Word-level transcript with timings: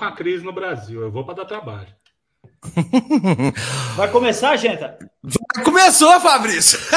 com 0.00 0.06
a 0.06 0.12
crise 0.12 0.42
no 0.42 0.52
Brasil. 0.52 1.02
Eu 1.02 1.12
vou 1.12 1.24
para 1.24 1.34
dar 1.34 1.44
trabalho. 1.44 1.88
Vai 3.96 4.10
começar, 4.10 4.56
gente? 4.56 4.82
Começou, 5.62 6.18
Fabrício! 6.20 6.78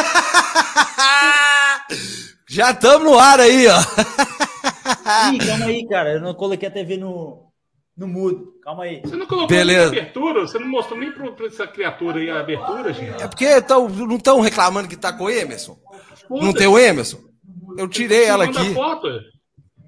Já 2.47 2.71
estamos 2.71 3.03
no 3.03 3.19
ar 3.19 3.39
aí, 3.42 3.67
ó. 3.67 3.77
Ih, 5.33 5.37
calma 5.45 5.66
aí, 5.66 5.87
cara. 5.87 6.13
Eu 6.13 6.21
não 6.21 6.33
coloquei 6.33 6.69
a 6.69 6.71
TV 6.71 6.97
no, 6.97 7.47
no 7.97 8.07
mudo. 8.07 8.54
Calma 8.63 8.84
aí. 8.84 9.02
Você 9.02 9.16
não 9.16 9.26
colocou 9.26 9.48
Beleza. 9.48 9.90
nem 9.92 10.00
a 10.00 10.02
abertura? 10.04 10.42
Você 10.42 10.60
não 10.60 10.68
mostrou 10.68 11.00
nem 11.00 11.12
pra, 11.12 11.32
pra 11.32 11.48
essa 11.48 11.68
criatura 11.68 12.20
aí 12.20 12.30
a 12.30 12.40
abertura, 12.40 12.94
gente? 12.94 13.22
É 13.22 13.28
porque 13.28 13.62
tão, 13.62 13.90
não 13.90 14.16
estão 14.16 14.40
reclamando 14.40 14.88
que 14.88 14.96
tá 14.96 15.12
com 15.12 15.26
o 15.26 15.30
Emerson? 15.30 15.78
Não 16.30 16.54
tem 16.54 16.68
o 16.68 16.80
Emerson? 16.80 17.20
Eu 17.78 17.90
tirei 17.90 18.24
ela 18.26 18.46
aqui. 18.46 18.74
foto. 18.74 19.08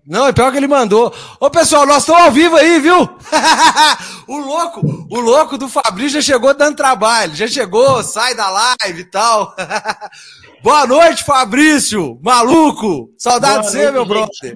Não, 0.06 0.28
é 0.28 0.32
pior 0.32 0.52
que 0.52 0.58
ele 0.58 0.68
mandou. 0.68 1.12
Ô, 1.40 1.50
pessoal, 1.50 1.88
nós 1.88 2.04
estamos 2.04 2.22
ao 2.22 2.32
vivo 2.32 2.56
aí, 2.56 2.80
viu? 2.80 2.96
o 4.28 4.38
louco, 4.38 5.08
o 5.10 5.20
louco 5.20 5.58
do 5.58 5.68
Fabrício 5.68 6.22
já 6.22 6.34
chegou 6.34 6.54
dando 6.54 6.76
trabalho. 6.76 7.34
Já 7.34 7.48
chegou, 7.48 8.04
sai 8.04 8.36
da 8.36 8.48
live 8.50 9.02
e 9.02 9.06
tal. 9.06 9.56
Boa 10.62 10.86
noite, 10.86 11.24
Fabrício. 11.24 12.20
Maluco. 12.22 13.14
Saudade 13.18 13.64
de 13.64 13.72
você, 13.72 13.90
meu 13.92 14.06
brother. 14.06 14.56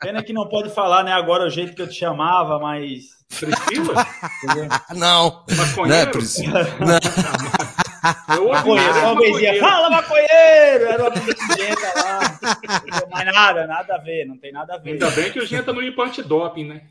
Pena 0.00 0.22
que 0.22 0.32
não 0.32 0.48
pode 0.48 0.70
falar, 0.70 1.02
né? 1.02 1.12
Agora 1.12 1.44
o 1.44 1.50
jeito 1.50 1.74
que 1.74 1.82
eu 1.82 1.88
te 1.88 1.98
chamava, 1.98 2.58
mas. 2.60 3.15
Priscila? 3.28 4.06
Não, 4.94 5.44
Maconheiro? 5.56 5.88
não 5.88 5.94
é 5.96 6.06
preciso. 6.06 6.52
Não. 6.52 8.36
Eu 8.36 8.42
ouvi 8.46 8.54
Maconheiro, 8.54 8.92
mais 8.92 9.04
uma 9.04 9.20
beijinha. 9.20 9.52
maconheiro. 9.52 9.66
Fala, 9.66 9.90
maconheiro! 9.90 10.84
Era 10.86 11.02
uma 11.02 11.10
presidenta 11.10 11.92
lá. 11.96 12.38
Não 12.42 13.00
tem 13.00 13.10
mais 13.10 13.26
nada, 13.26 13.66
nada 13.66 13.94
a 13.94 13.98
ver, 13.98 14.24
não 14.26 14.38
tem 14.38 14.52
nada 14.52 14.74
a 14.74 14.78
ver. 14.78 14.92
Ainda 14.92 15.10
bem 15.10 15.32
que 15.32 15.40
o 15.40 15.46
Genta 15.46 15.72
não 15.72 15.82
ia 15.82 15.92
para 15.94 16.08
antidoping, 16.08 16.64
né? 16.66 16.82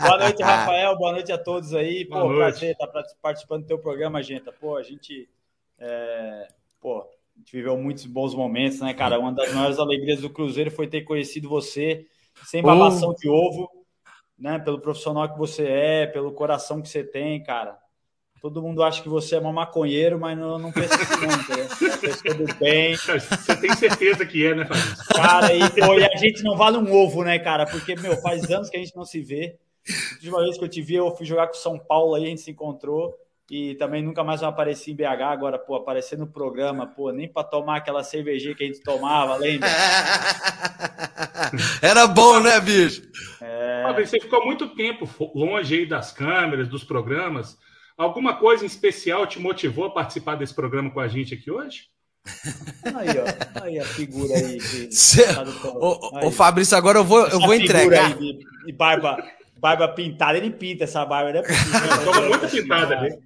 Boa 0.00 0.18
noite, 0.18 0.42
Rafael. 0.42 0.96
Boa 0.96 1.12
noite 1.12 1.32
a 1.32 1.38
todos 1.38 1.74
aí. 1.74 2.04
Pô, 2.04 2.18
noite. 2.20 2.36
prazer 2.36 2.72
estar 2.72 2.88
participando 3.20 3.62
do 3.62 3.66
teu 3.68 3.78
programa, 3.78 4.22
gente. 4.22 4.44
Pô, 4.60 4.76
a 4.76 4.82
gente. 4.82 5.28
é, 5.78 6.46
Pô, 6.80 7.00
a 7.00 7.38
gente 7.38 7.52
viveu 7.56 7.76
muitos 7.76 8.06
bons 8.06 8.34
momentos, 8.34 8.80
né, 8.80 8.94
cara? 8.94 9.18
Uma 9.18 9.32
das 9.32 9.52
maiores 9.52 9.78
alegrias 9.78 10.20
do 10.20 10.30
Cruzeiro 10.30 10.70
foi 10.70 10.86
ter 10.86 11.02
conhecido 11.02 11.48
você, 11.48 12.06
sem 12.44 12.62
babação 12.62 13.14
de 13.14 13.28
ovo, 13.28 13.68
né? 14.44 14.58
Pelo 14.58 14.78
profissional 14.78 15.26
que 15.32 15.38
você 15.38 15.66
é, 15.66 16.06
pelo 16.06 16.30
coração 16.30 16.82
que 16.82 16.88
você 16.90 17.02
tem, 17.02 17.42
cara. 17.42 17.78
Todo 18.42 18.60
mundo 18.60 18.82
acha 18.82 19.02
que 19.02 19.08
você 19.08 19.36
é 19.36 19.38
uma 19.38 19.50
maconheiro, 19.50 20.20
mas 20.20 20.36
não, 20.36 20.58
não 20.58 20.70
pensa 20.70 20.96
assim, 20.96 21.26
não? 21.26 21.98
Pensa 21.98 22.34
do 22.34 22.54
bem. 22.56 22.94
Você 23.00 23.56
tem 23.56 23.74
certeza 23.74 24.26
que 24.26 24.46
é, 24.46 24.54
né, 24.54 24.66
Fabrício? 24.66 25.06
Cara, 25.14 25.54
e, 25.54 25.70
pô, 25.70 25.98
e 25.98 26.04
a 26.04 26.14
gente 26.18 26.42
não 26.42 26.54
vale 26.54 26.76
um 26.76 26.92
ovo, 26.92 27.24
né, 27.24 27.38
cara? 27.38 27.64
Porque, 27.64 27.96
meu, 27.96 28.18
faz 28.18 28.50
anos 28.50 28.68
que 28.68 28.76
a 28.76 28.80
gente 28.80 28.94
não 28.94 29.06
se 29.06 29.22
vê. 29.22 29.56
A 29.88 30.14
última 30.16 30.42
vez 30.42 30.58
que 30.58 30.64
eu 30.64 30.68
te 30.68 30.82
vi, 30.82 30.96
eu 30.96 31.16
fui 31.16 31.24
jogar 31.24 31.46
com 31.46 31.54
o 31.54 31.56
São 31.56 31.78
Paulo 31.78 32.14
aí, 32.14 32.24
a 32.24 32.28
gente 32.28 32.42
se 32.42 32.50
encontrou. 32.50 33.14
E 33.50 33.74
também 33.74 34.02
nunca 34.02 34.24
mais 34.24 34.40
eu 34.40 34.48
apareci 34.48 34.92
em 34.92 34.96
BH. 34.96 35.20
Agora, 35.22 35.58
pô, 35.58 35.74
aparecer 35.76 36.18
no 36.18 36.26
programa, 36.26 36.86
pô, 36.86 37.10
nem 37.12 37.30
pra 37.30 37.44
tomar 37.44 37.76
aquela 37.76 38.02
cervejinha 38.02 38.54
que 38.54 38.64
a 38.64 38.66
gente 38.66 38.82
tomava, 38.82 39.36
lembra? 39.36 39.68
Era 41.82 42.06
bom, 42.06 42.40
né, 42.40 42.58
bicho? 42.60 43.02
Fabrício, 43.82 44.18
você 44.18 44.24
ficou 44.24 44.44
muito 44.46 44.68
tempo 44.74 45.06
longe 45.34 45.74
aí 45.74 45.86
das 45.86 46.10
câmeras, 46.10 46.68
dos 46.68 46.84
programas. 46.84 47.58
Alguma 47.96 48.34
coisa 48.36 48.64
em 48.64 48.66
especial 48.66 49.26
te 49.26 49.38
motivou 49.38 49.84
a 49.84 49.90
participar 49.90 50.36
desse 50.36 50.54
programa 50.54 50.90
com 50.90 51.00
a 51.00 51.06
gente 51.06 51.34
aqui 51.34 51.50
hoje? 51.50 51.88
Aí, 52.96 53.08
ó. 53.18 53.62
Aí 53.62 53.78
a 53.78 53.84
figura 53.84 54.34
aí. 54.34 54.58
De, 54.58 54.94
Cê- 54.94 55.34
tá. 55.34 55.44
Ô, 56.22 56.30
Fabrício, 56.30 56.76
agora 56.76 56.98
eu 56.98 57.04
vou, 57.04 57.20
eu 57.20 57.26
Essa 57.26 57.38
vou 57.38 57.54
entregar. 57.54 58.06
aí 58.06 58.14
de, 58.14 58.38
de 58.64 58.72
barba, 58.72 59.22
barba 59.64 59.88
pintada. 59.88 60.36
Ele 60.36 60.50
pinta 60.50 60.84
essa 60.84 61.02
barba, 61.06 61.32
né? 61.32 61.42
Toma 62.04 62.20
muito 62.28 62.46
pintada, 62.50 63.00
né? 63.00 63.16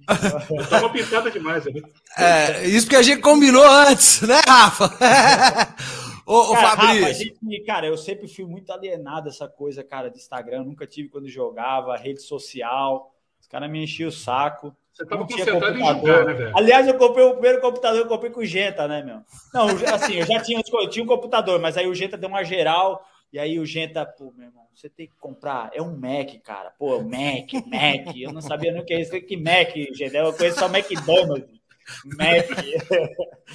Toma 0.69 0.89
pintada 0.89 1.29
demais, 1.29 1.65
né? 1.65 1.81
É, 2.17 2.65
isso 2.65 2.85
porque 2.85 2.95
a 2.95 3.01
gente 3.01 3.19
combinou 3.19 3.65
antes, 3.65 4.21
né, 4.21 4.39
Rafa? 4.47 4.85
ô, 6.25 6.33
ô, 6.33 6.53
Cara, 6.53 6.67
Rafa, 6.69 6.83
a 6.83 6.87
Fabrício. 6.87 7.35
gente- 7.43 7.63
cara, 7.65 7.87
eu 7.87 7.97
sempre 7.97 8.29
fui 8.29 8.45
muito 8.45 8.71
alienado 8.71 9.27
essa 9.27 9.49
coisa, 9.49 9.83
cara, 9.83 10.09
de 10.09 10.17
Instagram. 10.17 10.63
Nunca 10.63 10.87
tive 10.87 11.09
quando 11.09 11.27
jogava, 11.27 11.97
rede 11.97 12.21
social. 12.21 13.13
Os 13.41 13.47
caras 13.47 13.69
me 13.69 13.83
enchiam 13.83 14.07
o 14.07 14.11
saco. 14.11 14.73
Você 14.93 15.05
tava 15.05 15.27
concentrado 15.27 15.77
em 15.77 15.81
computador. 15.81 16.07
jogar, 16.07 16.25
né, 16.25 16.33
velho? 16.33 16.57
Aliás, 16.57 16.87
eu 16.87 16.93
comprei 16.93 17.25
o 17.25 17.33
primeiro 17.33 17.59
computador, 17.59 17.99
eu 17.99 18.07
comprei 18.07 18.31
com 18.31 18.39
o 18.39 18.45
Genta, 18.45 18.87
né, 18.87 19.03
meu? 19.03 19.19
Não, 19.53 19.67
assim, 19.93 20.15
eu 20.15 20.25
já 20.25 20.39
tinha, 20.41 20.61
eu 20.73 20.89
tinha 20.89 21.03
um 21.03 21.07
computador, 21.07 21.59
mas 21.59 21.75
aí 21.77 21.85
o 21.87 21.93
Genta 21.95 22.17
deu 22.17 22.29
uma 22.29 22.43
geral, 22.43 23.05
e 23.33 23.37
aí 23.39 23.59
o 23.59 23.65
Genta, 23.65 24.05
pô, 24.05 24.33
meu 24.37 24.47
irmão, 24.47 24.63
você 24.73 24.89
tem 24.89 25.07
que 25.07 25.15
comprar, 25.17 25.69
é 25.73 25.81
um 25.81 25.95
Mac, 25.95 26.41
cara. 26.43 26.71
Pô, 26.77 27.01
Mac, 27.01 27.53
Mac. 27.65 28.15
Eu 28.15 28.31
não 28.31 28.41
sabia 28.41 28.71
nem 28.71 28.81
o 28.81 28.85
que 28.85 28.93
é 28.93 29.01
isso. 29.01 29.11
Que 29.21 29.37
Mac, 29.37 29.73
Genta? 29.93 30.17
Eu 30.17 30.33
conheço 30.33 30.59
só 30.59 30.67
McDonald's. 30.67 31.59
Mac. 32.05 32.47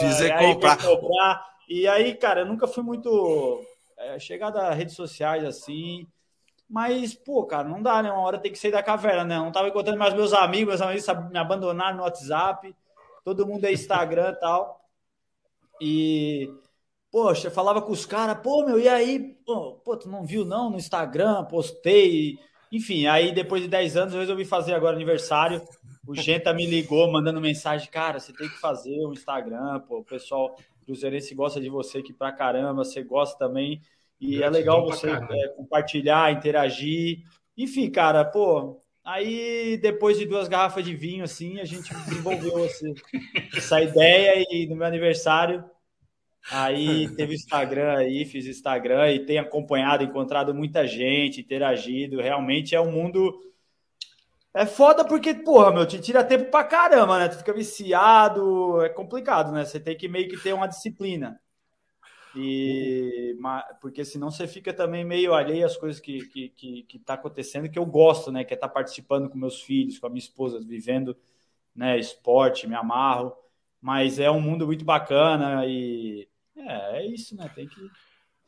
Fiz 0.00 0.20
é 0.20 0.38
comprar. 0.38 0.76
comprar. 0.82 1.52
E 1.68 1.86
aí, 1.86 2.14
cara, 2.14 2.40
eu 2.40 2.46
nunca 2.46 2.66
fui 2.66 2.82
muito 2.82 3.64
é, 3.98 4.18
chegado 4.18 4.58
a 4.58 4.72
redes 4.72 4.94
sociais 4.94 5.44
assim. 5.44 6.06
Mas, 6.68 7.14
pô, 7.14 7.44
cara, 7.44 7.68
não 7.68 7.82
dá, 7.82 8.02
né? 8.02 8.10
Uma 8.10 8.22
hora 8.22 8.38
tem 8.38 8.50
que 8.50 8.58
sair 8.58 8.70
da 8.70 8.82
caverna, 8.82 9.24
né? 9.24 9.36
Eu 9.36 9.42
não 9.42 9.52
tava 9.52 9.68
encontrando 9.68 9.98
mais 9.98 10.14
meus 10.14 10.32
amigos, 10.32 10.80
meus 10.80 10.80
amigos 10.80 11.30
me 11.30 11.38
abandonaram 11.38 11.98
no 11.98 12.02
WhatsApp. 12.02 12.74
Todo 13.24 13.46
mundo 13.46 13.64
é 13.66 13.72
Instagram 13.72 14.30
e 14.30 14.40
tal. 14.40 14.80
E, 15.80 16.50
poxa, 17.12 17.48
eu 17.48 17.52
falava 17.52 17.82
com 17.82 17.92
os 17.92 18.06
caras, 18.06 18.38
pô, 18.42 18.64
meu, 18.64 18.80
e 18.80 18.88
aí? 18.88 19.36
Pô, 19.44 19.74
pô, 19.84 19.96
tu 19.96 20.08
não 20.08 20.24
viu 20.24 20.44
não 20.44 20.70
no 20.70 20.78
Instagram? 20.78 21.44
Postei. 21.44 22.38
Enfim, 22.72 23.06
aí 23.06 23.32
depois 23.32 23.62
de 23.62 23.68
10 23.68 23.96
anos 23.98 24.14
eu 24.14 24.20
resolvi 24.20 24.46
fazer 24.46 24.72
agora 24.72 24.96
aniversário. 24.96 25.62
O 26.06 26.16
Genta 26.16 26.52
me 26.54 26.66
ligou 26.66 27.12
mandando 27.12 27.40
mensagem, 27.40 27.88
cara, 27.90 28.18
você 28.18 28.32
tem 28.32 28.48
que 28.48 28.58
fazer 28.58 28.98
o 29.06 29.12
Instagram, 29.12 29.78
pô, 29.86 29.98
o 29.98 30.04
pessoal 30.04 30.56
cruzeirense 30.84 31.34
gosta 31.34 31.60
de 31.60 31.68
você 31.68 31.98
aqui 31.98 32.12
pra 32.12 32.32
caramba, 32.32 32.82
você 32.84 33.02
gosta 33.04 33.38
também. 33.38 33.80
E 34.20 34.42
é 34.42 34.48
legal 34.48 34.84
você 34.84 35.10
é, 35.10 35.48
compartilhar, 35.56 36.32
interagir. 36.32 37.18
Enfim, 37.56 37.90
cara, 37.90 38.24
pô, 38.24 38.80
aí 39.04 39.76
depois 39.76 40.18
de 40.18 40.24
duas 40.26 40.48
garrafas 40.48 40.84
de 40.84 40.94
vinho, 40.94 41.24
assim, 41.24 41.60
a 41.60 41.64
gente 41.64 41.92
desenvolveu 41.94 42.64
esse- 42.64 42.94
essa 43.56 43.80
ideia 43.82 44.44
e 44.50 44.66
no 44.66 44.76
meu 44.76 44.86
aniversário, 44.86 45.62
aí 46.50 47.08
teve 47.14 47.34
Instagram 47.34 47.96
aí, 47.96 48.24
fiz 48.24 48.46
Instagram 48.46 49.12
e 49.12 49.24
tenho 49.24 49.42
acompanhado, 49.42 50.02
encontrado 50.02 50.54
muita 50.54 50.86
gente, 50.86 51.40
interagido. 51.40 52.20
Realmente 52.20 52.74
é 52.74 52.80
um 52.80 52.90
mundo. 52.90 53.40
É 54.54 54.66
foda 54.66 55.04
porque, 55.04 55.34
porra, 55.34 55.72
meu, 55.72 55.86
te 55.86 56.00
tira 56.00 56.22
tempo 56.24 56.50
pra 56.50 56.64
caramba, 56.64 57.18
né? 57.18 57.28
Tu 57.28 57.38
fica 57.38 57.52
viciado, 57.52 58.82
é 58.82 58.88
complicado, 58.88 59.52
né? 59.52 59.64
Você 59.64 59.80
tem 59.80 59.96
que 59.96 60.08
meio 60.08 60.28
que 60.28 60.36
ter 60.36 60.52
uma 60.52 60.66
disciplina. 60.66 61.40
E, 62.34 63.36
porque 63.80 64.04
senão 64.04 64.30
você 64.30 64.46
fica 64.46 64.72
também 64.72 65.04
meio 65.04 65.34
alheio 65.34 65.66
às 65.66 65.76
coisas 65.76 66.00
que, 66.00 66.26
que, 66.28 66.48
que, 66.50 66.82
que 66.84 66.98
tá 66.98 67.14
acontecendo, 67.14 67.68
que 67.68 67.78
eu 67.78 67.84
gosto, 67.84 68.32
né? 68.32 68.44
Que 68.44 68.54
é 68.54 68.56
estar 68.56 68.68
participando 68.68 69.28
com 69.28 69.38
meus 69.38 69.60
filhos, 69.62 69.98
com 69.98 70.06
a 70.06 70.10
minha 70.10 70.18
esposa, 70.18 70.58
vivendo 70.60 71.16
né, 71.74 71.98
esporte, 71.98 72.66
me 72.66 72.74
amarro. 72.74 73.34
Mas 73.80 74.18
é 74.18 74.30
um 74.30 74.40
mundo 74.40 74.66
muito 74.66 74.84
bacana 74.84 75.66
e 75.66 76.28
é, 76.56 76.98
é 76.98 77.06
isso, 77.06 77.36
né? 77.36 77.50
Tem 77.54 77.66
que. 77.66 77.74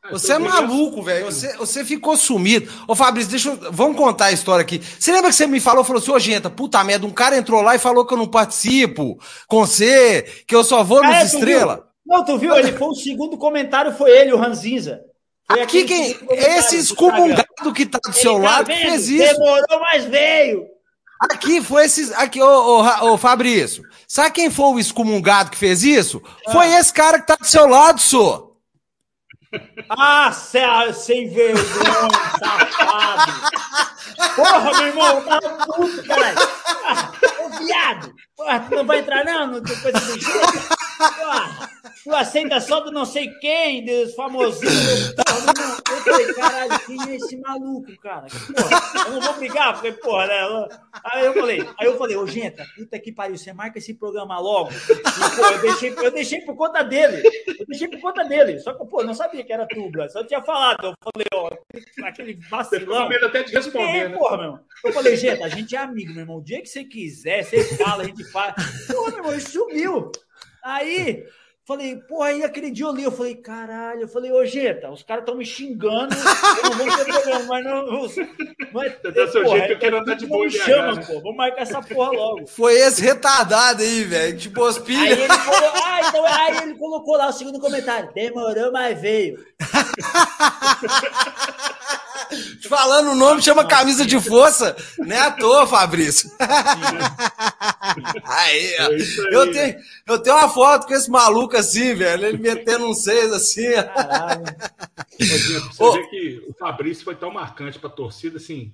Ah, 0.02 0.10
Você 0.10 0.34
é 0.34 0.38
maluco, 0.38 1.02
velho. 1.02 1.24
Você, 1.26 1.56
você 1.56 1.84
ficou 1.84 2.16
sumido. 2.16 2.70
Ô, 2.86 2.94
Fabrício, 2.94 3.30
deixa 3.30 3.48
eu. 3.48 3.72
Vamos 3.72 3.96
contar 3.96 4.26
a 4.26 4.32
história 4.32 4.62
aqui. 4.62 4.78
Você 4.78 5.10
lembra 5.10 5.30
que 5.30 5.36
você 5.36 5.46
me 5.46 5.60
falou, 5.60 5.82
falou 5.82 6.00
assim, 6.02 6.10
ô, 6.12 6.18
Genta, 6.18 6.50
puta 6.50 6.82
merda, 6.84 7.06
um 7.06 7.10
cara 7.10 7.36
entrou 7.36 7.62
lá 7.62 7.74
e 7.74 7.78
falou 7.78 8.06
que 8.06 8.12
eu 8.12 8.18
não 8.18 8.28
participo 8.28 9.18
com 9.48 9.66
você, 9.66 10.22
que 10.46 10.54
eu 10.54 10.62
só 10.62 10.84
vou 10.84 11.02
nos 11.02 11.14
é, 11.14 11.24
estrela. 11.24 11.74
viu? 11.76 11.84
Não, 12.06 12.24
tu 12.24 12.36
viu? 12.36 12.54
Ele 12.54 12.72
foi 12.72 12.88
o 12.88 12.94
segundo 12.94 13.38
comentário, 13.38 13.92
foi 13.92 14.10
ele, 14.10 14.32
o 14.32 14.36
Ranzinza. 14.36 15.00
Foi 15.50 15.62
Aqui 15.62 15.84
quem. 15.84 16.10
Esse 16.30 16.76
do 16.76 16.82
excomungado 16.82 17.72
que 17.74 17.86
tá 17.86 17.98
do 17.98 18.10
Ele 18.10 18.18
seu 18.18 18.34
tá 18.34 18.38
lado 18.38 18.66
que 18.66 18.74
vendo? 18.74 18.90
fez 18.90 19.08
isso. 19.08 19.34
Demorou, 19.38 19.80
mas 19.80 20.04
veio. 20.04 20.66
Aqui 21.20 21.62
foi 21.62 21.84
esses. 21.84 22.12
Aqui, 22.12 22.42
ô, 22.42 22.46
ô, 22.82 23.12
ô, 23.12 23.18
Fabrício. 23.18 23.82
Sabe 24.06 24.30
quem 24.32 24.50
foi 24.50 24.66
o 24.66 24.78
excomungado 24.78 25.50
que 25.50 25.56
fez 25.56 25.82
isso? 25.82 26.22
Foi 26.52 26.66
Ah. 26.74 26.80
esse 26.80 26.92
cara 26.92 27.20
que 27.20 27.26
tá 27.26 27.36
do 27.36 27.46
seu 27.46 27.66
lado, 27.66 28.00
sô. 28.00 28.52
Ah, 29.88 30.32
cê- 30.32 30.92
sem 30.92 31.28
vergonha, 31.28 32.10
safado. 32.40 33.32
Porra, 34.34 34.72
meu 34.78 34.86
irmão, 34.88 35.06
eu 35.18 35.24
tava 35.24 35.66
puto, 35.66 36.02
caralho. 36.08 36.38
Ah, 36.84 37.12
ô, 37.40 37.48
viado. 37.64 38.12
Porra, 38.36 38.60
tu 38.60 38.74
não 38.74 38.84
vai 38.86 38.98
entrar 38.98 39.24
não 39.24 39.46
no 39.46 39.62
teu 39.62 39.80
coisa 39.80 40.00
do 40.00 40.20
jeito? 40.20 40.68
Tu 42.02 42.14
aceita 42.14 42.60
só 42.60 42.80
do 42.80 42.92
não 42.92 43.04
sei 43.04 43.28
quem, 43.38 43.84
dos 43.84 44.14
famosinhos. 44.14 45.14
Eu 45.90 45.96
falei, 46.02 46.34
caralho, 46.34 46.80
quem 46.86 46.98
é 47.08 47.16
esse 47.16 47.36
maluco, 47.38 47.96
cara? 47.98 48.26
Porra, 48.26 49.06
eu 49.06 49.12
não 49.12 49.20
vou 49.20 49.34
brigar, 49.34 49.72
porque, 49.74 49.92
porra, 49.92 50.26
né? 50.26 50.68
Aí 51.04 51.24
eu 51.24 51.32
falei, 51.32 51.60
aí 51.78 51.86
eu 51.86 51.96
falei, 51.96 52.16
ô, 52.16 52.26
gente, 52.26 52.62
puta 52.76 52.98
que 52.98 53.12
pariu, 53.12 53.38
você 53.38 53.52
marca 53.52 53.78
esse 53.78 53.94
programa 53.94 54.38
logo. 54.38 54.70
E, 54.70 55.36
pô, 55.36 55.46
eu 55.46 55.60
deixei, 55.62 55.94
eu 55.96 56.10
deixei 56.10 56.40
por 56.42 56.56
conta 56.56 56.82
dele. 56.82 57.22
Eu 57.58 57.66
deixei 57.66 57.88
por 57.88 58.00
conta 58.00 58.24
dele. 58.24 58.58
Só 58.60 58.74
que, 58.74 58.84
pô, 58.86 59.00
eu 59.00 59.06
não 59.06 59.14
sabia 59.14 59.44
que 59.44 59.52
era 59.52 59.66
tu, 59.66 59.90
Só 60.10 60.24
tinha 60.24 60.42
falado. 60.42 60.88
Eu 60.88 60.94
falei, 61.12 61.26
ó, 61.34 61.50
aquele 62.06 62.34
vacilão. 62.50 63.08
medo 63.08 63.26
até 63.26 63.42
de 63.42 63.52
responder, 63.52 64.10
né? 64.10 64.16
Porra, 64.16 64.38
meu. 64.38 64.58
Eu 64.84 64.92
falei, 64.92 65.16
gente, 65.16 65.42
a 65.42 65.48
gente 65.48 65.74
é 65.74 65.78
amigo, 65.78 66.12
meu 66.12 66.20
irmão. 66.20 66.36
O 66.36 66.44
dia 66.44 66.60
que 66.60 66.68
você 66.68 66.84
quiser, 66.84 67.44
você 67.44 67.64
fala, 67.76 68.02
a 68.02 68.06
gente 68.06 68.24
fala. 68.24 68.54
Porra, 68.86 69.10
meu 69.10 69.18
irmão, 69.18 69.32
ele 69.32 69.40
sumiu. 69.40 70.12
Aí, 70.64 71.24
Falei, 71.66 71.96
porra, 71.96 72.26
aí 72.26 72.44
aquele 72.44 72.70
dia 72.70 72.84
eu 72.84 72.92
li, 72.92 73.04
eu 73.04 73.10
falei, 73.10 73.36
caralho, 73.36 74.02
eu 74.02 74.08
falei, 74.08 74.30
ô 74.30 74.44
Jeta, 74.44 74.90
os 74.90 75.02
caras 75.02 75.22
estão 75.22 75.34
me 75.34 75.46
xingando, 75.46 76.14
eu 76.14 76.70
não 76.70 76.76
vou 76.76 76.94
ter 76.94 77.06
problema, 77.06 77.44
mas 77.48 77.64
não. 77.64 77.86
Mas, 78.70 78.92
Dá 79.14 79.26
seu 79.28 79.44
porra, 79.44 79.66
jeito, 79.66 79.82
eu 79.82 79.98
andar 79.98 80.14
de 80.14 80.26
boa. 80.26 80.50
chama, 80.50 80.96
né? 80.96 81.04
pô, 81.06 81.22
vamos 81.22 81.36
marcar 81.36 81.62
essa 81.62 81.80
porra 81.80 82.10
logo. 82.10 82.46
Foi 82.48 82.74
esse 82.74 83.00
retardado 83.00 83.82
aí, 83.82 84.04
velho, 84.04 84.36
tipo 84.36 84.60
hospício. 84.60 85.04
Aí 85.04 85.12
ele, 85.12 85.26
falou, 85.26 85.72
ah, 85.86 86.00
então, 86.06 86.26
aí 86.26 86.58
ele 86.64 86.74
colocou 86.74 87.16
lá 87.16 87.28
o 87.28 87.32
segundo 87.32 87.58
comentário, 87.58 88.12
demorou, 88.12 88.70
mas 88.70 89.00
veio. 89.00 89.42
Falando 92.68 93.12
o 93.12 93.14
nome, 93.14 93.42
chama 93.42 93.66
camisa 93.66 94.04
de 94.04 94.20
força. 94.20 94.76
Não 94.98 95.14
é 95.14 95.20
à 95.20 95.30
toa, 95.30 95.66
Fabrício. 95.66 96.30
Aí, 98.24 98.76
ó. 98.80 98.90
Eu, 99.30 99.52
tenho, 99.52 99.76
eu 100.06 100.18
tenho 100.22 100.36
uma 100.36 100.48
foto 100.48 100.86
com 100.86 100.94
esse 100.94 101.10
maluco 101.10 101.56
assim, 101.56 101.94
velho. 101.94 102.26
Ele 102.26 102.38
metendo 102.38 102.86
um 102.86 102.94
seis 102.94 103.32
assim. 103.32 103.72
Caralho. 103.72 104.44
Você 105.18 105.92
vê 105.92 106.06
que 106.08 106.44
o 106.48 106.54
Fabrício 106.54 107.04
foi 107.04 107.14
tão 107.14 107.30
marcante 107.30 107.78
pra 107.78 107.90
torcida, 107.90 108.36
assim. 108.36 108.72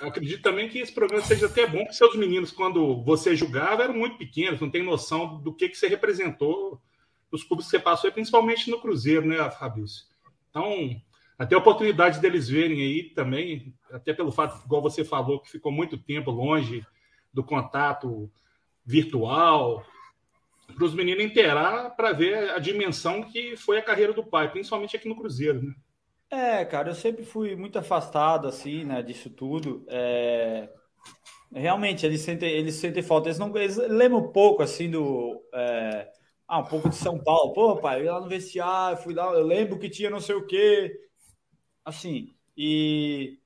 Eu 0.00 0.08
acredito 0.08 0.42
também 0.42 0.68
que 0.68 0.78
esse 0.78 0.92
programa 0.92 1.24
seja 1.24 1.46
até 1.46 1.66
bom, 1.66 1.78
porque 1.78 1.92
seus 1.92 2.14
meninos, 2.14 2.52
quando 2.52 3.02
você 3.02 3.34
julgava, 3.34 3.82
eram 3.82 3.94
muito 3.94 4.16
pequenos, 4.16 4.60
não 4.60 4.70
tem 4.70 4.82
noção 4.82 5.38
do 5.38 5.52
que, 5.52 5.68
que 5.68 5.76
você 5.76 5.88
representou 5.88 6.80
nos 7.32 7.42
clubes 7.42 7.66
que 7.66 7.72
você 7.72 7.78
passou, 7.78 8.08
e 8.08 8.12
principalmente 8.12 8.70
no 8.70 8.80
Cruzeiro, 8.80 9.26
né, 9.26 9.50
Fabrício? 9.50 10.04
Então, 10.50 10.96
até 11.38 11.54
a 11.54 11.58
oportunidade 11.58 12.20
deles 12.20 12.48
verem 12.48 12.80
aí 12.80 13.10
também, 13.10 13.74
até 13.92 14.12
pelo 14.12 14.32
fato, 14.32 14.64
igual 14.64 14.80
você 14.80 15.04
falou, 15.04 15.40
que 15.40 15.50
ficou 15.50 15.70
muito 15.70 15.98
tempo 15.98 16.30
longe 16.30 16.84
do 17.32 17.44
contato 17.44 18.30
virtual, 18.88 19.84
para 20.74 20.84
os 20.84 20.94
meninos 20.94 21.22
inteirar 21.22 21.90
para 21.90 22.12
ver 22.12 22.50
a 22.50 22.58
dimensão 22.58 23.22
que 23.22 23.54
foi 23.56 23.78
a 23.78 23.82
carreira 23.82 24.14
do 24.14 24.24
pai, 24.24 24.50
principalmente 24.50 24.96
aqui 24.96 25.06
no 25.06 25.16
Cruzeiro, 25.16 25.62
né? 25.62 25.74
É, 26.30 26.64
cara, 26.64 26.90
eu 26.90 26.94
sempre 26.94 27.24
fui 27.24 27.54
muito 27.54 27.78
afastado, 27.78 28.48
assim, 28.48 28.84
né, 28.84 29.02
disso 29.02 29.28
tudo. 29.30 29.84
É... 29.88 30.68
Realmente, 31.52 32.04
eles 32.04 32.20
sentem, 32.20 32.50
eles 32.50 32.74
sentem 32.74 33.02
falta. 33.02 33.28
Eles, 33.28 33.38
não, 33.38 33.54
eles 33.56 33.76
lembram 33.76 34.20
um 34.20 34.32
pouco, 34.32 34.62
assim, 34.62 34.90
do... 34.90 35.42
É... 35.54 36.08
Ah, 36.46 36.60
um 36.60 36.64
pouco 36.64 36.88
de 36.88 36.96
São 36.96 37.18
Paulo. 37.18 37.52
Pô, 37.52 37.76
pai, 37.76 38.00
eu 38.00 38.04
ia 38.04 38.12
lá 38.12 38.20
no 38.20 38.28
vestiário, 38.28 39.02
fui 39.02 39.14
lá, 39.14 39.26
eu 39.32 39.44
lembro 39.44 39.78
que 39.78 39.90
tinha 39.90 40.08
não 40.08 40.20
sei 40.20 40.34
o 40.34 40.46
quê 40.46 40.94
assim, 41.88 42.34
e 42.56 43.38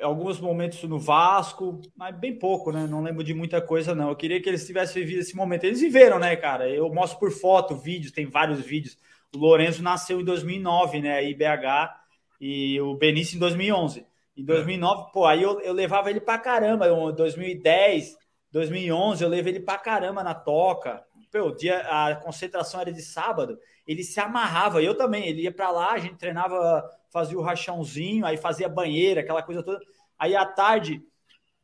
alguns 0.00 0.40
momentos 0.40 0.82
no 0.84 0.98
Vasco, 0.98 1.80
mas 1.96 2.16
bem 2.16 2.38
pouco, 2.38 2.72
né? 2.72 2.86
Não 2.86 3.02
lembro 3.02 3.22
de 3.22 3.34
muita 3.34 3.60
coisa, 3.60 3.94
não. 3.94 4.08
Eu 4.08 4.16
queria 4.16 4.40
que 4.40 4.48
eles 4.48 4.66
tivessem 4.66 5.02
vivido 5.02 5.20
esse 5.20 5.36
momento. 5.36 5.64
Eles 5.64 5.80
viveram, 5.80 6.18
né, 6.18 6.34
cara? 6.36 6.68
Eu 6.68 6.92
mostro 6.92 7.18
por 7.18 7.30
foto, 7.30 7.76
vídeos, 7.76 8.12
tem 8.12 8.26
vários 8.26 8.60
vídeos. 8.60 8.98
O 9.34 9.38
Lourenço 9.38 9.82
nasceu 9.82 10.20
em 10.20 10.24
2009, 10.24 11.00
né? 11.00 11.24
IBH, 11.24 11.94
e 12.40 12.80
o 12.80 12.94
Benício 12.96 13.36
em 13.36 13.38
2011. 13.38 14.06
Em 14.36 14.44
2009, 14.44 15.12
pô, 15.12 15.26
aí 15.26 15.42
eu, 15.42 15.60
eu 15.60 15.72
levava 15.72 16.10
ele 16.10 16.20
pra 16.20 16.38
caramba. 16.38 16.88
Em 16.88 17.14
2010, 17.14 18.16
2011, 18.50 19.22
eu 19.22 19.28
levei 19.28 19.52
ele 19.54 19.64
pra 19.64 19.78
caramba 19.78 20.24
na 20.24 20.34
toca. 20.34 21.04
Pô, 21.30 21.40
o 21.40 21.54
dia, 21.54 21.78
a 21.80 22.16
concentração 22.16 22.80
era 22.80 22.92
de 22.92 23.02
sábado, 23.02 23.58
ele 23.86 24.02
se 24.04 24.20
amarrava. 24.20 24.82
Eu 24.82 24.94
também, 24.94 25.26
ele 25.26 25.42
ia 25.42 25.52
para 25.52 25.70
lá, 25.70 25.92
a 25.92 25.98
gente 25.98 26.16
treinava 26.16 26.88
fazia 27.12 27.38
o 27.38 27.42
rachãozinho, 27.42 28.24
aí 28.24 28.36
fazia 28.36 28.68
banheira, 28.68 29.20
aquela 29.20 29.42
coisa 29.42 29.62
toda. 29.62 29.80
Aí 30.18 30.34
à 30.36 30.44
tarde 30.44 31.02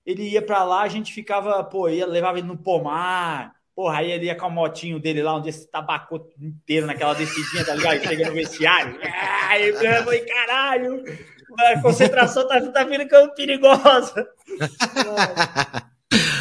ele 0.04 0.28
ia 0.28 0.42
para 0.42 0.62
lá, 0.64 0.82
a 0.82 0.88
gente 0.88 1.12
ficava, 1.12 1.62
pô, 1.64 1.88
ia, 1.88 2.06
levava 2.06 2.38
ele 2.38 2.46
no 2.46 2.56
pomar, 2.56 3.54
porra, 3.74 3.98
aí 3.98 4.10
ele 4.10 4.26
ia 4.26 4.36
com 4.36 4.46
a 4.46 4.50
motinho 4.50 5.00
dele 5.00 5.22
lá, 5.22 5.34
onde 5.34 5.48
esse 5.48 5.68
tabacou 5.70 6.32
inteiro 6.40 6.86
naquela 6.86 7.14
descidinha, 7.14 7.64
tá 7.64 7.74
ligado? 7.74 8.00
Chega 8.00 8.28
no 8.28 8.34
vestiário, 8.34 8.98
aí 9.48 9.68
eu 9.68 10.04
falei, 10.04 10.20
caralho, 10.20 11.04
a 11.58 11.82
concentração 11.82 12.46
tá, 12.46 12.60
tá 12.70 12.86
ficando 12.86 13.34
perigosa. 13.34 14.28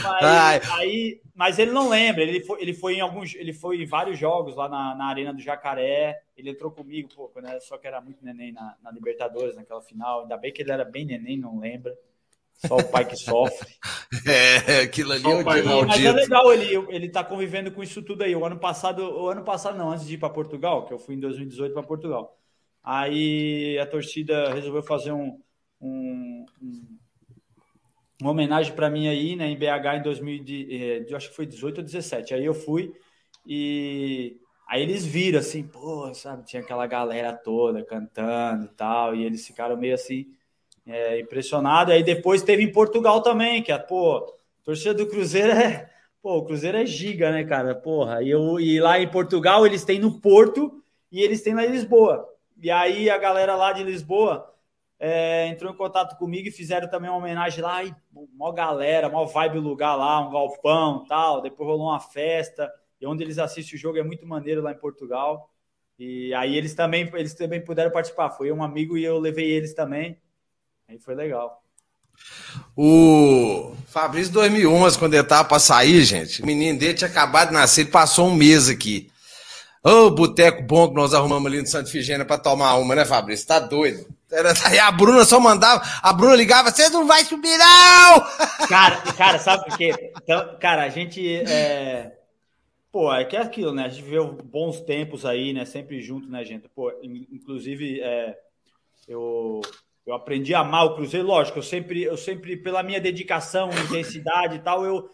Mas, 0.06 0.72
aí, 0.72 1.22
mas 1.34 1.60
ele 1.60 1.72
não 1.72 1.90
lembra, 1.90 2.24
ele 2.24 2.42
foi, 2.44 2.62
ele 2.62 2.74
foi 2.74 2.96
em 2.96 3.02
alguns, 3.02 3.36
ele 3.36 3.54
foi 3.54 3.82
em 3.82 3.86
vários 3.86 4.18
jogos 4.18 4.56
lá 4.56 4.70
na, 4.70 4.96
na 4.96 5.06
Arena 5.06 5.34
do 5.34 5.42
Jacaré, 5.42 6.22
ele 6.38 6.50
entrou 6.50 6.72
comigo, 6.72 7.10
pô, 7.14 7.28
quando 7.28 7.48
era, 7.48 7.60
só 7.60 7.78
que 7.78 7.88
era 7.88 8.00
muito 8.02 8.24
neném 8.24 8.52
na, 8.52 8.76
na, 8.82 8.92
Libertadores, 8.92 9.56
naquela 9.56 9.82
final, 9.82 10.22
ainda 10.22 10.38
bem 10.38 10.54
que 10.54 10.62
ele 10.62 10.72
era 10.72 10.86
bem 10.86 11.06
neném, 11.06 11.38
não 11.38 11.60
lembra, 11.60 11.94
só 12.54 12.78
o 12.78 12.84
pai 12.90 13.06
que 13.06 13.18
sofre. 13.18 13.70
é, 14.26 14.82
aquilo 14.82 15.12
ali 15.14 15.26
é 15.26 15.36
o 15.36 15.44
pai 15.44 15.62
Mas 15.62 16.04
é 16.04 16.12
legal 16.12 16.54
ele, 16.54 16.74
ele 16.90 17.10
tá 17.10 17.24
convivendo 17.24 17.72
com 17.72 17.84
isso 17.84 18.02
tudo 18.02 18.24
aí, 18.24 18.36
o 18.36 18.46
ano 18.46 18.58
passado, 18.58 19.00
o 19.02 19.28
ano 19.28 19.44
passado 19.44 19.78
não, 19.78 19.92
antes 19.92 20.08
de 20.08 20.16
ir 20.16 20.18
para 20.18 20.30
Portugal, 20.30 20.86
que 20.86 20.94
eu 20.94 21.00
fui 21.00 21.16
em 21.16 21.20
2018 21.20 21.74
para 21.74 21.84
Portugal, 21.84 22.38
aí 22.84 23.78
a 23.80 23.86
torcida 23.86 24.54
resolveu 24.54 24.84
fazer 24.84 25.12
um, 25.12 25.40
um, 25.82 26.46
um 26.62 26.95
uma 28.22 28.32
homenagem 28.32 28.74
para 28.74 28.90
mim 28.90 29.08
aí, 29.08 29.36
né, 29.36 29.48
em 29.48 29.58
BH 29.58 29.98
em 29.98 30.02
2000, 30.02 30.44
de, 30.44 31.06
eh, 31.10 31.16
acho 31.16 31.30
que 31.30 31.36
foi 31.36 31.46
18 31.46 31.80
ou 31.80 31.84
17. 31.84 32.34
Aí 32.34 32.46
eu 32.46 32.54
fui 32.54 32.94
e 33.46 34.38
aí 34.68 34.82
eles 34.82 35.06
viram 35.06 35.40
assim, 35.40 35.64
pô, 35.64 36.14
sabe, 36.14 36.46
tinha 36.46 36.62
aquela 36.62 36.88
galera 36.88 37.34
toda 37.34 37.84
cantando 37.84 38.66
e 38.66 38.70
tal, 38.70 39.16
e 39.16 39.24
eles 39.26 39.46
ficaram 39.46 39.78
meio 39.78 39.94
assim 39.94 40.28
é, 40.86 41.20
impressionados. 41.20 41.94
Aí 41.94 42.04
depois 42.04 42.42
teve 42.42 42.64
em 42.64 42.72
Portugal 42.72 43.22
também, 43.22 43.62
que 43.62 43.72
a 43.72 43.80
pô, 43.80 44.34
torcida 44.64 44.94
do 44.94 45.08
Cruzeiro 45.08 45.52
é, 45.52 45.90
pô, 46.22 46.38
o 46.38 46.46
Cruzeiro 46.46 46.78
é 46.78 46.86
giga, 46.86 47.32
né, 47.32 47.44
cara? 47.44 47.76
Porra, 47.76 48.24
e 48.24 48.30
eu 48.30 48.60
e 48.60 48.80
lá 48.80 49.00
em 49.00 49.10
Portugal 49.10 49.66
eles 49.66 49.84
têm 49.84 50.00
no 50.00 50.20
Porto 50.20 50.82
e 51.12 51.22
eles 51.22 51.42
têm 51.42 51.54
lá 51.54 51.66
em 51.66 51.72
Lisboa. 51.72 52.28
E 52.62 52.72
aí 52.72 53.10
a 53.10 53.18
galera 53.18 53.56
lá 53.56 53.74
de 53.74 53.84
Lisboa 53.84 54.52
é, 55.00 55.48
entrou 55.48 55.72
em 55.72 55.76
contato 55.76 56.18
comigo 56.18 56.48
e 56.48 56.52
fizeram 56.52 56.90
também 56.90 57.10
uma 57.10 57.20
homenagem 57.20 57.62
lá, 57.62 57.84
e 57.84 57.94
mó 58.34 58.52
galera, 58.52 59.10
mó 59.10 59.26
vibe 59.26 59.60
lugar 59.60 59.96
lá, 59.96 60.20
um 60.28 60.32
galpão 60.32 61.06
tal. 61.06 61.42
Depois 61.42 61.68
rolou 61.68 61.88
uma 61.88 62.00
festa, 62.00 62.72
e 63.00 63.06
onde 63.06 63.24
eles 63.24 63.38
assistem 63.38 63.76
o 63.76 63.80
jogo 63.80 63.98
é 63.98 64.04
muito 64.04 64.26
maneiro 64.26 64.62
lá 64.62 64.72
em 64.72 64.78
Portugal. 64.78 65.52
E 65.98 66.34
aí 66.34 66.56
eles 66.56 66.74
também, 66.74 67.10
eles 67.14 67.34
também 67.34 67.64
puderam 67.64 67.92
participar. 67.92 68.30
Foi 68.30 68.52
um 68.52 68.64
amigo 68.64 68.98
e 68.98 69.04
eu 69.04 69.18
levei 69.18 69.50
eles 69.52 69.74
também. 69.74 70.18
Aí 70.88 71.00
foi 71.00 71.16
legal. 71.16 71.62
O 72.76 73.76
Fabrício 73.88 74.32
2011, 74.34 74.98
quando 74.98 75.14
ele 75.14 75.24
tava 75.24 75.48
para 75.48 75.60
sair, 75.60 76.04
gente, 76.04 76.42
o 76.42 76.46
menino 76.46 76.78
dele 76.78 76.94
tinha 76.94 77.10
acabado 77.10 77.50
de 77.50 77.54
nascer, 77.54 77.82
ele 77.82 77.92
passou 77.92 78.28
um 78.28 78.36
mês 78.36 78.70
aqui. 78.70 79.10
Ô, 79.86 80.08
oh, 80.08 80.10
boteco 80.10 80.64
bom 80.64 80.90
que 80.90 80.96
nós 80.96 81.14
arrumamos 81.14 81.46
ali 81.46 81.62
no 81.62 81.68
Santa 81.68 81.92
Figênia 81.92 82.26
para 82.26 82.40
tomar 82.40 82.76
uma, 82.78 82.96
né, 82.96 83.06
Fabrício? 83.06 83.46
Tá 83.46 83.60
doido. 83.60 84.04
Era, 84.32 84.52
aí 84.66 84.80
a 84.80 84.92
Bruna 84.92 85.24
só 85.24 85.40
mandava, 85.40 85.80
a 86.02 86.12
Bruna 86.12 86.36
ligava, 86.36 86.72
você 86.72 86.90
não 86.90 87.06
vai 87.06 87.24
subir, 87.24 87.56
não! 87.56 88.22
Cara, 88.68 89.00
cara, 89.14 89.38
sabe 89.38 89.64
por 89.66 89.78
quê? 89.78 89.94
Então, 90.24 90.58
cara, 90.60 90.86
a 90.86 90.90
gente. 90.90 91.24
É... 91.44 92.18
Pô, 92.92 93.14
é 93.14 93.24
que 93.26 93.38
é 93.38 93.42
aquilo, 93.42 93.72
né? 93.76 93.86
A 93.86 93.90
gente 93.90 94.02
viveu 94.02 94.34
bons 94.34 94.82
tempos 94.82 95.24
aí, 95.24 95.54
né? 95.54 95.66
Sempre 95.66 96.02
junto, 96.02 96.28
né, 96.32 96.44
gente? 96.44 96.68
Pô, 96.70 96.92
inclusive, 97.04 98.02
é... 98.02 98.36
eu, 99.08 99.62
eu 100.04 100.16
aprendi 100.16 100.56
a 100.56 100.62
amar 100.62 100.86
o 100.86 100.96
Cruzeiro, 100.96 101.28
lógico, 101.28 101.60
eu 101.60 101.64
sempre, 101.64 102.02
eu 102.02 102.18
sempre, 102.18 102.58
pela 102.58 102.82
minha 102.82 103.00
dedicação, 103.00 103.70
intensidade 103.70 104.56
e 104.56 104.60
tal, 104.60 104.84
eu, 104.84 105.08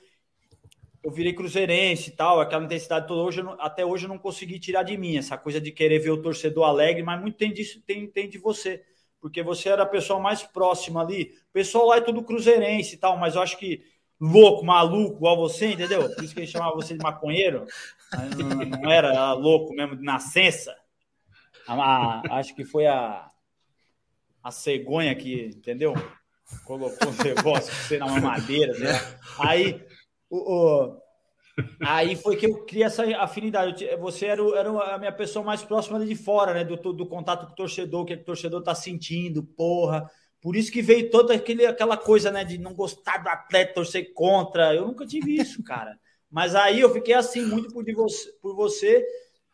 eu 1.03 1.11
virei 1.11 1.33
cruzeirense 1.33 2.09
e 2.09 2.13
tal, 2.13 2.39
aquela 2.39 2.65
intensidade 2.65 3.07
toda. 3.07 3.21
Hoje, 3.21 3.41
até 3.59 3.85
hoje 3.85 4.05
eu 4.05 4.09
não 4.09 4.17
consegui 4.17 4.59
tirar 4.59 4.83
de 4.83 4.97
mim 4.97 5.17
essa 5.17 5.37
coisa 5.37 5.59
de 5.59 5.71
querer 5.71 5.99
ver 5.99 6.11
o 6.11 6.21
torcedor 6.21 6.65
alegre, 6.65 7.03
mas 7.03 7.19
muito 7.19 7.37
tem 7.37 7.51
disso, 7.51 7.81
tem, 7.85 8.07
tem 8.07 8.29
de 8.29 8.37
você 8.37 8.83
porque 9.21 9.43
você 9.43 9.69
era 9.69 9.83
a 9.83 9.85
pessoa 9.85 10.19
mais 10.19 10.41
próxima 10.41 11.01
ali. 11.01 11.35
O 11.49 11.53
pessoal 11.53 11.85
lá 11.85 11.97
é 11.97 12.01
tudo 12.01 12.23
cruzeirense 12.23 12.95
e 12.95 12.97
tal, 12.97 13.17
mas 13.17 13.35
eu 13.35 13.41
acho 13.41 13.57
que 13.57 13.85
louco, 14.19 14.65
maluco, 14.65 15.17
igual 15.17 15.37
você, 15.37 15.67
entendeu? 15.73 16.09
Por 16.13 16.23
isso 16.23 16.33
que 16.33 16.39
ele 16.39 16.47
chamava 16.47 16.75
você 16.75 16.97
de 16.97 17.03
maconheiro. 17.03 17.65
Não, 18.35 18.81
não 18.81 18.91
era 18.91 19.33
louco 19.33 19.73
mesmo 19.73 19.95
de 19.95 20.03
nascença. 20.03 20.75
A, 21.67 22.39
acho 22.39 22.55
que 22.55 22.65
foi 22.65 22.87
a, 22.87 23.29
a 24.43 24.51
cegonha 24.51 25.13
que, 25.13 25.51
entendeu? 25.55 25.93
Colocou 26.65 27.09
um 27.09 27.23
negócio 27.23 27.71
você 27.71 27.99
na 27.99 28.07
mamadeira, 28.07 28.77
né? 28.79 28.89
Aí, 29.37 29.79
o, 30.31 30.37
o, 30.37 31.01
Aí 31.81 32.15
foi 32.15 32.37
que 32.37 32.45
eu 32.45 32.65
criei 32.65 32.85
essa 32.85 33.03
afinidade. 33.17 33.85
Você 33.97 34.25
era, 34.25 34.41
era 34.57 34.69
a 34.95 34.97
minha 34.97 35.11
pessoa 35.11 35.43
mais 35.43 35.61
próxima 35.61 36.03
de 36.03 36.15
fora, 36.15 36.53
né? 36.53 36.63
Do, 36.63 36.93
do 36.93 37.05
contato 37.05 37.45
com 37.45 37.51
o 37.51 37.55
torcedor, 37.55 38.01
o 38.01 38.05
que, 38.05 38.13
é 38.13 38.15
que 38.15 38.23
o 38.23 38.25
torcedor 38.25 38.63
tá 38.63 38.73
sentindo, 38.73 39.43
porra. 39.43 40.09
Por 40.41 40.55
isso 40.55 40.71
que 40.71 40.81
veio 40.81 41.09
toda 41.11 41.35
aquele, 41.35 41.65
aquela 41.65 41.97
coisa, 41.97 42.31
né? 42.31 42.43
De 42.43 42.57
não 42.57 42.73
gostar 42.73 43.17
do 43.17 43.29
atleta, 43.29 43.73
torcer 43.73 44.13
contra. 44.13 44.73
Eu 44.73 44.87
nunca 44.87 45.05
tive 45.05 45.35
isso, 45.35 45.61
cara. 45.63 45.99
Mas 46.29 46.55
aí 46.55 46.79
eu 46.79 46.91
fiquei 46.93 47.13
assim, 47.13 47.45
muito 47.45 47.73
por, 47.73 47.83
você, 47.93 48.31
por 48.41 48.55
você. 48.55 49.05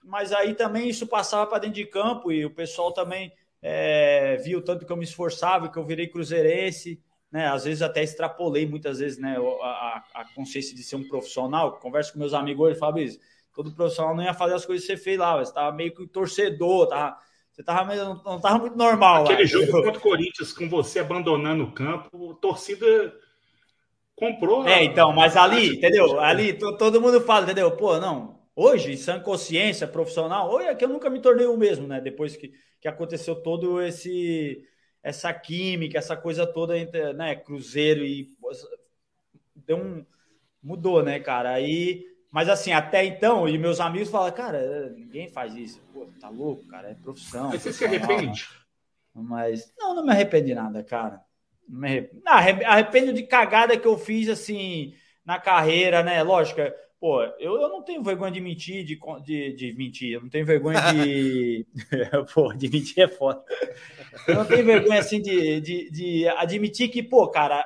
Mas 0.03 0.31
aí 0.31 0.53
também 0.53 0.87
isso 0.87 1.07
passava 1.07 1.47
para 1.47 1.59
dentro 1.59 1.75
de 1.75 1.85
campo 1.85 2.31
e 2.31 2.45
o 2.45 2.53
pessoal 2.53 2.91
também 2.93 3.33
é, 3.61 4.37
viu 4.37 4.61
tanto 4.61 4.85
que 4.85 4.91
eu 4.91 4.97
me 4.97 5.03
esforçava, 5.03 5.69
que 5.69 5.77
eu 5.77 5.83
virei 5.83 6.07
cruzeirense 6.07 7.01
né? 7.37 7.47
Às 7.47 7.65
vezes 7.65 7.83
até 7.83 8.01
extrapolei 8.01 8.65
muitas 8.65 8.97
vezes, 8.97 9.19
né? 9.19 9.37
A, 9.61 10.03
a 10.15 10.25
consciência 10.33 10.75
de 10.75 10.81
ser 10.81 10.95
um 10.95 11.07
profissional. 11.07 11.73
Converso 11.73 12.11
com 12.11 12.17
meus 12.17 12.33
amigos 12.33 12.67
hoje, 12.67 12.79
falo 12.79 12.97
isso. 12.97 13.19
Todo 13.53 13.71
profissional 13.71 14.15
não 14.15 14.23
ia 14.23 14.33
fazer 14.33 14.55
as 14.55 14.65
coisas 14.65 14.87
que 14.87 14.95
você 14.95 15.01
fez 15.01 15.19
lá, 15.19 15.37
você 15.37 15.53
tava 15.53 15.75
meio 15.75 15.93
que 15.93 16.07
torcedor, 16.07 16.87
tava, 16.87 17.15
você 17.51 17.63
tava 17.63 17.85
meio, 17.85 18.05
não, 18.05 18.23
não 18.23 18.41
tava 18.41 18.57
muito 18.57 18.75
normal. 18.75 19.25
Aquele 19.25 19.41
lá, 19.41 19.45
jogo 19.45 19.63
entendeu? 19.65 19.83
contra 19.85 19.99
o 19.99 20.01
Corinthians, 20.01 20.51
com 20.51 20.67
você 20.67 20.97
abandonando 20.97 21.63
o 21.63 21.71
campo, 21.71 22.31
a 22.31 22.35
torcida 22.41 23.13
comprou. 24.15 24.67
É, 24.67 24.83
então, 24.83 25.13
mas 25.13 25.37
ali, 25.37 25.75
entendeu? 25.75 26.19
Ali 26.19 26.53
todo 26.53 26.99
mundo 26.99 27.21
fala, 27.21 27.43
entendeu? 27.43 27.69
Pô, 27.71 27.99
não. 27.99 28.39
Hoje, 28.55 28.97
sem 28.97 29.19
consciência 29.21 29.87
profissional, 29.87 30.51
hoje 30.51 30.69
é 30.69 30.75
que 30.75 30.83
eu 30.83 30.89
nunca 30.89 31.07
me 31.07 31.19
tornei 31.19 31.45
o 31.45 31.55
mesmo, 31.55 31.87
né? 31.87 32.01
Depois 32.01 32.35
que, 32.35 32.51
que 32.81 32.87
aconteceu 32.87 33.35
todo 33.35 33.79
esse 33.79 34.65
essa 35.07 35.33
química, 35.33 35.97
essa 35.97 36.17
coisa 36.17 36.45
toda 36.45 36.77
entre 36.77 37.13
né, 37.13 37.33
Cruzeiro 37.33 38.03
e 38.03 38.29
deu 39.55 39.77
um 39.77 40.05
mudou, 40.61 41.01
né, 41.01 41.17
cara? 41.17 41.51
Aí, 41.51 42.05
mas 42.29 42.49
assim, 42.49 42.73
até 42.73 43.05
então, 43.05 43.47
e 43.47 43.57
meus 43.57 43.79
amigos 43.79 44.09
falam, 44.09 44.33
cara, 44.33 44.89
ninguém 44.89 45.29
faz 45.29 45.55
isso. 45.55 45.81
Pô, 45.93 46.09
tá 46.19 46.27
louco, 46.27 46.67
cara, 46.67 46.89
é 46.89 46.93
profissão. 46.93 47.49
Mas 47.49 47.61
você 47.61 47.71
se 47.71 47.85
arrepende? 47.85 48.49
Mas 49.13 49.73
não, 49.79 49.95
não 49.95 50.03
me 50.03 50.11
arrependo 50.11 50.47
de 50.47 50.55
nada, 50.55 50.83
cara. 50.83 51.21
Não 51.65 51.79
me 51.79 51.87
arrependo. 51.87 52.21
Não, 52.25 52.33
arrependo 52.33 53.13
de 53.13 53.23
cagada 53.23 53.77
que 53.77 53.87
eu 53.87 53.97
fiz 53.97 54.27
assim 54.27 54.93
na 55.23 55.39
carreira, 55.39 56.03
né? 56.03 56.21
Lógico, 56.21 56.59
pô, 56.99 57.23
eu, 57.39 57.61
eu 57.61 57.69
não 57.69 57.81
tenho 57.83 58.03
vergonha 58.03 58.31
de 58.31 58.41
mentir, 58.41 58.83
de, 58.83 58.99
de, 59.23 59.53
de 59.53 59.73
mentir, 59.73 60.13
eu 60.13 60.21
não 60.21 60.29
tenho 60.29 60.45
vergonha 60.45 60.79
de. 60.91 61.65
pô, 62.33 62.53
de 62.53 62.69
mentir 62.69 63.03
é 63.03 63.07
foda. 63.07 63.43
Eu 64.27 64.35
não 64.35 64.45
tenho 64.45 64.65
vergonha 64.65 64.99
assim 64.99 65.21
de, 65.21 65.61
de, 65.61 65.91
de 65.91 66.27
admitir 66.29 66.89
que, 66.89 67.03
pô, 67.03 67.27
cara, 67.29 67.65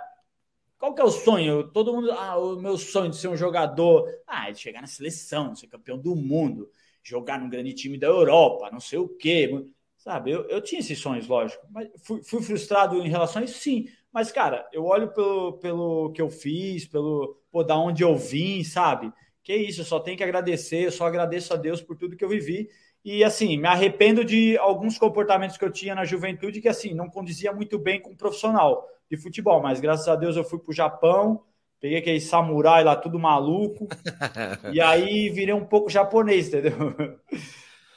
qual 0.78 0.94
que 0.94 1.02
é 1.02 1.06
o 1.06 1.12
sonho? 1.12 1.68
Todo 1.72 1.94
mundo. 1.94 2.12
Ah, 2.12 2.38
o 2.38 2.60
meu 2.60 2.78
sonho 2.78 3.12
de 3.12 3.18
ser 3.18 3.28
um 3.28 3.38
jogador. 3.38 4.08
Ah, 4.28 4.50
é 4.50 4.52
de 4.52 4.60
chegar 4.60 4.82
na 4.82 4.88
seleção, 4.88 5.56
ser 5.56 5.68
campeão 5.68 5.98
do 5.98 6.16
mundo, 6.16 6.70
jogar 7.04 7.40
num 7.40 7.50
grande 7.50 7.74
time 7.74 7.98
da 7.98 8.08
Europa, 8.08 8.70
não 8.72 8.80
sei 8.80 9.00
o 9.00 9.08
quê. 9.08 9.50
Sabe, 9.96 10.32
eu, 10.32 10.50
eu 10.50 10.60
tinha 10.62 10.80
esses 10.80 10.98
sonhos, 10.98 11.28
lógico. 11.28 11.64
Mas 11.70 11.88
fui, 12.04 12.24
fui 12.24 12.42
frustrado 12.42 12.98
em 12.98 13.10
relação 13.10 13.42
a 13.42 13.46
isso, 13.46 13.60
sim. 13.60 13.88
Mas, 14.14 14.32
cara, 14.32 14.68
eu 14.74 14.86
olho 14.86 15.14
pelo, 15.14 15.54
pelo 15.54 16.12
que 16.12 16.22
eu 16.22 16.30
fiz, 16.30 16.86
pelo 16.86 17.38
pô, 17.52 17.64
da 17.64 17.78
onde 17.78 18.04
eu 18.04 18.16
vim, 18.16 18.64
sabe? 18.64 19.12
Que 19.44 19.56
isso, 19.56 19.82
eu 19.82 19.86
só 19.86 20.00
tenho 20.00 20.18
que 20.18 20.24
agradecer, 20.24 20.86
eu 20.86 20.92
só 20.92 21.06
agradeço 21.06 21.54
a 21.54 21.58
Deus 21.58 21.82
por 21.82 21.96
tudo 21.98 22.16
que 22.16 22.24
eu 22.24 22.30
vivi. 22.30 22.70
E 23.04 23.24
assim, 23.24 23.58
me 23.58 23.68
arrependo 23.68 24.24
de 24.24 24.58
alguns 24.58 24.98
comportamentos 24.98 25.58
que 25.58 25.66
eu 25.66 25.72
tinha 25.72 25.96
na 25.96 26.06
juventude 26.06 26.62
que 26.62 26.68
assim 26.68 26.94
não 26.94 27.10
condizia 27.10 27.52
muito 27.52 27.80
bem 27.80 28.00
com 28.00 28.12
o 28.12 28.18
profissional 28.18 28.86
de 29.10 29.18
futebol, 29.18 29.62
mas 29.62 29.82
graças 29.82 30.08
a 30.08 30.16
Deus 30.16 30.38
eu 30.38 30.44
fui 30.44 30.60
para 30.60 30.70
o 30.70 30.76
Japão, 30.76 31.42
peguei 31.80 31.98
aquele 31.98 32.22
samurai 32.22 32.84
lá 32.84 32.96
tudo 32.96 33.18
maluco 33.18 33.88
e 34.72 34.80
aí 34.80 35.30
virei 35.30 35.54
um 35.54 35.66
pouco 35.66 35.90
japonês, 35.90 36.48
entendeu? 36.48 36.74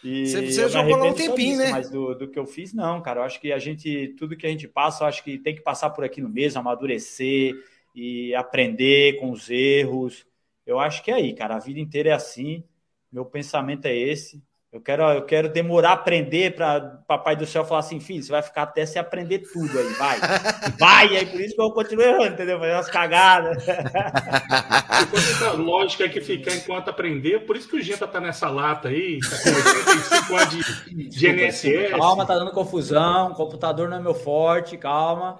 E 0.05 0.27
você, 0.27 0.47
você 0.53 0.69
jogou 0.69 0.97
lá 0.97 1.07
um 1.07 1.15
tempinho, 1.15 1.57
disso, 1.57 1.63
né? 1.63 1.71
Mas 1.71 1.89
do, 1.89 2.15
do 2.15 2.29
que 2.29 2.39
eu 2.39 2.45
fiz, 2.45 2.75
não, 2.75 3.01
cara. 3.01 3.21
Eu 3.21 3.25
acho 3.25 3.41
que 3.41 3.51
a 3.51 3.59
gente, 3.59 4.15
tudo 4.19 4.37
que 4.37 4.47
a 4.47 4.51
gente 4.51 4.69
passa, 4.69 5.03
eu 5.03 5.09
acho 5.09 5.25
que 5.25 5.39
tem 5.39 5.55
que 5.55 5.63
passar 5.63 5.91
por 5.91 6.05
aqui 6.05 6.21
no 6.21 6.29
mesmo, 6.29 6.61
amadurecer 6.61 7.55
e 7.95 8.35
aprender 8.35 9.19
com 9.19 9.31
os 9.31 9.49
erros. 9.49 10.27
Eu 10.67 10.79
acho 10.79 11.03
que 11.03 11.11
é 11.11 11.15
aí, 11.15 11.33
cara. 11.35 11.57
A 11.57 11.59
vida 11.59 11.81
inteira 11.81 12.11
é 12.11 12.13
assim. 12.13 12.63
Meu 13.11 13.25
pensamento 13.25 13.87
é 13.87 13.97
esse. 13.97 14.43
Eu 14.75 14.81
quero, 14.81 15.04
eu 15.04 15.23
quero 15.23 15.49
demorar 15.49 15.90
a 15.90 15.93
aprender 15.93 16.57
para 16.57 16.81
papai 17.07 17.37
do 17.37 17.47
céu 17.47 17.64
falar 17.64 17.78
assim, 17.78 18.00
filho, 18.00 18.25
você 18.25 18.33
vai 18.33 18.43
ficar 18.43 18.64
até 18.64 18.85
você 18.85 18.99
aprender 18.99 19.38
tudo 19.52 19.78
aí, 19.78 19.87
vai. 19.90 20.19
vai, 20.76 21.16
aí 21.16 21.26
por 21.26 21.40
isso 21.40 21.54
que 21.54 21.62
eu 21.62 21.71
continuo 21.71 22.04
errando, 22.04 22.35
entendeu? 22.35 22.59
Fazer 22.59 22.73
umas 22.73 22.90
cagadas. 22.90 23.64
a 25.47 25.52
lógica 25.52 26.07
é 26.07 26.09
que 26.09 26.21
ficar 26.21 26.57
enquanto 26.57 26.88
aprender, 26.88 27.47
por 27.47 27.57
isso 27.57 27.69
que 27.69 27.76
o 27.76 27.81
Genta 27.81 28.04
tá 28.09 28.21
nessa 28.21 28.50
lata 28.50 28.88
aí, 28.88 29.21
tá 29.21 29.38
com 29.45 29.50
85 29.50 30.37
anos 30.37 30.66
de, 30.88 31.09
de 31.09 31.28
NSS. 31.28 31.90
Calma, 31.93 32.26
tá 32.26 32.35
dando 32.35 32.50
confusão, 32.50 33.31
o 33.31 33.35
computador 33.37 33.88
não 33.88 33.99
é 33.99 34.00
meu 34.00 34.14
forte, 34.14 34.76
calma. 34.76 35.38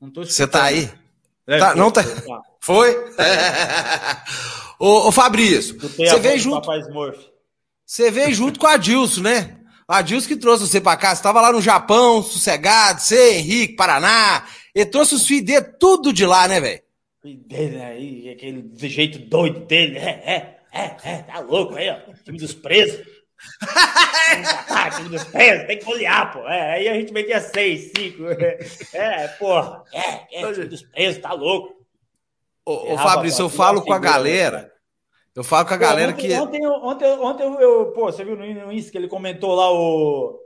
Não 0.00 0.08
tô 0.08 0.24
Você 0.24 0.46
tá 0.46 0.62
aí? 0.62 0.88
É, 1.44 1.58
tá, 1.58 1.74
não 1.74 1.90
tá. 1.90 2.04
Foi? 2.60 2.94
ô, 4.78 5.08
ô 5.08 5.10
Fabrício, 5.10 5.76
você 5.76 6.20
veio 6.20 6.38
junto. 6.38 6.60
Papai 6.60 6.78
Smurf. 6.78 7.33
Você 7.94 8.10
veio 8.10 8.34
junto 8.34 8.58
com 8.58 8.66
a 8.66 8.72
Adilson, 8.72 9.20
né? 9.20 9.56
A 9.86 9.98
Adilson 9.98 10.26
que 10.26 10.34
trouxe 10.34 10.66
você 10.66 10.80
pra 10.80 10.96
cá. 10.96 11.14
Você 11.14 11.22
tava 11.22 11.40
lá 11.40 11.52
no 11.52 11.62
Japão, 11.62 12.24
sossegado, 12.24 13.00
você, 13.00 13.34
Henrique, 13.36 13.76
Paraná. 13.76 14.44
Ele 14.74 14.86
trouxe 14.86 15.14
os 15.14 15.24
filhos 15.24 15.44
dele 15.44 15.62
tudo 15.78 16.12
de 16.12 16.26
lá, 16.26 16.48
né, 16.48 16.58
velho? 16.58 16.82
dele 17.22 17.80
aí, 17.80 18.30
aquele 18.30 18.68
jeito 18.74 19.20
doido 19.20 19.60
dele. 19.60 19.96
É, 19.96 20.10
é, 20.10 20.60
é, 20.72 20.96
é, 21.04 21.22
tá 21.22 21.38
louco 21.38 21.76
aí, 21.76 21.88
ó. 21.88 22.12
Time 22.24 22.36
dos 22.36 22.52
presos. 22.52 23.00
ah, 23.62 24.90
time 24.90 25.10
dos 25.10 25.22
presos, 25.22 25.64
tem 25.68 25.78
que 25.78 25.88
olhar, 25.88 26.32
pô. 26.32 26.40
É, 26.48 26.72
aí 26.72 26.88
a 26.88 26.94
gente 26.94 27.12
metia 27.12 27.40
seis, 27.40 27.92
cinco. 27.96 28.24
É, 28.28 28.58
é 28.92 29.28
porra. 29.38 29.84
É, 29.92 30.40
é, 30.40 30.52
time 30.52 30.66
dos 30.66 30.82
presos, 30.82 31.22
tá 31.22 31.32
louco. 31.32 31.72
Ô, 32.66 32.94
ô 32.94 32.98
Fabrício, 32.98 33.42
eu 33.42 33.48
falo 33.48 33.82
com 33.82 33.92
a 33.92 34.00
galera. 34.00 34.73
Eu 35.34 35.42
falo 35.42 35.66
com 35.66 35.74
a 35.74 35.78
galera 35.78 36.12
ontem, 36.12 36.28
que. 36.28 36.34
Ontem, 36.34 36.66
ontem, 36.66 37.06
ontem 37.18 37.42
eu, 37.42 37.60
eu, 37.60 37.92
Pô, 37.92 38.04
você 38.04 38.24
viu 38.24 38.36
no 38.36 38.72
Insta 38.72 38.92
que 38.92 38.98
ele 38.98 39.08
comentou 39.08 39.54
lá 39.54 39.72
o. 39.72 40.40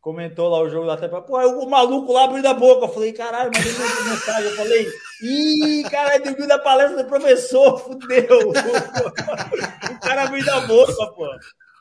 Comentou 0.00 0.48
lá 0.48 0.60
o 0.60 0.68
jogo 0.68 0.86
da 0.86 0.96
Tepa. 0.96 1.22
Pô, 1.22 1.38
o 1.38 1.68
maluco 1.68 2.12
lá 2.12 2.24
abriu 2.24 2.42
da 2.42 2.54
boca. 2.54 2.86
Eu 2.86 2.88
falei, 2.88 3.12
caralho, 3.12 3.50
mandei 3.54 3.72
uma 3.72 4.10
mensagem. 4.10 4.50
Eu 4.50 4.56
falei, 4.56 4.88
ih, 5.22 5.82
caralho, 5.90 6.24
dormiu 6.24 6.46
da 6.46 6.58
palestra 6.58 7.02
do 7.02 7.08
professor, 7.08 7.78
fudeu. 7.78 8.50
o 8.50 10.00
cara 10.00 10.24
abriu 10.24 10.44
da 10.44 10.60
boca, 10.66 11.06
pô. 11.12 11.28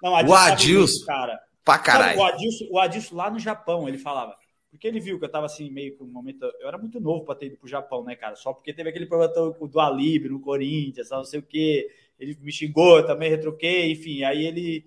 Não, 0.01 0.13
o 0.13 0.33
Adilson. 0.33 1.05
cara. 1.05 1.39
Pra 1.63 1.79
caralho. 1.79 2.19
o, 2.19 2.23
Adilson, 2.23 2.65
o 2.69 2.79
Adilson 2.79 3.15
lá 3.15 3.29
no 3.29 3.39
Japão, 3.39 3.87
ele 3.87 3.97
falava. 3.97 4.35
Porque 4.71 4.87
ele 4.87 4.99
viu 4.99 5.17
que 5.17 5.25
eu 5.25 5.31
tava 5.31 5.45
assim, 5.45 5.69
meio 5.71 5.95
que 5.95 6.03
um 6.03 6.07
momento. 6.07 6.43
Eu 6.59 6.67
era 6.67 6.77
muito 6.77 6.99
novo 6.99 7.25
para 7.25 7.35
ter 7.35 7.47
ido 7.47 7.57
pro 7.57 7.67
Japão, 7.67 8.03
né, 8.03 8.15
cara? 8.15 8.35
Só 8.35 8.53
porque 8.53 8.73
teve 8.73 8.89
aquele 8.89 9.05
problema 9.05 9.33
do 9.33 9.79
Alibre 9.79 10.29
no 10.29 10.41
Corinthians, 10.41 11.09
não 11.09 11.23
sei 11.23 11.39
o 11.39 11.43
quê 11.43 11.87
ele 12.19 12.37
me 12.41 12.51
xingou, 12.51 12.97
eu 12.97 13.05
também 13.05 13.29
retruquei, 13.29 13.91
enfim, 13.91 14.23
aí 14.23 14.45
ele 14.45 14.85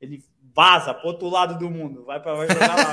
ele 0.00 0.24
vaza 0.54 0.92
pro 0.92 1.08
outro 1.08 1.28
lado 1.28 1.58
do 1.58 1.70
mundo, 1.70 2.04
vai 2.04 2.20
para 2.20 2.34
vai 2.34 2.48
jogar 2.48 2.76
lá. 2.76 2.92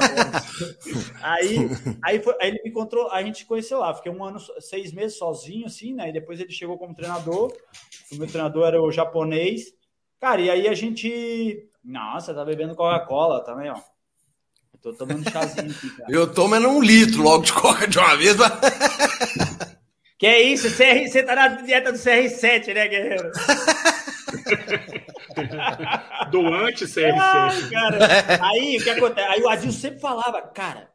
aí, 1.22 1.58
aí, 2.04 2.20
foi, 2.22 2.36
aí 2.40 2.50
ele 2.50 2.62
me 2.64 2.70
encontrou, 2.70 3.10
a 3.12 3.22
gente 3.24 3.46
conheceu 3.46 3.80
lá, 3.80 3.94
fiquei 3.94 4.12
um 4.12 4.24
ano, 4.24 4.40
seis 4.60 4.94
meses 4.94 5.18
sozinho, 5.18 5.66
assim, 5.66 5.94
né? 5.94 6.10
E 6.10 6.14
depois 6.14 6.40
ele 6.40 6.52
chegou 6.52 6.78
como 6.78 6.96
treinador, 6.96 7.52
o 8.12 8.16
meu 8.16 8.28
treinador 8.28 8.68
era 8.68 8.82
o 8.82 8.92
japonês, 8.92 9.74
cara, 10.20 10.40
e 10.40 10.50
aí 10.50 10.68
a 10.68 10.74
gente, 10.74 11.68
nossa, 11.84 12.34
tá 12.34 12.46
bebendo 12.46 12.76
Coca-Cola 12.76 13.44
também, 13.44 13.70
ó. 13.70 13.76
Eu 14.72 14.80
tô 14.80 14.94
tomando 14.94 15.30
chazinho 15.30 15.72
aqui, 15.72 15.90
cara. 15.90 16.12
Eu 16.12 16.32
tomando 16.32 16.70
um 16.70 16.82
litro 16.82 17.22
logo 17.22 17.44
de 17.44 17.52
coca 17.52 17.86
de 17.88 17.98
uma 17.98 18.16
vez, 18.16 18.38
mas... 18.38 18.52
Que 20.20 20.28
é 20.28 20.42
isso? 20.42 20.68
CR, 20.76 21.08
você 21.08 21.24
tá 21.24 21.34
na 21.34 21.48
dieta 21.48 21.94
do 21.94 21.98
CR7, 21.98 22.74
né, 22.74 22.90
guerreiro? 22.90 23.32
do 26.30 26.46
anti-CR7. 26.54 27.72
Aí 28.42 28.78
o 28.78 28.84
que 28.84 28.90
acontece? 28.90 29.30
Aí 29.30 29.42
o 29.42 29.48
Adil 29.48 29.72
sempre 29.72 30.02
falava, 30.02 30.42
cara. 30.42 30.92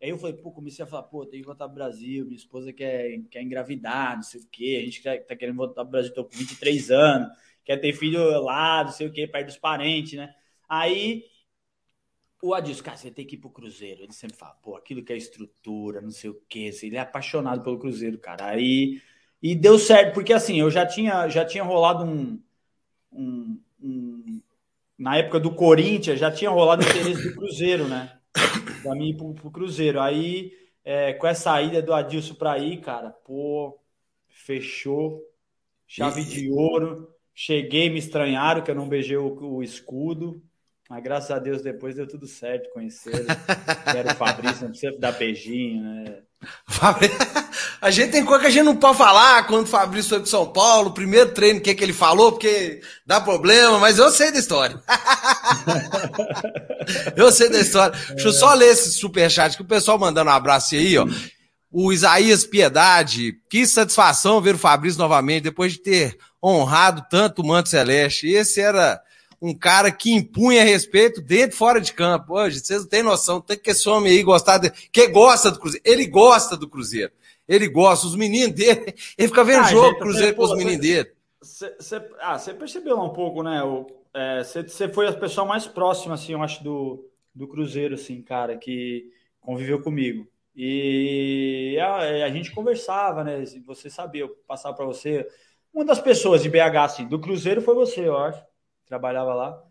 Aí 0.00 0.10
eu 0.10 0.18
falei, 0.18 0.36
pô, 0.36 0.52
comecei 0.52 0.84
a 0.84 0.86
falar, 0.86 1.02
pô, 1.02 1.26
tem 1.26 1.40
que 1.40 1.46
voltar 1.46 1.66
pro 1.66 1.74
Brasil, 1.74 2.24
minha 2.24 2.36
esposa 2.36 2.72
quer, 2.72 3.18
quer 3.28 3.42
engravidar, 3.42 4.14
não 4.14 4.22
sei 4.22 4.40
o 4.40 4.46
quê, 4.48 4.78
a 4.80 4.84
gente 4.84 5.02
tá, 5.02 5.18
tá 5.26 5.34
querendo 5.34 5.56
voltar 5.56 5.82
pro 5.82 5.90
Brasil, 5.90 6.14
tô 6.14 6.24
com 6.24 6.36
23 6.36 6.92
anos, 6.92 7.36
quer 7.64 7.78
ter 7.78 7.92
filho 7.92 8.22
lá, 8.42 8.84
não 8.84 8.92
sei 8.92 9.08
o 9.08 9.12
quê, 9.12 9.26
perto 9.26 9.46
dos 9.46 9.58
parentes, 9.58 10.12
né? 10.12 10.32
Aí 10.68 11.24
o 12.42 12.54
Adilson, 12.54 12.82
cara, 12.82 12.96
você 12.96 13.10
tem 13.10 13.26
que 13.26 13.34
ir 13.36 13.38
pro 13.38 13.50
Cruzeiro. 13.50 14.02
Ele 14.02 14.12
sempre 14.12 14.36
fala, 14.36 14.54
pô, 14.62 14.76
aquilo 14.76 15.02
que 15.02 15.12
é 15.12 15.16
estrutura, 15.16 16.00
não 16.00 16.10
sei 16.10 16.30
o 16.30 16.40
quê. 16.48 16.70
Ele 16.82 16.96
é 16.96 17.00
apaixonado 17.00 17.62
pelo 17.62 17.78
Cruzeiro, 17.78 18.18
cara. 18.18 18.46
Aí 18.46 19.00
e 19.42 19.54
deu 19.54 19.78
certo, 19.78 20.14
porque 20.14 20.32
assim, 20.32 20.58
eu 20.60 20.70
já 20.70 20.84
tinha, 20.84 21.28
já 21.28 21.44
tinha 21.44 21.62
rolado 21.62 22.04
um, 22.04 22.42
um, 23.12 23.60
um 23.80 24.42
na 24.98 25.16
época 25.16 25.38
do 25.38 25.54
Corinthians, 25.54 26.18
já 26.18 26.30
tinha 26.30 26.50
rolado 26.50 26.82
interesse 26.82 27.28
do 27.28 27.36
Cruzeiro, 27.36 27.86
né? 27.86 28.18
Pra 28.82 28.94
mim 28.94 29.10
ir 29.10 29.16
pro, 29.16 29.34
pro 29.34 29.50
Cruzeiro. 29.50 30.00
Aí, 30.00 30.52
é, 30.84 31.12
com 31.12 31.26
essa 31.26 31.60
ida 31.62 31.80
do 31.80 31.94
Adilson 31.94 32.34
pra 32.34 32.58
ir, 32.58 32.80
cara, 32.80 33.10
pô, 33.10 33.78
fechou. 34.26 35.24
Chave 35.86 36.24
de 36.24 36.50
ouro 36.50 37.08
Cheguei, 37.40 37.88
me 37.88 38.00
estranharam 38.00 38.62
que 38.62 38.70
eu 38.72 38.74
não 38.74 38.88
beijei 38.88 39.16
o, 39.16 39.32
o 39.32 39.62
escudo. 39.62 40.42
Mas 40.88 41.02
graças 41.02 41.30
a 41.30 41.38
Deus 41.38 41.60
depois 41.60 41.94
deu 41.94 42.08
tudo 42.08 42.26
certo, 42.26 42.72
conheceram. 42.72 43.26
Era 43.94 44.12
o 44.12 44.16
Fabrício, 44.16 44.62
não 44.62 44.70
precisa 44.70 44.96
dar 44.98 45.12
beijinho, 45.12 45.82
né? 45.82 46.22
A 47.80 47.90
gente 47.90 48.12
tem 48.12 48.24
coisa 48.24 48.40
que 48.40 48.46
a 48.46 48.50
gente 48.50 48.64
não 48.64 48.76
pode 48.76 48.98
falar 48.98 49.46
quando 49.46 49.64
o 49.64 49.68
Fabrício 49.68 50.10
foi 50.10 50.18
para 50.18 50.26
São 50.26 50.52
Paulo, 50.52 50.92
primeiro 50.92 51.32
treino, 51.32 51.60
o 51.60 51.62
que, 51.62 51.74
que 51.74 51.84
ele 51.84 51.92
falou, 51.92 52.32
porque 52.32 52.80
dá 53.06 53.20
problema, 53.20 53.78
mas 53.78 53.98
eu 53.98 54.10
sei 54.10 54.32
da 54.32 54.38
história. 54.38 54.80
eu 57.16 57.30
sei 57.30 57.48
da 57.48 57.60
história. 57.60 57.96
Deixa 58.10 58.28
eu 58.28 58.32
só 58.32 58.52
ler 58.54 58.70
esse 58.70 58.92
superchat 58.92 59.56
que 59.56 59.62
o 59.62 59.66
pessoal 59.66 59.98
mandando 59.98 60.30
um 60.30 60.32
abraço 60.32 60.74
aí, 60.74 60.98
ó. 60.98 61.06
O 61.70 61.92
Isaías 61.92 62.44
Piedade, 62.44 63.34
que 63.48 63.66
satisfação 63.66 64.40
ver 64.40 64.56
o 64.56 64.58
Fabrício 64.58 64.98
novamente, 64.98 65.44
depois 65.44 65.72
de 65.72 65.80
ter 65.80 66.18
honrado 66.42 67.06
tanto 67.08 67.42
o 67.42 67.46
Manto 67.46 67.68
Celeste. 67.68 68.26
Esse 68.26 68.60
era 68.60 69.00
um 69.40 69.54
cara 69.54 69.90
que 69.90 70.12
impunha 70.12 70.64
respeito 70.64 71.20
dentro 71.20 71.54
e 71.54 71.58
fora 71.58 71.80
de 71.80 71.92
campo. 71.92 72.34
Hoje, 72.34 72.60
vocês 72.60 72.80
não 72.80 72.88
têm 72.88 73.02
noção, 73.02 73.40
tem 73.40 73.56
que 73.56 73.70
esse 73.70 73.88
homem 73.88 74.12
aí 74.12 74.22
gostar 74.22 74.58
de, 74.58 74.70
que 74.70 75.06
gosta 75.08 75.50
do 75.50 75.60
Cruzeiro. 75.60 75.84
Ele 75.86 76.06
gosta 76.06 76.56
do 76.56 76.68
Cruzeiro. 76.68 77.12
Ele 77.46 77.68
gosta, 77.68 78.06
os 78.06 78.16
meninos 78.16 78.54
dele, 78.54 78.94
ele 79.16 79.28
fica 79.28 79.44
vendo 79.44 79.60
ah, 79.60 79.70
jogo 79.70 79.88
gente, 79.90 80.00
Cruzeiro 80.00 80.36
com 80.36 80.42
os 80.42 80.56
meninos 80.56 80.80
dele. 80.80 81.10
Você 81.40 81.96
ah, 82.20 82.36
percebeu 82.58 82.96
lá 82.96 83.04
um 83.04 83.12
pouco, 83.12 83.42
né? 83.42 83.62
Você 84.44 84.84
é, 84.84 84.88
foi 84.88 85.06
a 85.06 85.12
pessoa 85.12 85.46
mais 85.46 85.66
próxima, 85.66 86.14
assim, 86.14 86.32
eu 86.32 86.42
acho, 86.42 86.62
do, 86.62 87.08
do 87.34 87.48
Cruzeiro, 87.48 87.94
assim, 87.94 88.20
cara, 88.20 88.56
que 88.56 89.10
conviveu 89.40 89.80
comigo. 89.80 90.26
E 90.54 91.78
a, 91.80 92.26
a 92.26 92.30
gente 92.30 92.50
conversava, 92.50 93.22
né? 93.22 93.44
Você 93.64 93.88
sabia, 93.88 94.22
eu 94.22 94.36
passava 94.46 94.74
para 94.74 94.84
você. 94.84 95.26
Uma 95.72 95.84
das 95.84 96.00
pessoas 96.00 96.42
de 96.42 96.50
BH, 96.50 96.76
assim, 96.80 97.06
do 97.06 97.20
Cruzeiro 97.20 97.62
foi 97.62 97.74
você, 97.74 98.08
eu 98.08 98.16
acho 98.16 98.47
trabalhava 98.88 99.34
lá. 99.34 99.62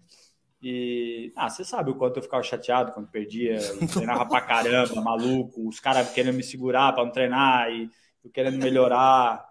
E, 0.61 1.31
ah, 1.35 1.49
você 1.49 1.63
sabe 1.63 1.91
o 1.91 1.95
quanto 1.95 2.17
eu 2.17 2.23
ficava 2.23 2.41
chateado 2.41 2.91
quando 2.91 3.07
perdia, 3.07 3.59
treinava 3.93 4.25
pra 4.25 4.41
caramba, 4.41 5.01
maluco, 5.01 5.67
os 5.67 5.79
caras 5.79 6.09
querendo 6.11 6.35
me 6.35 6.43
segurar 6.43 6.93
para 6.93 7.05
não 7.05 7.11
treinar 7.11 7.69
e 7.69 7.89
eu 8.23 8.31
querendo 8.31 8.57
melhorar. 8.57 9.45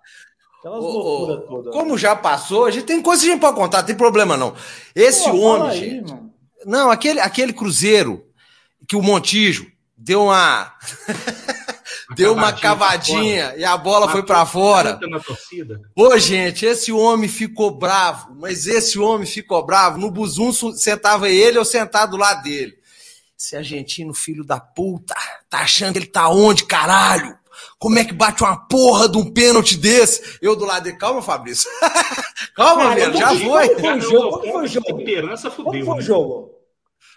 Aquelas 0.58 0.82
loucuras 0.82 1.46
todas. 1.46 1.72
Como 1.72 1.96
já 1.96 2.16
passou, 2.16 2.64
a 2.64 2.70
gente 2.70 2.86
tem 2.86 3.00
coisa 3.00 3.22
que 3.22 3.28
a 3.28 3.32
gente 3.32 3.40
pode 3.40 3.56
contar, 3.56 3.82
tem 3.84 3.96
problema 3.96 4.36
não. 4.36 4.54
Esse 4.94 5.30
Pô, 5.30 5.38
homem, 5.38 5.70
aí, 5.70 5.78
gente. 5.78 6.14
Não, 6.64 6.90
aquele, 6.90 7.20
aquele 7.20 7.52
Cruzeiro 7.52 8.26
que 8.88 8.96
o 8.96 9.02
Montijo 9.02 9.70
deu 9.96 10.24
uma. 10.24 10.74
Deu 12.14 12.32
uma 12.32 12.52
cavadinha 12.52 13.54
e 13.56 13.64
a 13.64 13.76
bola 13.76 14.08
foi 14.08 14.22
para 14.22 14.44
fora. 14.46 14.98
Ô, 15.94 16.16
gente, 16.18 16.64
esse 16.64 16.92
homem 16.92 17.28
ficou 17.28 17.70
bravo, 17.70 18.34
mas 18.38 18.66
esse 18.66 18.98
homem 18.98 19.26
ficou 19.26 19.64
bravo. 19.64 19.98
No 19.98 20.10
Buzum 20.10 20.52
sentava 20.72 21.28
ele, 21.28 21.58
eu 21.58 21.64
sentado 21.64 22.16
lá 22.16 22.34
dele. 22.34 22.76
Esse 23.38 23.56
argentino, 23.56 24.14
filho 24.14 24.44
da 24.44 24.58
puta, 24.58 25.14
tá 25.50 25.58
achando 25.58 25.92
que 25.92 25.98
ele 25.98 26.06
tá 26.06 26.28
onde, 26.28 26.64
caralho? 26.64 27.36
Como 27.78 27.98
é 27.98 28.04
que 28.04 28.12
bate 28.12 28.42
uma 28.42 28.56
porra 28.56 29.08
de 29.08 29.18
um 29.18 29.30
pênalti 29.30 29.76
desse? 29.76 30.38
Eu 30.40 30.56
do 30.56 30.64
lado 30.64 30.84
dele, 30.84 30.96
calma, 30.98 31.20
Fabrício. 31.20 31.70
calma, 32.54 32.94
velho, 32.94 33.16
já 33.16 33.28
foi. 33.34 33.68
Como 33.68 33.80
foi 33.80 33.98
o 33.98 34.00
jogo? 34.00 34.38
Como 34.38 34.52
foi 34.52 34.64
o 34.64 34.66
jogo? 34.66 34.86
Como 35.64 35.84
foi 35.84 35.98
o 35.98 36.00
jogo? 36.00 36.55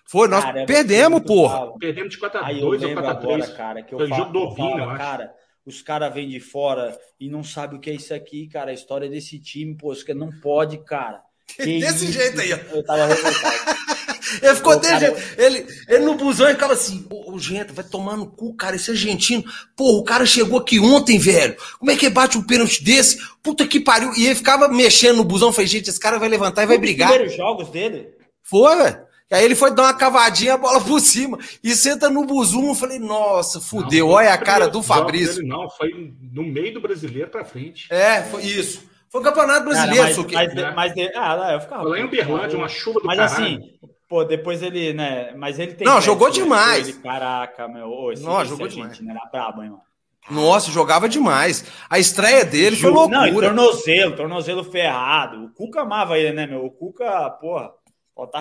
Foi, 0.09 0.27
nós 0.27 0.43
cara, 0.43 0.65
perdemos, 0.65 1.21
porra. 1.21 1.71
Perdemos 1.77 2.15
de 2.15 2.19
4x2 2.19 2.63
ou 2.63 2.71
4x3. 2.71 3.55
Cara, 3.55 3.83
que 3.83 3.93
eu 3.93 3.99
Foi 3.99 4.07
falo, 4.07 4.21
jogo 4.21 4.33
do 4.33 4.39
Ovino, 4.39 4.79
eu 4.79 4.89
acho. 4.89 4.97
Cara, 4.97 5.33
os 5.63 5.83
caras 5.83 6.11
vêm 6.11 6.27
de 6.27 6.39
fora 6.39 6.97
e 7.19 7.29
não 7.29 7.43
sabem 7.43 7.77
o 7.77 7.79
que 7.79 7.91
é 7.91 7.93
isso 7.93 8.11
aqui, 8.11 8.47
cara. 8.47 8.71
A 8.71 8.73
história 8.73 9.07
desse 9.07 9.39
time, 9.39 9.77
pô, 9.77 9.93
isso 9.93 10.03
que 10.03 10.15
não 10.15 10.31
pode, 10.41 10.79
cara. 10.83 11.21
Que 11.55 11.79
desse 11.79 12.05
isso? 12.05 12.13
jeito 12.13 12.41
aí, 12.41 12.53
ó. 12.53 12.57
Eu 12.75 12.83
tava 12.83 13.07
Ele 14.41 14.55
ficou 14.55 14.79
desse 14.79 14.99
jeito. 14.99 15.17
Ele, 15.37 15.67
ele 15.87 16.05
no 16.05 16.15
busão 16.15 16.47
ele 16.47 16.55
ficava 16.55 16.73
assim, 16.73 17.05
ô, 17.09 17.33
ô 17.33 17.39
gente, 17.39 17.71
vai 17.71 17.83
tomar 17.83 18.17
no 18.17 18.31
cu, 18.31 18.55
cara, 18.55 18.75
esse 18.75 18.89
argentino. 18.89 19.43
Pô, 19.75 19.97
o 19.97 20.03
cara 20.03 20.25
chegou 20.25 20.59
aqui 20.59 20.79
ontem, 20.79 21.19
velho. 21.19 21.55
Como 21.77 21.91
é 21.91 21.95
que 21.95 22.09
bate 22.09 22.35
um 22.35 22.43
pênalti 22.45 22.83
desse? 22.83 23.19
Puta 23.43 23.67
que 23.67 23.79
pariu. 23.79 24.11
E 24.15 24.25
ele 24.25 24.35
ficava 24.35 24.67
mexendo 24.67 25.17
no 25.17 25.23
busão. 25.23 25.53
Falei, 25.53 25.67
gente, 25.67 25.89
esse 25.89 25.99
cara 25.99 26.17
vai 26.17 26.29
levantar 26.29 26.63
e 26.63 26.67
vai 26.67 26.79
brigar. 26.79 27.09
Os 27.09 27.15
primeiros 27.15 27.37
jogos 27.37 27.69
dele? 27.69 28.09
Foi, 28.41 28.75
velho. 28.75 29.08
E 29.31 29.35
aí 29.35 29.45
ele 29.45 29.55
foi 29.55 29.73
dar 29.73 29.83
uma 29.83 29.93
cavadinha, 29.93 30.55
a 30.55 30.57
bola 30.57 30.81
por 30.81 30.99
cima. 30.99 31.37
E 31.63 31.75
senta 31.75 32.09
no 32.09 32.25
buzumo. 32.25 32.71
Eu 32.71 32.75
falei, 32.75 32.97
nossa, 32.97 33.61
fudeu. 33.61 34.07
Não, 34.07 34.13
olha 34.15 34.33
a 34.33 34.37
cara 34.37 34.67
do 34.67 34.81
Fabrício. 34.81 35.45
Não, 35.45 35.69
foi 35.69 36.13
no 36.33 36.43
meio 36.43 36.73
do 36.73 36.81
brasileiro 36.81 37.29
pra 37.29 37.45
frente. 37.45 37.87
É, 37.93 38.23
foi 38.23 38.43
isso. 38.43 38.89
Foi 39.09 39.21
o 39.21 39.23
Campeonato 39.23 39.65
Brasileiro, 39.65 40.23
cara, 40.25 40.53
mas, 40.53 40.53
mas, 40.53 40.75
mas, 40.75 40.95
mas, 40.95 41.11
ah, 41.15 41.53
eu 41.53 41.61
ficava. 41.61 41.81
Foi 41.81 41.91
lá 41.91 41.99
em 41.99 42.05
Uberlândia, 42.05 42.57
uma 42.57 42.69
chuva 42.69 42.99
do 42.99 43.07
Mas 43.07 43.17
caralho. 43.17 43.55
assim, 43.57 43.79
pô, 44.07 44.23
depois 44.23 44.61
ele, 44.61 44.93
né? 44.93 45.33
Mas 45.35 45.57
ele 45.57 45.73
tem. 45.73 45.87
Não, 45.87 45.99
jogou 45.99 46.29
demais. 46.29 46.89
Ele, 46.89 46.99
caraca, 46.99 47.67
meu. 47.67 48.11
esse, 48.11 48.23
não, 48.23 48.45
jogou 48.45 48.67
demais. 48.67 48.99
Né, 48.99 49.11
era 49.11 49.27
brabo, 49.31 49.63
hein, 49.63 49.71
mano. 49.71 49.81
Nossa, 50.29 50.69
jogava 50.69 51.09
demais. 51.09 51.65
A 51.89 51.97
estreia 51.97 52.45
dele 52.45 52.75
foi 52.75 52.91
loucura. 52.91 53.19
Não, 53.19 53.27
e 53.27 53.33
tornozelo, 53.33 54.15
tornozelo 54.15 54.63
ferrado. 54.63 55.45
O 55.45 55.49
Cuca 55.49 55.81
amava 55.81 56.19
ele, 56.19 56.33
né, 56.33 56.45
meu? 56.45 56.65
O 56.65 56.69
Cuca, 56.69 57.31
porra. 57.31 57.71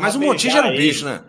Mas 0.00 0.14
o 0.14 0.20
Montijo 0.20 0.56
era 0.56 0.68
um 0.68 0.76
bicho, 0.76 1.04
né? 1.04 1.24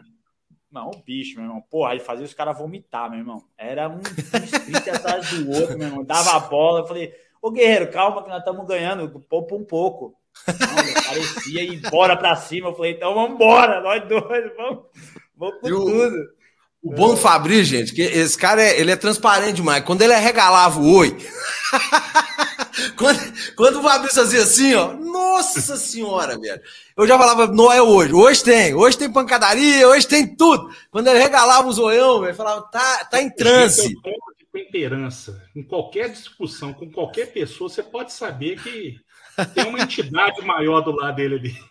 Não, 0.71 0.91
o 0.91 1.03
bicho, 1.03 1.35
meu 1.35 1.45
irmão. 1.45 1.63
Porra, 1.69 1.91
aí 1.91 1.99
fazia 1.99 2.25
os 2.25 2.33
caras 2.33 2.57
vomitar, 2.57 3.09
meu 3.09 3.19
irmão. 3.19 3.43
Era 3.57 3.89
um 3.89 3.99
sprint 3.99 4.89
atrás 4.89 5.29
do 5.31 5.49
outro, 5.51 5.77
meu 5.77 5.87
irmão. 5.87 6.03
Dava 6.03 6.35
a 6.35 6.39
bola. 6.39 6.81
Eu 6.81 6.87
falei, 6.87 7.11
ô 7.41 7.49
Guerreiro, 7.49 7.91
calma 7.91 8.23
que 8.23 8.29
nós 8.29 8.39
estamos 8.39 8.67
ganhando. 8.67 9.19
Poupa 9.27 9.55
um 9.55 9.65
pouco. 9.65 10.15
Não, 10.47 11.03
parecia 11.03 11.63
ir 11.63 11.73
embora 11.73 12.15
pra 12.15 12.35
cima. 12.35 12.69
Eu 12.69 12.75
falei, 12.75 12.93
então 12.93 13.13
vamos 13.13 13.31
embora, 13.31 13.81
nós 13.81 14.07
dois, 14.07 14.55
vamos, 14.55 14.83
vamos 15.35 15.59
com 15.59 15.67
o, 15.67 15.85
tudo. 15.85 16.17
O 16.81 16.93
bom 16.93 17.09
do 17.09 17.17
Fabrício, 17.17 17.77
gente, 17.77 17.93
que 17.93 18.01
esse 18.01 18.37
cara 18.37 18.61
é, 18.61 18.79
ele 18.79 18.91
é 18.91 18.95
transparente 18.95 19.55
demais. 19.55 19.83
Quando 19.83 20.01
ele 20.01 20.15
regalava 20.15 20.79
o 20.79 20.95
oi. 20.95 21.17
quando, 22.95 23.19
quando 23.55 23.79
o 23.79 23.83
Fabrício 23.83 24.21
fazia 24.21 24.43
assim, 24.43 24.73
ó. 24.73 24.93
Nossa 24.93 25.77
senhora, 25.77 26.39
velho. 26.39 26.61
Eu 26.97 27.07
já 27.07 27.17
falava, 27.17 27.47
não 27.47 27.71
é 27.71 27.81
hoje. 27.81 28.13
Hoje 28.13 28.43
tem. 28.43 28.73
Hoje 28.73 28.97
tem 28.97 29.11
pancadaria, 29.11 29.87
hoje 29.87 30.07
tem 30.07 30.35
tudo. 30.35 30.69
Quando 30.91 31.07
ele 31.07 31.19
regalava 31.19 31.67
o 31.67 31.71
zoião, 31.71 32.21
velho, 32.21 32.35
falava, 32.35 32.61
tá, 32.63 33.05
tá 33.05 33.21
em 33.21 33.29
transe. 33.29 33.93
Temperança. 34.51 35.43
Em 35.55 35.63
qualquer 35.63 36.09
discussão, 36.09 36.73
com 36.73 36.91
qualquer 36.91 37.31
pessoa, 37.31 37.69
você 37.69 37.83
pode 37.83 38.11
saber 38.13 38.61
que 38.61 38.99
tem 39.53 39.67
uma 39.67 39.79
entidade 39.79 40.41
maior 40.43 40.81
do 40.81 40.91
lado 40.91 41.15
dele 41.15 41.35
ali. 41.35 41.68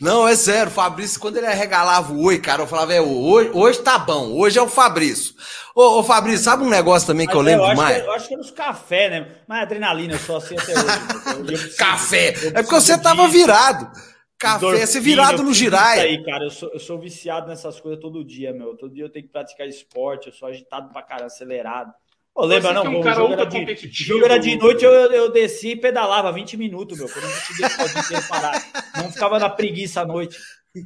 Não, 0.00 0.26
é 0.26 0.34
sério, 0.34 0.68
o 0.68 0.74
Fabrício, 0.74 1.20
quando 1.20 1.36
ele 1.36 1.46
regalava 1.48 2.12
o 2.12 2.24
oi, 2.24 2.38
cara, 2.38 2.62
eu 2.62 2.66
falava, 2.66 2.92
é, 2.92 3.00
hoje, 3.00 3.50
hoje 3.52 3.78
tá 3.80 3.98
bom, 3.98 4.32
hoje 4.32 4.58
é 4.58 4.62
o 4.62 4.68
Fabrício. 4.68 5.34
Ô, 5.74 6.00
ô 6.00 6.02
Fabrício, 6.02 6.44
sabe 6.44 6.64
um 6.64 6.68
negócio 6.68 7.06
também 7.06 7.26
que 7.26 7.34
Mas 7.34 7.40
eu 7.40 7.42
lembro 7.42 7.64
eu 7.64 7.70
demais? 7.70 8.02
Que, 8.02 8.08
eu 8.08 8.12
acho 8.12 8.28
que 8.28 8.34
é 8.34 8.36
nos 8.36 8.50
café, 8.50 9.08
né? 9.08 9.36
Mas 9.48 9.62
adrenalina, 9.62 10.14
eu 10.14 10.18
sou 10.18 10.36
assim 10.36 10.56
até 10.56 10.72
hoje. 10.72 11.74
café! 11.76 12.28
é 12.28 12.62
porque 12.62 12.74
você 12.74 12.98
tava 12.98 13.26
virado. 13.28 13.90
Café, 14.38 14.84
você 14.84 14.98
virado 14.98 15.42
no 15.44 15.54
giraia. 15.54 16.02
aí, 16.02 16.22
cara, 16.24 16.44
eu 16.44 16.50
sou, 16.50 16.68
eu 16.72 16.80
sou 16.80 16.98
viciado 16.98 17.46
nessas 17.46 17.80
coisas 17.80 18.00
todo 18.00 18.24
dia, 18.24 18.52
meu. 18.52 18.76
Todo 18.76 18.92
dia 18.92 19.04
eu 19.04 19.10
tenho 19.10 19.24
que 19.24 19.32
praticar 19.32 19.68
esporte, 19.68 20.26
eu 20.26 20.32
sou 20.32 20.48
agitado 20.48 20.92
pra 20.92 21.00
caramba, 21.00 21.26
acelerado. 21.26 21.92
Lembra, 22.36 22.72
não? 22.72 22.86
É 22.86 22.88
um 22.88 23.00
o, 23.00 23.14
jogo 23.14 23.32
era 23.34 23.44
de, 23.44 23.88
jogo 23.92 24.24
era 24.24 24.38
de 24.38 24.56
noite, 24.56 24.84
eu, 24.84 24.90
eu 24.90 25.30
desci 25.30 25.72
e 25.72 25.76
pedalava 25.76 26.32
20 26.32 26.56
minutos, 26.56 26.98
meu. 26.98 27.08
Quando 27.08 27.24
eu 27.24 27.30
não 27.30 27.76
conseguia 27.76 28.22
parar. 28.22 28.62
Não 28.96 29.12
ficava 29.12 29.38
na 29.38 29.50
preguiça 29.50 30.00
à 30.00 30.06
noite. 30.06 30.38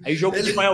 Aí 0.04 0.16
jogo 0.16 0.42
de 0.42 0.52
manhã, 0.52 0.72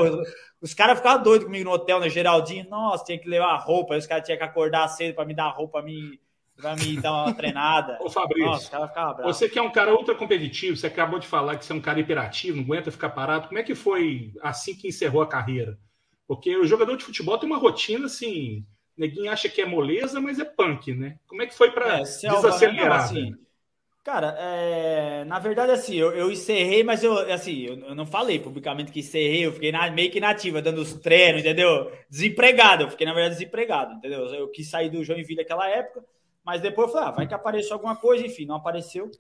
os 0.60 0.72
caras 0.72 0.98
ficavam 0.98 1.22
doidos 1.22 1.44
comigo 1.44 1.64
no 1.64 1.72
hotel, 1.72 2.00
né? 2.00 2.08
Geraldinho, 2.08 2.68
nossa, 2.70 3.04
tinha 3.04 3.18
que 3.18 3.28
levar 3.28 3.56
roupa, 3.56 3.94
aí 3.94 3.98
os 3.98 4.06
caras 4.06 4.24
tinham 4.24 4.38
que 4.38 4.44
acordar 4.44 4.88
cedo 4.88 5.14
pra 5.14 5.26
me 5.26 5.34
dar 5.34 5.50
roupa 5.50 5.80
pra 5.80 5.82
me, 5.82 6.18
pra 6.56 6.74
me 6.76 6.96
dar 6.98 7.12
uma 7.12 7.34
treinada. 7.34 7.98
Ô, 8.00 8.08
Fabrício, 8.08 8.46
nossa, 8.46 9.22
você 9.22 9.48
que 9.48 9.58
é 9.58 9.62
um 9.62 9.72
cara 9.72 9.92
ultra 9.92 10.14
competitivo, 10.14 10.76
você 10.76 10.86
acabou 10.86 11.18
de 11.18 11.26
falar 11.26 11.56
que 11.56 11.64
você 11.66 11.72
é 11.72 11.76
um 11.76 11.80
cara 11.80 12.00
hiperativo, 12.00 12.56
não 12.56 12.64
aguenta 12.64 12.90
ficar 12.90 13.10
parado. 13.10 13.48
Como 13.48 13.58
é 13.58 13.62
que 13.62 13.74
foi 13.74 14.32
assim 14.40 14.74
que 14.74 14.88
encerrou 14.88 15.20
a 15.20 15.28
carreira? 15.28 15.78
Porque 16.26 16.56
o 16.56 16.66
jogador 16.66 16.96
de 16.96 17.04
futebol 17.04 17.36
tem 17.36 17.48
uma 17.50 17.58
rotina 17.58 18.06
assim 18.06 18.64
Neguinho 18.96 19.30
acha 19.30 19.48
que 19.48 19.62
é 19.62 19.66
moleza, 19.66 20.20
mas 20.20 20.38
é 20.38 20.44
punk, 20.44 20.94
né? 20.94 21.18
Como 21.26 21.42
é 21.42 21.46
que 21.46 21.54
foi 21.54 21.70
para 21.70 21.98
é, 21.98 22.02
desacelerar? 22.02 23.04
assim, 23.04 23.34
cara, 24.04 24.36
é, 24.38 25.24
na 25.24 25.38
verdade, 25.38 25.72
assim, 25.72 25.96
eu, 25.96 26.12
eu 26.12 26.30
encerrei, 26.30 26.82
mas 26.82 27.02
eu, 27.02 27.18
assim, 27.32 27.62
eu, 27.62 27.78
eu, 27.78 27.94
não 27.94 28.06
falei 28.06 28.38
publicamente 28.38 28.92
que 28.92 29.00
encerrei, 29.00 29.46
eu 29.46 29.52
fiquei 29.52 29.72
na, 29.72 29.90
meio 29.90 30.10
que 30.10 30.20
nativa, 30.20 30.60
dando 30.60 30.82
os 30.82 30.92
treinos, 30.94 31.40
entendeu? 31.40 31.90
Desempregado, 32.08 32.84
eu 32.84 32.90
fiquei, 32.90 33.06
na 33.06 33.14
verdade, 33.14 33.36
desempregado, 33.36 33.94
entendeu? 33.94 34.26
Eu 34.26 34.48
quis 34.50 34.68
sair 34.68 34.90
do 34.90 35.02
Joinville 35.02 35.42
naquela 35.42 35.68
época, 35.68 36.04
mas 36.44 36.60
depois 36.60 36.88
eu 36.88 36.92
falei, 36.92 37.08
ah, 37.08 37.12
vai 37.12 37.26
que 37.26 37.34
apareceu 37.34 37.74
alguma 37.74 37.96
coisa, 37.96 38.26
enfim, 38.26 38.44
não 38.44 38.56
apareceu. 38.56 39.10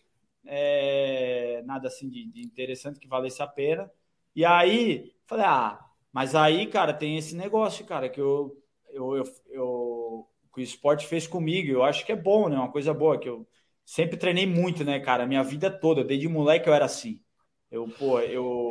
É, 0.44 1.62
nada 1.64 1.86
assim 1.86 2.08
de, 2.08 2.26
de 2.26 2.42
interessante 2.42 2.98
que 2.98 3.08
valesse 3.08 3.40
a 3.42 3.46
pena. 3.46 3.90
E 4.34 4.44
aí, 4.44 5.12
falei, 5.26 5.46
ah, 5.46 5.78
mas 6.12 6.34
aí, 6.34 6.66
cara, 6.66 6.92
tem 6.92 7.16
esse 7.16 7.34
negócio, 7.34 7.84
cara, 7.86 8.08
que 8.08 8.20
eu 8.20 8.61
eu, 8.92 9.16
eu, 9.16 9.24
eu, 9.50 10.28
o 10.56 10.60
esporte 10.60 11.06
fez 11.06 11.26
comigo, 11.26 11.70
eu 11.70 11.82
acho 11.82 12.04
que 12.04 12.12
é 12.12 12.16
bom, 12.16 12.48
né? 12.48 12.56
Uma 12.56 12.70
coisa 12.70 12.92
boa, 12.94 13.18
que 13.18 13.28
eu 13.28 13.46
sempre 13.84 14.16
treinei 14.16 14.46
muito, 14.46 14.84
né, 14.84 15.00
cara? 15.00 15.26
Minha 15.26 15.42
vida 15.42 15.70
toda, 15.70 16.04
desde 16.04 16.28
moleque 16.28 16.68
eu 16.68 16.74
era 16.74 16.84
assim. 16.84 17.20
Eu, 17.70 17.88
pô, 17.88 18.20
eu, 18.20 18.70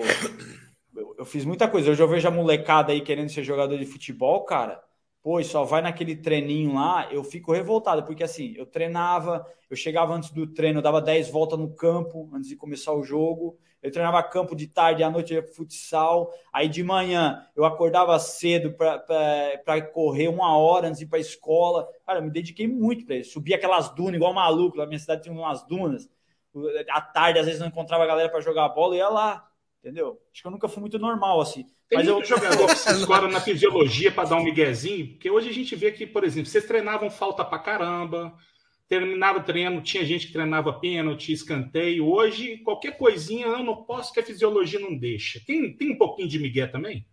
eu, 0.96 1.16
eu 1.20 1.26
fiz 1.26 1.46
muita 1.46 1.68
coisa. 1.68 1.92
Hoje 1.92 2.02
eu 2.02 2.08
vejo 2.08 2.28
a 2.28 2.32
molecada 2.32 2.92
aí 2.92 3.02
querendo 3.02 3.30
ser 3.30 3.44
jogador 3.44 3.78
de 3.78 3.86
futebol, 3.86 4.44
cara. 4.46 4.82
Pô, 5.22 5.44
só 5.44 5.64
vai 5.64 5.82
naquele 5.82 6.16
treininho 6.16 6.74
lá, 6.74 7.12
eu 7.14 7.24
fico 7.24 7.54
revoltado, 7.54 8.04
porque 8.04 8.24
assim, 8.24 8.56
eu 8.58 8.66
treinava, 8.66 9.46
eu 9.70 9.76
chegava 9.76 10.14
antes 10.16 10.32
do 10.32 10.48
treino, 10.48 10.82
dava 10.82 11.00
10 11.00 11.30
voltas 11.30 11.60
no 11.60 11.76
campo 11.76 12.30
antes 12.34 12.50
de 12.50 12.56
começar 12.56 12.92
o 12.94 13.04
jogo. 13.04 13.58
Eu 13.82 13.92
treinava 13.92 14.22
campo 14.22 14.56
de 14.56 14.68
tarde, 14.68 15.04
à 15.04 15.10
noite 15.10 15.34
eu 15.34 15.38
ia 15.38 15.44
pro 15.44 15.54
futsal. 15.54 16.32
Aí 16.54 16.70
de 16.70 16.84
manhã 16.84 17.46
eu 17.56 17.66
acordava 17.66 18.18
cedo 18.20 18.74
para 18.74 19.82
correr 19.94 20.28
uma 20.28 20.56
hora 20.58 20.88
antes 20.88 21.00
de 21.00 21.06
ir 21.06 21.08
para 21.08 21.18
a 21.18 21.22
escola. 21.22 21.88
Cara, 22.06 22.20
eu 22.20 22.24
me 22.24 22.30
dediquei 22.30 22.68
muito 22.68 23.06
para 23.06 23.16
isso. 23.16 23.34
Subia 23.34 23.56
aquelas 23.56 23.90
dunas, 23.90 24.16
igual 24.16 24.34
maluco. 24.34 24.78
Na 24.78 24.86
minha 24.86 25.00
cidade 25.00 25.24
tinha 25.24 25.34
umas 25.34 25.66
dunas. 25.66 26.10
À 26.90 27.02
tarde, 27.02 27.40
às 27.40 27.46
vezes, 27.46 27.60
não 27.60 27.68
encontrava 27.68 28.04
a 28.04 28.08
galera 28.08 28.30
para 28.30 28.42
jogar 28.42 28.70
bola, 28.70 28.96
e 28.96 29.00
ia 29.00 29.10
lá. 29.10 29.48
Entendeu? 29.80 30.22
Acho 30.32 30.44
que 30.44 30.48
eu 30.48 30.52
nunca 30.52 30.68
fui 30.68 30.80
muito 30.80 31.00
normal 31.00 31.42
assim. 31.42 31.66
Tem 31.90 31.98
Mas 31.98 32.08
muito 32.08 32.32
eu... 32.32 32.38
jogador 32.38 32.68
que 32.68 32.76
se 32.76 32.92
escora 32.94 33.28
na 33.28 33.42
fisiologia 33.42 34.12
para 34.12 34.30
dar 34.30 34.36
um 34.36 34.44
miguezinho, 34.44 35.10
porque 35.10 35.30
hoje 35.30 35.50
a 35.50 35.54
gente 35.54 35.76
vê 35.76 35.92
que, 35.92 36.06
por 36.06 36.24
exemplo, 36.24 36.50
vocês 36.50 36.66
treinavam 36.66 37.10
falta 37.10 37.44
para 37.44 37.58
caramba, 37.58 38.34
terminava 38.92 39.40
o 39.40 39.44
treino, 39.44 39.82
tinha 39.82 40.04
gente 40.04 40.28
que 40.28 40.34
treinava 40.34 40.74
pênalti, 40.74 41.32
escanteio. 41.32 42.06
Hoje, 42.06 42.58
qualquer 42.58 42.98
coisinha, 42.98 43.48
eu 43.48 43.64
não 43.64 43.86
posso 43.86 44.12
que 44.12 44.20
a 44.20 44.24
fisiologia 44.24 44.82
não 44.82 44.98
deixa. 44.98 45.40
Tem, 45.48 45.74
tem 45.78 45.92
um 45.92 45.98
pouquinho 45.98 46.28
de 46.28 46.38
migué 46.38 46.68
também? 46.68 47.08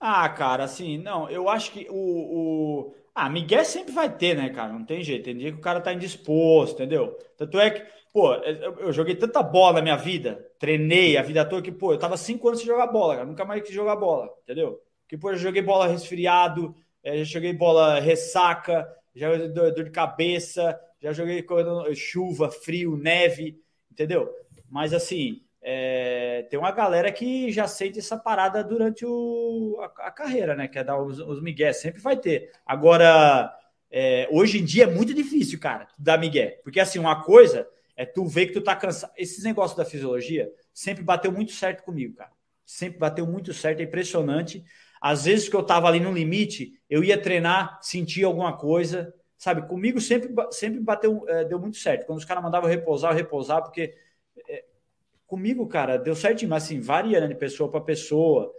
Ah, 0.00 0.26
cara, 0.30 0.64
assim, 0.64 0.96
não, 0.96 1.28
eu 1.28 1.50
acho 1.50 1.72
que 1.72 1.86
o, 1.90 1.94
o... 1.94 2.94
Ah, 3.14 3.28
Miguel 3.28 3.62
sempre 3.66 3.92
vai 3.92 4.08
ter, 4.16 4.34
né, 4.34 4.48
cara? 4.48 4.72
Não 4.72 4.82
tem 4.82 5.04
jeito. 5.04 5.24
Tem 5.24 5.36
dia 5.36 5.52
que 5.52 5.58
o 5.58 5.60
cara 5.60 5.82
tá 5.82 5.92
indisposto, 5.92 6.76
entendeu? 6.76 7.18
Tanto 7.36 7.60
é 7.60 7.70
que 7.70 8.00
Pô, 8.12 8.34
eu 8.34 8.92
joguei 8.92 9.14
tanta 9.14 9.40
bola 9.40 9.74
na 9.74 9.82
minha 9.82 9.96
vida, 9.96 10.44
treinei 10.58 11.16
a 11.16 11.22
vida 11.22 11.44
toda 11.44 11.62
que, 11.62 11.70
pô, 11.70 11.92
eu 11.92 11.98
tava 11.98 12.16
cinco 12.16 12.48
anos 12.48 12.58
sem 12.58 12.66
jogar 12.66 12.88
bola, 12.88 13.14
cara. 13.14 13.26
Nunca 13.26 13.44
mais 13.44 13.62
quis 13.62 13.72
jogar 13.72 13.94
bola, 13.94 14.28
entendeu? 14.42 14.80
Porque, 15.02 15.16
pô, 15.16 15.30
eu 15.30 15.36
joguei 15.36 15.62
bola 15.62 15.86
resfriado, 15.86 16.74
eh, 17.04 17.18
já 17.18 17.24
joguei 17.24 17.52
bola 17.52 18.00
ressaca, 18.00 18.84
já 19.14 19.36
dor, 19.48 19.72
dor 19.72 19.84
de 19.84 19.90
cabeça, 19.90 20.78
já 21.00 21.12
joguei 21.12 21.44
chuva, 21.94 22.50
frio, 22.50 22.96
neve, 22.96 23.60
entendeu? 23.90 24.30
Mas 24.68 24.92
assim, 24.92 25.42
é, 25.62 26.46
tem 26.50 26.58
uma 26.58 26.70
galera 26.70 27.12
que 27.12 27.50
já 27.52 27.66
sente 27.66 27.98
essa 27.98 28.16
parada 28.16 28.64
durante 28.64 29.04
o, 29.04 29.78
a, 29.80 30.06
a 30.06 30.10
carreira, 30.10 30.54
né? 30.54 30.68
Quer 30.68 30.84
dar 30.84 31.00
os, 31.00 31.18
os 31.18 31.42
migué, 31.42 31.72
sempre 31.72 32.00
vai 32.00 32.16
ter. 32.16 32.50
Agora, 32.64 33.54
é, 33.90 34.28
hoje 34.30 34.58
em 34.58 34.64
dia 34.64 34.84
é 34.84 34.86
muito 34.86 35.12
difícil, 35.12 35.58
cara, 35.58 35.88
dar 35.98 36.18
migué. 36.18 36.60
Porque 36.62 36.80
assim, 36.80 36.98
uma 36.98 37.22
coisa 37.22 37.68
é 37.96 38.06
tu 38.06 38.24
ver 38.26 38.46
que 38.46 38.54
tu 38.54 38.62
tá 38.62 38.74
cansado. 38.74 39.12
Esses 39.16 39.44
negócios 39.44 39.76
da 39.76 39.84
fisiologia 39.84 40.50
sempre 40.72 41.02
bateu 41.02 41.30
muito 41.30 41.52
certo 41.52 41.82
comigo, 41.82 42.14
cara. 42.14 42.30
Sempre 42.64 42.98
bateu 42.98 43.26
muito 43.26 43.52
certo, 43.52 43.80
é 43.80 43.82
impressionante. 43.82 44.64
Às 45.00 45.24
vezes 45.24 45.48
que 45.48 45.56
eu 45.56 45.62
tava 45.62 45.88
ali 45.88 45.98
no 45.98 46.12
limite, 46.12 46.74
eu 46.88 47.02
ia 47.02 47.20
treinar, 47.20 47.78
sentia 47.80 48.26
alguma 48.26 48.56
coisa, 48.56 49.14
sabe? 49.38 49.66
Comigo 49.66 50.00
sempre, 50.00 50.34
sempre 50.50 50.80
bateu, 50.80 51.24
é, 51.26 51.44
deu 51.44 51.58
muito 51.58 51.78
certo. 51.78 52.04
Quando 52.04 52.18
os 52.18 52.24
caras 52.24 52.42
mandavam 52.42 52.68
repousar, 52.68 53.12
eu 53.12 53.16
repousar, 53.16 53.62
porque 53.62 53.94
é, 54.48 54.64
comigo, 55.26 55.66
cara, 55.66 55.96
deu 55.96 56.14
certinho, 56.14 56.50
mas 56.50 56.64
assim, 56.64 56.80
varia 56.80 57.26
de 57.26 57.34
pessoa 57.34 57.70
para 57.70 57.80
pessoa. 57.80 58.52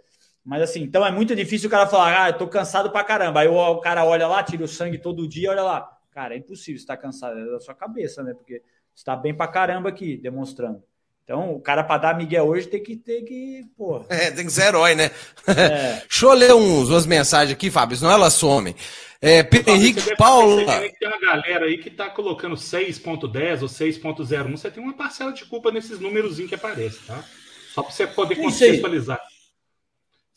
Mas 0.44 0.62
assim, 0.62 0.82
então 0.82 1.06
é 1.06 1.12
muito 1.12 1.36
difícil 1.36 1.68
o 1.68 1.70
cara 1.70 1.86
falar, 1.86 2.24
ah, 2.24 2.30
eu 2.30 2.38
tô 2.38 2.48
cansado 2.48 2.90
pra 2.90 3.04
caramba. 3.04 3.40
Aí 3.40 3.48
o, 3.48 3.54
o 3.54 3.80
cara 3.80 4.04
olha 4.04 4.26
lá, 4.26 4.42
tira 4.42 4.64
o 4.64 4.68
sangue 4.68 4.98
todo 4.98 5.28
dia, 5.28 5.50
olha 5.50 5.62
lá. 5.62 5.98
Cara, 6.10 6.34
é 6.34 6.38
impossível 6.38 6.76
estar 6.76 6.96
tá 6.96 7.02
cansado, 7.02 7.38
é 7.38 7.46
da 7.46 7.60
sua 7.60 7.74
cabeça, 7.74 8.22
né? 8.22 8.34
Porque 8.34 8.62
está 8.94 9.14
bem 9.14 9.34
pra 9.34 9.46
caramba 9.46 9.88
aqui, 9.88 10.16
demonstrando. 10.16 10.82
Então, 11.24 11.54
o 11.54 11.60
cara 11.60 11.84
para 11.84 11.98
dar 11.98 12.16
Miguel 12.16 12.46
hoje 12.46 12.66
tem 12.66 12.82
que 12.82 12.96
ter 12.96 13.22
que, 13.22 13.64
pô. 13.76 14.04
É, 14.08 14.30
tem 14.30 14.44
que 14.44 14.52
ser 14.52 14.66
herói, 14.66 14.94
né? 14.94 15.10
É. 15.46 16.00
Deixa 16.08 16.26
eu 16.26 16.32
ler 16.32 16.54
uns, 16.54 16.88
umas 16.88 17.06
mensagens 17.06 17.52
aqui, 17.52 17.70
Fábio, 17.70 17.96
senão 17.96 18.10
elas 18.10 18.34
somem. 18.34 18.74
É, 19.20 19.42
Pedro 19.42 19.72
Henrique 19.72 20.16
Paulo. 20.16 20.66
Tem 20.66 21.08
uma 21.08 21.20
galera 21.20 21.66
aí 21.66 21.78
que 21.78 21.90
tá 21.90 22.10
colocando 22.10 22.56
6.10 22.56 23.62
ou 23.62 23.68
6.01. 23.68 24.50
Você 24.50 24.70
tem 24.70 24.82
uma 24.82 24.94
parcela 24.94 25.32
de 25.32 25.44
culpa 25.44 25.70
nesses 25.70 26.00
números 26.00 26.38
que 26.38 26.54
aparecem, 26.54 27.00
tá? 27.06 27.24
Só 27.72 27.82
para 27.82 27.92
você 27.92 28.06
poder 28.06 28.34
contextualizar. 28.34 29.20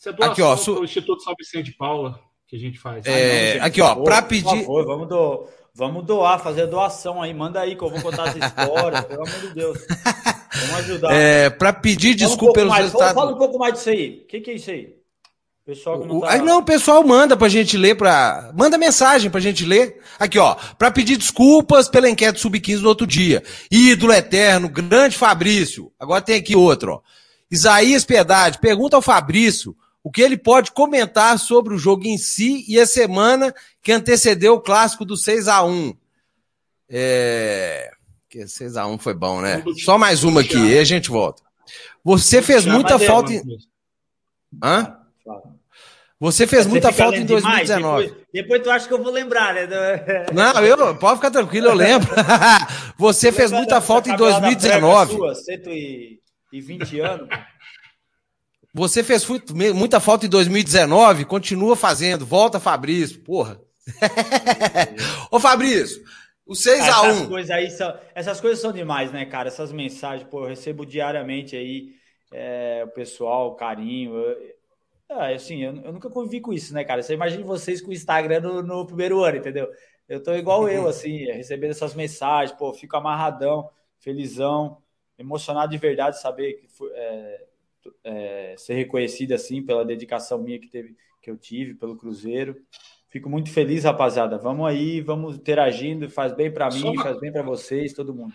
É 0.06 0.12
doação 0.12 0.32
aqui, 0.32 0.42
ó, 0.44 0.56
su... 0.56 0.84
Instituto 0.84 1.24
São 1.24 1.34
Vicente 1.36 1.72
de 1.72 1.78
Paula 1.78 2.20
que 2.48 2.56
a 2.56 2.60
gente 2.60 2.80
faz. 2.80 3.06
É, 3.06 3.54
ah, 3.54 3.60
não, 3.60 3.66
aqui, 3.66 3.82
ó, 3.82 3.96
para 3.96 4.22
pedir. 4.22 4.44
Por 4.44 4.60
favor, 4.60 4.86
vamos 4.86 5.10
do, 5.10 5.50
Vamos 5.78 6.06
doar, 6.06 6.40
fazer 6.40 6.68
doação 6.68 7.22
aí. 7.22 7.34
Manda 7.34 7.60
aí 7.60 7.76
que 7.76 7.84
eu 7.84 7.90
vou 7.90 8.02
contar 8.02 8.28
essa 8.30 8.40
história, 8.40 9.04
pelo 9.04 9.28
amor 9.28 9.40
de 9.42 9.54
Deus. 9.54 9.78
Vamos 10.56 10.76
ajudar. 10.76 11.14
É, 11.14 11.50
para 11.50 11.74
pedir 11.74 12.18
fala 12.18 12.30
desculpa 12.30 12.52
um 12.52 12.54
pelos 12.54 12.70
mais, 12.70 12.84
resultados. 12.86 13.14
Fala, 13.14 13.28
fala, 13.28 13.36
um 13.36 13.40
pouco 13.40 13.60
mais 13.60 13.74
disso 13.74 13.90
aí. 13.90 14.22
O 14.24 14.28
que, 14.28 14.40
que 14.40 14.52
é 14.52 14.54
isso 14.54 14.72
aí? 14.72 14.96
Pessoal 15.66 16.00
que 16.00 16.08
não, 16.08 16.22
tá... 16.22 16.32
Aí 16.32 16.42
não, 16.42 16.60
o 16.60 16.64
pessoal 16.64 17.04
manda 17.04 17.36
pra 17.36 17.50
gente 17.50 17.76
ler, 17.76 17.96
pra... 17.96 18.52
manda 18.56 18.78
mensagem 18.78 19.30
pra 19.30 19.42
gente 19.42 19.66
ler. 19.66 20.00
Aqui, 20.18 20.40
ó, 20.40 20.56
pra 20.78 20.92
pedir 20.92 21.18
desculpas 21.18 21.90
pela 21.90 22.10
enquete 22.10 22.40
sub-15 22.40 22.80
do 22.80 22.88
outro 22.88 23.06
dia. 23.06 23.44
Ídolo 23.70 24.14
eterno, 24.14 24.70
grande 24.70 25.18
Fabrício. 25.18 25.92
Agora 26.00 26.22
tem 26.22 26.38
aqui 26.38 26.56
outro, 26.56 26.94
ó. 26.94 27.02
Isaías 27.52 28.06
Piedade, 28.06 28.60
pergunta 28.60 28.96
ao 28.96 29.02
Fabrício 29.02 29.76
o 30.06 30.12
que 30.12 30.22
ele 30.22 30.38
pode 30.38 30.72
comentar 30.72 31.40
sobre 31.40 31.74
o 31.74 31.80
jogo 31.80 32.06
em 32.06 32.16
si 32.16 32.64
e 32.68 32.80
a 32.80 32.86
semana 32.86 33.52
que 33.82 33.92
antecedeu 33.92 34.54
o 34.54 34.62
clássico 34.62 35.04
do 35.04 35.18
6 35.18 35.48
a 35.48 35.64
1 35.64 35.96
é... 36.88 37.90
6 38.46 38.78
a 38.78 38.86
1 38.86 39.00
foi 39.00 39.16
bom, 39.16 39.42
né? 39.42 39.64
Só 39.84 39.98
mais 39.98 40.24
uma 40.24 40.42
aqui, 40.42 40.60
e 40.60 40.78
a 40.78 40.84
gente 40.84 41.10
volta. 41.10 41.42
Você 42.04 42.40
fez 42.44 42.68
muita 42.68 43.00
falta 43.00 43.34
em... 43.34 43.42
Hã? 44.64 44.96
Você 46.20 46.46
fez 46.46 46.68
muita 46.68 46.92
falta 46.92 47.18
em 47.18 47.26
2019. 47.26 48.04
Depois, 48.04 48.26
depois, 48.32 48.62
tu 48.62 48.70
acha 48.70 48.88
que 48.88 48.94
eu 48.94 49.02
vou 49.02 49.12
lembrar, 49.12 49.56
né? 49.56 49.68
Não, 50.32 50.64
eu, 50.64 50.96
pode 50.98 51.16
ficar 51.16 51.32
tranquilo, 51.32 51.70
eu 51.70 51.74
lembro. 51.74 52.08
Você 52.96 53.32
fez 53.32 53.52
muita 53.52 53.82
falta 53.82 54.12
em 54.12 54.16
2019. 54.16 55.16
Sua, 55.16 55.34
120 55.34 57.00
anos. 57.00 57.28
Você 58.76 59.02
fez 59.06 59.26
muita 59.74 60.02
falta 60.02 60.26
em 60.26 60.30
2019, 60.30 61.24
continua 61.24 61.78
fazendo. 61.78 62.26
Volta, 62.26 62.60
Fabrício, 62.60 63.22
porra. 63.22 63.58
Ô, 65.32 65.40
Fabrício, 65.40 66.04
o 66.46 66.52
6x1. 66.52 66.80
Essas 66.82 67.28
coisas 67.28 67.52
aí 67.52 67.72
são, 67.72 68.00
essas 68.14 68.42
coisas 68.42 68.60
são 68.60 68.74
demais, 68.74 69.14
né, 69.14 69.26
cara? 69.26 69.48
Essas 69.48 69.72
mensagens, 69.72 70.28
pô, 70.30 70.44
eu 70.44 70.50
recebo 70.50 70.86
diariamente 70.86 71.56
aí 71.56 71.94
é, 72.34 72.84
o 72.86 72.90
pessoal, 72.90 73.52
o 73.52 73.56
carinho. 73.56 74.14
Eu, 74.14 74.56
é, 75.22 75.36
assim, 75.36 75.64
eu, 75.64 75.74
eu, 75.78 75.94
nunca 75.94 76.10
convivi 76.10 76.42
com 76.42 76.52
isso, 76.52 76.74
né, 76.74 76.84
cara? 76.84 77.02
Você 77.02 77.14
imagina 77.14 77.46
vocês 77.46 77.80
com 77.80 77.92
o 77.92 77.94
Instagram 77.94 78.42
no, 78.42 78.62
no 78.62 78.86
primeiro 78.86 79.24
ano, 79.24 79.38
entendeu? 79.38 79.70
Eu 80.06 80.22
tô 80.22 80.34
igual 80.34 80.68
eu, 80.68 80.86
assim, 80.86 81.24
recebendo 81.28 81.72
essas 81.72 81.96
mensagens, 81.96 82.58
pô, 82.58 82.74
fico 82.74 82.98
amarradão, 82.98 83.70
felizão, 84.00 84.80
emocionado 85.18 85.72
de 85.72 85.78
verdade 85.78 86.20
saber 86.20 86.56
que 86.56 86.68
foi, 86.68 86.92
é, 86.94 87.46
é, 88.04 88.56
ser 88.58 88.76
reconhecido 88.76 89.34
assim 89.34 89.62
pela 89.62 89.86
dedicação 89.86 90.38
minha 90.38 90.60
que, 90.60 90.68
teve, 90.68 90.96
que 91.22 91.30
eu 91.30 91.38
tive 91.38 91.74
pelo 91.74 91.96
Cruzeiro. 91.96 92.56
Fico 93.10 93.30
muito 93.30 93.50
feliz, 93.50 93.84
rapaziada. 93.84 94.38
Vamos 94.38 94.68
aí, 94.68 95.02
vamos 95.02 95.36
interagindo, 95.36 96.10
faz 96.10 96.34
bem 96.34 96.52
para 96.52 96.70
mim, 96.70 96.84
uma... 96.84 97.04
faz 97.04 97.20
bem 97.20 97.32
para 97.32 97.44
vocês, 97.44 97.94
todo 97.94 98.14
mundo. 98.14 98.34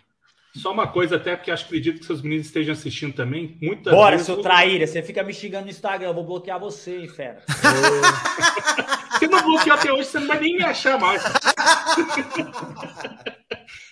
Só 0.57 0.73
uma 0.73 0.89
coisa, 0.89 1.17
até 1.17 1.37
porque 1.37 1.51
acho 1.51 1.67
acredito 1.67 2.01
que 2.01 2.07
seus 2.07 2.23
meninos 2.23 2.47
estejam 2.47 2.73
assistindo 2.73 3.15
também. 3.15 3.57
Muitas 3.63 3.95
Bora, 3.95 4.13
vezes... 4.13 4.27
seu 4.27 4.43
traíra, 4.43 4.87
você 4.87 5.03
fica 5.03 5.23
me 5.23 5.33
xingando 5.33 5.67
no 5.67 5.71
Instagram, 5.71 6.09
eu 6.09 6.15
vou 6.15 6.25
bloquear 6.25 6.59
você, 6.59 6.99
hein, 6.99 7.09
fera. 7.09 7.43
você 9.13 9.29
não 9.29 9.43
bloqueou 9.43 9.77
até 9.77 9.93
hoje, 9.93 10.09
você 10.09 10.19
não 10.19 10.27
vai 10.27 10.41
nem 10.41 10.57
me 10.57 10.65
achar 10.65 10.99
mais. 10.99 11.23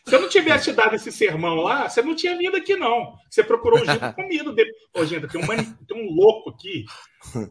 Se 0.09 0.15
eu 0.15 0.21
não 0.23 0.29
tivesse 0.29 0.71
te 0.71 0.73
dado 0.73 0.95
esse 0.97 1.13
sermão 1.13 1.57
lá, 1.57 1.89
você 1.89 2.03
não 2.03 2.15
tinha 2.15 2.37
vindo 2.37 2.57
aqui, 2.57 2.77
não. 2.77 3.15
Você 3.29 3.45
procurou 3.45 3.81
o 3.81 3.85
Gento 3.85 4.13
comido. 4.17 4.55
Ô, 4.95 5.05
gente, 5.05 5.29
tem 5.29 5.41
um, 5.41 5.47
tem 5.47 5.97
um 5.97 6.15
louco 6.15 6.51
aqui 6.51 6.87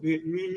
me, 0.01 0.19
me, 0.25 0.47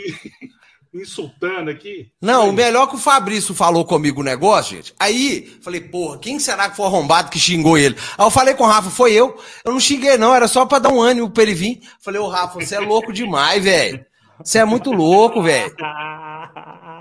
me, 0.93 1.03
insultando 1.03 1.71
aqui. 1.71 2.11
Não, 2.21 2.49
o 2.49 2.53
melhor 2.53 2.87
que 2.87 2.95
o 2.95 2.99
Fabrício 2.99 3.55
falou 3.55 3.85
comigo 3.85 4.21
o 4.21 4.25
negócio, 4.25 4.77
gente. 4.77 4.95
Aí, 4.99 5.59
falei, 5.63 5.81
porra, 5.81 6.19
quem 6.19 6.39
será 6.39 6.71
que 6.71 6.77
foi 6.77 6.87
arrombado 6.87 7.31
que 7.31 7.39
xingou 7.39 7.77
ele? 7.77 7.97
Aí 8.17 8.27
eu 8.27 8.31
falei 8.31 8.55
com 8.55 8.65
o 8.65 8.67
Rafa, 8.67 8.91
foi 8.91 9.13
eu. 9.13 9.39
Eu 9.65 9.73
não 9.73 9.81
xinguei, 9.81 10.17
não, 10.17 10.35
era 10.35 10.49
só 10.49 10.65
pra 10.65 10.79
dar 10.79 10.93
um 10.93 11.01
ânimo 11.01 11.31
pra 11.31 11.43
ele 11.43 11.55
vir. 11.55 11.81
Falei, 12.01 12.21
ô 12.21 12.29
Rafa, 12.29 12.61
você 12.61 12.77
é 12.77 12.81
louco 12.81 13.13
demais, 13.13 13.63
velho. 13.63 14.05
Você 14.43 14.59
é 14.59 14.65
muito 14.65 14.91
louco, 14.91 15.43
velho. 15.43 15.75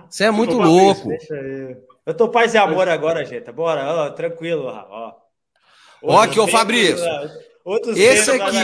Você 0.10 0.26
é 0.26 0.32
muito 0.32 0.58
louco. 0.58 1.08
Deixa 1.08 1.36
eu. 1.36 1.89
Eu 2.10 2.16
tô 2.16 2.28
paz 2.28 2.56
e 2.56 2.58
amor 2.58 2.90
agora, 2.90 3.24
gente. 3.24 3.52
Bora, 3.52 3.86
ó, 3.86 4.10
tranquilo, 4.10 4.66
ó. 4.66 5.14
Ó, 6.02 6.20
aqui, 6.20 6.40
ô 6.40 6.48
Fabrício. 6.48 6.98
Outros 7.64 7.96
esse 7.96 8.32
aqui, 8.32 8.58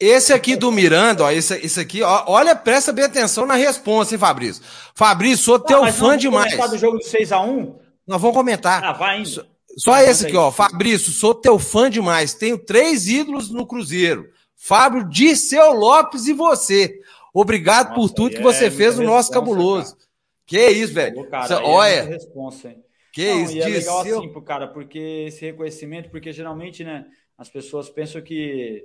esse 0.00 0.32
aqui 0.32 0.56
do 0.56 0.72
Miranda, 0.72 1.22
ó, 1.22 1.30
esse, 1.30 1.54
esse 1.64 1.78
aqui, 1.78 2.02
ó, 2.02 2.24
olha, 2.26 2.56
presta 2.56 2.92
bem 2.92 3.04
atenção 3.04 3.46
na 3.46 3.54
resposta, 3.54 4.14
hein, 4.14 4.18
Fabrício. 4.18 4.64
Fabrício, 4.96 5.44
sou 5.44 5.60
teu 5.60 5.84
ah, 5.84 5.92
fã 5.92 6.16
demais. 6.16 6.56
Vamos 6.56 6.72
do 6.72 6.78
jogo 6.78 6.98
de 6.98 7.04
6x1? 7.04 7.76
Nós 8.04 8.20
vamos 8.20 8.36
comentar. 8.36 8.82
Ah, 8.82 8.92
vai 8.94 9.24
Só, 9.24 9.44
só 9.76 9.96
esse 9.98 10.26
aqui, 10.26 10.36
ó. 10.36 10.50
Fabrício, 10.50 11.12
sou 11.12 11.32
teu 11.32 11.56
fã 11.56 11.88
demais. 11.88 12.34
Tenho 12.34 12.58
três 12.58 13.06
ídolos 13.06 13.48
no 13.48 13.64
Cruzeiro. 13.64 14.26
Fábio 14.56 15.08
Dirceu 15.08 15.70
Lopes 15.72 16.26
e 16.26 16.32
você. 16.32 16.98
Obrigado 17.32 17.90
Nossa, 17.90 18.00
por 18.00 18.10
tudo 18.10 18.34
que 18.34 18.42
você 18.42 18.64
é 18.64 18.70
fez 18.72 18.98
no 18.98 19.04
nosso 19.04 19.30
cabuloso. 19.30 19.96
Que 20.48 20.70
isso, 20.70 20.94
velho. 20.94 21.28
Cara, 21.28 21.54
é 21.54 21.62
olha. 21.62 21.90
É 21.90 22.02
responsa, 22.02 22.70
hein? 22.70 22.82
Que 23.12 23.26
Não, 23.26 23.44
isso, 23.44 23.56
e 23.56 23.60
é 23.60 23.68
legal 23.68 24.00
assim, 24.00 24.40
cara, 24.44 24.66
porque 24.66 24.98
esse 25.28 25.44
reconhecimento, 25.44 26.10
porque 26.10 26.32
geralmente, 26.32 26.82
né, 26.82 27.06
as 27.36 27.48
pessoas 27.48 27.90
pensam 27.90 28.22
que 28.22 28.84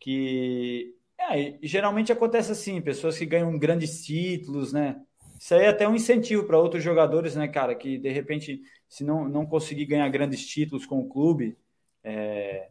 que 0.00 0.94
é, 1.18 1.58
geralmente 1.62 2.12
acontece 2.12 2.52
assim, 2.52 2.80
pessoas 2.80 3.16
que 3.16 3.24
ganham 3.24 3.56
grandes 3.58 4.04
títulos, 4.04 4.72
né? 4.72 5.00
Isso 5.38 5.54
aí 5.54 5.62
é 5.62 5.68
até 5.68 5.88
um 5.88 5.94
incentivo 5.94 6.44
para 6.44 6.58
outros 6.58 6.82
jogadores, 6.82 7.34
né, 7.36 7.48
cara, 7.48 7.74
que 7.74 7.96
de 7.96 8.10
repente, 8.10 8.60
se 8.88 9.04
não, 9.04 9.28
não 9.28 9.46
conseguir 9.46 9.86
ganhar 9.86 10.08
grandes 10.08 10.46
títulos 10.46 10.84
com 10.84 11.00
o 11.00 11.08
clube, 11.08 11.56
é, 12.02 12.68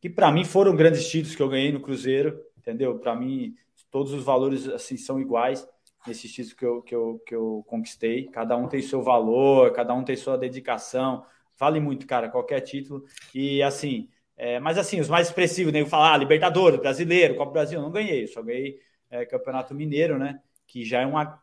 que 0.00 0.08
para 0.08 0.30
mim 0.30 0.44
foram 0.44 0.76
grandes 0.76 1.08
títulos 1.08 1.34
que 1.34 1.42
eu 1.42 1.48
ganhei 1.48 1.72
no 1.72 1.80
Cruzeiro, 1.80 2.40
entendeu? 2.56 2.98
Para 2.98 3.14
mim, 3.16 3.54
todos 3.90 4.12
os 4.12 4.22
valores 4.22 4.68
assim 4.68 4.96
são 4.96 5.20
iguais 5.20 5.66
nesses 6.06 6.32
títulos 6.32 6.54
que 6.54 6.64
eu, 6.64 6.82
que, 6.82 6.94
eu, 6.94 7.22
que 7.26 7.34
eu 7.34 7.64
conquistei. 7.66 8.26
Cada 8.28 8.56
um 8.56 8.68
tem 8.68 8.80
seu 8.82 9.02
valor, 9.02 9.72
cada 9.72 9.94
um 9.94 10.02
tem 10.04 10.16
sua 10.16 10.36
dedicação. 10.38 11.24
Vale 11.58 11.80
muito, 11.80 12.06
cara, 12.06 12.28
qualquer 12.28 12.60
título. 12.60 13.04
E 13.34 13.62
assim, 13.62 14.08
é, 14.36 14.58
mas 14.58 14.78
assim, 14.78 15.00
os 15.00 15.08
mais 15.08 15.28
expressivos, 15.28 15.72
nem 15.72 15.82
né? 15.82 15.88
falar 15.88 16.14
ah, 16.14 16.16
Libertadores, 16.16 16.80
Brasileiro, 16.80 17.36
Copa 17.36 17.50
do 17.50 17.52
Brasil, 17.52 17.80
não 17.80 17.90
ganhei, 17.90 18.26
só 18.26 18.42
ganhei 18.42 18.80
é, 19.10 19.26
Campeonato 19.26 19.74
Mineiro, 19.74 20.18
né? 20.18 20.40
Que 20.66 20.84
já 20.84 21.02
é 21.02 21.06
uma 21.06 21.38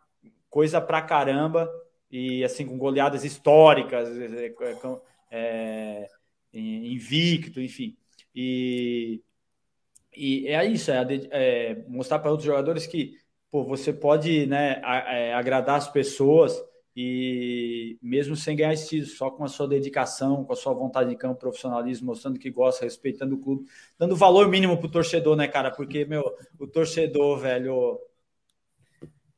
coisa 0.49 0.81
pra 0.81 1.01
caramba, 1.01 1.69
e 2.09 2.43
assim, 2.43 2.65
com 2.65 2.77
goleadas 2.77 3.23
históricas, 3.23 4.09
é, 4.09 4.53
é, 5.29 6.07
é 6.53 6.59
invicto, 6.59 7.61
enfim. 7.61 7.95
E, 8.33 9.21
e 10.15 10.47
é 10.47 10.65
isso, 10.65 10.89
é, 10.91 11.05
é 11.29 11.75
mostrar 11.87 12.19
para 12.19 12.31
outros 12.31 12.47
jogadores 12.47 12.87
que 12.87 13.15
pô, 13.57 13.63
você 13.63 13.91
pode 13.91 14.45
né, 14.45 14.81
é, 15.07 15.33
agradar 15.33 15.77
as 15.77 15.87
pessoas 15.87 16.61
e 16.95 17.97
mesmo 18.01 18.35
sem 18.35 18.55
ganhar 18.55 18.73
esse 18.73 18.89
título, 18.89 19.15
só 19.15 19.31
com 19.31 19.43
a 19.43 19.47
sua 19.47 19.67
dedicação, 19.67 20.43
com 20.43 20.53
a 20.53 20.55
sua 20.55 20.73
vontade 20.73 21.09
de 21.09 21.15
campo, 21.15 21.39
profissionalismo, 21.39 22.07
mostrando 22.07 22.39
que 22.39 22.49
gosta, 22.51 22.85
respeitando 22.85 23.35
o 23.35 23.39
clube, 23.39 23.65
dando 23.97 24.15
valor 24.15 24.47
mínimo 24.49 24.77
pro 24.77 24.89
torcedor, 24.89 25.35
né, 25.35 25.47
cara? 25.47 25.71
Porque, 25.71 26.05
meu, 26.05 26.23
o 26.59 26.67
torcedor, 26.67 27.39
velho. 27.39 27.99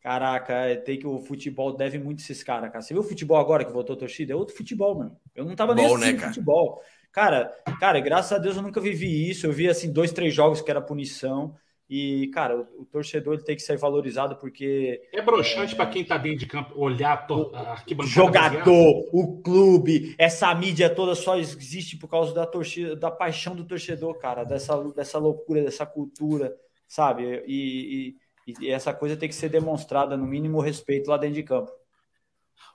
Caraca, 0.01 0.53
é, 0.53 0.75
tem 0.75 0.97
que 0.97 1.05
o 1.05 1.19
futebol 1.19 1.75
deve 1.75 1.99
muito 1.99 2.19
esses 2.19 2.41
caras, 2.41 2.71
cara. 2.71 2.81
Você 2.81 2.93
viu 2.93 3.01
o 3.01 3.07
futebol 3.07 3.37
agora 3.37 3.65
que 3.65 3.71
voltou 3.71 3.95
a 3.95 3.99
torcida? 3.99 4.31
É 4.31 4.35
outro 4.35 4.55
futebol, 4.55 4.97
mano. 4.97 5.17
Eu 5.35 5.43
não 5.43 5.55
tava 5.55 5.75
nem 5.75 5.85
Bom, 5.85 5.97
né, 5.97 6.17
futebol. 6.17 6.81
Cara, 7.11 7.53
cara, 7.79 7.99
graças 7.99 8.31
a 8.31 8.37
Deus 8.37 8.55
eu 8.55 8.61
nunca 8.61 8.79
vivi 8.79 9.29
isso. 9.29 9.45
Eu 9.45 9.51
vi 9.51 9.67
assim 9.69 9.91
dois, 9.91 10.13
três 10.13 10.33
jogos 10.33 10.61
que 10.61 10.71
era 10.71 10.81
punição. 10.81 11.55
E, 11.89 12.27
cara, 12.27 12.55
o, 12.55 12.81
o 12.81 12.85
torcedor 12.85 13.33
ele 13.33 13.43
tem 13.43 13.55
que 13.55 13.63
ser 13.63 13.75
valorizado 13.75 14.35
porque. 14.35 15.01
É 15.11 15.21
broxante 15.23 15.73
é, 15.73 15.75
para 15.75 15.87
quem 15.87 16.05
tá 16.05 16.19
dentro 16.19 16.39
de 16.39 16.45
campo 16.45 16.79
olhar 16.79 17.25
a 17.53 17.71
arquibancada. 17.71 18.13
Jogador, 18.13 19.09
o 19.11 19.41
clube, 19.41 20.13
essa 20.19 20.53
mídia 20.53 20.87
toda 20.87 21.15
só 21.15 21.35
existe 21.37 21.97
por 21.97 22.07
causa 22.07 22.31
da 22.31 22.45
torcida, 22.45 22.95
da 22.95 23.09
paixão 23.09 23.55
do 23.55 23.65
torcedor, 23.65 24.19
cara, 24.19 24.43
dessa, 24.43 24.77
dessa 24.95 25.17
loucura, 25.17 25.63
dessa 25.63 25.83
cultura, 25.83 26.55
sabe? 26.87 27.43
E, 27.47 28.15
e, 28.47 28.53
e 28.59 28.69
essa 28.69 28.93
coisa 28.93 29.17
tem 29.17 29.27
que 29.27 29.35
ser 29.35 29.49
demonstrada, 29.49 30.15
no 30.15 30.27
mínimo 30.27 30.61
respeito 30.61 31.09
lá 31.09 31.17
dentro 31.17 31.35
de 31.35 31.43
campo. 31.43 31.71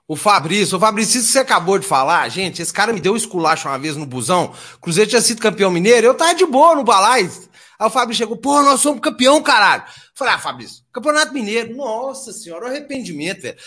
O 0.07 0.15
Fabrício, 0.15 0.77
o 0.77 0.79
Fabrício, 0.79 1.17
isso 1.17 1.27
que 1.27 1.33
você 1.33 1.39
acabou 1.39 1.79
de 1.79 1.87
falar, 1.87 2.27
gente, 2.29 2.61
esse 2.61 2.73
cara 2.73 2.93
me 2.93 2.99
deu 2.99 3.13
um 3.13 3.17
esculacho 3.17 3.67
uma 3.67 3.79
vez 3.79 3.95
no 3.95 4.05
busão. 4.05 4.53
Cruzeiro 4.79 5.09
tinha 5.09 5.21
sido 5.21 5.41
campeão 5.41 5.71
mineiro, 5.71 6.05
eu 6.05 6.13
tava 6.13 6.35
de 6.35 6.45
boa 6.45 6.75
no 6.75 6.83
balais. 6.83 7.49
Aí 7.79 7.87
o 7.87 7.89
Fabrício 7.89 8.23
chegou, 8.23 8.37
pô, 8.37 8.61
nós 8.61 8.81
somos 8.81 9.01
campeão, 9.01 9.41
caralho. 9.41 9.83
Falei, 10.13 10.33
ah, 10.33 10.39
Fabrício, 10.39 10.83
Campeonato 10.91 11.33
Mineiro, 11.33 11.75
nossa 11.75 12.31
senhora, 12.31 12.65
o 12.65 12.67
arrependimento, 12.67 13.41
velho. 13.41 13.57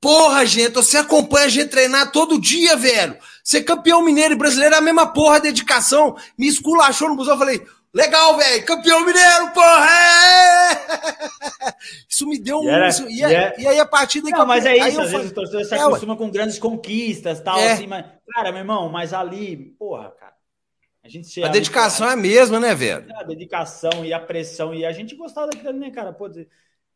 Porra, 0.00 0.44
gente, 0.44 0.74
você 0.74 0.98
acompanha 0.98 1.46
a 1.46 1.48
gente 1.48 1.70
treinar 1.70 2.12
todo 2.12 2.40
dia, 2.40 2.76
velho. 2.76 3.16
Ser 3.42 3.62
campeão 3.62 4.02
mineiro 4.02 4.34
e 4.34 4.36
brasileiro 4.36 4.74
é 4.74 4.78
a 4.78 4.82
mesma 4.82 5.06
porra, 5.06 5.40
dedicação. 5.40 6.14
Me 6.36 6.46
esculachou 6.46 7.08
no 7.08 7.16
busão, 7.16 7.34
eu 7.34 7.38
falei, 7.38 7.66
Legal, 7.94 8.36
velho. 8.36 8.66
Campeão 8.66 9.06
mineiro, 9.06 9.50
porra! 9.54 9.86
É! 9.88 11.74
Isso 12.10 12.26
me 12.26 12.40
deu 12.40 12.58
um. 12.58 12.64
Yeah, 12.64 12.88
isso, 12.88 13.08
e, 13.08 13.20
yeah. 13.20 13.54
e, 13.56 13.66
aí, 13.66 13.78
a 13.78 13.86
partir 13.86 14.20
daí. 14.20 14.32
Não, 14.32 14.46
mas 14.46 14.66
é 14.66 14.76
isso. 14.76 15.00
Às 15.00 15.10
vezes 15.10 15.30
o 15.30 15.34
torcedor 15.34 15.64
se 15.64 15.74
é, 15.74 15.78
acostuma 15.78 16.16
com 16.16 16.30
grandes 16.30 16.58
conquistas 16.58 17.40
tal, 17.40 17.58
é. 17.58 17.72
assim, 17.72 17.86
mas. 17.86 18.04
Cara, 18.32 18.50
meu 18.50 18.60
irmão, 18.60 18.88
mas 18.88 19.12
ali, 19.12 19.56
porra, 19.78 20.10
cara. 20.10 20.33
A, 21.04 21.08
gente 21.08 21.44
a 21.44 21.48
dedicação 21.48 22.08
é 22.08 22.14
a 22.14 22.16
mesma, 22.16 22.58
né, 22.58 22.74
velho? 22.74 23.04
A 23.14 23.22
dedicação 23.22 24.02
e 24.02 24.14
a 24.14 24.18
pressão. 24.18 24.74
E 24.74 24.86
a 24.86 24.92
gente 24.92 25.14
gostava 25.14 25.48
daquilo, 25.48 25.74
né, 25.74 25.90
cara? 25.90 26.14
Pô, 26.14 26.30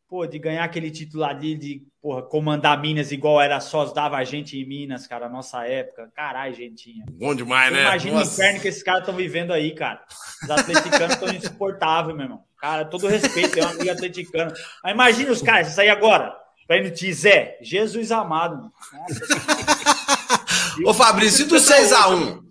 pô, 0.07 0.25
de 0.25 0.39
ganhar 0.39 0.63
aquele 0.63 0.89
título 0.89 1.23
ali 1.23 1.55
de 1.55 1.83
porra, 2.01 2.23
comandar 2.23 2.81
Minas 2.81 3.11
igual 3.11 3.39
era 3.39 3.59
só 3.59 3.85
dava 3.85 4.17
a 4.17 4.23
gente 4.23 4.57
em 4.57 4.65
Minas, 4.65 5.05
cara, 5.05 5.29
nossa 5.29 5.63
época. 5.67 6.09
Caralho, 6.15 6.55
gentinha. 6.55 7.05
Bom 7.11 7.35
demais, 7.35 7.71
né? 7.71 7.81
Imagina 7.81 8.17
o 8.17 8.23
inferno 8.23 8.59
que 8.59 8.67
esses 8.67 8.81
caras 8.81 9.01
estão 9.01 9.15
vivendo 9.15 9.53
aí, 9.53 9.75
cara. 9.75 10.03
Os 10.41 10.49
atleticanos 10.49 11.13
estão 11.13 11.31
insuportáveis, 11.31 12.15
meu 12.15 12.25
irmão. 12.25 12.43
Cara, 12.59 12.85
todo 12.85 13.07
respeito, 13.07 13.51
tem 13.51 13.63
um 13.63 13.69
amigo 13.69 13.91
atleticano. 13.91 14.51
Mas 14.83 14.91
imagina 14.91 15.31
os 15.31 15.43
caras, 15.43 15.69
isso 15.69 15.79
aí 15.79 15.89
agora, 15.89 16.35
pra 16.65 16.77
ir 16.77 16.83
no 16.83 16.89
Tizé. 16.89 17.59
Jesus 17.61 18.11
amado, 18.11 18.55
mano. 18.55 18.73
Ô, 20.83 20.95
Fabrício, 20.95 21.45
e 21.45 21.47
do 21.47 21.57
6x1? 21.57 22.48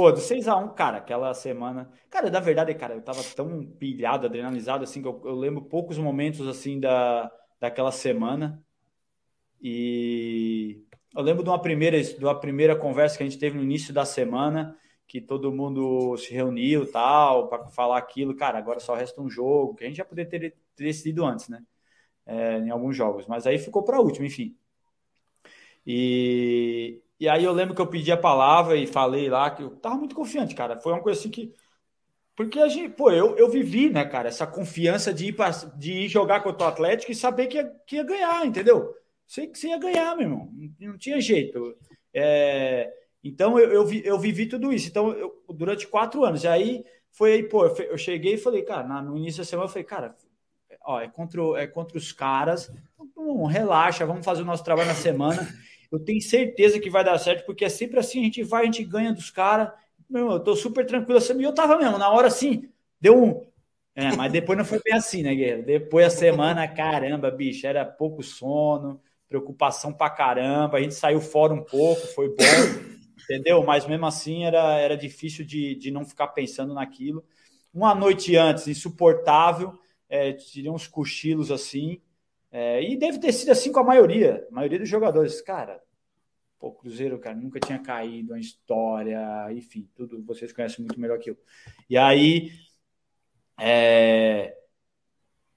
Pô, 0.00 0.10
do 0.10 0.18
6x1, 0.18 0.74
cara, 0.74 0.96
aquela 0.96 1.34
semana. 1.34 1.92
Cara, 2.08 2.30
da 2.30 2.40
verdade, 2.40 2.74
cara, 2.74 2.94
eu 2.94 3.02
tava 3.02 3.22
tão 3.36 3.66
pilhado, 3.66 4.24
adrenalizado, 4.24 4.82
assim, 4.82 5.02
que 5.02 5.06
eu, 5.06 5.20
eu 5.26 5.34
lembro 5.34 5.60
poucos 5.60 5.98
momentos, 5.98 6.48
assim, 6.48 6.80
da, 6.80 7.30
daquela 7.60 7.92
semana. 7.92 8.64
E 9.60 10.82
eu 11.14 11.20
lembro 11.22 11.44
de 11.44 11.50
uma 11.50 11.60
primeira, 11.60 12.02
de 12.02 12.24
uma 12.24 12.34
primeira 12.40 12.74
conversa 12.74 13.18
que 13.18 13.22
a 13.22 13.26
gente 13.28 13.38
teve 13.38 13.58
no 13.58 13.62
início 13.62 13.92
da 13.92 14.06
semana, 14.06 14.74
que 15.06 15.20
todo 15.20 15.52
mundo 15.52 16.16
se 16.16 16.32
reuniu 16.32 16.90
tal, 16.90 17.50
para 17.50 17.66
falar 17.66 17.98
aquilo. 17.98 18.34
Cara, 18.34 18.56
agora 18.56 18.80
só 18.80 18.94
resta 18.94 19.20
um 19.20 19.28
jogo, 19.28 19.74
que 19.74 19.84
a 19.84 19.86
gente 19.86 19.98
já 19.98 20.04
poderia 20.06 20.30
ter, 20.30 20.56
ter 20.76 20.84
decidido 20.84 21.26
antes, 21.26 21.46
né? 21.50 21.62
É, 22.24 22.56
em 22.56 22.70
alguns 22.70 22.96
jogos, 22.96 23.26
mas 23.26 23.46
aí 23.46 23.58
ficou 23.58 23.82
para 23.82 24.00
último, 24.00 24.24
enfim. 24.24 24.56
E, 25.86 27.02
e 27.20 27.28
aí 27.28 27.44
eu 27.44 27.52
lembro 27.52 27.74
que 27.74 27.82
eu 27.82 27.86
pedi 27.86 28.10
a 28.10 28.16
palavra 28.16 28.76
e 28.76 28.86
falei 28.86 29.28
lá 29.28 29.50
que 29.50 29.62
eu 29.62 29.76
tava 29.76 29.96
muito 29.96 30.14
confiante, 30.14 30.54
cara. 30.54 30.80
Foi 30.80 30.92
uma 30.92 31.02
coisa 31.02 31.20
assim 31.20 31.30
que. 31.30 31.54
Porque 32.34 32.58
a 32.58 32.68
gente, 32.68 32.94
pô, 32.94 33.10
eu, 33.10 33.36
eu 33.36 33.50
vivi, 33.50 33.90
né, 33.90 34.06
cara, 34.06 34.28
essa 34.28 34.46
confiança 34.46 35.12
de 35.12 35.26
ir, 35.26 35.32
pra, 35.34 35.50
de 35.50 35.92
ir 35.92 36.08
jogar 36.08 36.42
contra 36.42 36.66
o 36.66 36.70
Atlético 36.70 37.12
e 37.12 37.14
saber 37.14 37.48
que 37.48 37.58
ia, 37.58 37.70
que 37.86 37.96
ia 37.96 38.02
ganhar, 38.02 38.46
entendeu? 38.46 38.94
Sei 39.26 39.46
que 39.46 39.58
você 39.58 39.68
ia 39.68 39.78
ganhar, 39.78 40.16
meu 40.16 40.26
irmão. 40.26 40.50
Não, 40.80 40.92
não 40.92 40.98
tinha 40.98 41.20
jeito. 41.20 41.76
É, 42.14 42.90
então 43.22 43.58
eu, 43.58 43.70
eu, 43.70 43.86
vi, 43.86 44.02
eu 44.04 44.18
vivi 44.18 44.46
tudo 44.46 44.72
isso. 44.72 44.88
Então, 44.88 45.10
eu, 45.10 45.44
durante 45.50 45.86
quatro 45.86 46.24
anos. 46.24 46.42
E 46.44 46.48
aí 46.48 46.84
foi 47.12 47.34
aí, 47.34 47.42
pô, 47.42 47.66
eu 47.66 47.98
cheguei 47.98 48.34
e 48.34 48.38
falei, 48.38 48.62
cara, 48.62 49.02
no 49.02 49.18
início 49.18 49.42
da 49.42 49.44
semana, 49.44 49.66
eu 49.66 49.70
falei, 49.70 49.84
cara, 49.84 50.16
ó, 50.82 51.00
é 51.00 51.08
contra, 51.08 51.42
é 51.58 51.66
contra 51.66 51.98
os 51.98 52.12
caras. 52.12 52.72
Então, 52.98 53.44
relaxa, 53.44 54.06
vamos 54.06 54.24
fazer 54.24 54.40
o 54.40 54.46
nosso 54.46 54.64
trabalho 54.64 54.88
na 54.88 54.94
semana. 54.94 55.46
Eu 55.90 55.98
tenho 55.98 56.20
certeza 56.22 56.78
que 56.78 56.90
vai 56.90 57.04
dar 57.04 57.18
certo, 57.18 57.44
porque 57.44 57.64
é 57.64 57.68
sempre 57.68 57.98
assim, 57.98 58.20
a 58.20 58.24
gente 58.24 58.42
vai, 58.42 58.62
a 58.62 58.66
gente 58.66 58.84
ganha 58.84 59.12
dos 59.12 59.30
caras. 59.30 59.70
Meu, 60.08 60.30
eu 60.32 60.40
tô 60.40 60.54
super 60.54 60.86
tranquilo 60.86 61.18
assim. 61.18 61.38
E 61.40 61.44
eu 61.44 61.54
tava 61.54 61.76
mesmo, 61.76 61.98
na 61.98 62.08
hora 62.08 62.28
assim, 62.28 62.68
deu 63.00 63.22
um. 63.22 63.50
É, 63.94 64.14
mas 64.16 64.32
depois 64.32 64.56
não 64.56 64.64
foi 64.64 64.80
bem 64.82 64.94
assim, 64.94 65.22
né, 65.22 65.34
Guerreiro? 65.34 65.64
Depois 65.64 66.06
a 66.06 66.10
semana, 66.10 66.66
caramba, 66.68 67.30
bicho, 67.30 67.66
era 67.66 67.84
pouco 67.84 68.22
sono, 68.22 69.00
preocupação 69.28 69.92
pra 69.92 70.08
caramba. 70.08 70.78
A 70.78 70.80
gente 70.80 70.94
saiu 70.94 71.20
fora 71.20 71.52
um 71.52 71.62
pouco, 71.62 72.06
foi 72.08 72.28
bom, 72.28 72.44
entendeu? 73.22 73.62
Mas 73.64 73.86
mesmo 73.86 74.06
assim 74.06 74.44
era, 74.44 74.78
era 74.78 74.96
difícil 74.96 75.44
de, 75.44 75.74
de 75.74 75.90
não 75.90 76.04
ficar 76.04 76.28
pensando 76.28 76.72
naquilo. 76.72 77.24
Uma 77.74 77.94
noite 77.94 78.36
antes, 78.36 78.66
insuportável, 78.68 79.78
é, 80.08 80.32
tirei 80.32 80.70
uns 80.70 80.86
cochilos 80.86 81.50
assim. 81.50 82.00
É, 82.52 82.82
e 82.82 82.96
deve 82.96 83.18
ter 83.18 83.32
sido 83.32 83.50
assim 83.50 83.70
com 83.70 83.80
a 83.80 83.84
maioria, 83.84 84.46
a 84.50 84.54
maioria 84.54 84.78
dos 84.78 84.88
jogadores. 84.88 85.40
Cara, 85.40 85.80
pô, 86.58 86.72
Cruzeiro, 86.72 87.18
cara, 87.18 87.36
nunca 87.36 87.60
tinha 87.60 87.78
caído, 87.78 88.32
uma 88.32 88.40
história, 88.40 89.20
enfim, 89.52 89.88
tudo 89.94 90.22
vocês 90.24 90.52
conhecem 90.52 90.84
muito 90.84 91.00
melhor 91.00 91.18
que 91.18 91.30
eu. 91.30 91.38
E 91.88 91.96
aí, 91.96 92.52
é, 93.58 94.56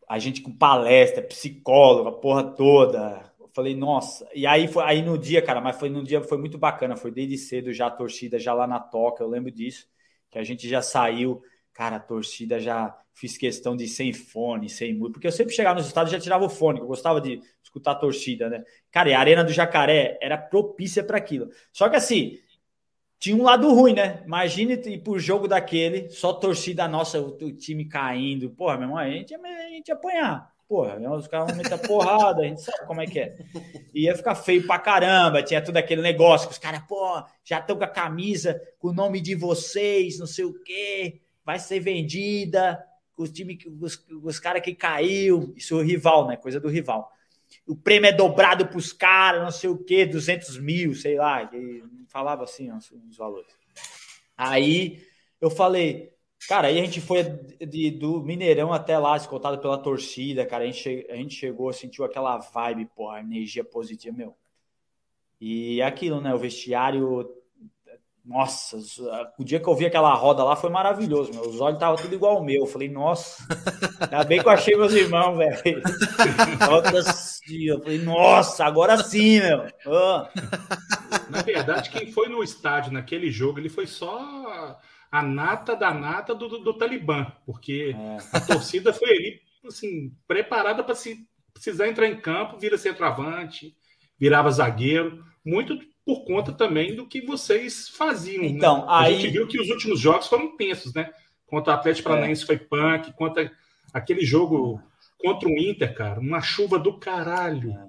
a 0.08 0.20
gente 0.20 0.42
com 0.42 0.56
palestra, 0.56 1.24
psicóloga, 1.24 2.10
a 2.10 2.14
porra 2.14 2.44
toda. 2.44 3.34
Eu 3.40 3.50
falei, 3.54 3.76
nossa. 3.76 4.28
E 4.34 4.46
aí, 4.46 4.68
foi, 4.68 4.84
aí 4.84 5.02
no 5.02 5.18
dia, 5.18 5.42
cara, 5.42 5.60
mas 5.60 5.78
foi 5.78 5.90
no 5.90 6.04
dia, 6.04 6.22
foi 6.22 6.38
muito 6.38 6.58
bacana. 6.58 6.96
Foi 6.96 7.12
desde 7.12 7.38
cedo 7.38 7.74
já 7.74 7.88
a 7.88 7.92
torcida, 7.92 8.38
já 8.38 8.54
lá 8.54 8.68
na 8.68 8.80
toca, 8.80 9.24
eu 9.24 9.28
lembro 9.28 9.50
disso, 9.52 9.88
que 10.30 10.38
a 10.38 10.44
gente 10.44 10.68
já 10.70 10.82
saiu 10.82 11.42
Cara, 11.74 11.96
a 11.96 12.00
torcida 12.00 12.60
já 12.60 12.96
fiz 13.14 13.38
questão 13.38 13.76
de 13.76 13.88
sem 13.88 14.14
fone, 14.14 14.70
sem 14.70 14.94
música, 14.94 15.14
porque 15.14 15.28
eu 15.28 15.32
sempre 15.32 15.54
chegava 15.54 15.76
nos 15.76 15.88
estados 15.88 16.12
e 16.12 16.16
já 16.16 16.22
tirava 16.22 16.46
o 16.46 16.50
fone, 16.50 16.80
eu 16.80 16.88
gostava 16.88 17.20
de 17.20 17.42
escutar 17.64 17.92
a 17.92 17.96
torcida, 17.96 18.50
né? 18.50 18.64
Cara, 18.92 19.10
e 19.10 19.14
a 19.14 19.20
Arena 19.20 19.44
do 19.44 19.52
Jacaré 19.52 20.18
era 20.22 20.38
propícia 20.38 21.04
para 21.04 21.18
aquilo. 21.18 21.50
Só 21.72 21.90
que 21.90 21.96
assim, 21.96 22.40
tinha 23.20 23.36
um 23.36 23.44
lado 23.44 23.74
ruim, 23.74 23.94
né? 23.94 24.22
Imagine 24.26 24.74
ir 24.74 24.98
pro 25.00 25.18
jogo 25.18 25.48
daquele, 25.48 26.10
só 26.10 26.34
torcida 26.34 26.88
nossa, 26.88 27.22
o, 27.22 27.30
o 27.30 27.54
time 27.54 27.86
caindo. 27.86 28.50
Porra, 28.50 28.76
meu 28.76 28.84
irmão, 28.84 28.98
a 28.98 29.10
gente, 29.10 29.34
a 29.34 29.70
gente 29.70 29.88
ia 29.88 29.94
apanhar. 29.94 30.54
Porra, 30.68 30.98
os 31.16 31.28
caras 31.28 31.48
vão 31.48 31.56
meter 31.56 31.88
porrada, 31.88 32.42
a 32.42 32.46
gente 32.46 32.62
sabe 32.62 32.86
como 32.88 33.02
é 33.02 33.06
que 33.06 33.20
é. 33.20 33.38
Ia 33.94 34.16
ficar 34.16 34.36
feio 34.36 34.66
pra 34.66 34.80
caramba, 34.80 35.44
tinha 35.44 35.62
tudo 35.62 35.78
aquele 35.78 36.02
negócio 36.02 36.48
que 36.48 36.54
os 36.54 36.60
caras, 36.60 36.82
pô, 36.88 37.24
já 37.44 37.60
estão 37.60 37.78
com 37.78 37.84
a 37.84 37.88
camisa 37.88 38.60
com 38.80 38.90
o 38.90 38.94
nome 38.94 39.22
de 39.22 39.36
vocês, 39.36 40.20
não 40.20 40.26
sei 40.26 40.46
o 40.46 40.64
quê, 40.64 41.22
vai 41.46 41.60
ser 41.60 41.80
vendida, 41.80 42.84
os 43.18 43.32
time, 43.32 43.58
os, 43.82 44.06
os 44.24 44.40
caras 44.40 44.62
que 44.62 44.74
caiu, 44.74 45.54
isso 45.56 45.76
é 45.76 45.78
o 45.78 45.86
rival, 45.86 46.28
né? 46.28 46.38
Coisa 46.38 46.60
do 46.60 46.70
rival. 46.70 47.12
O 47.68 47.76
prêmio 47.76 48.10
é 48.10 48.14
dobrado 48.14 48.68
pros 48.68 48.92
caras, 48.92 49.44
não 49.44 49.52
sei 49.52 49.70
o 49.70 49.78
quê, 49.78 50.06
200 50.06 50.58
mil, 50.58 50.96
sei 50.96 51.18
lá, 51.18 51.50
falava 52.08 52.44
assim 52.44 52.72
ó, 52.72 52.78
os 52.78 53.18
valores. 53.18 53.54
Aí 54.36 55.06
eu 55.40 55.50
falei, 55.50 56.14
cara, 56.48 56.68
aí 56.68 56.80
a 56.80 56.84
gente 56.84 57.00
foi 57.00 57.24
de, 57.24 57.92
do 57.92 58.22
Mineirão 58.22 58.74
até 58.74 58.98
lá, 58.98 59.16
escoltado 59.16 59.60
pela 59.60 59.78
torcida, 59.78 60.46
cara. 60.46 60.64
A 60.64 60.68
gente, 60.68 61.08
a 61.10 61.16
gente 61.16 61.36
chegou, 61.36 61.72
sentiu 61.72 62.04
aquela 62.04 62.38
vibe, 62.38 62.90
porra, 62.96 63.20
energia 63.20 63.64
positiva, 63.64 64.18
meu. 64.18 64.36
E 65.40 65.82
é 65.82 65.86
aquilo, 65.86 66.22
né? 66.22 66.34
O 66.34 66.40
vestiário. 66.40 67.30
Nossa, 68.26 68.78
o 69.38 69.44
dia 69.44 69.60
que 69.60 69.68
eu 69.68 69.76
vi 69.76 69.86
aquela 69.86 70.14
roda 70.14 70.46
lá 70.46 70.56
foi 70.56 70.70
maravilhoso, 70.70 71.34
meu. 71.34 71.42
Os 71.42 71.60
olhos 71.60 71.76
estavam 71.76 71.98
tudo 71.98 72.16
igual 72.16 72.38
ao 72.38 72.44
meu. 72.44 72.62
Eu 72.62 72.66
falei, 72.66 72.88
nossa, 72.88 73.46
ainda 74.00 74.24
bem 74.24 74.42
que 74.42 74.48
eu 74.48 74.52
achei 74.52 74.78
meus 74.78 74.94
irmãos, 74.94 75.38
velho. 75.38 75.84
Eu 77.46 77.82
falei, 77.82 77.98
nossa, 78.00 78.64
agora 78.64 79.04
sim, 79.04 79.42
meu. 79.42 79.68
Oh. 79.86 80.26
Na 81.30 81.42
verdade, 81.42 81.90
quem 81.90 82.10
foi 82.10 82.30
no 82.30 82.42
estádio 82.42 82.94
naquele 82.94 83.30
jogo, 83.30 83.60
ele 83.60 83.68
foi 83.68 83.86
só 83.86 84.80
a 85.12 85.22
nata 85.22 85.76
da 85.76 85.94
nata 85.94 86.34
do, 86.34 86.48
do, 86.48 86.60
do 86.60 86.74
Talibã, 86.74 87.28
porque 87.46 87.94
é. 87.94 88.18
a 88.32 88.40
torcida 88.40 88.94
foi 88.94 89.10
ali, 89.10 89.42
assim, 89.68 90.16
preparada 90.26 90.82
para 90.84 90.96
se 90.96 91.28
precisar 91.54 91.90
entrar 91.90 92.08
em 92.08 92.20
campo, 92.20 92.58
vira 92.58 92.78
centroavante, 92.78 93.76
virava 94.24 94.50
zagueiro, 94.50 95.22
muito 95.44 95.78
por 96.06 96.24
conta 96.24 96.54
também 96.54 96.96
do 96.96 97.06
que 97.06 97.26
vocês 97.26 97.90
faziam. 97.90 98.42
Né? 98.42 98.48
Então, 98.48 98.78
né? 98.78 98.86
aí... 98.88 99.16
A 99.16 99.20
gente 99.20 99.32
viu 99.32 99.46
que 99.46 99.60
os 99.60 99.70
últimos 99.70 100.00
jogos 100.00 100.28
foram 100.28 100.56
tensos, 100.56 100.94
né? 100.94 101.12
Contra 101.46 101.74
o 101.74 101.76
Atlético 101.76 102.08
é. 102.08 102.12
Paranaense 102.14 102.44
é. 102.44 102.46
foi 102.46 102.58
punk, 102.58 103.12
contra 103.18 103.52
aquele 103.94 104.26
jogo 104.26 104.82
contra 105.20 105.50
o 105.50 105.52
Inter, 105.52 105.94
cara, 105.94 106.22
uma 106.22 106.40
chuva 106.40 106.80
do 106.80 106.98
caralho. 106.98 107.72
É. 107.72 107.88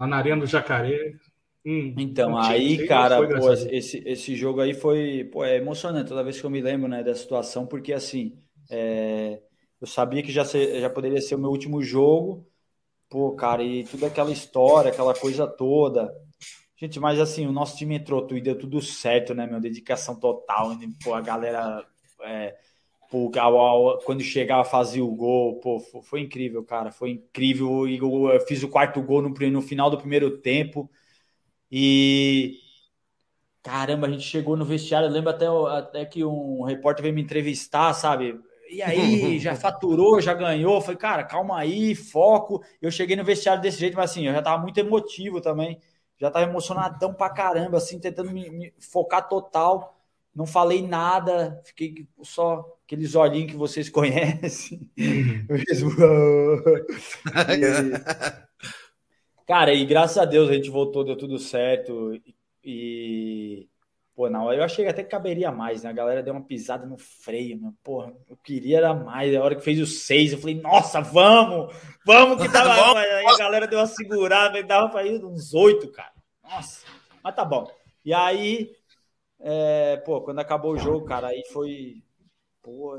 Lá 0.00 0.06
na 0.06 0.16
Arena 0.16 0.40
do 0.40 0.46
Jacaré. 0.46 1.12
Hum, 1.66 1.94
então, 1.98 2.38
aí, 2.38 2.86
cara, 2.86 3.18
pô, 3.18 3.52
esse, 3.52 4.02
esse 4.06 4.34
jogo 4.34 4.62
aí 4.62 4.72
foi 4.72 5.28
pô, 5.30 5.44
é 5.44 5.58
emocionante 5.58 6.08
toda 6.08 6.24
vez 6.24 6.40
que 6.40 6.46
eu 6.46 6.50
me 6.50 6.62
lembro 6.62 6.88
né, 6.88 7.02
da 7.02 7.14
situação, 7.14 7.66
porque 7.66 7.92
assim, 7.92 8.38
é, 8.70 9.38
eu 9.80 9.86
sabia 9.86 10.22
que 10.22 10.32
já, 10.32 10.44
já 10.44 10.88
poderia 10.88 11.20
ser 11.20 11.34
o 11.34 11.38
meu 11.38 11.50
último 11.50 11.82
jogo, 11.82 12.46
pô, 13.14 13.30
cara, 13.36 13.62
e 13.62 13.84
toda 13.84 14.08
aquela 14.08 14.32
história, 14.32 14.90
aquela 14.90 15.14
coisa 15.14 15.46
toda. 15.46 16.12
Gente, 16.76 16.98
mas 16.98 17.20
assim, 17.20 17.46
o 17.46 17.52
nosso 17.52 17.76
time 17.76 17.94
entrou 17.94 18.22
tudo 18.22 18.38
e 18.38 18.40
deu 18.40 18.58
tudo 18.58 18.82
certo, 18.82 19.32
né, 19.32 19.46
meu? 19.46 19.60
Dedicação 19.60 20.18
total, 20.18 20.72
pô, 21.02 21.14
a 21.14 21.20
galera. 21.20 21.86
É, 22.22 22.56
pô, 23.08 23.30
quando 24.04 24.20
chegava 24.20 24.64
fazia 24.64 25.04
o 25.04 25.14
gol, 25.14 25.60
pô, 25.60 25.78
foi 26.02 26.22
incrível, 26.22 26.64
cara, 26.64 26.90
foi 26.90 27.10
incrível. 27.10 27.86
E 27.86 27.98
eu 27.98 28.40
fiz 28.48 28.64
o 28.64 28.68
quarto 28.68 29.00
gol 29.00 29.22
no, 29.22 29.28
no 29.28 29.62
final 29.62 29.88
do 29.88 29.98
primeiro 29.98 30.38
tempo. 30.38 30.90
E 31.70 32.58
caramba, 33.62 34.08
a 34.08 34.10
gente 34.10 34.24
chegou 34.24 34.56
no 34.56 34.64
vestiário. 34.64 35.06
Eu 35.06 35.12
lembro 35.12 35.30
até, 35.30 35.46
até 35.46 36.04
que 36.04 36.24
um 36.24 36.64
repórter 36.64 37.04
veio 37.04 37.14
me 37.14 37.22
entrevistar, 37.22 37.94
sabe? 37.94 38.40
E 38.70 38.82
aí, 38.82 39.38
já 39.38 39.54
faturou, 39.56 40.20
já 40.20 40.34
ganhou. 40.34 40.80
Falei, 40.80 40.96
cara, 40.96 41.24
calma 41.24 41.58
aí, 41.58 41.94
foco. 41.94 42.62
Eu 42.80 42.90
cheguei 42.90 43.16
no 43.16 43.24
vestiário 43.24 43.62
desse 43.62 43.78
jeito, 43.78 43.96
mas 43.96 44.10
assim, 44.10 44.26
eu 44.26 44.32
já 44.32 44.42
tava 44.42 44.62
muito 44.62 44.78
emotivo 44.78 45.40
também. 45.40 45.80
Já 46.18 46.30
tava 46.30 46.48
emocionadão 46.48 47.12
pra 47.14 47.30
caramba, 47.30 47.78
assim, 47.78 47.98
tentando 47.98 48.30
me, 48.32 48.50
me 48.50 48.74
focar 48.80 49.28
total. 49.28 49.98
Não 50.34 50.46
falei 50.46 50.82
nada, 50.86 51.60
fiquei 51.64 52.08
só 52.22 52.64
aqueles 52.84 53.14
olhinhos 53.14 53.52
que 53.52 53.56
vocês 53.56 53.88
conhecem. 53.90 54.90
Uhum. 54.98 55.46
e, 57.48 58.04
Cara, 59.46 59.74
e 59.74 59.84
graças 59.84 60.16
a 60.18 60.24
Deus 60.24 60.48
a 60.48 60.54
gente 60.54 60.70
voltou, 60.70 61.04
deu 61.04 61.16
tudo 61.16 61.38
certo. 61.38 62.12
E, 62.64 63.68
pô, 64.14 64.30
na 64.30 64.42
hora 64.42 64.58
eu 64.58 64.64
achei 64.64 64.86
até 64.86 65.02
que 65.02 65.10
caberia 65.10 65.50
mais, 65.50 65.82
né? 65.82 65.90
A 65.90 65.92
galera 65.92 66.22
deu 66.22 66.32
uma 66.32 66.44
pisada 66.44 66.86
no 66.86 66.96
freio, 66.96 67.60
meu. 67.60 67.74
Porra, 67.82 68.14
eu 68.28 68.36
queria 68.36 68.78
era 68.78 68.94
mais. 68.94 69.34
A 69.34 69.42
hora 69.42 69.56
que 69.56 69.62
fez 69.62 69.80
os 69.80 70.04
seis, 70.04 70.32
eu 70.32 70.38
falei, 70.38 70.60
nossa, 70.60 71.00
vamos! 71.00 71.74
Vamos 72.06 72.40
que 72.40 72.50
tava. 72.50 72.70
aí 72.98 73.26
a 73.26 73.36
galera 73.36 73.66
deu 73.66 73.78
uma 73.78 73.86
segurada, 73.86 74.58
e 74.58 74.62
dava 74.62 74.88
pra 74.88 75.04
ir 75.04 75.24
uns 75.24 75.52
oito, 75.54 75.90
cara. 75.90 76.12
Nossa, 76.42 76.86
mas 77.22 77.34
tá 77.34 77.44
bom. 77.44 77.66
E 78.04 78.12
aí, 78.12 78.70
é, 79.40 79.96
pô, 79.98 80.20
quando 80.20 80.38
acabou 80.38 80.72
o 80.72 80.78
jogo, 80.78 81.04
cara, 81.04 81.28
aí 81.28 81.42
foi. 81.52 82.02
Pô, 82.62 82.96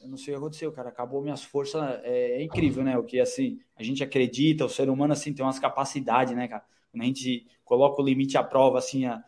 eu 0.00 0.08
não 0.08 0.16
sei 0.16 0.32
o 0.32 0.36
que 0.36 0.42
aconteceu, 0.42 0.72
cara. 0.72 0.88
Acabou 0.88 1.20
minhas 1.20 1.42
forças. 1.42 1.82
É, 2.02 2.38
é, 2.38 2.42
incrível, 2.42 2.82
né? 2.84 2.96
O 2.96 3.04
que 3.04 3.20
assim 3.20 3.58
a 3.76 3.82
gente 3.82 4.02
acredita, 4.02 4.64
o 4.64 4.70
ser 4.70 4.88
humano 4.88 5.12
assim 5.12 5.34
tem 5.34 5.44
umas 5.44 5.58
capacidades, 5.58 6.34
né, 6.34 6.48
cara? 6.48 6.64
Quando 6.90 7.02
a 7.02 7.06
gente 7.06 7.46
coloca 7.64 8.00
o 8.00 8.04
limite 8.04 8.38
à 8.38 8.44
prova, 8.44 8.78
assim, 8.78 9.06
a, 9.06 9.22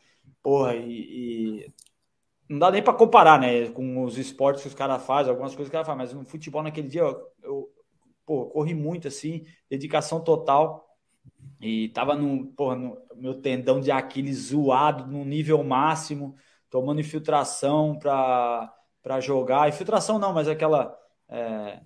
porra, 0.44 0.76
e, 0.76 1.64
e 1.64 1.74
não 2.48 2.59
dá 2.59 2.70
nem 2.70 2.83
para 2.83 2.92
comparar, 2.92 3.40
né, 3.40 3.70
com 3.70 4.04
os 4.04 4.18
esportes 4.18 4.62
que 4.62 4.68
os 4.68 4.74
caras 4.74 5.02
fazem, 5.04 5.30
algumas 5.30 5.54
coisas 5.54 5.70
que 5.70 5.76
os 5.76 5.85
caras 5.85 5.87
fazem, 5.87 6.04
mas 6.04 6.12
no 6.12 6.30
futebol 6.30 6.62
naquele 6.62 6.87
dia 6.87 7.00
eu, 7.00 7.33
eu 7.42 7.72
pô, 8.26 8.46
corri 8.46 8.74
muito 8.74 9.09
assim, 9.09 9.46
dedicação 9.68 10.22
total. 10.22 10.85
E 11.61 11.88
tava 11.90 12.14
no, 12.14 12.46
porra, 12.48 12.76
no 12.76 12.98
meu 13.16 13.40
tendão 13.40 13.80
de 13.80 13.90
Aquiles 13.90 14.48
zoado 14.48 15.07
no 15.07 15.24
nível 15.24 15.64
máximo, 15.64 16.37
tomando 16.68 17.00
infiltração 17.00 17.98
para 17.98 19.20
jogar. 19.20 19.68
Infiltração 19.68 20.18
não, 20.18 20.35
mas 20.35 20.46
aquela. 20.46 20.94
É, 21.28 21.80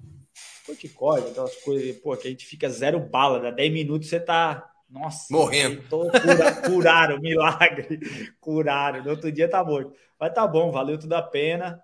corticóide, 0.67 1.29
aquelas 1.29 1.55
coisas, 1.63 1.97
pô, 1.99 2.17
que 2.17 2.29
a 2.29 2.31
gente 2.31 2.45
fica 2.45 2.69
zero 2.69 3.01
bala, 3.01 3.41
dá 3.41 3.51
10 3.51 3.73
minutos 3.73 4.09
você 4.09 4.21
tá. 4.21 4.69
Nossa, 4.89 5.27
morrendo. 5.31 5.83
Tô, 5.89 6.11
cura, 6.11 6.63
curaram, 6.63 7.21
milagre, 7.21 8.01
curaram. 8.41 9.05
No 9.05 9.11
outro 9.11 9.31
dia 9.31 9.49
tá 9.49 9.63
morto. 9.63 9.93
Mas 10.19 10.33
tá 10.33 10.47
bom, 10.47 10.71
valeu 10.71 10.99
tudo 10.99 11.13
a 11.13 11.23
pena. 11.23 11.81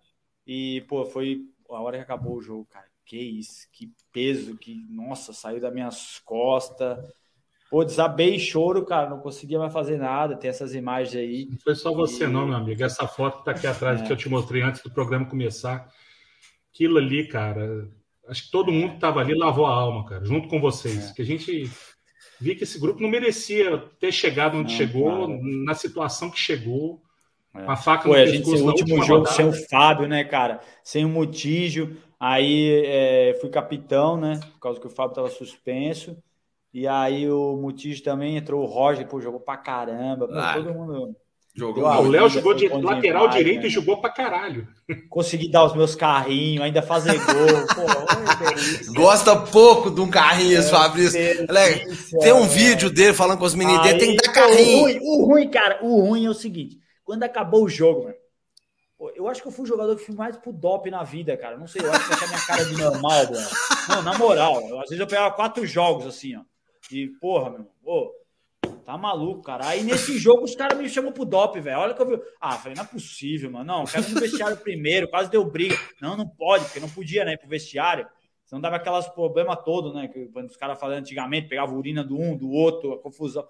E, 0.46 0.82
pô, 0.88 1.04
foi 1.04 1.42
a 1.70 1.80
hora 1.80 1.98
que 1.98 2.02
acabou 2.02 2.36
o 2.36 2.42
jogo, 2.42 2.66
cara. 2.66 2.86
Que 3.04 3.18
isso, 3.18 3.68
que 3.70 3.92
peso, 4.10 4.56
que, 4.56 4.86
nossa, 4.88 5.32
saiu 5.32 5.60
das 5.60 5.72
minhas 5.72 6.18
costas. 6.24 6.98
Pô, 7.70 7.84
desabei 7.84 8.38
choro, 8.38 8.84
cara, 8.84 9.10
não 9.10 9.20
conseguia 9.20 9.58
mais 9.58 9.72
fazer 9.72 9.98
nada. 9.98 10.36
Tem 10.36 10.48
essas 10.48 10.74
imagens 10.74 11.16
aí. 11.16 11.46
Não 11.50 11.58
foi 11.58 11.74
só 11.74 11.92
você, 11.92 12.24
e... 12.24 12.26
não, 12.26 12.46
meu 12.46 12.56
amigo. 12.56 12.82
Essa 12.82 13.06
foto 13.06 13.38
que 13.38 13.44
tá 13.44 13.50
aqui 13.50 13.66
atrás 13.66 14.00
é. 14.00 14.04
que 14.04 14.12
eu 14.12 14.16
te 14.16 14.28
mostrei 14.28 14.62
antes 14.62 14.82
do 14.82 14.90
programa 14.90 15.26
começar. 15.26 15.86
Aquilo 16.72 16.96
ali, 16.96 17.28
cara. 17.28 17.88
Acho 18.26 18.44
que 18.44 18.50
todo 18.50 18.72
mundo 18.72 18.94
que 18.94 19.00
tava 19.00 19.20
ali 19.20 19.34
lavou 19.34 19.66
a 19.66 19.74
alma, 19.74 20.06
cara, 20.06 20.24
junto 20.24 20.48
com 20.48 20.60
vocês. 20.60 21.10
É. 21.10 21.12
Que 21.12 21.22
a 21.22 21.24
gente 21.26 21.70
via 22.44 22.54
que 22.54 22.64
esse 22.64 22.78
grupo 22.78 23.00
não 23.00 23.08
merecia 23.08 23.78
ter 23.98 24.12
chegado 24.12 24.58
onde 24.58 24.72
não, 24.72 24.78
chegou, 24.78 25.26
cara. 25.26 25.40
na 25.42 25.74
situação 25.74 26.30
que 26.30 26.38
chegou. 26.38 27.02
É. 27.54 27.64
A 27.66 27.76
faca 27.76 28.04
Foi, 28.04 28.18
no 28.18 28.22
a 28.22 28.26
gente 28.26 28.50
o 28.50 28.66
último 28.66 29.02
jogo 29.02 29.24
rodada. 29.26 29.36
sem 29.36 29.46
o 29.46 29.52
Fábio, 29.52 30.06
né, 30.06 30.24
cara? 30.24 30.60
Sem 30.82 31.04
o 31.04 31.08
Mutígio. 31.08 31.96
Aí 32.20 32.84
é, 32.84 33.38
fui 33.40 33.48
capitão, 33.48 34.16
né? 34.16 34.38
Por 34.52 34.60
causa 34.60 34.78
que 34.80 34.86
o 34.86 34.90
Fábio 34.90 35.12
estava 35.12 35.30
suspenso. 35.30 36.16
E 36.72 36.86
aí 36.86 37.30
o 37.30 37.56
Mutis 37.56 38.00
também 38.00 38.36
entrou, 38.36 38.62
o 38.62 38.66
Roger, 38.66 39.06
pô, 39.06 39.20
jogou 39.20 39.40
pra 39.40 39.56
caramba. 39.56 40.26
Pô, 40.26 40.34
ah, 40.34 40.54
todo 40.54 40.74
mundo. 40.74 41.16
Jogou. 41.56 41.84
O 41.84 42.08
Léo 42.08 42.28
jogou 42.28 42.52
de 42.52 42.66
lateral 42.66 43.28
demais, 43.28 43.34
direito 43.34 43.62
né? 43.62 43.66
e 43.68 43.70
jogou 43.70 44.00
pra 44.00 44.10
caralho. 44.10 44.66
Consegui 45.08 45.48
dar 45.48 45.64
os 45.64 45.74
meus 45.74 45.94
carrinhos, 45.94 46.64
ainda 46.64 46.82
fazer 46.82 47.12
gol. 47.12 47.66
Pô, 47.74 48.92
Gosta 48.94 49.36
pouco 49.36 49.88
de 49.88 50.00
um 50.00 50.10
carrinho, 50.10 50.58
é, 50.58 50.62
Fabrício. 50.62 51.20
Tem 52.20 52.32
um 52.32 52.46
vídeo 52.48 52.90
dele 52.90 53.14
falando 53.14 53.38
com 53.38 53.44
os 53.44 53.54
meninos 53.54 53.82
dele, 53.84 53.98
tem 53.98 54.16
que 54.16 54.26
dar 54.26 54.32
carrinho. 54.32 54.78
O 54.78 54.82
ruim, 54.82 54.98
o 55.00 55.24
ruim, 55.26 55.48
cara, 55.48 55.78
o 55.80 56.00
ruim 56.00 56.26
é 56.26 56.30
o 56.30 56.34
seguinte: 56.34 56.76
quando 57.04 57.22
acabou 57.22 57.62
o 57.62 57.68
jogo, 57.68 58.02
mano, 58.04 58.16
eu 59.14 59.28
acho 59.28 59.40
que 59.40 59.46
eu 59.46 59.52
fui 59.52 59.62
um 59.62 59.68
jogador 59.68 59.94
que 59.94 60.04
fui 60.04 60.14
mais 60.16 60.36
pro 60.36 60.52
DOP 60.52 60.90
na 60.90 61.04
vida, 61.04 61.36
cara. 61.36 61.56
Não 61.56 61.68
sei, 61.68 61.82
eu 61.82 61.92
acho 61.92 62.08
que 62.08 62.24
é 62.24 62.26
a 62.26 62.28
minha 62.28 62.46
cara 62.46 62.64
de 62.64 62.76
normal, 62.76 63.24
mano. 63.30 63.48
Não, 63.88 64.02
na 64.02 64.18
moral, 64.18 64.60
eu, 64.68 64.80
às 64.80 64.88
vezes 64.88 64.98
eu 64.98 65.06
pegava 65.06 65.34
quatro 65.34 65.64
jogos 65.64 66.04
assim, 66.04 66.36
ó. 66.36 66.40
E, 66.90 67.08
porra, 67.20 67.50
meu, 67.50 67.66
ô, 67.84 68.10
tá 68.66 68.98
maluco, 68.98 69.42
cara. 69.42 69.66
Aí 69.66 69.82
nesse 69.82 70.18
jogo 70.18 70.44
os 70.44 70.54
caras 70.54 70.78
me 70.78 70.88
chamam 70.88 71.12
pro 71.12 71.24
DOP, 71.24 71.60
velho. 71.60 71.78
Olha 71.78 71.94
que 71.94 72.02
eu 72.02 72.06
vi. 72.06 72.20
Ah, 72.40 72.56
falei, 72.58 72.76
não 72.76 72.84
é 72.84 72.86
possível, 72.86 73.50
mano. 73.50 73.64
Não, 73.64 73.84
quero 73.84 74.08
ir 74.08 74.14
no 74.14 74.20
vestiário 74.20 74.56
primeiro, 74.56 75.08
quase 75.08 75.30
deu 75.30 75.44
briga. 75.44 75.76
Não, 76.00 76.16
não 76.16 76.28
pode, 76.28 76.64
porque 76.64 76.80
não 76.80 76.88
podia, 76.88 77.24
né, 77.24 77.34
ir 77.34 77.38
pro 77.38 77.48
vestiário. 77.48 78.06
Senão 78.44 78.60
dava 78.60 78.76
aquelas 78.76 79.08
problemas 79.08 79.56
todos, 79.64 79.94
né? 79.94 80.08
Que 80.08 80.30
os 80.34 80.56
caras 80.56 80.78
falavam 80.78 81.00
antigamente, 81.00 81.48
pegava 81.48 81.74
urina 81.74 82.04
do 82.04 82.18
um, 82.18 82.36
do 82.36 82.50
outro, 82.50 82.92
a 82.92 82.98
confusão. 82.98 83.46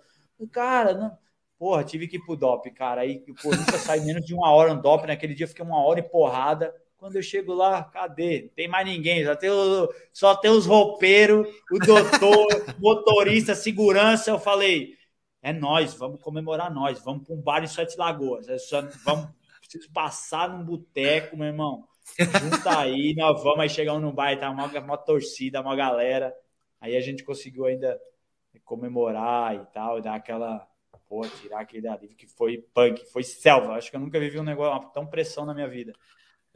Cara, 0.52 0.94
não. 0.94 1.16
Porra, 1.58 1.84
tive 1.84 2.08
que 2.08 2.16
ir 2.16 2.20
pro 2.20 2.36
DOP, 2.36 2.70
cara. 2.70 3.02
Aí, 3.02 3.20
pô, 3.42 3.50
nunca 3.54 3.78
saí 3.78 4.00
menos 4.04 4.24
de 4.24 4.34
uma 4.34 4.50
hora 4.50 4.74
no 4.74 4.82
DOP. 4.82 5.06
Naquele 5.06 5.34
dia 5.34 5.48
fiquei 5.48 5.64
uma 5.64 5.82
hora 5.82 6.00
e 6.00 6.02
porrada. 6.02 6.74
Quando 6.96 7.16
eu 7.16 7.22
chego 7.22 7.52
lá, 7.52 7.84
cadê? 7.84 8.42
Não 8.42 8.48
tem 8.50 8.66
mais 8.66 8.86
ninguém, 8.86 9.24
só 9.24 9.36
tem, 9.36 9.50
o, 9.50 9.92
só 10.12 10.34
tem 10.34 10.50
os 10.50 10.64
roupeiros, 10.64 11.46
o 11.70 11.78
doutor, 11.78 12.46
motorista, 12.78 13.54
segurança. 13.54 14.30
Eu 14.30 14.38
falei, 14.38 14.94
é 15.44 15.52
nós, 15.52 15.92
vamos 15.92 16.22
comemorar 16.22 16.72
nós, 16.72 17.04
vamos 17.04 17.26
para 17.26 17.34
um 17.34 17.40
bar 17.40 17.62
em 17.62 17.66
Sete 17.66 17.98
Lagoas. 17.98 18.48
É 18.48 18.56
só, 18.56 18.80
vamos, 19.04 19.28
preciso 19.60 19.92
passar 19.92 20.48
num 20.48 20.64
boteco, 20.64 21.36
meu 21.36 21.46
irmão. 21.46 21.86
Junta 22.18 22.78
aí, 22.78 23.12
nós 23.14 23.42
vamos 23.44 23.60
aí 23.60 23.68
chegamos 23.68 24.00
no 24.00 24.10
bar, 24.10 24.40
tá 24.40 24.48
uma, 24.48 24.66
uma 24.66 24.96
torcida, 24.96 25.60
uma 25.60 25.76
galera. 25.76 26.34
Aí 26.80 26.96
a 26.96 27.00
gente 27.02 27.22
conseguiu 27.22 27.66
ainda 27.66 28.00
comemorar 28.64 29.54
e 29.54 29.66
tal, 29.66 30.00
dar 30.00 30.14
aquela, 30.14 30.66
pô, 31.06 31.28
tirar 31.28 31.60
aquele 31.60 31.88
alívio 31.88 32.16
que 32.16 32.26
foi 32.26 32.64
punk, 32.72 33.04
foi 33.12 33.22
selva. 33.22 33.74
Acho 33.74 33.90
que 33.90 33.96
eu 33.96 34.00
nunca 34.00 34.18
vivi 34.18 34.40
um 34.40 34.44
negócio 34.44 34.88
tão 34.94 35.06
pressão 35.06 35.44
na 35.44 35.52
minha 35.52 35.68
vida. 35.68 35.92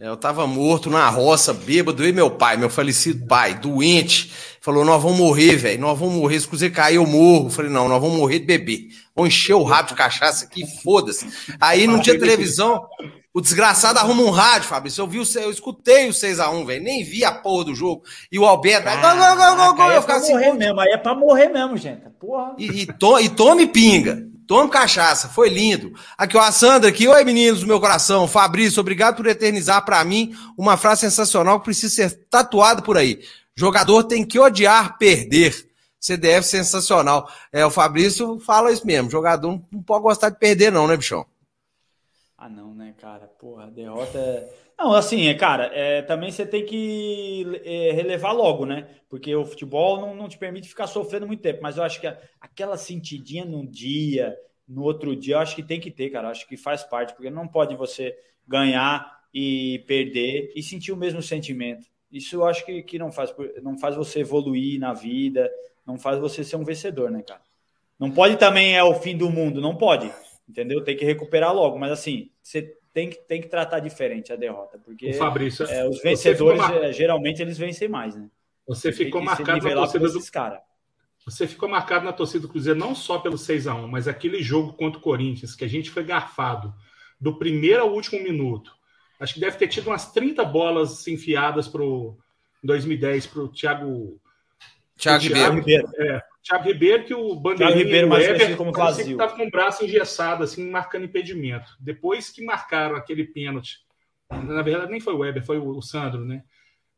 É, 0.00 0.06
eu 0.06 0.16
tava 0.16 0.46
morto 0.46 0.88
na 0.88 1.08
roça, 1.10 1.52
bêbado, 1.52 2.06
e 2.06 2.12
meu 2.12 2.30
pai, 2.30 2.56
meu 2.56 2.70
falecido 2.70 3.26
pai, 3.26 3.54
doente. 3.54 4.32
Falou: 4.60 4.84
nós 4.84 5.02
vamos 5.02 5.18
morrer, 5.18 5.56
velho, 5.56 5.80
nós 5.80 5.98
vamos 5.98 6.14
morrer. 6.14 6.38
Se 6.38 6.46
você 6.46 6.70
cair, 6.70 6.96
eu 6.96 7.06
morro. 7.06 7.50
Falei: 7.50 7.68
não, 7.68 7.88
nós 7.88 8.00
vamos 8.00 8.16
morrer 8.16 8.38
de 8.38 8.46
beber. 8.46 8.90
Vamos 9.12 9.34
encher 9.34 9.54
o 9.54 9.64
rabo 9.64 9.88
de 9.88 9.94
cachaça 9.94 10.44
aqui, 10.44 10.64
foda-se. 10.84 11.26
Aí 11.60 11.88
não 11.88 12.00
tinha 12.00 12.16
televisão. 12.16 12.86
O 13.34 13.40
desgraçado 13.40 13.98
arruma 13.98 14.22
um 14.22 14.30
rádio, 14.30 14.68
Fabrício. 14.68 15.02
Eu 15.02 15.08
vi 15.08 15.18
o, 15.18 15.24
eu 15.40 15.50
escutei 15.50 16.08
o 16.08 16.12
6x1, 16.12 16.64
velho. 16.64 16.82
Nem 16.84 17.02
vi 17.02 17.24
a 17.24 17.32
porra 17.32 17.64
do 17.64 17.74
jogo. 17.74 18.04
E 18.30 18.38
o 18.38 18.44
Alberto. 18.44 18.84
Caraca, 18.84 19.34
gol, 19.34 19.36
gol, 19.36 19.56
gol, 19.56 19.74
gol, 19.74 19.90
eu 19.90 19.98
é 19.98 20.02
pra 20.02 20.16
assim, 20.16 20.32
morrer 20.32 20.52
mesmo, 20.52 20.80
aí 20.80 20.92
é 20.92 20.96
pra 20.96 21.14
morrer 21.14 21.48
mesmo, 21.48 21.76
gente. 21.76 22.02
Porra. 22.20 22.54
E, 22.56 22.82
e, 22.82 22.86
to, 22.86 23.18
e 23.18 23.28
tome 23.28 23.66
pinga. 23.66 24.28
Tome 24.48 24.70
cachaça, 24.70 25.28
foi 25.28 25.50
lindo. 25.50 25.92
Aqui, 26.16 26.34
ó, 26.34 26.40
a 26.40 26.50
Sandra 26.50 26.88
aqui. 26.88 27.06
Oi, 27.06 27.22
meninos 27.22 27.60
do 27.60 27.66
meu 27.66 27.78
coração. 27.78 28.26
Fabrício, 28.26 28.80
obrigado 28.80 29.16
por 29.16 29.26
eternizar 29.26 29.84
para 29.84 30.02
mim 30.02 30.34
uma 30.56 30.78
frase 30.78 31.02
sensacional 31.02 31.58
que 31.58 31.66
precisa 31.66 31.94
ser 31.94 32.26
tatuada 32.30 32.80
por 32.80 32.96
aí. 32.96 33.22
Jogador 33.54 34.04
tem 34.04 34.24
que 34.24 34.38
odiar 34.38 34.96
perder. 34.96 35.68
CDF 36.00 36.46
sensacional. 36.46 37.30
É, 37.52 37.66
o 37.66 37.70
Fabrício 37.70 38.40
fala 38.40 38.72
isso 38.72 38.86
mesmo. 38.86 39.10
Jogador 39.10 39.60
não 39.70 39.82
pode 39.82 40.02
gostar 40.02 40.30
de 40.30 40.38
perder, 40.38 40.72
não, 40.72 40.86
né, 40.88 40.96
bichão? 40.96 41.26
Ah, 42.38 42.48
não, 42.48 42.72
né, 42.72 42.94
cara? 42.98 43.26
Porra, 43.38 43.66
derrota. 43.66 44.48
Não, 44.78 44.94
assim, 44.94 45.26
é, 45.26 45.34
cara, 45.34 45.64
é, 45.74 46.02
também 46.02 46.30
você 46.30 46.46
tem 46.46 46.64
que 46.64 47.44
é, 47.64 47.90
relevar 47.90 48.30
logo, 48.30 48.64
né? 48.64 48.88
Porque 49.08 49.34
o 49.34 49.44
futebol 49.44 50.00
não, 50.00 50.14
não 50.14 50.28
te 50.28 50.38
permite 50.38 50.68
ficar 50.68 50.86
sofrendo 50.86 51.26
muito 51.26 51.42
tempo. 51.42 51.60
Mas 51.60 51.76
eu 51.76 51.82
acho 51.82 52.00
que 52.00 52.06
a, 52.06 52.16
aquela 52.40 52.76
sentidinha 52.76 53.44
num 53.44 53.66
dia, 53.66 54.36
no 54.68 54.84
outro 54.84 55.16
dia, 55.16 55.34
eu 55.34 55.40
acho 55.40 55.56
que 55.56 55.64
tem 55.64 55.80
que 55.80 55.90
ter, 55.90 56.10
cara. 56.10 56.28
Eu 56.28 56.30
acho 56.30 56.46
que 56.46 56.56
faz 56.56 56.84
parte, 56.84 57.12
porque 57.14 57.28
não 57.28 57.48
pode 57.48 57.74
você 57.74 58.16
ganhar 58.46 59.18
e 59.34 59.84
perder 59.88 60.52
e 60.54 60.62
sentir 60.62 60.92
o 60.92 60.96
mesmo 60.96 61.20
sentimento. 61.20 61.84
Isso 62.10 62.36
eu 62.36 62.46
acho 62.46 62.64
que, 62.64 62.80
que 62.84 62.98
não, 63.00 63.10
faz, 63.10 63.34
não 63.60 63.76
faz 63.76 63.96
você 63.96 64.20
evoluir 64.20 64.78
na 64.78 64.94
vida, 64.94 65.50
não 65.84 65.98
faz 65.98 66.20
você 66.20 66.44
ser 66.44 66.54
um 66.54 66.64
vencedor, 66.64 67.10
né, 67.10 67.22
cara? 67.26 67.42
Não 67.98 68.12
pode 68.12 68.36
também 68.36 68.76
é 68.76 68.82
o 68.84 68.94
fim 68.94 69.16
do 69.16 69.28
mundo, 69.28 69.60
não 69.60 69.76
pode, 69.76 70.10
entendeu? 70.48 70.84
Tem 70.84 70.96
que 70.96 71.04
recuperar 71.04 71.52
logo. 71.52 71.76
Mas 71.78 71.90
assim, 71.90 72.30
você 72.40 72.78
tem 72.92 73.10
que, 73.10 73.16
tem 73.16 73.40
que 73.40 73.48
tratar 73.48 73.80
diferente 73.80 74.32
a 74.32 74.36
derrota, 74.36 74.78
porque 74.78 75.12
Fabrício, 75.12 75.64
é, 75.66 75.88
os 75.88 76.02
vencedores 76.02 76.58
mar... 76.58 76.92
geralmente 76.92 77.42
eles 77.42 77.58
vencem 77.58 77.88
mais, 77.88 78.14
né? 78.16 78.28
Você 78.66 78.92
ficou 78.92 79.22
marcado 79.22 79.66
na 79.66 79.74
torcida 79.74 80.08
do 80.08 80.30
cara. 80.30 80.62
Você 81.24 81.46
ficou 81.46 81.68
marcado 81.68 82.04
na 82.04 82.12
torcida 82.12 82.40
do 82.40 82.48
Cruzeiro 82.48 82.78
não 82.78 82.94
só 82.94 83.18
pelo 83.18 83.36
6 83.36 83.66
a 83.66 83.74
1 83.74 83.88
mas 83.88 84.08
aquele 84.08 84.42
jogo 84.42 84.72
contra 84.72 84.98
o 84.98 85.02
Corinthians, 85.02 85.54
que 85.54 85.64
a 85.64 85.68
gente 85.68 85.90
foi 85.90 86.02
garfado 86.04 86.72
do 87.20 87.38
primeiro 87.38 87.82
ao 87.82 87.92
último 87.92 88.22
minuto. 88.22 88.72
Acho 89.18 89.34
que 89.34 89.40
deve 89.40 89.56
ter 89.56 89.68
tido 89.68 89.88
umas 89.88 90.12
30 90.12 90.44
bolas 90.44 91.06
enfiadas 91.08 91.66
para 91.66 91.82
o 91.82 92.16
2010 92.62 93.26
para 93.26 93.42
o 93.42 93.48
Thiago. 93.48 94.20
Thiago 94.98 95.22
Ribeiro. 95.54 95.88
É, 95.96 96.22
Thiago 96.42 96.64
Ribeiro, 96.64 97.04
que 97.04 97.14
o 97.14 97.36
Bandeirinha 97.36 97.84
Ribeiro, 97.84 98.08
mais 98.08 98.26
Weber, 98.26 98.56
como 98.56 98.72
vazio. 98.72 99.12
estava 99.12 99.36
com 99.36 99.46
o 99.46 99.50
braço 99.50 99.84
engessado, 99.84 100.42
assim, 100.42 100.68
marcando 100.68 101.04
impedimento. 101.04 101.70
Depois 101.78 102.30
que 102.30 102.44
marcaram 102.44 102.96
aquele 102.96 103.24
pênalti, 103.24 103.78
na 104.30 104.62
verdade 104.62 104.90
nem 104.90 105.00
foi 105.00 105.14
o 105.14 105.18
Weber, 105.18 105.44
foi 105.44 105.58
o 105.58 105.80
Sandro, 105.80 106.24
né? 106.24 106.42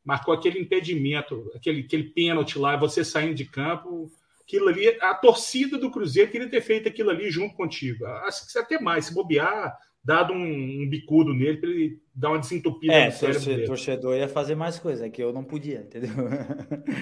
Marcou 0.02 0.32
aquele 0.32 0.58
impedimento, 0.58 1.50
aquele, 1.54 1.82
aquele 1.82 2.04
pênalti 2.04 2.58
lá, 2.58 2.74
você 2.76 3.04
saindo 3.04 3.34
de 3.34 3.44
campo, 3.44 4.10
aquilo 4.40 4.68
ali, 4.68 4.88
a 5.00 5.14
torcida 5.14 5.76
do 5.76 5.90
Cruzeiro 5.90 6.30
queria 6.30 6.48
ter 6.48 6.62
feito 6.62 6.88
aquilo 6.88 7.10
ali 7.10 7.30
junto 7.30 7.54
contigo. 7.54 8.06
Acho 8.06 8.50
que 8.50 8.58
até 8.58 8.80
mais, 8.80 9.06
se 9.06 9.14
bobear, 9.14 9.76
dado 10.02 10.32
um, 10.32 10.82
um 10.82 10.88
bicudo 10.88 11.34
nele 11.34 11.58
para 11.58 11.70
ele 11.70 12.00
dar 12.20 12.28
uma 12.28 12.38
desentupida 12.38 12.92
é, 12.92 13.06
no 13.06 13.12
cérebro 13.12 13.40
torcedor, 13.40 13.66
torcedor 13.66 14.16
ia 14.16 14.28
fazer 14.28 14.54
mais 14.54 14.78
coisa, 14.78 15.06
é 15.06 15.10
que 15.10 15.22
eu 15.22 15.32
não 15.32 15.42
podia, 15.42 15.78
entendeu? 15.78 16.10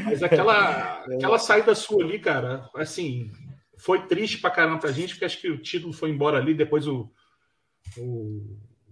Mas 0.05 0.23
aquela, 0.23 1.03
aquela 1.13 1.39
saída 1.41 1.75
sua 1.75 2.05
ali, 2.05 2.21
cara, 2.21 2.71
assim, 2.77 3.29
foi 3.77 4.07
triste 4.07 4.39
pra 4.39 4.51
caramba 4.51 4.79
pra 4.79 4.93
gente, 4.93 5.15
porque 5.15 5.25
acho 5.25 5.41
que 5.41 5.51
o 5.51 5.61
título 5.61 5.93
foi 5.93 6.11
embora 6.11 6.39
ali, 6.39 6.55
depois 6.55 6.87
o, 6.87 7.11
o 7.99 8.45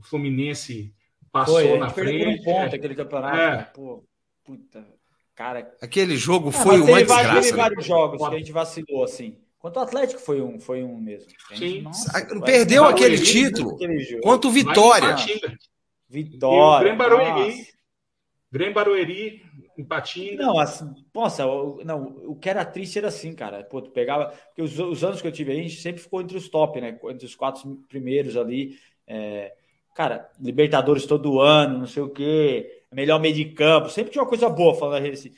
Fluminense 0.02 0.92
passou 1.30 1.60
foi, 1.60 1.78
na 1.78 1.90
frente. 1.90 2.40
Um 2.40 2.42
ponto, 2.42 2.74
é, 2.74 2.76
aquele 2.76 2.94
campeonato, 2.96 3.38
é. 3.38 3.62
Pô, 3.72 4.04
puta, 4.44 4.84
cara. 5.32 5.72
Aquele 5.80 6.16
jogo 6.16 6.50
foi 6.50 6.80
uma 6.80 6.98
desgraça. 6.98 7.40
Teve 7.40 7.50
né? 7.52 7.56
vários 7.56 7.86
jogos 7.86 8.28
que 8.28 8.34
a 8.34 8.38
gente 8.38 8.52
vacilou, 8.52 9.04
assim. 9.04 9.38
Quanto 9.58 9.76
o 9.78 9.82
Atlético 9.82 10.20
foi 10.20 10.40
um, 10.40 10.58
foi 10.58 10.82
um 10.82 10.96
mesmo. 10.96 11.30
Sim. 11.54 11.82
Nossa, 11.82 12.26
Perdeu 12.44 12.84
aquele 12.84 13.18
título. 13.18 13.78
Quanto 14.22 14.50
Vitória. 14.50 15.16
Vitória. 16.08 16.94
Grêmio 16.94 16.98
Barueri. 16.98 17.66
Grêmio 18.50 18.74
Barueri, 18.74 19.42
empatinho. 19.76 20.36
Não, 20.36 20.58
assim, 20.58 20.94
nossa, 21.14 21.44
não, 21.84 22.06
o 22.24 22.36
que 22.36 22.48
era 22.48 22.64
triste 22.64 22.98
era 22.98 23.08
assim, 23.08 23.34
cara. 23.34 23.64
Pô, 23.64 23.82
tu 23.82 23.90
pegava. 23.90 24.28
Porque 24.48 24.62
os, 24.62 24.78
os, 24.78 25.04
anos 25.04 25.20
que 25.20 25.26
eu 25.26 25.32
tive 25.32 25.52
aí, 25.52 25.60
a 25.60 25.62
gente 25.62 25.80
sempre 25.80 26.00
ficou 26.00 26.20
entre 26.20 26.36
os 26.36 26.48
top, 26.48 26.80
né? 26.80 26.98
Entre 27.10 27.26
os 27.26 27.34
quatro 27.34 27.82
primeiros 27.88 28.36
ali. 28.36 28.78
É, 29.06 29.52
cara, 29.94 30.30
Libertadores 30.40 31.06
todo 31.06 31.40
ano, 31.40 31.80
não 31.80 31.86
sei 31.86 32.02
o 32.02 32.10
quê. 32.10 32.84
Melhor 32.92 33.20
meio 33.20 33.34
de 33.34 33.46
campo. 33.46 33.90
Sempre 33.90 34.12
tinha 34.12 34.22
uma 34.22 34.28
coisa 34.28 34.48
boa 34.48 34.74
falando 34.74 35.06
assim 35.06 35.32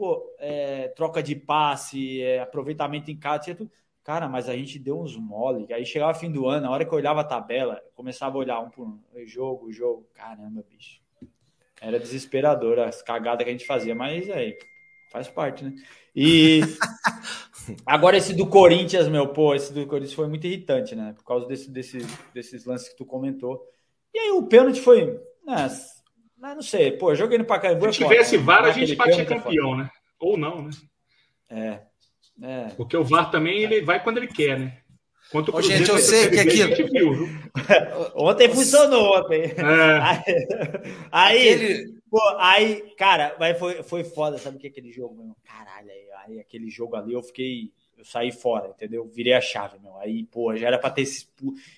pô, 0.00 0.34
é, 0.38 0.88
troca 0.96 1.22
de 1.22 1.36
passe, 1.36 2.22
é, 2.22 2.40
aproveitamento 2.40 3.10
em 3.10 3.16
casa, 3.18 3.44
tinha 3.44 3.54
tudo. 3.54 3.70
Cara, 4.02 4.28
mas 4.28 4.48
a 4.48 4.56
gente 4.56 4.78
deu 4.78 5.00
uns 5.00 5.16
mole. 5.16 5.72
Aí 5.72 5.84
chegava 5.84 6.18
fim 6.18 6.30
do 6.30 6.46
ano, 6.46 6.62
na 6.62 6.70
hora 6.70 6.84
que 6.84 6.92
eu 6.92 6.98
olhava 6.98 7.20
a 7.20 7.24
tabela, 7.24 7.80
começava 7.94 8.36
a 8.36 8.38
olhar 8.38 8.60
um 8.60 8.70
por 8.70 8.86
um, 8.86 9.00
jogo, 9.26 9.70
jogo. 9.70 10.08
Caramba, 10.14 10.64
bicho. 10.68 11.00
Era 11.80 11.98
desesperador 11.98 12.78
as 12.78 13.02
cagadas 13.02 13.44
que 13.44 13.50
a 13.50 13.52
gente 13.52 13.66
fazia, 13.66 13.94
mas 13.94 14.28
aí 14.30 14.56
faz 15.10 15.28
parte, 15.28 15.64
né? 15.64 15.74
E 16.14 16.60
agora 17.84 18.16
esse 18.16 18.34
do 18.34 18.46
Corinthians, 18.46 19.08
meu, 19.08 19.28
pô, 19.28 19.54
esse 19.54 19.72
do 19.72 19.86
Corinthians 19.86 20.14
foi 20.14 20.28
muito 20.28 20.46
irritante, 20.46 20.94
né? 20.94 21.14
Por 21.16 21.24
causa 21.24 21.46
desse, 21.46 21.70
desse, 21.70 21.98
desses 22.34 22.64
lances 22.64 22.88
que 22.88 22.96
tu 22.96 23.04
comentou. 23.04 23.62
E 24.14 24.18
aí 24.18 24.30
o 24.30 24.46
pênalti 24.46 24.80
foi. 24.80 25.06
Né, 25.44 25.68
mas 26.40 26.54
não 26.54 26.62
sei, 26.62 26.92
pô, 26.92 27.14
joguei 27.14 27.36
no 27.36 27.44
Pacaembu. 27.44 27.92
Se 27.92 27.98
tivesse 27.98 28.38
VAR, 28.38 28.64
a 28.64 28.72
gente 28.72 28.96
batia 28.96 29.26
campeão, 29.26 29.76
né? 29.76 29.90
Ou 30.18 30.38
não, 30.38 30.62
né? 30.62 30.70
É. 31.50 31.89
é. 32.42 32.68
Porque 32.76 32.96
o 32.96 33.04
VAR 33.04 33.30
também 33.30 33.60
ele 33.60 33.82
vai 33.82 34.02
quando 34.02 34.18
ele 34.18 34.26
quer, 34.26 34.58
né? 34.58 34.78
Quanto 35.30 35.54
Ô, 35.54 35.62
gente, 35.62 35.88
eu 35.88 35.98
sei 35.98 36.28
que 36.28 36.40
aquilo. 36.40 37.28
ontem 38.16 38.48
funcionou, 38.48 39.18
ontem. 39.18 39.42
É. 39.44 40.80
Aí, 41.12 41.54
Aquele... 41.54 42.00
pô, 42.10 42.20
aí, 42.38 42.94
cara, 42.96 43.36
mas 43.38 43.56
foi, 43.56 43.82
foi 43.84 44.02
foda, 44.02 44.38
sabe 44.38 44.56
o 44.56 44.60
que 44.60 44.66
é 44.66 44.70
aquele 44.70 44.90
jogo, 44.90 45.14
meu? 45.14 45.36
Caralho, 45.44 45.88
aí, 45.88 46.08
aí 46.26 46.40
aquele 46.40 46.68
jogo 46.68 46.96
ali 46.96 47.12
eu 47.12 47.22
fiquei 47.22 47.70
eu 48.00 48.04
saí 48.04 48.32
fora, 48.32 48.68
entendeu? 48.68 49.06
Virei 49.06 49.34
a 49.34 49.40
chave, 49.42 49.78
meu. 49.78 49.94
Aí, 49.98 50.24
pô, 50.24 50.56
já 50.56 50.68
era 50.68 50.78
pra 50.78 50.90
ter. 50.90 51.04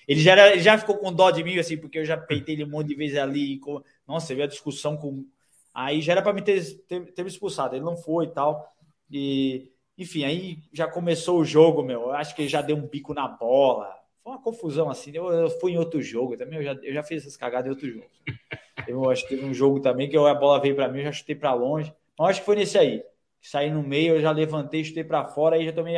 Ele 0.07 0.21
já, 0.21 0.31
era, 0.31 0.51
ele 0.53 0.61
já 0.61 0.77
ficou 0.77 0.97
com 0.97 1.13
dó 1.13 1.29
de 1.29 1.43
mim, 1.43 1.59
assim, 1.59 1.77
porque 1.77 1.99
eu 1.99 2.05
já 2.05 2.15
peitei 2.15 2.55
ele 2.55 2.63
um 2.63 2.69
monte 2.69 2.87
de 2.87 2.95
vezes 2.95 3.17
ali. 3.17 3.59
Com... 3.59 3.83
Nossa, 4.07 4.27
você 4.27 4.35
viu 4.35 4.45
a 4.45 4.47
discussão 4.47 4.95
com. 4.95 5.25
Aí 5.73 6.01
já 6.01 6.13
era 6.13 6.21
pra 6.21 6.31
me 6.31 6.41
ter, 6.41 6.63
ter, 6.87 7.11
ter 7.11 7.23
me 7.23 7.29
expulsado. 7.29 7.75
Ele 7.75 7.83
não 7.83 7.97
foi 7.97 8.25
e 8.25 8.31
tal. 8.31 8.73
E, 9.11 9.69
enfim, 9.97 10.23
aí 10.23 10.57
já 10.71 10.87
começou 10.87 11.39
o 11.39 11.45
jogo, 11.45 11.83
meu. 11.83 12.01
Eu 12.01 12.13
acho 12.13 12.35
que 12.35 12.41
ele 12.41 12.49
já 12.49 12.61
deu 12.61 12.75
um 12.75 12.87
bico 12.87 13.13
na 13.13 13.27
bola. 13.27 13.93
Foi 14.23 14.33
uma 14.33 14.41
confusão 14.41 14.89
assim. 14.89 15.11
Eu, 15.13 15.31
eu 15.31 15.49
fui 15.59 15.73
em 15.73 15.77
outro 15.77 16.01
jogo 16.01 16.37
também. 16.37 16.59
Eu 16.59 16.63
já, 16.63 16.73
eu 16.81 16.93
já 16.93 17.03
fiz 17.03 17.21
essas 17.23 17.37
cagadas 17.37 17.67
em 17.67 17.69
outro 17.69 17.89
jogo. 17.89 18.05
Eu 18.85 19.09
acho 19.09 19.23
que 19.23 19.29
teve 19.29 19.45
um 19.45 19.53
jogo 19.53 19.79
também 19.79 20.09
que 20.09 20.17
eu, 20.17 20.27
a 20.27 20.33
bola 20.33 20.59
veio 20.59 20.75
para 20.75 20.89
mim, 20.89 20.97
eu 20.99 21.05
já 21.05 21.11
chutei 21.13 21.35
para 21.35 21.53
longe. 21.53 21.93
Mas 22.19 22.31
acho 22.31 22.39
que 22.41 22.45
foi 22.45 22.57
nesse 22.57 22.77
aí 22.77 23.01
saí 23.43 23.69
no 23.69 23.83
meio, 23.83 24.15
eu 24.15 24.21
já 24.21 24.31
levantei, 24.31 24.83
chutei 24.83 25.03
para 25.03 25.25
fora, 25.25 25.57
aí 25.57 25.65
já 25.65 25.73
tomei, 25.73 25.95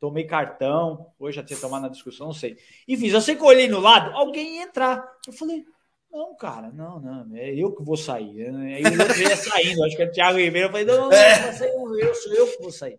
tomei 0.00 0.24
cartão, 0.24 1.06
hoje 1.18 1.36
já 1.36 1.44
tinha 1.44 1.58
tomado 1.58 1.82
na 1.82 1.88
discussão, 1.88 2.26
não 2.26 2.34
sei. 2.34 2.58
Enfim, 2.86 3.08
eu 3.08 3.20
sei 3.20 3.36
que 3.36 3.42
eu 3.42 3.46
olhei 3.46 3.68
no 3.68 3.78
lado, 3.78 4.10
alguém 4.16 4.56
ia 4.56 4.64
entrar. 4.64 5.08
Eu 5.26 5.32
falei, 5.32 5.64
não, 6.10 6.34
cara, 6.36 6.72
não, 6.72 7.00
não, 7.00 7.36
é 7.36 7.54
eu 7.54 7.72
que 7.72 7.84
vou 7.84 7.96
sair. 7.96 8.48
Aí 8.48 8.82
o 8.82 9.00
outro 9.00 9.22
ia 9.22 9.36
saindo, 9.36 9.84
acho 9.84 9.96
que 9.96 10.02
é 10.02 10.06
o 10.06 10.12
Thiago 10.12 10.38
Ribeiro. 10.38 10.68
Eu 10.68 10.72
falei, 10.72 10.86
não, 10.86 10.96
não, 10.96 11.08
não, 11.08 11.12
é. 11.12 11.52
não, 11.76 11.98
eu, 11.98 12.14
sou 12.14 12.34
eu 12.34 12.46
que 12.48 12.62
vou 12.62 12.72
sair. 12.72 12.98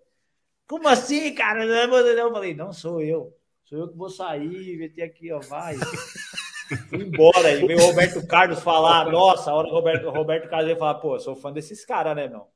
Como 0.69 0.87
assim, 0.87 1.33
cara? 1.33 1.65
Eu 1.65 2.31
falei, 2.31 2.53
não, 2.53 2.71
sou 2.71 3.01
eu. 3.01 3.35
sou 3.65 3.79
eu 3.79 3.87
que 3.89 3.97
vou 3.97 4.07
sair, 4.07 4.77
meter 4.77 5.01
aqui, 5.01 5.31
ó, 5.31 5.39
vai. 5.39 5.75
Fui 6.87 7.01
embora. 7.01 7.51
E 7.51 7.65
veio 7.65 7.79
o 7.79 7.87
Roberto 7.87 8.27
Carlos 8.27 8.59
falar, 8.59 9.11
nossa, 9.11 9.49
a 9.49 9.55
hora 9.55 9.67
o 9.67 9.71
Roberto, 9.71 10.07
Roberto 10.11 10.47
Carlos 10.47 10.69
ia 10.69 10.77
falar, 10.77 10.95
pô, 10.95 11.19
sou 11.19 11.35
fã 11.35 11.51
desses 11.51 11.83
caras, 11.83 12.15
né, 12.15 12.27
meu? 12.27 12.47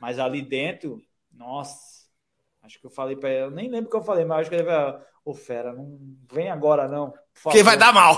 Mas 0.00 0.20
ali 0.20 0.42
dentro, 0.42 1.02
nossa, 1.32 2.06
acho 2.62 2.78
que 2.78 2.86
eu 2.86 2.90
falei 2.90 3.16
pra 3.16 3.30
ele, 3.30 3.44
eu 3.46 3.50
nem 3.50 3.68
lembro 3.68 3.88
o 3.88 3.90
que 3.90 3.96
eu 3.96 4.04
falei, 4.04 4.24
mas 4.24 4.42
acho 4.42 4.50
que 4.50 4.54
ele 4.54 4.62
vai, 4.62 5.00
ô 5.24 5.34
fera, 5.34 5.72
não 5.72 5.98
vem 6.32 6.48
agora 6.48 6.86
não. 6.86 7.12
Porque 7.42 7.64
vai 7.64 7.76
dar 7.76 7.92
mal. 7.92 8.16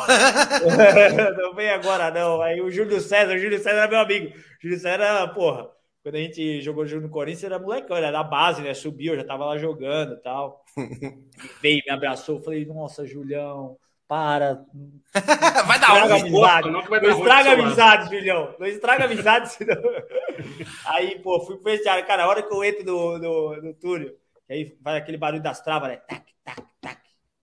não 1.41 1.55
vem 1.55 1.71
agora 1.71 2.11
não. 2.11 2.43
Aí 2.43 2.61
o 2.61 2.71
Júlio 2.71 3.01
César, 3.01 3.35
o 3.35 3.39
Júlio 3.39 3.57
César 3.57 3.79
era 3.79 3.89
meu 3.89 4.01
amigo. 4.01 4.29
O 4.37 4.63
Júlio 4.63 4.79
César 4.79 5.03
era, 5.03 5.29
porra, 5.29 5.71
quando 6.03 6.15
a 6.15 6.19
gente 6.19 6.61
jogou 6.61 6.87
junto 6.87 7.03
no 7.03 7.11
Corinthians, 7.11 7.45
era 7.45 7.59
molecão, 7.59 7.97
era 7.97 8.11
da 8.11 8.23
base, 8.23 8.63
né? 8.63 8.73
Subiu, 8.75 9.17
já 9.17 9.25
tava 9.25 9.45
lá 9.45 9.59
jogando 9.59 10.15
e 10.15 10.21
tal. 10.23 10.65
veio, 11.61 11.83
me 11.85 11.93
abraçou, 11.93 12.41
falei, 12.41 12.65
nossa, 12.65 13.07
Julião, 13.07 13.77
para. 14.09 14.65
vai 15.67 15.79
dar 15.79 15.89
ruim. 15.89 16.21
Amizade. 16.21 16.71
Não, 16.71 16.83
não 16.83 17.11
estraga 17.11 17.53
amizade, 17.53 18.17
Julião. 18.17 18.57
Não 18.59 18.67
estraga 18.67 19.05
amizade, 19.05 19.53
senão. 19.53 19.77
aí, 20.87 21.19
pô, 21.19 21.39
fui 21.45 21.57
pro 21.57 21.71
vestiário. 21.71 22.07
Cara, 22.07 22.25
a 22.25 22.29
hora 22.29 22.43
que 22.43 22.53
eu 22.53 22.65
entro 22.65 22.85
no, 22.85 23.19
no, 23.19 23.63
no 23.63 23.75
túnel, 23.75 24.17
aí 24.49 24.75
vai 24.81 24.97
aquele 24.97 25.19
barulho 25.19 25.43
das 25.43 25.61
travas, 25.61 25.91
né? 25.91 25.97
Tac, 25.99 26.25
tac, 26.43 26.63
tac. 26.81 27.03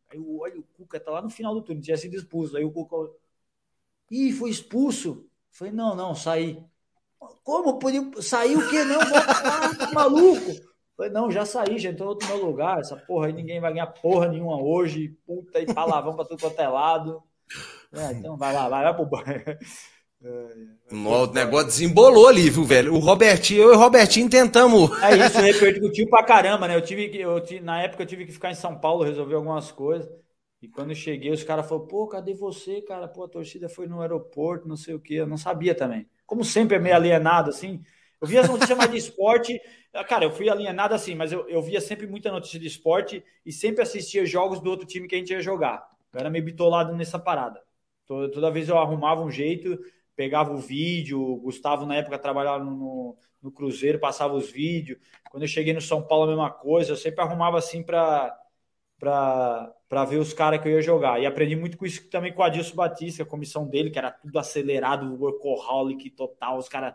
Aí 0.10 0.18
eu 0.18 0.40
olho, 0.40 0.62
o 0.62 0.64
Cuca 0.64 1.00
tá 1.00 1.12
lá 1.12 1.22
no 1.22 1.30
final 1.30 1.54
do 1.54 1.62
túnel, 1.62 1.84
tinha 1.84 1.98
sido 1.98 2.16
expulso. 2.16 2.58
Aí 2.58 2.66
o 2.66 2.72
Cuca. 2.72 3.12
Ih, 4.10 4.34
foi 4.34 4.50
expulso? 4.50 5.30
Falei, 5.52 5.72
não, 5.72 5.96
não, 5.96 6.16
saí. 6.16 6.64
Como? 7.44 7.80
Podia... 7.80 8.02
Sair 8.22 8.58
o 8.58 8.70
quê? 8.70 8.84
Não, 8.84 9.00
volta 9.00 9.42
lá, 9.44 9.76
tá 9.76 9.92
maluco. 9.94 10.52
Falei, 10.98 11.12
não, 11.12 11.30
já 11.30 11.46
saí, 11.46 11.78
já 11.78 11.90
entrou 11.90 12.18
no 12.20 12.28
meu 12.28 12.46
lugar. 12.46 12.80
Essa 12.80 12.96
porra 12.96 13.28
aí 13.28 13.34
ninguém 13.34 13.60
vai 13.60 13.74
ganhar 13.74 13.88
porra 13.88 14.28
nenhuma 14.28 14.62
hoje. 14.62 15.18
Puta 15.26 15.60
e 15.60 15.66
palavrão 15.66 16.16
pra 16.16 16.26
tudo 16.26 16.40
quanto 16.40 16.60
é 16.60 16.68
lado. 16.68 17.22
É, 17.94 18.14
então 18.14 18.38
vai 18.38 18.54
lá, 18.54 18.70
vai, 18.70 18.84
vai 18.84 18.96
pro 18.96 19.06
banho. 19.06 19.44
O 20.92 21.28
negócio 21.28 21.68
desembolou 21.68 22.28
ali, 22.28 22.50
viu, 22.50 22.64
velho? 22.64 22.96
O 22.96 23.00
Robertinho, 23.00 23.64
eu 23.64 23.74
e 23.74 23.76
o 23.76 23.80
Robertinho 23.80 24.30
tentamos. 24.30 24.90
É 25.04 25.16
isso, 25.18 25.38
repercutiu 25.40 26.10
pra 26.10 26.24
caramba, 26.24 26.68
né? 26.68 26.76
Eu 26.76 26.82
tive 26.82 27.10
que, 27.10 27.20
eu, 27.20 27.44
na 27.62 27.84
época 27.84 28.04
eu 28.04 28.08
tive 28.08 28.26
que 28.26 28.32
ficar 28.32 28.50
em 28.50 28.56
São 28.56 28.80
Paulo 28.80 29.04
resolver 29.04 29.36
algumas 29.36 29.72
coisas. 29.72 30.10
E 30.62 30.68
quando 30.68 30.90
eu 30.92 30.96
cheguei, 30.96 31.32
os 31.32 31.44
caras 31.44 31.68
falaram, 31.68 31.88
pô, 31.88 32.08
cadê 32.08 32.34
você, 32.34 32.82
cara? 32.82 33.08
Pô, 33.08 33.26
a 33.26 33.30
torcida 33.30 33.70
foi 33.70 33.86
no 33.86 34.02
aeroporto, 34.02 34.68
não 34.68 34.78
sei 34.78 34.96
o 34.96 35.00
quê. 35.00 35.16
Eu 35.16 35.28
não 35.28 35.38
sabia 35.38 35.76
também. 35.76 36.08
Como 36.26 36.44
sempre 36.44 36.78
é 36.78 36.80
meio 36.80 36.96
alienado, 36.96 37.50
assim. 37.50 37.84
Eu 38.22 38.28
via 38.28 38.42
as 38.42 38.50
notícias 38.50 38.78
mais 38.78 38.92
de 38.92 38.98
esporte. 38.98 39.62
Cara, 40.08 40.26
eu 40.26 40.32
fui 40.32 40.50
alienado 40.50 40.94
assim, 40.94 41.16
mas 41.16 41.32
eu, 41.32 41.48
eu 41.48 41.62
via 41.62 41.80
sempre 41.80 42.08
muita 42.08 42.32
notícia 42.32 42.60
de 42.60 42.68
esporte 42.68 43.24
e 43.46 43.52
sempre 43.52 43.82
assistia 43.82 44.26
jogos 44.26 44.60
do 44.60 44.70
outro 44.70 44.86
time 44.86 45.08
que 45.08 45.16
a 45.16 45.18
gente 45.18 45.32
ia 45.32 45.42
jogar. 45.42 45.88
Eu 46.14 46.20
era 46.20 46.30
meio 46.30 46.44
bitolado 46.44 46.96
nessa 46.96 47.20
parada. 47.20 47.62
Toda, 48.06 48.32
toda 48.32 48.52
vez 48.52 48.70
eu 48.70 48.78
arrumava 48.78 49.22
um 49.22 49.32
jeito, 49.32 49.80
pegava 50.16 50.54
o 50.54 50.58
vídeo. 50.58 51.22
O 51.22 51.38
Gustavo, 51.38 51.86
na 51.86 51.96
época, 51.96 52.18
trabalhava 52.18 52.64
no, 52.64 53.18
no 53.42 53.52
Cruzeiro, 53.52 54.00
passava 54.00 54.34
os 54.34 54.50
vídeos. 54.50 55.00
Quando 55.30 55.44
eu 55.44 55.48
cheguei 55.48 55.74
no 55.74 55.82
São 55.82 56.02
Paulo, 56.02 56.26
a 56.26 56.28
mesma 56.28 56.52
coisa. 56.52 56.92
Eu 56.92 56.98
sempre 56.98 57.22
arrumava 57.22 57.58
assim 57.58 57.84
para 57.84 58.36
para 59.00 60.06
ver 60.10 60.18
os 60.18 60.34
caras 60.34 60.62
que 60.62 60.68
eu 60.68 60.74
ia 60.74 60.82
jogar. 60.82 61.20
E 61.22 61.26
aprendi 61.26 61.56
muito 61.56 61.78
com 61.78 61.86
isso 61.86 62.10
também 62.10 62.34
com 62.34 62.42
o 62.42 62.46
Adilson 62.46 62.76
Batista, 62.76 63.24
a 63.24 63.26
comissão 63.26 63.68
dele, 63.68 63.90
que 63.92 64.00
era 64.00 64.12
tudo 64.12 64.38
acelerado, 64.40 65.16
workaholic 65.20 66.10
total, 66.12 66.58
os 66.58 66.70
caras 66.70 66.94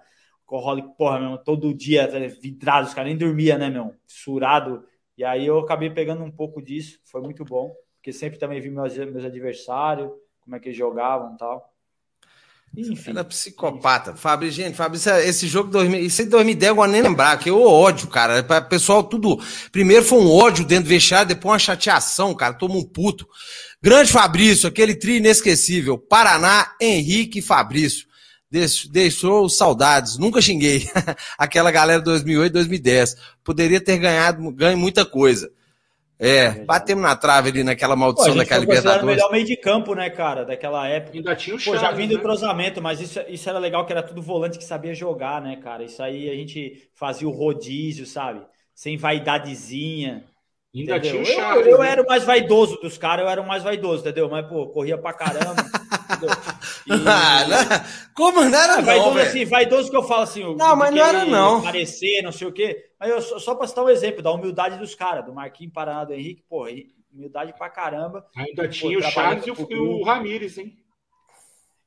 workaholic, 0.50 0.96
porra, 0.96 1.20
meu, 1.20 1.38
todo 1.38 1.74
dia 1.74 2.08
vidrado, 2.40 2.88
os 2.88 2.94
caras 2.94 3.08
nem 3.10 3.18
dormia, 3.18 3.56
né, 3.56 3.70
meu, 3.70 3.94
surado. 4.06 4.84
E 5.16 5.24
aí 5.24 5.46
eu 5.46 5.58
acabei 5.58 5.90
pegando 5.90 6.24
um 6.24 6.30
pouco 6.30 6.62
disso, 6.62 6.98
foi 7.04 7.20
muito 7.20 7.44
bom, 7.44 7.74
porque 7.96 8.12
sempre 8.12 8.38
também 8.38 8.60
vi 8.60 8.70
meus, 8.70 8.96
meus 8.96 9.24
adversários, 9.24 10.10
como 10.40 10.56
é 10.56 10.60
que 10.60 10.68
eles 10.68 10.78
jogavam 10.78 11.34
e 11.34 11.36
tal. 11.36 11.69
Enfim. 12.76 13.10
Era 13.10 13.24
psicopata. 13.24 14.14
Fábio, 14.14 14.50
gente, 14.50 14.76
Fábio, 14.76 15.00
esse 15.24 15.48
jogo, 15.48 15.70
2000, 15.70 16.00
isso 16.00 16.22
aí 16.22 16.28
2010 16.28 16.76
eu 16.76 16.86
nem 16.86 17.02
lembrar, 17.02 17.38
que 17.38 17.50
eu 17.50 17.60
ódio, 17.60 18.06
cara. 18.06 18.42
Pessoal, 18.62 19.02
tudo. 19.02 19.40
Primeiro 19.72 20.04
foi 20.04 20.20
um 20.20 20.30
ódio 20.30 20.64
dentro 20.64 20.84
do 20.84 20.90
vestiário, 20.90 21.28
depois 21.28 21.52
uma 21.52 21.58
chateação, 21.58 22.34
cara. 22.34 22.54
Toma 22.54 22.76
um 22.76 22.84
puto. 22.84 23.26
Grande 23.82 24.12
Fabrício, 24.12 24.68
aquele 24.68 24.94
tri 24.94 25.16
inesquecível. 25.16 25.98
Paraná, 25.98 26.72
Henrique 26.80 27.40
e 27.40 27.42
Fabrício. 27.42 28.06
Deixou 28.90 29.48
saudades, 29.48 30.16
nunca 30.16 30.42
xinguei. 30.42 30.88
Aquela 31.38 31.70
galera 31.70 32.00
2008, 32.02 32.52
2010. 32.52 33.16
Poderia 33.44 33.80
ter 33.80 33.96
ganhado, 33.96 34.50
ganho 34.52 34.76
muita 34.76 35.04
coisa. 35.04 35.50
É, 36.20 36.44
é 36.44 36.50
batemos 36.64 37.02
na 37.02 37.16
trave 37.16 37.48
ali 37.48 37.64
naquela 37.64 37.96
maldição 37.96 38.32
Pô, 38.32 38.38
daquela 38.38 38.60
Libertadores. 38.60 39.02
o 39.02 39.06
melhor 39.06 39.32
meio 39.32 39.46
de 39.46 39.56
campo, 39.56 39.94
né, 39.94 40.10
cara, 40.10 40.44
daquela 40.44 40.86
época. 40.86 41.16
Ainda 41.16 41.34
tinha 41.34 41.56
o 41.56 41.62
Pô, 41.62 41.76
já 41.76 41.90
vindo 41.92 42.12
né? 42.12 42.18
entrosamento, 42.18 42.82
mas 42.82 43.00
isso, 43.00 43.18
isso 43.26 43.48
era 43.48 43.58
legal, 43.58 43.86
que 43.86 43.92
era 43.92 44.02
tudo 44.02 44.20
volante 44.20 44.58
que 44.58 44.64
sabia 44.64 44.94
jogar, 44.94 45.40
né, 45.40 45.56
cara? 45.56 45.82
Isso 45.82 46.02
aí 46.02 46.28
a 46.28 46.34
gente 46.34 46.90
fazia 46.94 47.26
o 47.26 47.32
rodízio, 47.32 48.04
sabe? 48.04 48.42
Sem 48.74 48.98
vaidadezinha. 48.98 50.24
Ainda 50.74 50.98
entendeu? 50.98 51.22
tinha 51.22 51.22
o 51.22 51.26
Chaves, 51.26 51.66
eu, 51.66 51.72
eu 51.72 51.78
né? 51.78 51.90
era 51.90 52.02
o 52.02 52.06
mais 52.06 52.22
vaidoso 52.22 52.78
dos 52.80 52.96
caras, 52.96 53.24
eu 53.24 53.30
era 53.30 53.40
o 53.40 53.48
mais 53.48 53.62
vaidoso, 53.62 54.02
entendeu? 54.02 54.28
Mas, 54.28 54.46
pô, 54.46 54.68
corria 54.68 54.98
pra 54.98 55.12
caramba. 55.12 55.56
e... 56.86 56.92
ah, 56.92 57.46
não, 57.46 58.14
como 58.14 58.44
não 58.44 58.58
era, 58.58 58.74
ah, 58.74 58.80
vaidoso, 58.80 59.14
não, 59.14 59.22
assim, 59.22 59.44
vaidoso 59.44 59.90
que 59.90 59.96
eu 59.96 60.02
falo 60.02 60.22
assim, 60.22 60.54
não, 60.56 60.76
mas 60.76 60.94
não 60.94 61.04
era 61.04 61.24
não. 61.24 61.58
Aparecer, 61.58 62.22
não 62.22 62.32
sei 62.32 62.46
o 62.46 62.52
quê. 62.52 62.90
Mas 62.98 63.10
eu, 63.10 63.40
só 63.40 63.54
para 63.54 63.66
citar 63.66 63.84
um 63.84 63.90
exemplo 63.90 64.22
da 64.22 64.32
humildade 64.32 64.78
dos 64.78 64.94
caras, 64.94 65.24
do 65.24 65.32
Marquinhos 65.32 65.72
Paraná, 65.72 66.04
do 66.04 66.12
Henrique, 66.12 66.44
pô, 66.48 66.66
humildade 67.12 67.52
pra 67.56 67.68
caramba. 67.68 68.26
Ainda 68.36 68.68
tinha 68.68 68.98
o 68.98 69.02
Charles 69.02 69.46
e 69.46 69.50
o, 69.50 69.56
o 69.98 70.04
Ramires, 70.04 70.58
hein? 70.58 70.76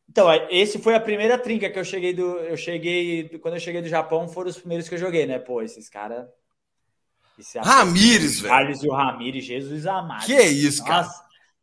Então, 0.10 0.28
esse 0.50 0.78
foi 0.78 0.94
a 0.96 1.00
primeira 1.00 1.38
trinca 1.38 1.70
que 1.70 1.80
eu 1.80 1.86
cheguei 1.86 2.14
do. 2.14 2.38
Eu 2.40 2.58
cheguei. 2.58 3.30
Quando 3.40 3.56
eu 3.56 3.60
cheguei 3.60 3.82
do 3.82 3.88
Japão, 3.88 4.28
foram 4.28 4.50
os 4.50 4.58
primeiros 4.58 4.88
que 4.88 4.94
eu 4.94 5.00
joguei, 5.00 5.26
né? 5.26 5.40
Pô, 5.40 5.62
esses 5.62 5.90
caras. 5.90 6.28
Ramires, 7.58 8.40
velho. 8.40 8.54
Charles 8.54 8.84
e 8.84 8.88
o 8.88 8.94
Ramires, 8.94 9.44
Jesus 9.44 9.88
amado. 9.88 10.26
Que 10.26 10.34
é 10.34 10.48
isso, 10.48 10.84
cara? 10.86 11.10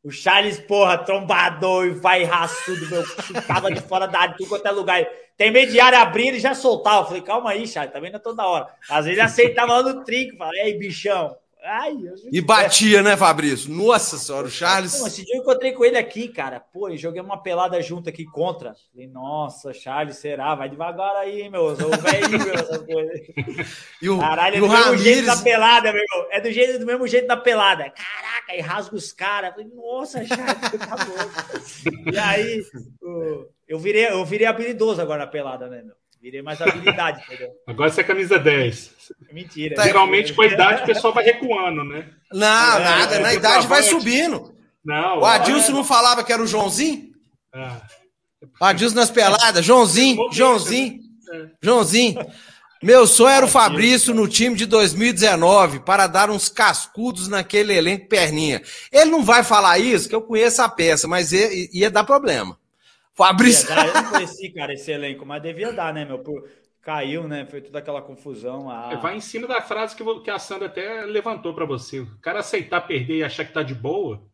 O 0.02 0.10
Charles, 0.10 0.58
porra, 0.58 0.96
trombador 0.96 1.86
e 1.86 1.90
vai 1.90 2.24
raçudo, 2.24 2.88
meu, 2.88 3.04
chutava 3.04 3.70
de 3.70 3.80
fora 3.82 4.06
da 4.06 4.20
área, 4.20 4.34
tudo 4.36 4.48
quanto 4.48 4.66
é 4.66 4.70
lugar. 4.70 5.06
Tem 5.36 5.50
área 5.80 6.00
abrindo 6.00 6.36
e 6.36 6.40
já 6.40 6.54
soltava. 6.54 7.02
Eu 7.02 7.06
falei, 7.06 7.22
calma 7.22 7.50
aí, 7.50 7.66
Charles, 7.66 7.92
tá 7.92 8.00
vendo 8.00 8.18
toda 8.18 8.46
hora. 8.46 8.66
Às 8.88 9.04
vezes 9.04 9.20
aceitava 9.22 9.74
lá 9.74 9.82
no 9.82 10.02
trinco, 10.04 10.38
falei, 10.38 10.62
ei, 10.62 10.78
bichão, 10.78 11.36
Ai, 11.62 11.96
e 12.32 12.40
batia, 12.40 13.02
né, 13.02 13.16
Fabrício? 13.16 13.70
Nossa 13.70 14.16
senhora, 14.16 14.46
o 14.46 14.50
Charles. 14.50 14.98
Não, 14.98 15.06
esse 15.06 15.24
dia 15.24 15.36
eu 15.36 15.42
encontrei 15.42 15.72
com 15.72 15.84
ele 15.84 15.98
aqui, 15.98 16.28
cara. 16.28 16.58
Pô, 16.58 16.88
e 16.88 16.96
joguei 16.96 17.20
uma 17.20 17.42
pelada 17.42 17.80
junto 17.82 18.08
aqui 18.08 18.24
contra. 18.24 18.74
Falei, 18.92 19.06
nossa, 19.06 19.72
Charles, 19.72 20.16
será? 20.16 20.54
Vai 20.54 20.68
devagar 20.70 21.14
aí, 21.16 21.48
meu. 21.50 21.76
Sou 21.76 21.90
velho, 21.90 22.38
meu. 22.38 23.66
e 24.00 24.08
o, 24.08 24.18
Caralho, 24.18 24.56
é 24.56 24.60
do 24.60 24.68
mesmo 24.68 24.96
jeito 24.96 25.26
da 25.26 25.36
pelada, 25.36 25.92
meu. 25.92 26.04
É 26.30 26.40
do, 26.40 26.50
jeito, 26.50 26.78
do 26.78 26.86
mesmo 26.86 27.06
jeito 27.06 27.26
da 27.26 27.36
pelada. 27.36 27.90
Caraca, 27.90 28.54
e 28.56 28.60
rasga 28.60 28.96
os 28.96 29.12
caras. 29.12 29.50
Falei, 29.50 29.68
nossa, 29.74 30.24
Charles, 30.24 30.56
tá 30.80 30.96
bom. 30.96 32.10
e 32.12 32.18
aí, 32.18 32.64
eu 33.68 33.78
virei, 33.78 34.08
eu 34.08 34.24
virei 34.24 34.46
habilidoso 34.46 35.00
agora 35.00 35.24
na 35.24 35.30
pelada, 35.30 35.68
né, 35.68 35.82
meu? 35.82 35.99
Virei 36.20 36.42
mais 36.42 36.60
habilidade, 36.60 37.22
entendeu? 37.24 37.48
Agora 37.66 37.90
você 37.90 38.02
é 38.02 38.04
camisa 38.04 38.38
10. 38.38 38.90
Mentira. 39.32 39.74
Tá, 39.74 39.84
Geralmente, 39.84 40.34
com 40.34 40.42
a 40.42 40.46
idade, 40.46 40.82
o 40.82 40.86
pessoal 40.86 41.14
vai 41.14 41.24
recuando, 41.24 41.82
né? 41.82 42.10
Não, 42.30 42.76
é, 42.76 42.84
nada. 42.84 43.14
É, 43.16 43.18
na 43.20 43.32
idade 43.32 43.66
vai 43.66 43.82
subindo. 43.82 44.54
Não. 44.84 45.20
O 45.20 45.24
Adilson 45.24 45.72
é... 45.72 45.74
não 45.74 45.84
falava 45.84 46.22
que 46.22 46.32
era 46.32 46.42
o 46.42 46.46
Joãozinho? 46.46 47.10
Ah. 47.54 47.80
O 48.60 48.64
Adilson 48.64 48.96
nas 48.96 49.10
peladas. 49.10 49.64
Joãozinho, 49.64 50.30
Joãozinho, 50.30 51.00
é. 51.32 51.46
Joãozinho. 51.62 52.26
Meu 52.82 53.06
sonho 53.06 53.28
era 53.28 53.44
o 53.44 53.48
Fabrício 53.48 54.14
no 54.14 54.28
time 54.28 54.56
de 54.56 54.66
2019 54.66 55.80
para 55.80 56.06
dar 56.06 56.30
uns 56.30 56.48
cascudos 56.48 57.28
naquele 57.28 57.74
elenco 57.74 58.08
perninha. 58.08 58.62
Ele 58.92 59.10
não 59.10 59.22
vai 59.22 59.42
falar 59.42 59.78
isso, 59.78 60.08
que 60.08 60.14
eu 60.14 60.22
conheço 60.22 60.62
a 60.62 60.68
peça, 60.68 61.06
mas 61.06 61.32
ia, 61.32 61.48
ia 61.72 61.90
dar 61.90 62.04
problema. 62.04 62.58
Fabrício. 63.26 63.68
Eu 63.72 64.02
não 64.02 64.10
conheci, 64.10 64.50
cara, 64.50 64.72
esse 64.72 64.90
elenco, 64.90 65.26
mas 65.26 65.42
devia 65.42 65.72
dar, 65.72 65.92
né, 65.92 66.04
meu? 66.04 66.18
Por... 66.18 66.48
Caiu, 66.80 67.28
né? 67.28 67.44
Foi 67.44 67.60
toda 67.60 67.78
aquela 67.78 68.00
confusão. 68.00 68.70
Ah. 68.70 68.96
Vai 68.96 69.16
em 69.16 69.20
cima 69.20 69.46
da 69.46 69.60
frase 69.60 69.94
que, 69.94 70.02
que 70.20 70.30
a 70.30 70.38
Sandra 70.38 70.66
até 70.66 71.04
levantou 71.04 71.52
para 71.52 71.66
você. 71.66 72.00
O 72.00 72.18
cara 72.20 72.40
aceitar 72.40 72.80
perder 72.80 73.18
e 73.18 73.24
achar 73.24 73.44
que 73.44 73.52
tá 73.52 73.62
de 73.62 73.74
boa, 73.74 74.26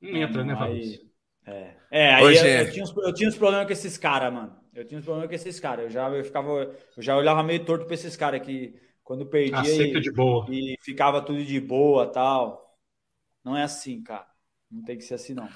não 0.00 0.16
entra, 0.16 0.44
né, 0.44 0.56
Fabrício? 0.56 1.08
É, 1.44 1.74
é 1.90 2.14
aí 2.14 2.24
eu, 2.24 2.30
eu, 2.30 2.72
tinha 2.72 2.84
uns, 2.84 2.96
eu 2.96 3.14
tinha 3.14 3.28
uns 3.28 3.36
problemas 3.36 3.66
com 3.66 3.72
esses 3.72 3.98
caras, 3.98 4.32
mano. 4.32 4.56
Eu 4.74 4.86
tinha 4.86 4.98
uns 4.98 5.04
problemas 5.04 5.28
com 5.28 5.34
esses 5.34 5.58
caras. 5.58 5.84
Eu 5.86 5.90
já 5.90 6.08
eu 6.08 6.24
ficava, 6.24 6.50
eu 6.96 7.02
já 7.02 7.16
olhava 7.16 7.42
meio 7.42 7.64
torto 7.64 7.84
pra 7.84 7.94
esses 7.94 8.16
caras 8.16 8.40
que 8.42 8.74
quando 9.02 9.26
perdia 9.26 9.86
e, 9.86 10.00
de 10.00 10.12
boa. 10.12 10.46
e 10.50 10.76
ficava 10.80 11.22
tudo 11.22 11.42
de 11.44 11.60
boa 11.60 12.06
tal. 12.06 12.76
Não 13.42 13.56
é 13.56 13.62
assim, 13.62 14.02
cara. 14.02 14.26
Não 14.70 14.82
tem 14.84 14.96
que 14.96 15.04
ser 15.04 15.14
assim, 15.14 15.34
não. 15.34 15.48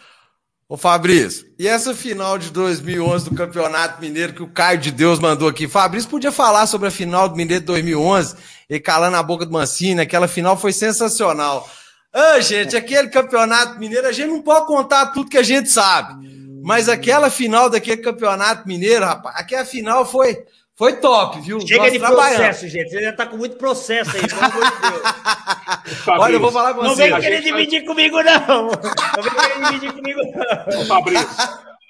Ô 0.73 0.77
Fabrício, 0.79 1.47
e 1.59 1.69
essa 1.69 1.95
final 1.95 2.39
de 2.39 2.51
2011 2.51 3.29
do 3.29 3.37
Campeonato 3.37 4.01
Mineiro 4.01 4.33
que 4.33 4.43
o 4.43 4.49
Caio 4.49 4.79
de 4.79 4.91
Deus 4.91 5.19
mandou 5.19 5.47
aqui? 5.47 5.69
Fabrício 5.69 6.09
podia 6.09 6.33
falar 6.33 6.67
sobre 6.67 6.89
a 6.89 6.91
final 6.91 7.29
do 7.29 7.37
Mineiro 7.37 7.61
de 7.61 7.67
2011 7.67 8.37
e 8.71 8.81
calando 8.81 9.19
a 9.19 9.23
boca 9.23 9.45
do 9.45 9.53
Mancini, 9.53 10.01
aquela 10.01 10.27
final 10.27 10.57
foi 10.57 10.73
sensacional. 10.73 11.69
Ah, 12.11 12.41
gente, 12.41 12.75
aquele 12.75 13.09
campeonato 13.09 13.79
mineiro, 13.79 14.07
a 14.07 14.13
gente 14.13 14.31
não 14.31 14.41
pode 14.41 14.67
contar 14.67 15.09
tudo 15.09 15.29
que 15.29 15.37
a 15.37 15.43
gente 15.43 15.69
sabe. 15.69 16.27
Mas 16.63 16.89
aquela 16.89 17.29
final 17.29 17.69
daquele 17.69 18.01
campeonato 18.01 18.67
mineiro, 18.67 19.05
rapaz, 19.05 19.37
aquela 19.37 19.67
final 19.67 20.07
foi, 20.07 20.43
foi 20.83 20.97
top, 20.97 21.41
viu? 21.41 21.61
Chega 21.61 21.85
Nós 21.85 21.93
de 21.93 21.99
processo, 22.01 22.67
gente. 22.67 22.91
Você 22.91 23.03
já 23.03 23.13
tá 23.13 23.25
com 23.25 23.37
muito 23.37 23.55
processo 23.55 24.17
aí, 24.17 24.27
pelo 24.27 24.41
amor 24.41 24.65
de 24.65 24.81
Deus. 24.81 26.09
Olha, 26.19 26.33
eu 26.33 26.41
vou 26.41 26.51
falar 26.51 26.75
com 26.75 26.81
você. 26.81 26.89
Não 26.89 26.97
vem 26.97 27.21
querer 27.21 27.41
dividir 27.41 27.85
comigo, 27.85 28.21
não. 28.21 28.67
Não 28.67 29.23
vem 29.23 29.33
querer 29.33 29.65
dividir 29.65 29.93
comigo, 29.93 30.21
não. 30.25 30.85
Fabrício, 30.87 31.29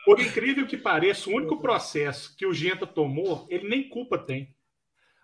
por 0.05 0.21
incrível 0.21 0.67
que 0.67 0.77
pareça, 0.77 1.31
o 1.31 1.33
único 1.33 1.59
processo 1.59 2.37
que 2.37 2.45
o 2.45 2.53
Genta 2.53 2.87
tomou, 2.87 3.47
ele 3.49 3.67
nem 3.67 3.89
culpa 3.89 4.19
tem. 4.19 4.55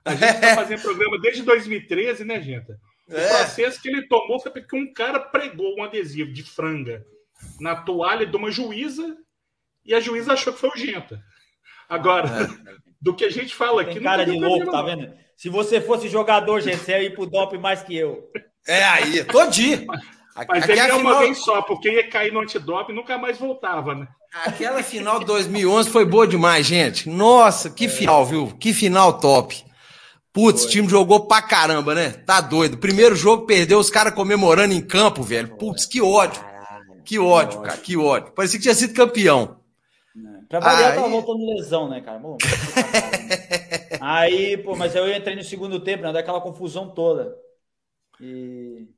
A 0.02 0.14
gente 0.14 0.34
está 0.36 0.54
fazendo 0.54 0.80
programa 0.80 1.20
desde 1.20 1.42
2013, 1.42 2.24
né, 2.24 2.40
Genta? 2.40 2.80
O 3.06 3.14
é. 3.14 3.28
processo 3.28 3.82
que 3.82 3.90
ele 3.90 4.08
tomou 4.08 4.40
foi 4.40 4.50
porque 4.50 4.74
um 4.74 4.90
cara 4.94 5.20
pregou 5.20 5.76
um 5.76 5.84
adesivo 5.84 6.32
de 6.32 6.42
franga 6.42 7.04
na 7.60 7.76
toalha 7.76 8.24
de 8.24 8.34
uma 8.34 8.50
juíza 8.50 9.14
e 9.84 9.92
a 9.92 10.00
juíza 10.00 10.32
achou 10.32 10.54
que 10.54 10.58
foi 10.58 10.70
o 10.70 10.78
Genta. 10.78 11.22
Agora, 11.86 12.28
é. 12.28 12.87
Do 13.00 13.14
que 13.14 13.24
a 13.24 13.30
gente 13.30 13.54
fala 13.54 13.82
aqui. 13.82 13.94
Tem 13.94 14.02
cara 14.02 14.24
de 14.24 14.32
louco, 14.32 14.70
tá 14.70 14.82
vendo? 14.82 15.12
Se 15.36 15.48
você 15.48 15.80
fosse 15.80 16.08
jogador, 16.08 16.62
você 16.62 16.92
ia 16.92 17.02
ir 17.02 17.14
pro 17.14 17.26
doping 17.26 17.58
mais 17.58 17.82
que 17.82 17.96
eu. 17.96 18.30
É 18.66 18.84
aí, 18.84 19.24
todinho. 19.24 19.86
Mas 19.86 20.62
Aqui 20.62 20.72
ele 20.72 20.80
é 20.80 20.94
uma 20.94 21.18
vez 21.20 21.38
só, 21.38 21.62
porque 21.62 21.90
ia 21.90 22.08
cair 22.08 22.32
no 22.32 22.40
antidoping 22.40 22.92
e 22.92 22.94
nunca 22.94 23.18
mais 23.18 23.38
voltava, 23.38 23.94
né? 23.94 24.06
Aquela 24.44 24.82
final 24.82 25.18
de 25.18 25.24
2011 25.24 25.90
foi 25.90 26.04
boa 26.04 26.26
demais, 26.26 26.66
gente. 26.66 27.08
Nossa, 27.08 27.70
que 27.70 27.88
final, 27.88 28.24
viu? 28.24 28.54
Que 28.58 28.72
final 28.72 29.18
top. 29.18 29.64
Putz, 30.32 30.64
o 30.64 30.68
time 30.68 30.88
jogou 30.88 31.26
pra 31.26 31.42
caramba, 31.42 31.94
né? 31.94 32.10
Tá 32.10 32.40
doido. 32.40 32.78
Primeiro 32.78 33.16
jogo 33.16 33.46
perdeu, 33.46 33.78
os 33.78 33.90
caras 33.90 34.14
comemorando 34.14 34.74
em 34.74 34.80
campo, 34.80 35.22
velho. 35.22 35.56
Putz, 35.56 35.86
que 35.86 36.00
ódio. 36.00 36.44
Que 37.04 37.18
ódio, 37.18 37.60
cara, 37.62 37.78
que 37.78 37.96
ódio. 37.96 38.32
Parecia 38.32 38.58
que 38.58 38.62
tinha 38.62 38.74
sido 38.74 38.94
campeão. 38.94 39.57
Pra 40.48 40.60
variar, 40.60 40.90
Aí... 40.90 40.96
tava 40.96 41.08
voltando 41.08 41.46
lesão, 41.46 41.88
né, 41.88 42.00
cara? 42.00 42.18
Bom, 42.18 42.38
Aí, 44.00 44.56
pô, 44.58 44.74
mas 44.74 44.94
eu 44.94 45.10
entrei 45.14 45.36
no 45.36 45.42
segundo 45.42 45.80
tempo, 45.80 46.02
né? 46.02 46.12
Daquela 46.12 46.40
confusão 46.40 46.88
toda. 46.88 47.36
E. 48.20 48.88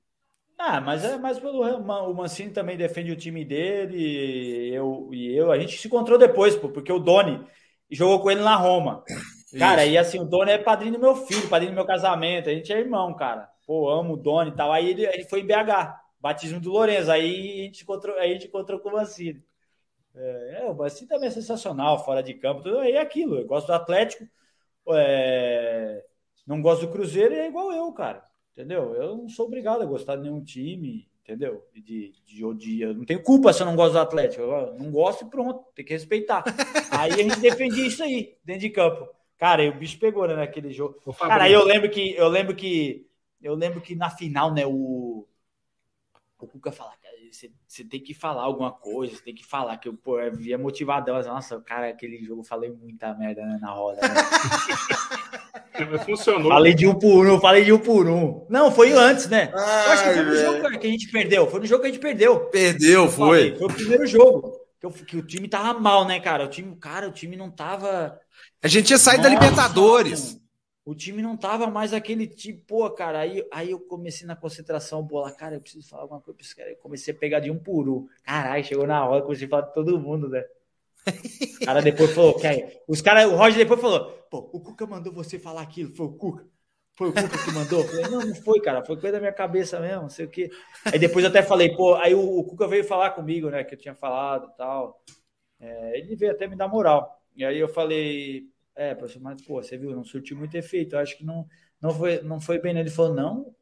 Ah, 0.59 0.80
mas 0.80 1.05
é 1.05 1.16
mais 1.16 1.38
pelo. 1.38 1.62
O 1.62 2.14
Mancini 2.14 2.51
também 2.51 2.76
defende 2.76 3.11
o 3.11 3.16
time 3.16 3.44
dele. 3.44 3.96
E 3.98 4.74
eu, 4.74 5.09
e 5.12 5.34
eu. 5.36 5.51
A 5.51 5.59
gente 5.59 5.76
se 5.78 5.88
encontrou 5.88 6.18
depois, 6.18 6.55
pô, 6.55 6.68
porque 6.68 6.92
o 6.92 6.98
Doni 6.98 7.44
jogou 7.90 8.20
com 8.20 8.30
ele 8.30 8.42
na 8.42 8.57
Roma. 8.57 9.03
Cara, 9.59 9.84
Isso. 9.84 9.94
e 9.94 9.98
assim, 9.98 10.20
o 10.20 10.24
Doni 10.24 10.53
é 10.53 10.59
padrinho 10.59 10.92
do 10.92 11.01
meu 11.01 11.16
filho, 11.16 11.48
padrinho 11.48 11.72
do 11.72 11.76
meu 11.76 11.86
casamento. 11.86 12.48
A 12.48 12.53
gente 12.53 12.72
é 12.72 12.78
irmão, 12.78 13.12
cara. 13.14 13.48
Pô, 13.66 13.90
amo 13.90 14.14
o 14.14 14.16
Doni 14.16 14.51
e 14.51 14.55
tal. 14.55 14.72
Aí 14.72 14.90
ele, 14.90 15.07
ele 15.07 15.24
foi 15.24 15.40
em 15.40 15.46
BH, 15.46 15.96
batismo 16.20 16.61
do 16.61 16.70
Lourenço. 16.70 17.11
Aí 17.11 17.62
a 17.62 17.64
gente 17.64 17.82
encontrou, 17.82 18.16
aí 18.16 18.30
a 18.30 18.32
gente 18.34 18.46
encontrou 18.46 18.78
com 18.78 18.90
o 18.90 18.92
Mancini. 18.92 19.42
É, 20.14 20.61
é, 20.61 20.64
o 20.64 20.74
Mancini 20.74 21.08
também 21.08 21.28
é 21.28 21.30
sensacional, 21.30 22.04
fora 22.04 22.22
de 22.22 22.34
campo. 22.34 22.62
Tudo 22.62 22.80
é 22.80 22.98
aquilo. 22.98 23.38
Eu 23.38 23.46
gosto 23.46 23.68
do 23.68 23.72
Atlético, 23.72 24.26
é, 24.88 26.04
não 26.46 26.61
gosto 26.61 26.86
do 26.86 26.92
Cruzeiro, 26.92 27.34
é 27.34 27.46
igual 27.46 27.72
eu, 27.72 27.92
cara. 27.92 28.24
Entendeu? 28.52 28.94
Eu 28.94 29.16
não 29.16 29.28
sou 29.28 29.46
obrigado 29.46 29.82
a 29.82 29.86
gostar 29.86 30.16
de 30.16 30.22
nenhum 30.22 30.42
time, 30.42 31.08
entendeu? 31.22 31.64
De, 31.72 32.12
de, 32.26 32.54
de, 32.54 32.80
eu 32.80 32.94
não 32.94 33.04
tenho 33.04 33.22
culpa 33.22 33.52
se 33.52 33.62
eu 33.62 33.66
não 33.66 33.76
gosto 33.76 33.92
do 33.92 34.00
Atlético. 34.00 34.42
Eu 34.42 34.74
não 34.74 34.90
gosto 34.90 35.24
e 35.24 35.30
pronto, 35.30 35.64
tem 35.74 35.84
que 35.84 35.92
respeitar. 35.92 36.44
aí 36.90 37.12
a 37.12 37.16
gente 37.16 37.38
defendia 37.40 37.86
isso 37.86 38.02
aí, 38.02 38.36
dentro 38.44 38.62
de 38.62 38.70
campo. 38.70 39.08
Cara, 39.38 39.66
o 39.70 39.74
bicho 39.74 39.98
pegou, 39.98 40.26
né, 40.28 40.34
naquele 40.34 40.72
jogo. 40.72 41.00
Cara, 41.18 41.44
aí 41.44 41.52
eu 41.52 41.64
lembro 41.64 41.88
que 41.88 42.14
eu 42.14 42.28
lembro 42.28 42.54
que 42.54 43.08
eu 43.40 43.54
lembro 43.54 43.80
que 43.80 43.94
na 43.94 44.11
final, 44.11 44.52
né, 44.52 44.66
o 44.66 45.26
o 46.38 46.46
Cuca 46.46 46.72
falar, 46.72 46.96
você, 47.70 47.84
tem 47.84 48.02
que 48.02 48.12
falar 48.12 48.42
alguma 48.42 48.72
coisa, 48.72 49.14
você 49.14 49.22
tem 49.22 49.34
que 49.34 49.46
falar 49.46 49.76
que 49.76 49.88
eu 49.88 49.94
pô, 49.94 50.18
eu 50.18 50.34
via 50.34 50.58
motivadão, 50.58 51.14
mas, 51.14 51.26
nossa, 51.26 51.60
cara, 51.60 51.88
aquele 51.88 52.18
jogo 52.24 52.40
eu 52.40 52.44
falei 52.44 52.68
muita 52.68 53.14
merda 53.14 53.42
né, 53.46 53.58
na 53.60 53.70
roda. 53.70 54.00
Né? 54.02 54.08
Funcionou. 56.04 56.50
Falei 56.50 56.74
de 56.74 56.86
um 56.86 56.98
por 56.98 57.26
um, 57.26 57.40
falei 57.40 57.64
de 57.64 57.72
um 57.72 57.78
por 57.78 58.06
um. 58.08 58.44
Não, 58.50 58.70
foi 58.72 58.92
antes, 58.92 59.28
né? 59.28 59.50
Ai, 59.54 59.86
eu 59.86 59.92
acho 59.92 60.04
que 60.04 60.14
foi 60.14 60.24
no 60.24 60.36
jogo 60.36 60.62
cara, 60.62 60.78
que 60.78 60.86
a 60.86 60.90
gente 60.90 61.08
perdeu. 61.10 61.46
Foi 61.46 61.60
no 61.60 61.66
jogo 61.66 61.80
que 61.80 61.88
a 61.88 61.90
gente 61.90 62.02
perdeu. 62.02 62.40
Perdeu, 62.46 63.08
foi. 63.08 63.38
Falei, 63.38 63.56
foi 63.56 63.66
o 63.66 63.72
primeiro 63.72 64.06
jogo. 64.06 64.52
Que, 64.78 64.86
eu, 64.86 64.90
que, 64.90 65.16
o 65.16 65.22
time 65.22 65.48
tava 65.48 65.78
mal, 65.78 66.04
né, 66.04 66.20
cara? 66.20 66.44
O 66.44 66.48
time, 66.48 66.76
cara, 66.76 67.08
o 67.08 67.12
time 67.12 67.34
não 67.34 67.50
tava. 67.50 68.18
A 68.62 68.68
gente 68.68 68.88
tinha 68.88 68.98
saído 68.98 69.22
Nossa, 69.22 69.34
da 69.34 69.40
Libertadores. 69.40 70.38
O 70.84 70.94
time 70.94 71.22
não 71.22 71.36
tava 71.36 71.66
mais 71.66 71.92
aquele 71.92 72.26
tipo, 72.26 72.64
pô, 72.66 72.90
cara. 72.90 73.20
Aí, 73.20 73.46
aí 73.52 73.70
eu 73.70 73.80
comecei 73.80 74.26
na 74.26 74.34
concentração, 74.34 75.02
bola, 75.02 75.30
cara, 75.30 75.56
eu 75.56 75.60
preciso 75.60 75.88
falar 75.88 76.02
alguma 76.02 76.20
coisa. 76.20 76.40
Eu 76.58 76.76
comecei 76.76 77.14
a 77.14 77.16
pegar 77.16 77.40
de 77.40 77.50
um 77.50 77.58
por 77.58 77.88
um. 77.88 78.08
Caralho, 78.22 78.64
chegou 78.64 78.86
na 78.86 79.06
hora, 79.06 79.22
comecei 79.22 79.46
a 79.46 79.50
falar 79.50 79.66
de 79.66 79.74
todo 79.74 80.00
mundo, 80.00 80.28
né? 80.28 80.44
O 81.62 81.64
cara 81.64 81.80
depois 81.80 82.12
falou, 82.12 82.40
aí, 82.44 82.78
os 82.86 83.00
cara, 83.00 83.28
o 83.28 83.36
Roger 83.36 83.58
depois 83.58 83.80
falou, 83.80 84.10
pô, 84.30 84.50
o 84.52 84.60
Cuca 84.60 84.86
mandou 84.86 85.12
você 85.12 85.38
falar 85.38 85.62
aquilo, 85.62 85.94
foi 85.94 86.06
o 86.06 86.12
Cuca. 86.12 86.46
Foi 86.94 87.08
o 87.08 87.12
Cuca 87.12 87.38
que 87.44 87.52
mandou? 87.52 87.84
Falei, 87.84 88.08
não, 88.08 88.20
não 88.20 88.34
foi, 88.34 88.60
cara, 88.60 88.84
foi 88.84 88.96
coisa 88.96 89.12
da 89.12 89.20
minha 89.20 89.32
cabeça 89.32 89.80
mesmo, 89.80 90.02
não 90.02 90.10
sei 90.10 90.26
o 90.26 90.30
quê. 90.30 90.50
Aí 90.84 90.98
depois 90.98 91.24
até 91.24 91.42
falei, 91.42 91.74
pô, 91.74 91.94
aí 91.94 92.14
o, 92.14 92.20
o 92.20 92.44
Cuca 92.44 92.66
veio 92.66 92.84
falar 92.84 93.10
comigo, 93.10 93.48
né, 93.50 93.64
que 93.64 93.74
eu 93.74 93.78
tinha 93.78 93.94
falado 93.94 94.50
e 94.52 94.56
tal. 94.56 95.02
É, 95.58 95.98
ele 95.98 96.16
veio 96.16 96.32
até 96.32 96.46
me 96.46 96.56
dar 96.56 96.68
moral. 96.68 97.22
E 97.34 97.44
aí 97.44 97.58
eu 97.58 97.68
falei, 97.68 98.46
é, 98.80 98.94
professor, 98.94 99.20
mas, 99.20 99.42
pô, 99.42 99.62
você 99.62 99.76
viu, 99.76 99.94
não 99.94 100.02
surtiu 100.02 100.38
muito 100.38 100.54
efeito, 100.56 100.94
eu 100.94 101.00
acho 101.00 101.18
que 101.18 101.24
não, 101.24 101.46
não, 101.82 101.90
foi, 101.90 102.22
não 102.22 102.40
foi 102.40 102.58
bem. 102.58 102.78
Ele 102.78 102.88
falou, 102.88 103.14
não. 103.14 103.54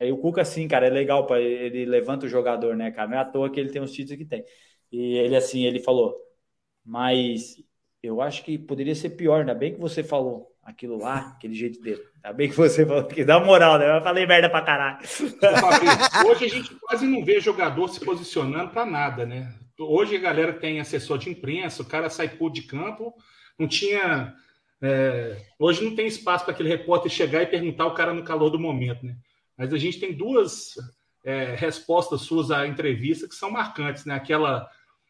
Aí 0.00 0.10
o 0.10 0.18
Cuca, 0.18 0.42
assim, 0.42 0.66
cara, 0.66 0.88
é 0.88 0.90
legal, 0.90 1.26
para 1.26 1.40
ele 1.40 1.84
levanta 1.84 2.26
o 2.26 2.28
jogador, 2.28 2.76
né, 2.76 2.90
cara? 2.90 3.08
Não 3.08 3.16
é 3.16 3.20
à 3.20 3.24
toa 3.24 3.50
que 3.50 3.60
ele 3.60 3.70
tem 3.70 3.80
os 3.80 3.92
títulos 3.92 4.18
que 4.18 4.24
tem. 4.24 4.44
E 4.90 5.16
ele, 5.18 5.36
assim, 5.36 5.64
ele 5.64 5.78
falou, 5.78 6.16
mas 6.84 7.56
eu 8.02 8.20
acho 8.20 8.44
que 8.44 8.58
poderia 8.58 8.96
ser 8.96 9.10
pior, 9.10 9.40
ainda 9.40 9.54
bem 9.54 9.74
que 9.74 9.80
você 9.80 10.02
falou 10.02 10.52
aquilo 10.62 10.98
lá, 10.98 11.34
aquele 11.36 11.54
jeito 11.54 11.80
dele. 11.80 12.02
Ainda 12.16 12.32
bem 12.32 12.48
que 12.48 12.56
você 12.56 12.84
falou 12.84 13.04
que 13.04 13.24
dá 13.24 13.38
moral, 13.38 13.78
né? 13.78 13.96
Eu 13.96 14.02
falei 14.02 14.26
merda 14.26 14.50
pra 14.50 14.62
caralho. 14.62 14.98
Hoje 16.28 16.44
a 16.44 16.48
gente 16.48 16.74
quase 16.80 17.06
não 17.06 17.24
vê 17.24 17.40
jogador 17.40 17.86
se 17.88 18.04
posicionando 18.04 18.70
para 18.70 18.84
nada, 18.84 19.24
né? 19.24 19.54
Hoje 19.78 20.16
a 20.16 20.20
galera 20.20 20.52
tem 20.52 20.80
assessor 20.80 21.16
de 21.16 21.30
imprensa, 21.30 21.82
o 21.82 21.86
cara 21.86 22.10
sai 22.10 22.28
por 22.28 22.50
de 22.50 22.62
campo, 22.62 23.14
não 23.58 23.66
tinha. 23.66 24.34
É... 24.80 25.36
hoje 25.58 25.84
não 25.84 25.94
tem 25.94 26.06
espaço 26.06 26.44
para 26.44 26.54
aquele 26.54 26.68
repórter 26.68 27.10
chegar 27.10 27.42
e 27.42 27.46
perguntar 27.46 27.86
o 27.86 27.94
cara 27.94 28.14
no 28.14 28.22
calor 28.22 28.50
do 28.50 28.58
momento, 28.58 29.04
né? 29.04 29.16
Mas 29.56 29.72
a 29.72 29.78
gente 29.78 29.98
tem 29.98 30.12
duas 30.12 30.74
é, 31.24 31.56
respostas 31.56 32.20
suas 32.20 32.50
à 32.50 32.66
entrevista 32.66 33.28
que 33.28 33.34
são 33.34 33.50
marcantes, 33.50 34.04
né? 34.04 34.14
Aquela 34.14 34.68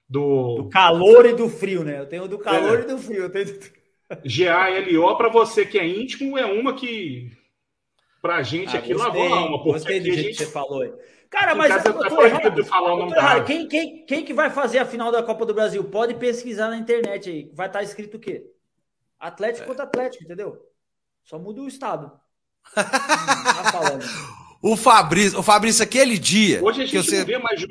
do... 0.09 0.63
do 0.63 0.69
calor 0.71 1.27
e 1.27 1.35
do 1.35 1.49
frio, 1.49 1.85
né? 1.85 2.01
Eu 2.01 2.07
tenho 2.07 2.27
do 2.27 2.39
calor 2.39 2.79
é. 2.79 2.83
e 2.83 2.87
do 2.87 2.99
frio. 2.99 3.23
Eu 3.25 3.31
tenho... 3.31 3.47
GALO, 4.25 5.17
para 5.17 5.29
você 5.29 5.67
que 5.67 5.79
é 5.79 5.87
íntimo, 5.87 6.39
é 6.39 6.47
uma 6.47 6.75
que 6.75 7.31
pra 8.23 8.43
gente 8.43 8.75
ah, 8.75 8.79
aqui 8.79 8.95
gostei, 8.95 9.21
lavou 9.21 9.35
a 9.35 9.39
alma. 9.39 9.63
Gostei 9.63 10.01
do 10.01 10.07
jeito 10.07 10.21
gente... 10.21 10.39
que 10.39 10.45
você 10.45 10.51
falou 10.51 10.83
aí. 10.83 10.93
Cara, 11.29 11.55
mas 11.55 11.85
eu 11.85 11.93
tô, 11.93 12.09
tô 12.09 12.23
errado, 12.23 12.65
falar 12.65 12.95
o 12.95 12.97
nome 12.97 13.13
errado. 13.13 13.45
Quem, 13.45 13.69
quem, 13.69 14.07
quem 14.07 14.25
que 14.25 14.33
vai 14.33 14.49
fazer 14.49 14.79
a 14.79 14.87
final 14.87 15.13
da 15.13 15.23
Copa 15.23 15.45
do 15.45 15.53
Brasil? 15.53 15.85
Pode 15.85 16.15
pesquisar 16.15 16.71
na 16.71 16.79
internet 16.79 17.29
aí. 17.29 17.51
Vai 17.53 17.67
estar 17.67 17.81
tá 17.81 17.85
escrito 17.85 18.17
o 18.17 18.21
quê? 18.21 18.47
Atlético 19.19 19.65
é. 19.65 19.67
contra 19.67 19.85
Atlético, 19.85 20.25
entendeu? 20.25 20.63
Só 21.25 21.39
muda 21.39 21.61
o 21.61 21.69
estado. 21.69 22.13
tá 22.75 23.81
o 24.63 24.77
Fabrício, 24.77 25.39
o 25.39 25.43
Fabrício, 25.43 25.85
aquele 25.85 26.19
dia. 26.19 26.63
Hoje 26.63 26.83
a 26.83 26.87
gente 26.87 26.97
você... 26.97 27.19
não 27.19 27.27
vê 27.27 27.39
mais 27.39 27.65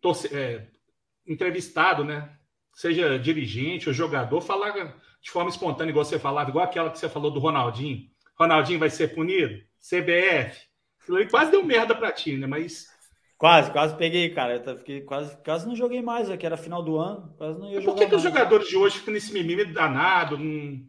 torce, 0.00 0.34
é, 0.34 0.66
entrevistado, 1.26 2.04
né? 2.04 2.30
Seja 2.74 3.18
dirigente 3.18 3.88
ou 3.88 3.94
jogador, 3.94 4.40
falar 4.40 4.72
de 5.20 5.30
forma 5.30 5.50
espontânea, 5.50 5.90
igual 5.90 6.04
você 6.04 6.18
falava, 6.18 6.50
igual 6.50 6.64
aquela 6.64 6.90
que 6.90 6.98
você 6.98 7.08
falou 7.08 7.30
do 7.30 7.40
Ronaldinho. 7.40 8.08
Ronaldinho 8.38 8.78
vai 8.78 8.90
ser 8.90 9.14
punido? 9.14 9.62
CBF. 9.80 10.66
Aquilo 11.00 11.28
quase 11.28 11.50
deu 11.52 11.64
merda 11.64 11.94
pra 11.94 12.12
ti, 12.12 12.36
né? 12.36 12.46
Mas. 12.46 12.88
Quase, 13.38 13.70
quase 13.70 13.94
peguei, 13.96 14.30
cara. 14.30 14.62
Eu 14.64 14.78
fiquei, 14.78 15.02
quase, 15.02 15.36
quase 15.44 15.66
não 15.66 15.76
joguei 15.76 16.00
mais, 16.00 16.30
aqui 16.30 16.46
era 16.46 16.56
final 16.56 16.82
do 16.82 16.96
ano. 16.96 17.34
Quase 17.36 17.58
não 17.58 17.70
ia 17.70 17.80
jogar. 17.80 17.92
Por 17.92 17.98
que, 18.00 18.08
que 18.08 18.14
os 18.14 18.22
jogadores 18.22 18.68
de 18.68 18.76
hoje 18.76 18.98
ficam 18.98 19.12
nesse 19.12 19.32
mimimi 19.32 19.64
danado? 19.66 20.38
Num... 20.38 20.86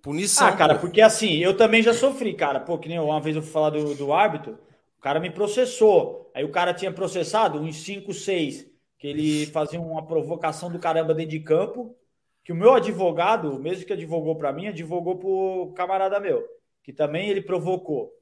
Punição. 0.00 0.46
Ah, 0.46 0.56
cara, 0.56 0.76
porque 0.76 1.00
assim, 1.00 1.36
eu 1.36 1.56
também 1.56 1.82
já 1.82 1.92
sofri, 1.92 2.32
cara. 2.32 2.60
Pô, 2.60 2.78
que 2.78 2.88
nem 2.88 2.98
uma 2.98 3.20
vez 3.20 3.36
eu 3.36 3.42
fui 3.42 3.50
falar 3.50 3.70
do, 3.70 3.94
do 3.94 4.12
árbitro. 4.12 4.58
O 4.98 5.00
cara 5.00 5.20
me 5.20 5.30
processou. 5.30 6.30
Aí 6.34 6.44
o 6.44 6.50
cara 6.50 6.72
tinha 6.72 6.92
processado 6.92 7.58
uns 7.58 7.76
5, 7.82 8.14
6, 8.14 8.66
que 8.98 9.06
ele 9.06 9.46
fazia 9.46 9.80
uma 9.80 10.06
provocação 10.06 10.70
do 10.70 10.78
caramba 10.78 11.14
dentro 11.14 11.32
de 11.32 11.40
campo, 11.40 11.94
que 12.42 12.52
o 12.52 12.56
meu 12.56 12.72
advogado, 12.72 13.54
o 13.54 13.58
mesmo 13.58 13.84
que 13.84 13.92
advogou 13.92 14.36
para 14.36 14.52
mim, 14.52 14.68
advogou 14.68 15.18
pro 15.18 15.72
camarada 15.76 16.18
meu, 16.18 16.42
que 16.82 16.92
também 16.92 17.28
ele 17.28 17.42
provocou. 17.42 18.17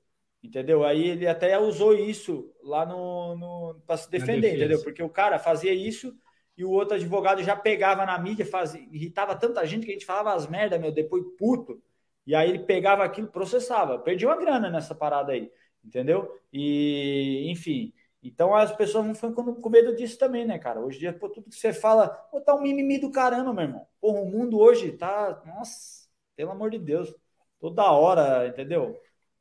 Entendeu? 0.46 0.84
Aí 0.84 1.08
ele 1.08 1.26
até 1.26 1.58
usou 1.58 1.92
isso 1.92 2.52
lá 2.62 2.86
no, 2.86 3.36
no 3.36 3.80
para 3.84 3.96
se 3.96 4.08
defender, 4.08 4.54
entendeu? 4.54 4.80
Porque 4.82 5.02
o 5.02 5.08
cara 5.08 5.38
fazia 5.40 5.74
isso 5.74 6.16
e 6.56 6.64
o 6.64 6.70
outro 6.70 6.94
advogado 6.94 7.42
já 7.42 7.56
pegava 7.56 8.06
na 8.06 8.16
mídia, 8.18 8.46
fazia, 8.46 8.80
irritava 8.92 9.34
tanta 9.34 9.66
gente 9.66 9.84
que 9.84 9.90
a 9.90 9.94
gente 9.94 10.06
falava 10.06 10.34
as 10.34 10.46
merda, 10.46 10.78
meu, 10.78 10.92
depois 10.92 11.24
puto. 11.36 11.82
E 12.24 12.34
aí 12.34 12.48
ele 12.48 12.60
pegava 12.60 13.04
aquilo, 13.04 13.26
processava. 13.28 13.98
Perdi 13.98 14.24
uma 14.24 14.36
grana 14.36 14.70
nessa 14.70 14.94
parada 14.94 15.32
aí. 15.32 15.50
entendeu? 15.84 16.32
E, 16.52 17.50
enfim, 17.50 17.92
então 18.22 18.54
as 18.54 18.74
pessoas 18.74 19.04
não 19.04 19.14
ficam 19.14 19.34
com 19.34 19.68
medo 19.68 19.94
disso 19.96 20.18
também, 20.18 20.44
né, 20.46 20.58
cara? 20.58 20.80
Hoje 20.80 20.98
em 20.98 21.00
dia, 21.00 21.12
pô, 21.12 21.28
tudo 21.28 21.50
que 21.50 21.56
você 21.56 21.72
fala, 21.72 22.08
pô, 22.08 22.40
tá 22.40 22.54
um 22.54 22.62
mimimi 22.62 23.00
do 23.00 23.10
caramba, 23.10 23.52
meu 23.52 23.64
irmão. 23.64 23.86
Porra, 24.00 24.20
o 24.20 24.30
mundo 24.30 24.58
hoje 24.58 24.92
tá, 24.92 25.42
nossa, 25.44 26.08
pelo 26.36 26.52
amor 26.52 26.70
de 26.70 26.78
Deus, 26.78 27.12
toda 27.60 27.90
hora, 27.90 28.46
entendeu? 28.46 28.96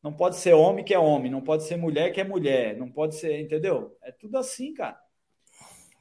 Não 0.05 0.13
pode 0.13 0.35
ser 0.35 0.53
homem 0.53 0.85
que 0.85 0.93
é 0.93 0.99
homem, 0.99 1.31
não 1.31 1.41
pode 1.41 1.63
ser 1.63 1.77
mulher 1.77 2.11
que 2.11 2.21
é 2.21 2.23
mulher, 2.23 2.77
não 2.77 2.87
pode 2.87 3.15
ser, 3.15 3.41
entendeu? 3.41 3.97
É 4.03 4.11
tudo 4.11 4.37
assim, 4.37 4.71
cara. 4.71 4.99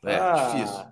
É, 0.05 0.17
ah, 0.17 0.35
difícil. 0.35 0.85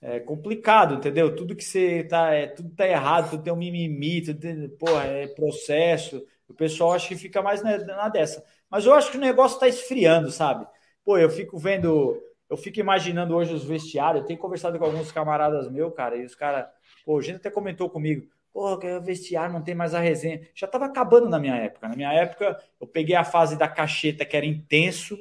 É 0.00 0.20
complicado, 0.20 0.94
entendeu? 0.94 1.34
Tudo 1.34 1.56
que 1.56 1.64
você 1.64 2.04
tá, 2.04 2.32
é, 2.32 2.46
tudo 2.46 2.70
tá 2.70 2.86
errado, 2.86 3.30
tudo 3.30 3.42
tem 3.42 3.52
um 3.52 3.56
mimimi, 3.56 4.22
tudo 4.22 4.38
tem, 4.38 4.68
porra, 4.68 5.02
é 5.02 5.26
processo. 5.26 6.24
O 6.48 6.54
pessoal 6.54 6.92
acha 6.92 7.08
que 7.08 7.16
fica 7.16 7.42
mais 7.42 7.60
na, 7.60 7.76
na 7.78 8.08
dessa. 8.08 8.44
Mas 8.70 8.86
eu 8.86 8.94
acho 8.94 9.10
que 9.10 9.16
o 9.16 9.20
negócio 9.20 9.58
tá 9.58 9.66
esfriando, 9.66 10.30
sabe? 10.30 10.64
Pô, 11.04 11.18
eu 11.18 11.28
fico 11.28 11.58
vendo, 11.58 12.22
eu 12.48 12.56
fico 12.56 12.78
imaginando 12.78 13.34
hoje 13.34 13.52
os 13.52 13.64
vestiários. 13.64 14.22
Eu 14.22 14.28
tenho 14.28 14.38
conversado 14.38 14.78
com 14.78 14.84
alguns 14.84 15.10
camaradas 15.10 15.68
meus, 15.68 15.92
cara, 15.92 16.16
e 16.16 16.24
os 16.24 16.36
caras, 16.36 16.66
pô, 17.04 17.18
a 17.18 17.20
gente 17.20 17.38
até 17.38 17.50
comentou 17.50 17.90
comigo. 17.90 18.28
Pô, 18.52 18.74
o 18.74 19.00
vestiário 19.00 19.52
não 19.52 19.62
tem 19.62 19.74
mais 19.74 19.94
a 19.94 20.00
resenha. 20.00 20.40
Já 20.54 20.66
tava 20.66 20.86
acabando 20.86 21.28
na 21.28 21.38
minha 21.38 21.56
época. 21.56 21.88
Na 21.88 21.96
minha 21.96 22.12
época, 22.12 22.58
eu 22.80 22.86
peguei 22.86 23.14
a 23.14 23.24
fase 23.24 23.56
da 23.56 23.68
cacheta, 23.68 24.24
que 24.24 24.36
era 24.36 24.44
intenso, 24.44 25.16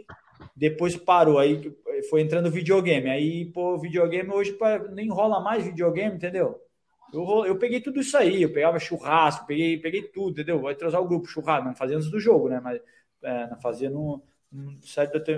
depois 0.55 0.95
parou. 0.95 1.37
Aí 1.37 1.61
foi 2.09 2.21
entrando 2.21 2.49
videogame. 2.51 3.09
Aí, 3.09 3.45
pô, 3.45 3.77
videogame 3.77 4.31
hoje 4.31 4.57
nem 4.91 5.09
rola 5.09 5.39
mais 5.39 5.63
videogame, 5.63 6.15
entendeu? 6.15 6.59
Eu, 7.13 7.45
eu 7.45 7.57
peguei 7.57 7.81
tudo 7.81 7.99
isso 7.99 8.15
aí, 8.17 8.43
eu 8.43 8.53
pegava 8.53 8.79
churrasco, 8.79 9.47
peguei, 9.47 9.77
peguei 9.79 10.03
tudo, 10.03 10.31
entendeu? 10.31 10.61
Vai 10.61 10.75
trazer 10.75 10.97
o 10.97 11.07
grupo 11.07 11.27
churrasco, 11.27 11.67
não 11.67 11.75
fazia 11.75 11.97
antes 11.97 12.09
do 12.09 12.19
jogo, 12.19 12.49
né? 12.49 12.59
Mas 12.63 12.79
é, 13.23 13.47
não 13.49 13.59
fazia 13.59 13.89
no, 13.89 14.23
num, 14.51 14.79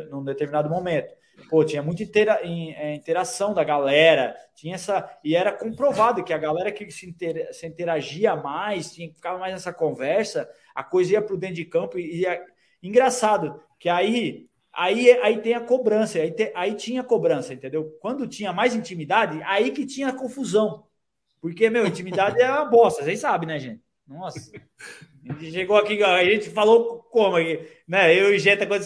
num 0.09 0.23
determinado 0.23 0.69
momento. 0.69 1.13
Pô, 1.49 1.63
tinha 1.63 1.81
muita 1.81 2.03
intera, 2.03 2.39
é, 2.43 2.93
interação 2.93 3.53
da 3.53 3.63
galera, 3.63 4.35
tinha 4.55 4.75
essa. 4.75 5.09
E 5.23 5.35
era 5.35 5.51
comprovado 5.51 6.23
que 6.23 6.33
a 6.33 6.37
galera 6.37 6.71
que 6.71 6.89
se, 6.91 7.09
inter, 7.09 7.53
se 7.53 7.65
interagia 7.65 8.35
mais, 8.35 8.91
tinha, 8.93 9.11
ficava 9.13 9.39
mais 9.39 9.53
nessa 9.53 9.73
conversa, 9.73 10.49
a 10.75 10.83
coisa 10.83 11.13
ia 11.13 11.21
para 11.21 11.33
o 11.33 11.37
dentro 11.37 11.55
de 11.55 11.65
campo 11.65 11.97
e 11.97 12.21
ia. 12.21 12.41
Engraçado, 12.83 13.61
que 13.79 13.89
aí 13.89 14.49
Aí, 14.73 15.11
aí 15.21 15.41
tem 15.41 15.53
a 15.53 15.59
cobrança, 15.59 16.19
aí, 16.19 16.31
te, 16.31 16.51
aí 16.55 16.75
tinha 16.75 17.03
cobrança, 17.03 17.53
entendeu? 17.53 17.97
Quando 17.99 18.27
tinha 18.27 18.53
mais 18.53 18.73
intimidade, 18.73 19.41
aí 19.43 19.71
que 19.71 19.85
tinha 19.85 20.13
confusão. 20.13 20.87
Porque, 21.41 21.69
meu, 21.69 21.85
intimidade 21.85 22.41
é 22.41 22.49
uma 22.49 22.65
bosta, 22.65 23.03
vocês 23.03 23.19
sabem, 23.19 23.47
né, 23.47 23.59
gente? 23.59 23.81
Nossa. 24.11 24.51
A 25.29 25.33
gente 25.33 25.51
chegou 25.51 25.77
aqui, 25.77 26.03
a 26.03 26.23
gente 26.25 26.49
falou 26.49 27.03
como 27.03 27.37
aqui, 27.37 27.65
né? 27.87 28.13
Eu 28.13 28.33
e 28.35 28.39
Jeta, 28.39 28.67
quando 28.67 28.83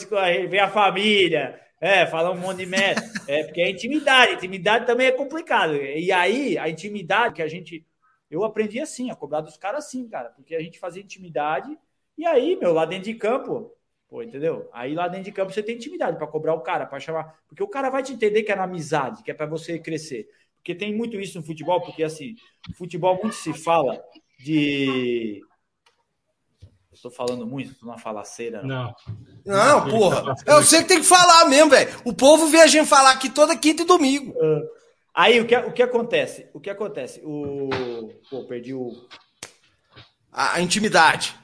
vem 0.50 0.60
a 0.60 0.70
família, 0.70 1.60
é, 1.82 2.06
falar 2.06 2.32
um 2.32 2.38
monte 2.38 2.58
de 2.58 2.66
merda. 2.68 3.02
É, 3.28 3.44
porque 3.44 3.62
é 3.62 3.70
intimidade, 3.70 4.36
intimidade 4.36 4.86
também 4.86 5.08
é 5.08 5.12
complicado. 5.12 5.76
E 5.76 6.12
aí, 6.12 6.58
a 6.58 6.70
intimidade 6.70 7.36
que 7.36 7.42
a 7.42 7.48
gente. 7.48 7.86
Eu 8.30 8.44
aprendi 8.44 8.80
assim, 8.80 9.10
a 9.10 9.16
cobrar 9.16 9.42
dos 9.42 9.58
caras 9.58 9.86
assim, 9.86 10.08
cara, 10.08 10.30
porque 10.30 10.56
a 10.56 10.62
gente 10.62 10.80
fazia 10.80 11.02
intimidade, 11.02 11.76
e 12.18 12.26
aí, 12.26 12.56
meu, 12.56 12.74
lá 12.74 12.86
dentro 12.86 13.06
de 13.06 13.14
campo, 13.16 13.72
pô, 14.08 14.22
entendeu? 14.22 14.70
Aí 14.74 14.94
lá 14.94 15.08
dentro 15.08 15.26
de 15.26 15.32
campo 15.32 15.52
você 15.52 15.64
tem 15.64 15.76
intimidade 15.76 16.18
para 16.18 16.28
cobrar 16.28 16.54
o 16.54 16.62
cara, 16.62 16.86
para 16.86 17.00
chamar. 17.00 17.40
Porque 17.48 17.64
o 17.64 17.68
cara 17.68 17.90
vai 17.90 18.04
te 18.04 18.14
entender 18.14 18.44
que 18.44 18.52
é 18.52 18.56
na 18.56 18.64
amizade, 18.64 19.24
que 19.24 19.32
é 19.32 19.34
para 19.34 19.46
você 19.46 19.80
crescer. 19.80 20.28
Porque 20.56 20.74
tem 20.74 20.94
muito 20.96 21.20
isso 21.20 21.38
no 21.38 21.46
futebol, 21.46 21.80
porque 21.82 22.04
assim, 22.04 22.36
futebol 22.76 23.20
muito 23.22 23.36
se 23.36 23.54
fala 23.54 24.04
de 24.40 25.42
Estou 27.06 27.12
falando 27.12 27.46
muito, 27.46 27.72
estou 27.72 27.88
numa 27.88 28.00
falaceira. 28.00 28.64
Não. 28.64 28.96
Não, 29.46 29.88
porra. 29.88 30.34
Eu 30.44 30.64
sei 30.64 30.82
que 30.82 30.88
tem 30.88 31.00
que 31.02 31.06
falar 31.06 31.46
mesmo, 31.46 31.70
velho. 31.70 31.94
O 32.04 32.12
povo 32.12 32.48
vê 32.48 32.62
a 32.62 32.68
gente 32.68 32.88
falar 32.88 33.12
aqui 33.12 33.30
toda 33.30 33.56
quinta 33.56 33.84
e 33.84 33.86
domingo. 33.86 34.32
Uh, 34.32 34.68
aí 35.14 35.40
o 35.40 35.46
que, 35.46 35.56
o 35.56 35.72
que 35.72 35.84
acontece? 35.84 36.50
O 36.52 36.60
que 36.60 36.68
acontece? 36.68 37.22
O. 37.24 38.12
Pô, 38.28 38.46
perdi 38.46 38.74
o. 38.74 38.92
A, 40.32 40.56
a 40.56 40.62
intimidade. 40.62 41.36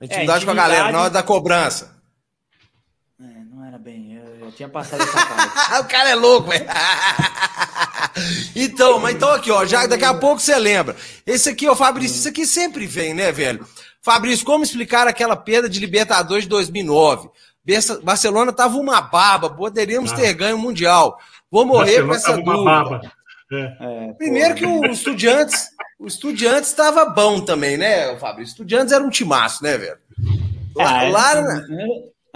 A 0.00 0.04
intimidade, 0.04 0.12
é, 0.12 0.14
intimidade 0.16 0.44
com 0.44 0.50
a 0.50 0.54
galera 0.54 0.90
na 0.90 1.02
hora 1.02 1.10
da 1.10 1.22
cobrança. 1.22 2.02
É, 3.20 3.24
não 3.24 3.64
era 3.64 3.78
bem. 3.78 4.16
Eu, 4.16 4.46
eu 4.46 4.52
tinha 4.52 4.68
passado 4.68 5.00
essa 5.00 5.26
parte. 5.26 5.78
o 5.84 5.88
cara 5.88 6.08
é 6.08 6.14
louco, 6.16 6.48
velho. 6.48 6.66
então, 8.54 8.98
mas 8.98 9.14
então 9.14 9.30
aqui, 9.32 9.50
ó, 9.50 9.64
já 9.64 9.86
daqui 9.86 10.04
a 10.04 10.14
pouco 10.14 10.40
você 10.40 10.56
lembra. 10.58 10.96
Esse 11.26 11.48
aqui, 11.48 11.68
ó, 11.68 11.74
Fabrício, 11.74 12.16
isso 12.16 12.28
aqui 12.28 12.46
sempre 12.46 12.86
vem, 12.86 13.14
né, 13.14 13.30
velho? 13.32 13.66
Fabrício, 14.00 14.46
como 14.46 14.64
explicar 14.64 15.06
aquela 15.08 15.36
perda 15.36 15.68
de 15.68 15.80
Libertadores 15.80 16.44
de 16.44 16.50
2009? 16.50 17.28
Barcelona 18.02 18.52
tava 18.52 18.76
uma 18.76 19.00
baba, 19.00 19.50
poderíamos 19.50 20.12
ah. 20.12 20.14
ter 20.14 20.32
ganho 20.32 20.56
o 20.56 20.60
Mundial. 20.60 21.18
Vou 21.50 21.66
morrer 21.66 22.02
Barcelona 22.02 22.44
com 22.44 22.50
essa 22.50 22.82
dúvida. 22.82 23.12
É. 23.52 24.08
É, 24.08 24.12
Primeiro 24.14 24.54
que 24.54 24.66
o 24.66 24.84
Estudiantes, 24.86 25.68
o 25.98 26.06
Estudiantes 26.06 26.70
estava 26.70 27.04
bom 27.06 27.40
também, 27.40 27.76
né, 27.76 28.16
Fabrício? 28.18 28.52
Estudiantes 28.52 28.92
era 28.92 29.02
um 29.02 29.10
timaço, 29.10 29.62
né, 29.62 29.76
velho? 29.76 29.98
Lá, 30.74 31.04
é, 31.04 31.10
lá, 31.10 31.34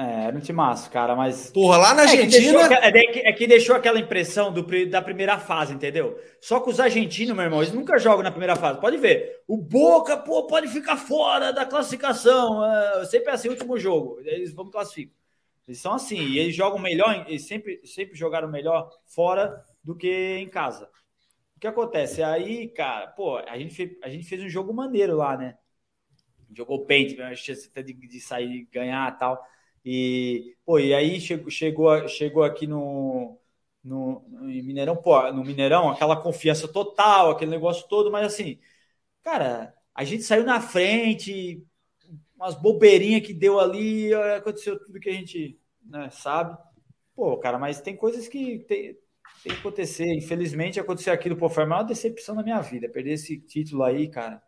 é, 0.00 0.24
era 0.24 0.36
um 0.36 0.40
timaço, 0.40 0.90
cara, 0.90 1.14
mas. 1.14 1.50
Porra, 1.50 1.76
lá 1.76 1.94
na 1.94 2.02
Argentina. 2.02 2.62
É 2.62 2.90
que, 2.90 2.98
é, 2.98 3.12
que, 3.12 3.18
é 3.20 3.32
que 3.32 3.46
deixou 3.46 3.76
aquela 3.76 3.98
impressão 3.98 4.50
do, 4.50 4.64
da 4.88 5.02
primeira 5.02 5.38
fase, 5.38 5.74
entendeu? 5.74 6.18
Só 6.40 6.58
que 6.60 6.70
os 6.70 6.80
argentinos, 6.80 7.34
meu 7.34 7.44
irmão, 7.44 7.62
eles 7.62 7.74
nunca 7.74 7.98
jogam 7.98 8.22
na 8.22 8.30
primeira 8.30 8.56
fase. 8.56 8.80
Pode 8.80 8.96
ver. 8.96 9.42
O 9.46 9.58
Boca, 9.58 10.16
pô, 10.16 10.46
pode 10.46 10.68
ficar 10.68 10.96
fora 10.96 11.52
da 11.52 11.66
classificação. 11.66 12.64
É, 12.64 13.04
sempre 13.04 13.30
é 13.30 13.34
assim, 13.34 13.50
último 13.50 13.78
jogo. 13.78 14.18
Eles 14.24 14.54
vão 14.54 14.70
classificar. 14.70 15.20
Eles 15.68 15.78
são 15.78 15.92
assim, 15.92 16.18
e 16.18 16.38
eles 16.38 16.56
jogam 16.56 16.80
melhor, 16.80 17.26
eles 17.28 17.46
sempre, 17.46 17.80
sempre 17.84 18.16
jogaram 18.16 18.48
melhor 18.48 18.90
fora 19.06 19.64
do 19.84 19.94
que 19.94 20.36
em 20.36 20.48
casa. 20.48 20.90
O 21.56 21.60
que 21.60 21.66
acontece? 21.66 22.22
Aí, 22.22 22.68
cara, 22.68 23.06
pô, 23.08 23.36
a 23.36 23.56
gente, 23.56 23.74
fez, 23.74 23.90
a 24.02 24.08
gente 24.08 24.26
fez 24.26 24.42
um 24.42 24.48
jogo 24.48 24.72
maneiro 24.72 25.14
lá, 25.16 25.36
né? 25.36 25.56
Jogou 26.52 26.86
paint, 26.86 27.20
a 27.20 27.34
chance 27.36 27.68
até 27.68 27.82
de, 27.82 27.92
de 27.92 28.20
sair 28.20 28.50
e 28.50 28.64
ganhar 28.64 29.14
e 29.14 29.18
tal. 29.18 29.40
E, 29.84 30.56
pô, 30.64 30.78
e 30.78 30.92
aí 30.94 31.20
chegou, 31.20 31.50
chegou, 31.50 32.08
chegou 32.08 32.42
aqui 32.42 32.66
no, 32.66 33.38
no, 33.82 34.22
Mineirão, 34.42 34.96
pô, 34.96 35.32
no 35.32 35.44
Mineirão, 35.44 35.90
aquela 35.90 36.20
confiança 36.20 36.68
total, 36.68 37.30
aquele 37.30 37.50
negócio 37.50 37.88
todo, 37.88 38.10
mas 38.10 38.26
assim, 38.26 38.58
cara, 39.22 39.74
a 39.94 40.04
gente 40.04 40.22
saiu 40.24 40.44
na 40.44 40.60
frente, 40.60 41.66
umas 42.36 42.54
bobeirinhas 42.54 43.26
que 43.26 43.34
deu 43.34 43.60
ali, 43.60 44.12
aconteceu 44.14 44.78
tudo 44.78 45.00
que 45.00 45.10
a 45.10 45.12
gente 45.12 45.58
né, 45.84 46.10
sabe. 46.10 46.56
Pô, 47.14 47.36
cara, 47.38 47.58
mas 47.58 47.80
tem 47.80 47.96
coisas 47.96 48.28
que 48.28 48.60
tem, 48.60 48.94
tem 49.42 49.52
que 49.54 49.60
acontecer. 49.60 50.06
Infelizmente 50.14 50.80
aconteceu 50.80 51.12
aquilo, 51.12 51.36
pô, 51.36 51.48
foi 51.48 51.64
a 51.64 51.66
maior 51.66 51.82
decepção 51.84 52.34
da 52.36 52.42
minha 52.42 52.60
vida, 52.60 52.88
perder 52.88 53.12
esse 53.14 53.38
título 53.40 53.82
aí, 53.82 54.08
cara. 54.08 54.42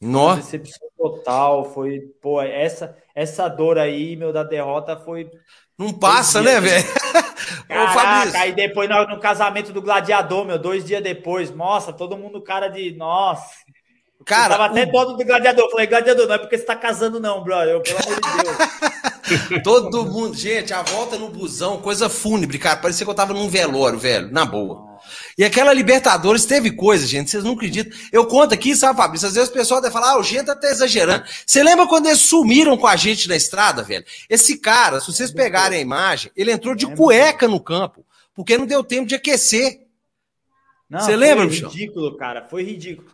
Nossa. 0.00 0.58
Decepção 0.58 0.88
total, 0.96 1.72
foi, 1.72 2.00
pô, 2.20 2.40
essa 2.42 2.96
essa 3.14 3.48
dor 3.48 3.78
aí, 3.78 4.14
meu, 4.14 4.32
da 4.32 4.42
derrota 4.42 4.96
foi 4.96 5.30
não 5.78 5.92
passa, 5.92 6.40
né, 6.40 6.60
velho? 6.60 6.84
Caraca, 7.68 8.38
aí 8.38 8.52
depois 8.52 8.88
no, 8.88 9.06
no, 9.06 9.20
casamento 9.20 9.72
do 9.72 9.82
gladiador, 9.82 10.44
meu, 10.44 10.58
dois 10.58 10.84
dias 10.84 11.02
depois, 11.02 11.50
nossa, 11.50 11.92
todo 11.92 12.16
mundo 12.16 12.40
cara 12.40 12.68
de, 12.68 12.92
nossa. 12.92 13.50
Cara, 14.24 14.54
eu 14.54 14.58
tava 14.58 14.64
até 14.72 14.86
todo 14.86 15.16
do 15.16 15.24
gladiador, 15.24 15.70
falei, 15.70 15.86
gladiador, 15.86 16.26
não 16.26 16.34
é 16.34 16.38
porque 16.38 16.56
você 16.56 16.64
tá 16.64 16.74
casando 16.74 17.20
não, 17.20 17.44
brother, 17.44 17.74
eu, 17.74 17.82
pelo 17.82 17.98
amor 17.98 18.14
de 18.14 18.42
Deus. 18.42 18.56
todo 19.62 20.04
mundo, 20.04 20.36
gente, 20.36 20.72
a 20.72 20.82
volta 20.82 21.18
no 21.18 21.28
busão, 21.28 21.78
coisa 21.78 22.08
fúnebre, 22.08 22.58
cara, 22.58 22.76
parecia 22.76 23.04
que 23.04 23.10
eu 23.10 23.14
tava 23.14 23.32
num 23.32 23.48
velório, 23.48 23.98
velho, 23.98 24.30
na 24.30 24.44
boa. 24.44 24.86
E 25.38 25.44
aquela 25.44 25.72
Libertadores 25.72 26.44
teve 26.44 26.70
coisa, 26.70 27.06
gente, 27.06 27.30
vocês 27.30 27.44
não 27.44 27.52
acreditam. 27.52 27.96
Eu 28.10 28.26
conto 28.26 28.54
aqui, 28.54 28.74
sabe, 28.74 28.96
Fabrício? 28.96 29.28
Às 29.28 29.34
vezes 29.34 29.50
o 29.50 29.52
pessoal 29.52 29.80
deve 29.80 29.92
falar, 29.92 30.12
ah, 30.12 30.18
o 30.18 30.22
gente 30.22 30.46
tá 30.46 30.58
exagerando. 30.64 31.24
Você 31.46 31.62
lembra 31.62 31.86
quando 31.86 32.06
eles 32.06 32.20
sumiram 32.20 32.76
com 32.76 32.86
a 32.86 32.96
gente 32.96 33.28
na 33.28 33.36
estrada, 33.36 33.82
velho? 33.82 34.04
Esse 34.28 34.58
cara, 34.58 35.00
se 35.00 35.12
vocês 35.12 35.30
pegarem 35.30 35.78
a 35.78 35.82
imagem, 35.82 36.30
ele 36.36 36.50
entrou 36.50 36.74
de 36.74 36.86
cueca 36.86 37.46
no 37.46 37.60
campo, 37.60 38.04
porque 38.34 38.56
não 38.56 38.66
deu 38.66 38.82
tempo 38.82 39.06
de 39.06 39.14
aquecer. 39.14 39.82
Você 40.90 41.16
lembra, 41.16 41.48
Foi 41.48 41.56
ridículo, 41.56 42.16
cara, 42.16 42.46
foi 42.48 42.62
ridículo. 42.62 43.08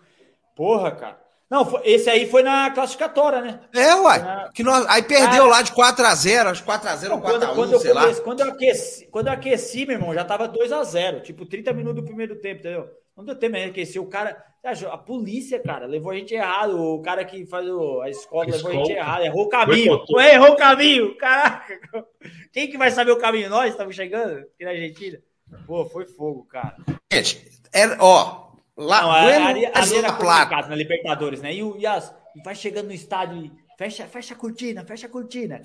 Porra, 0.54 0.90
cara. 0.92 1.21
Não, 1.52 1.82
esse 1.84 2.08
aí 2.08 2.26
foi 2.26 2.42
na 2.42 2.70
classificatória, 2.70 3.42
né? 3.42 3.60
É, 3.74 3.94
uai. 3.94 4.22
Na... 4.22 4.50
Que 4.54 4.62
nós, 4.62 4.86
aí 4.88 5.02
perdeu 5.02 5.44
ah, 5.44 5.48
lá 5.48 5.60
de 5.60 5.70
4x0, 5.72 6.46
acho 6.46 6.64
4x0 6.64 7.10
ou 7.10 7.20
4x1, 7.20 7.54
quando, 7.54 7.78
sei 7.78 7.92
lá. 7.92 8.14
Quando 8.14 8.40
eu, 8.40 8.48
aqueci, 8.48 9.06
quando 9.08 9.26
eu 9.26 9.34
aqueci, 9.34 9.84
meu 9.84 9.96
irmão, 9.96 10.14
já 10.14 10.24
tava 10.24 10.48
2x0. 10.48 11.20
Tipo, 11.20 11.44
30 11.44 11.74
minutos 11.74 12.02
do 12.02 12.06
primeiro 12.06 12.36
tempo, 12.36 12.60
entendeu? 12.60 12.88
Não 13.14 13.22
deu 13.22 13.36
tempo 13.36 13.54
de 13.54 13.64
aquecer. 13.64 14.00
O 14.00 14.06
cara. 14.06 14.42
A 14.90 14.96
polícia, 14.96 15.58
cara, 15.58 15.84
levou 15.84 16.12
a 16.12 16.14
gente 16.14 16.32
errado. 16.32 16.80
O 16.80 17.02
cara 17.02 17.22
que 17.22 17.44
faz 17.44 17.68
o, 17.68 18.00
a 18.00 18.08
escola, 18.08 18.46
levou 18.46 18.70
a 18.70 18.74
gente 18.74 18.92
errado. 18.92 19.24
Errou 19.24 19.42
o 19.42 19.48
caminho. 19.50 20.02
Ué, 20.12 20.34
errou 20.34 20.52
o 20.52 20.56
caminho. 20.56 21.18
Caraca. 21.18 21.78
Quem 22.50 22.70
que 22.70 22.78
vai 22.78 22.90
saber 22.90 23.10
o 23.10 23.18
caminho? 23.18 23.50
Nós 23.50 23.72
estamos 23.72 23.94
chegando 23.94 24.38
aqui 24.38 24.64
na 24.64 24.70
Argentina. 24.70 25.18
Pô, 25.66 25.84
foi 25.84 26.06
fogo, 26.06 26.46
cara. 26.46 26.76
Gente, 27.12 27.44
era, 27.74 27.98
ó, 28.00 28.51
Lá, 28.76 29.02
não, 29.02 29.10
a, 29.10 29.48
ali, 29.48 29.66
ali 29.66 29.96
era 29.96 30.12
plata. 30.14 30.68
na 30.68 30.74
Libertadores, 30.74 31.42
né? 31.42 31.52
E, 31.52 31.60
e, 31.78 31.86
as, 31.86 32.14
vai 32.44 32.54
chegando 32.54 32.86
no 32.86 32.92
estádio 32.92 33.44
e 33.44 33.52
fecha, 33.76 34.06
fecha 34.06 34.34
a 34.34 34.36
cortina, 34.36 34.84
fecha 34.84 35.06
a 35.06 35.10
cortina. 35.10 35.60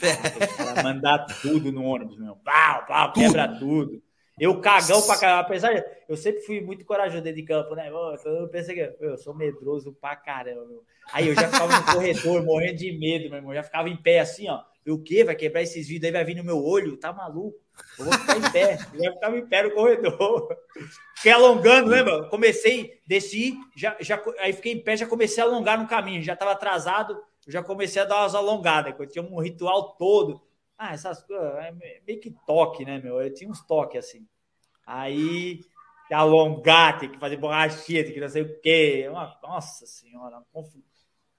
Cara, 0.58 0.84
mandar 0.84 1.26
tudo 1.42 1.72
no 1.72 1.84
ônibus, 1.86 2.20
meu. 2.20 2.36
Pau, 2.38 2.86
pau, 2.86 3.14
quebra 3.14 3.58
tudo. 3.58 4.02
Eu 4.40 4.62
cagão 4.62 5.02
pra 5.02 5.18
caramba. 5.18 5.42
Apesar 5.42 5.74
de. 5.74 5.84
Eu 6.08 6.16
sempre 6.16 6.42
fui 6.42 6.62
muito 6.62 6.86
corajoso 6.86 7.24
dentro 7.24 7.42
de 7.42 7.48
campo, 7.48 7.74
né? 7.76 7.90
Eu 7.90 8.48
pensei 8.50 8.76
que 8.76 8.96
eu 9.00 9.18
sou 9.18 9.34
medroso 9.34 9.94
pra 10.00 10.16
caramba. 10.16 10.66
Meu. 10.66 10.84
Aí 11.12 11.28
eu 11.28 11.34
já 11.34 11.48
ficava 11.48 11.76
no 11.76 11.86
corredor, 11.86 12.46
morrendo 12.46 12.78
de 12.78 12.92
medo, 12.98 13.30
meu 13.30 13.38
irmão. 13.38 13.54
Já 13.54 13.64
ficava 13.64 13.90
em 13.90 13.98
pé 13.98 14.20
assim, 14.20 14.48
ó. 14.48 14.62
E 14.86 14.92
o 14.92 15.02
quê? 15.02 15.24
Vai 15.24 15.36
quebrar 15.36 15.64
esses 15.64 15.88
vidros 15.88 16.06
aí, 16.06 16.12
vai 16.12 16.24
vir 16.24 16.36
no 16.36 16.44
meu 16.44 16.64
olho? 16.64 16.98
Tá 16.98 17.12
maluco? 17.12 17.58
Eu 17.98 18.06
vou 18.06 18.14
ficar 18.14 18.38
em 18.38 18.52
pé. 18.52 18.78
Já 18.78 19.14
ficava 19.14 19.38
em 19.38 19.48
pé 19.48 19.64
no 19.64 19.72
corredor. 19.72 20.58
Fiquei 21.16 21.32
alongando, 21.32 21.90
lembra? 21.90 22.30
Comecei, 22.30 23.02
desci, 23.06 23.58
já, 23.76 23.98
já, 24.00 24.22
aí 24.40 24.54
fiquei 24.54 24.74
em 24.74 24.84
pé, 24.84 24.96
já 24.98 25.08
comecei 25.08 25.44
a 25.44 25.46
alongar 25.46 25.80
no 25.80 25.88
caminho. 25.88 26.22
Já 26.22 26.36
tava 26.36 26.52
atrasado, 26.52 27.22
já 27.48 27.64
comecei 27.64 28.02
a 28.02 28.06
dar 28.06 28.22
umas 28.22 28.36
alongadas. 28.36 28.94
Eu 28.98 29.08
tinha 29.08 29.24
um 29.24 29.40
ritual 29.40 29.96
todo 29.96 30.48
ah, 30.78 30.94
essas 30.94 31.24
coisas, 31.24 31.56
é 31.56 31.72
meio 31.72 32.20
que 32.22 32.30
toque, 32.46 32.86
né, 32.86 33.00
meu? 33.00 33.20
Eu 33.20 33.34
tinha 33.34 33.50
uns 33.50 33.66
toques 33.66 34.06
assim. 34.06 34.28
Aí, 34.86 35.62
alongar, 36.12 37.00
tem 37.00 37.10
que 37.10 37.18
fazer 37.18 37.38
borrachinha, 37.38 38.04
tem 38.04 38.14
que 38.14 38.20
não 38.20 38.30
sei 38.30 38.44
o 38.44 38.62
quê. 38.62 39.10
Nossa 39.42 39.88
senhora, 39.88 40.44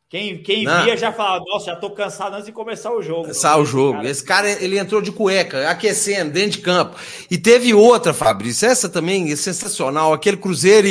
quem, 0.09 0.43
quem 0.43 0.61
via 0.61 0.97
já 0.97 1.13
falava, 1.13 1.45
nossa, 1.47 1.67
já 1.67 1.77
tô 1.77 1.91
cansado 1.91 2.35
antes 2.35 2.47
de 2.47 2.53
começar 2.53 2.91
o 2.93 3.03
jogo. 3.03 3.23
Começar 3.23 3.59
o 3.59 3.65
jogo. 3.65 3.99
Cara. 3.99 4.09
Esse 4.09 4.25
cara, 4.25 4.51
ele 4.51 4.79
entrou 4.79 5.03
de 5.03 5.13
cueca, 5.13 5.69
aquecendo, 5.69 6.33
dentro 6.33 6.53
de 6.53 6.59
campo. 6.59 6.97
E 7.31 7.37
teve 7.37 7.75
outra, 7.75 8.15
Fabrício, 8.15 8.67
essa 8.67 8.89
também 8.89 9.31
é 9.31 9.37
sensacional, 9.37 10.15
aquele 10.15 10.39
Cruzeiro 10.39 10.89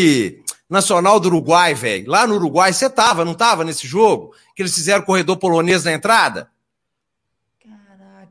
Nacional 0.70 1.20
do 1.20 1.30
Uruguai, 1.30 1.74
velho. 1.74 2.12
Lá 2.12 2.28
no 2.28 2.36
Uruguai, 2.36 2.72
você 2.72 2.90
tava, 2.90 3.26
não 3.26 3.34
tava 3.34 3.64
nesse 3.64 3.88
jogo? 3.88 4.36
Que 4.56 4.62
eles 4.62 4.76
fizeram 4.76 5.04
corredor 5.04 5.38
polonês 5.38 5.84
na 5.84 5.94
entrada? 5.94 6.50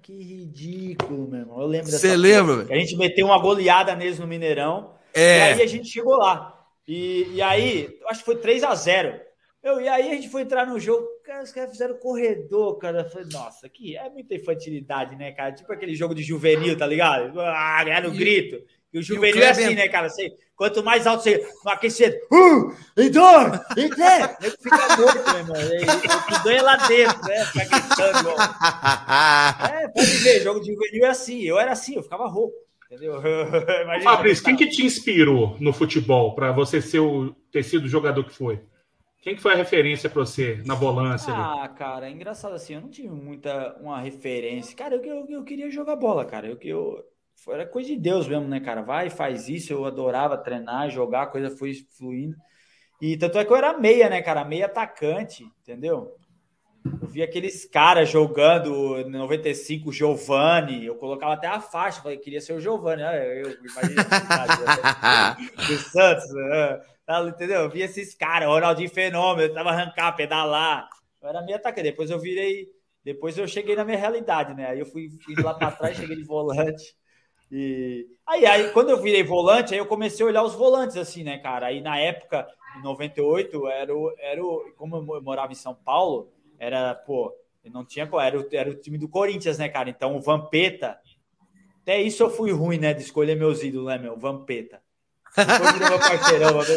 que 0.07 0.13
ridículo, 0.13 1.27
meu 1.29 1.41
irmão. 1.41 1.61
Eu 1.63 1.67
lembro 1.67 1.91
Você 1.91 2.17
lembra? 2.17 2.73
A 2.73 2.79
gente 2.79 2.97
meteu 2.97 3.27
uma 3.27 3.41
goleada 3.41 3.93
neles 3.97 4.21
no 4.21 4.27
Mineirão. 4.27 4.95
É. 5.13 5.39
E 5.39 5.43
aí 5.55 5.63
a 5.63 5.67
gente 5.67 5.89
chegou 5.89 6.17
lá. 6.17 6.65
E, 6.87 7.27
e 7.35 7.43
aí, 7.43 7.99
acho 8.09 8.21
que 8.21 8.25
foi 8.25 8.37
3 8.37 8.63
a 8.63 8.73
0 8.73 9.26
eu, 9.67 9.81
E 9.81 9.89
aí 9.89 10.11
a 10.11 10.15
gente 10.15 10.29
foi 10.29 10.43
entrar 10.43 10.67
no 10.67 10.79
jogo. 10.79 11.07
Cara, 11.25 11.43
os 11.43 11.53
caras 11.53 11.71
fizeram 11.71 11.99
corredor, 11.99 12.79
cara. 12.79 13.01
Eu 13.01 13.11
falei, 13.11 13.29
nossa, 13.33 13.67
aqui 13.67 13.97
é 13.97 14.09
muita 14.09 14.35
infantilidade, 14.35 15.17
né, 15.17 15.33
cara? 15.33 15.53
Tipo 15.53 15.73
aquele 15.73 15.95
jogo 15.95 16.15
de 16.15 16.23
juvenil, 16.23 16.77
tá 16.77 16.87
ligado? 16.87 17.41
Ah, 17.41 17.85
era 17.87 18.09
o 18.09 18.13
grito. 18.13 18.63
E 18.93 18.99
o 18.99 19.03
juvenil 19.03 19.37
e 19.37 19.41
o 19.41 19.45
é 19.45 19.51
assim, 19.51 19.75
né, 19.75 19.89
cara? 19.89 20.09
Você, 20.09 20.33
quanto 20.55 20.83
mais 20.83 21.07
alto 21.07 21.23
você 21.23 21.47
no 21.65 21.71
aquecido, 21.71 22.17
um, 22.33 22.73
e 22.97 23.11
dois, 23.11 23.61
e 23.77 23.89
três, 23.91 24.37
ele 24.41 24.57
fica 24.57 24.97
morto, 24.97 25.31
meu 25.31 25.39
irmão. 25.39 25.57
O 25.57 26.27
que 26.27 26.45
ganha 26.45 26.63
lá 26.63 26.77
dentro, 26.87 27.29
né? 27.29 27.45
Fica 27.47 27.65
gritando. 27.65 28.29
Ó. 28.31 28.37
É, 29.77 29.89
pode 29.89 30.17
ver, 30.19 30.43
jogo 30.43 30.61
de 30.61 30.73
juvenil 30.73 31.05
é 31.05 31.09
assim. 31.09 31.43
Eu 31.43 31.59
era 31.59 31.73
assim, 31.73 31.97
eu 31.97 32.03
ficava 32.03 32.27
rouco. 32.27 32.57
Entendeu? 32.87 33.21
Fabrício, 34.03 34.45
quem 34.45 34.57
que 34.57 34.69
te 34.69 34.85
inspirou 34.85 35.57
no 35.59 35.73
futebol 35.73 36.35
para 36.35 36.53
você 36.53 36.81
ser 36.81 37.01
o, 37.01 37.35
ter 37.51 37.65
sido 37.65 37.85
o 37.85 37.89
jogador 37.89 38.25
que 38.25 38.35
foi? 38.35 38.61
Quem 39.23 39.35
que 39.35 39.43
foi 39.43 39.55
a 39.55 39.57
referência 39.57 40.09
para 40.09 40.21
você 40.21 40.63
na 40.65 40.75
volância? 40.75 41.33
Ah, 41.33 41.65
ali? 41.65 41.75
cara, 41.75 42.09
é 42.09 42.11
engraçado 42.11 42.55
assim, 42.55 42.75
eu 42.75 42.81
não 42.81 42.89
tive 42.89 43.09
muita 43.09 43.77
uma 43.81 44.01
referência. 44.01 44.77
Cara, 44.77 44.95
eu, 44.95 45.05
eu, 45.05 45.27
eu 45.29 45.45
queria 45.45 45.71
jogar 45.71 45.97
bola, 45.97 46.25
cara. 46.25 46.47
Eu, 46.47 46.59
eu, 46.63 47.05
era 47.49 47.67
coisa 47.67 47.89
de 47.89 47.97
Deus 47.97 48.29
mesmo, 48.29 48.47
né, 48.47 48.61
cara? 48.61 48.83
Vai, 48.83 49.11
faz 49.11 49.49
isso. 49.49 49.73
Eu 49.73 49.85
adorava 49.85 50.39
treinar, 50.39 50.91
jogar, 50.91 51.23
a 51.23 51.27
coisa 51.27 51.51
foi 51.51 51.75
fluindo. 51.99 52.37
E 53.01 53.17
tanto 53.17 53.39
é 53.39 53.45
que 53.45 53.53
eu 53.53 53.57
era 53.57 53.79
meia, 53.79 54.09
né, 54.09 54.23
cara? 54.23 54.45
Meia 54.45 54.67
atacante, 54.67 55.45
entendeu? 55.61 56.15
Eu 57.03 57.09
vi 57.09 57.23
aqueles 57.23 57.65
caras 57.65 58.09
jogando 58.09 59.05
95 59.09 59.93
Giovanni, 59.93 60.87
eu 60.87 60.95
colocava 60.95 61.35
até 61.35 61.49
a 61.49 61.61
faixa, 61.61 62.01
falei, 62.01 62.17
queria 62.17 62.41
ser 62.41 62.53
o 62.53 62.61
Giovanni, 62.61 63.03
né? 63.03 63.43
eu 63.43 63.57
imagino 63.67 64.03
do 65.67 65.77
Santos, 65.79 66.33
né? 66.33 66.81
Entendeu? 67.29 67.63
Eu 67.63 67.71
vi 67.71 67.83
esses 67.83 68.15
caras, 68.15 68.49
Ronaldinho 68.49 68.91
Fenômeno, 68.91 69.49
eu 69.49 69.55
tava 69.55 69.71
arrancar, 69.71 70.13
pedalar, 70.13 70.89
eu 71.23 71.29
era 71.29 71.43
meio 71.43 71.57
atacante, 71.57 71.85
depois 71.85 72.11
eu 72.11 72.19
virei, 72.19 72.69
depois 73.05 73.39
eu 73.39 73.47
cheguei 73.47 73.77
na 73.77 73.85
minha 73.85 73.99
realidade, 73.99 74.55
né? 74.55 74.67
Aí 74.67 74.81
eu 74.81 74.87
fui, 74.87 75.09
lá 75.43 75.55
para 75.55 75.71
trás, 75.71 75.97
cheguei 75.97 76.17
de 76.17 76.25
volante, 76.25 76.97
e 77.51 78.09
aí, 78.27 78.45
aí, 78.45 78.73
quando 78.73 78.91
eu 78.91 79.01
virei 79.01 79.23
volante, 79.23 79.73
aí 79.73 79.79
eu 79.79 79.87
comecei 79.87 80.25
a 80.25 80.29
olhar 80.29 80.43
os 80.43 80.55
volantes, 80.55 80.97
assim, 80.97 81.23
né, 81.23 81.39
cara? 81.39 81.67
Aí 81.67 81.81
na 81.81 81.97
época, 81.99 82.47
em 82.77 82.83
98, 82.83 83.69
era 83.69 83.97
o, 83.97 84.13
era 84.19 84.45
o, 84.45 84.73
como 84.77 84.97
eu 84.97 85.23
morava 85.23 85.53
em 85.53 85.57
São 85.57 85.75
Paulo, 85.75 86.33
era, 86.59 86.95
pô, 86.95 87.33
não 87.65 87.85
tinha, 87.85 88.09
era 88.21 88.41
o, 88.41 88.49
era 88.53 88.71
o 88.71 88.75
time 88.75 88.99
do 88.99 89.09
Corinthians, 89.09 89.59
né, 89.59 89.69
cara? 89.69 89.89
Então 89.89 90.17
o 90.17 90.21
Vampeta, 90.21 90.99
até 91.83 92.01
isso 92.01 92.23
eu 92.23 92.31
fui 92.31 92.51
ruim, 92.51 92.79
né, 92.79 92.93
de 92.93 93.03
escolher 93.03 93.37
meus 93.37 93.63
ídolos, 93.63 93.87
né, 93.89 93.99
meu? 93.99 94.17
Vampeta. 94.17 94.83
Depois 95.37 95.91
meu 95.91 95.99
parceirão, 95.99 96.53
meu 96.53 96.61
amigo. 96.61 96.77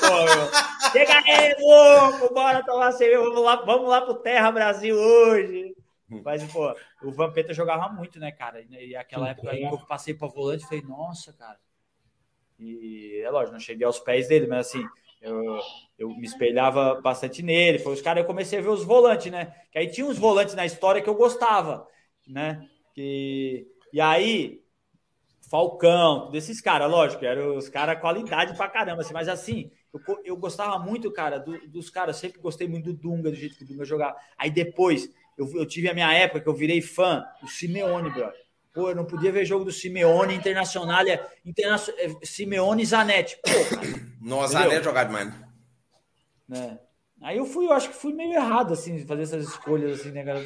Pô, 0.00 0.24
meu. 0.24 0.92
Chega 0.92 1.22
aí, 1.26 1.54
louco, 1.58 2.34
bora 2.34 2.64
tomar 2.64 2.92
cerveja, 2.92 3.20
vamos 3.20 3.42
lá, 3.42 3.56
vamos 3.56 3.88
lá 3.88 4.00
pro 4.00 4.14
Terra 4.14 4.50
Brasil 4.50 4.96
hoje. 4.96 5.74
Mas, 6.24 6.42
pô, 6.52 6.74
o 7.02 7.12
Vampeta 7.12 7.54
jogava 7.54 7.88
muito, 7.88 8.18
né, 8.18 8.32
cara? 8.32 8.64
E 8.68 8.96
aquela 8.96 9.28
época 9.28 9.50
aí 9.50 9.68
que 9.68 9.74
eu 9.74 9.86
passei 9.86 10.14
pra 10.14 10.28
volante, 10.28 10.66
falei, 10.66 10.82
nossa, 10.82 11.32
cara. 11.32 11.58
E 12.58 13.22
é 13.24 13.30
lógico, 13.30 13.52
não 13.52 13.60
cheguei 13.60 13.86
aos 13.86 13.98
pés 13.98 14.28
dele, 14.28 14.46
mas 14.46 14.66
assim, 14.66 14.84
eu, 15.20 15.58
eu 15.98 16.08
me 16.10 16.26
espelhava 16.26 17.00
bastante 17.00 17.42
nele. 17.42 17.78
Foi 17.78 17.92
os 17.92 18.02
caras, 18.02 18.22
eu 18.22 18.26
comecei 18.26 18.58
a 18.58 18.62
ver 18.62 18.68
os 18.68 18.84
volantes, 18.84 19.30
né? 19.30 19.54
Que 19.70 19.78
aí 19.78 19.90
tinha 19.90 20.06
uns 20.06 20.18
volantes 20.18 20.54
na 20.54 20.66
história 20.66 21.00
que 21.00 21.08
eu 21.08 21.14
gostava, 21.14 21.86
né? 22.26 22.68
Que, 22.92 23.66
e 23.92 24.00
aí, 24.00 24.62
Falcão, 25.50 26.30
desses 26.30 26.60
caras, 26.60 26.88
lógico, 26.88 27.24
eram 27.24 27.56
os 27.56 27.68
caras 27.68 28.00
qualidade 28.00 28.56
pra 28.56 28.68
caramba, 28.68 29.02
assim, 29.02 29.12
mas 29.12 29.28
assim, 29.28 29.68
eu, 29.92 30.00
eu 30.24 30.36
gostava 30.36 30.78
muito, 30.78 31.10
cara, 31.12 31.38
do, 31.38 31.58
dos 31.68 31.90
caras, 31.90 32.18
sempre 32.18 32.40
gostei 32.40 32.68
muito 32.68 32.92
do 32.92 32.96
Dunga, 32.96 33.30
do 33.30 33.36
jeito 33.36 33.56
que 33.56 33.64
o 33.64 33.66
Dunga 33.66 33.84
jogava. 33.84 34.16
Aí 34.38 34.48
depois, 34.48 35.10
eu, 35.36 35.50
eu 35.56 35.66
tive 35.66 35.88
a 35.88 35.94
minha 35.94 36.12
época 36.12 36.40
que 36.40 36.48
eu 36.48 36.54
virei 36.54 36.80
fã 36.80 37.24
do 37.42 37.48
Simeone, 37.48 38.10
bro. 38.10 38.30
Pô, 38.72 38.90
eu 38.90 38.94
não 38.94 39.04
podia 39.04 39.32
ver 39.32 39.44
jogo 39.44 39.64
do 39.64 39.72
Simeone 39.72 40.36
Internacional, 40.36 41.02
Interna 41.44 41.74
é, 41.98 42.24
Simeone 42.24 42.84
e 42.84 42.86
Zanetti. 42.86 43.36
Pô, 43.42 43.76
cara. 43.76 43.88
Nossa, 44.22 44.52
Zanetti 44.52 44.84
jogado 44.84 45.08
demais. 45.08 45.34
Né? 46.48 46.78
Aí 47.22 47.36
eu 47.36 47.44
fui, 47.44 47.66
eu 47.66 47.72
acho 47.72 47.90
que 47.90 47.96
fui 47.96 48.14
meio 48.14 48.32
errado, 48.32 48.72
assim, 48.72 49.04
fazer 49.06 49.22
essas 49.22 49.46
escolhas, 49.46 50.00
assim, 50.00 50.10
né, 50.10 50.24
cara? 50.24 50.42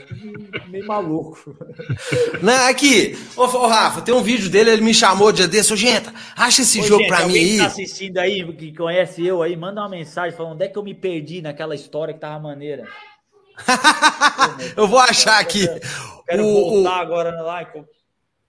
Meio 0.66 0.84
maluco. 0.84 1.56
Não, 2.42 2.68
aqui, 2.68 3.16
ô, 3.36 3.42
ô, 3.42 3.66
Rafa, 3.68 4.02
tem 4.02 4.12
um 4.12 4.22
vídeo 4.22 4.50
dele, 4.50 4.70
ele 4.70 4.82
me 4.82 4.92
chamou 4.92 5.30
de 5.30 5.46
desse, 5.46 5.72
ô, 5.72 5.76
gente, 5.76 6.10
acha 6.36 6.62
esse 6.62 6.80
ô, 6.80 6.82
jogo 6.82 7.02
gente, 7.02 7.08
pra 7.08 7.28
mim 7.28 7.34
aí. 7.34 7.50
que 7.52 7.58
tá 7.58 7.66
assistindo 7.66 8.18
aí, 8.18 8.52
que 8.54 8.74
conhece 8.74 9.24
eu 9.24 9.40
aí, 9.40 9.56
manda 9.56 9.82
uma 9.82 9.88
mensagem 9.88 10.36
falando 10.36 10.54
onde 10.54 10.64
é 10.64 10.68
que 10.68 10.76
eu 10.76 10.82
me 10.82 10.94
perdi 10.94 11.40
naquela 11.40 11.76
história 11.76 12.12
que 12.12 12.18
tava 12.18 12.40
maneira. 12.40 12.88
eu 14.76 14.88
vou 14.88 14.98
achar 14.98 15.38
aqui. 15.38 15.68
Quero 16.26 16.44
o, 16.44 16.52
voltar 16.52 16.98
o... 16.98 17.02
agora 17.02 17.40
lá. 17.40 17.64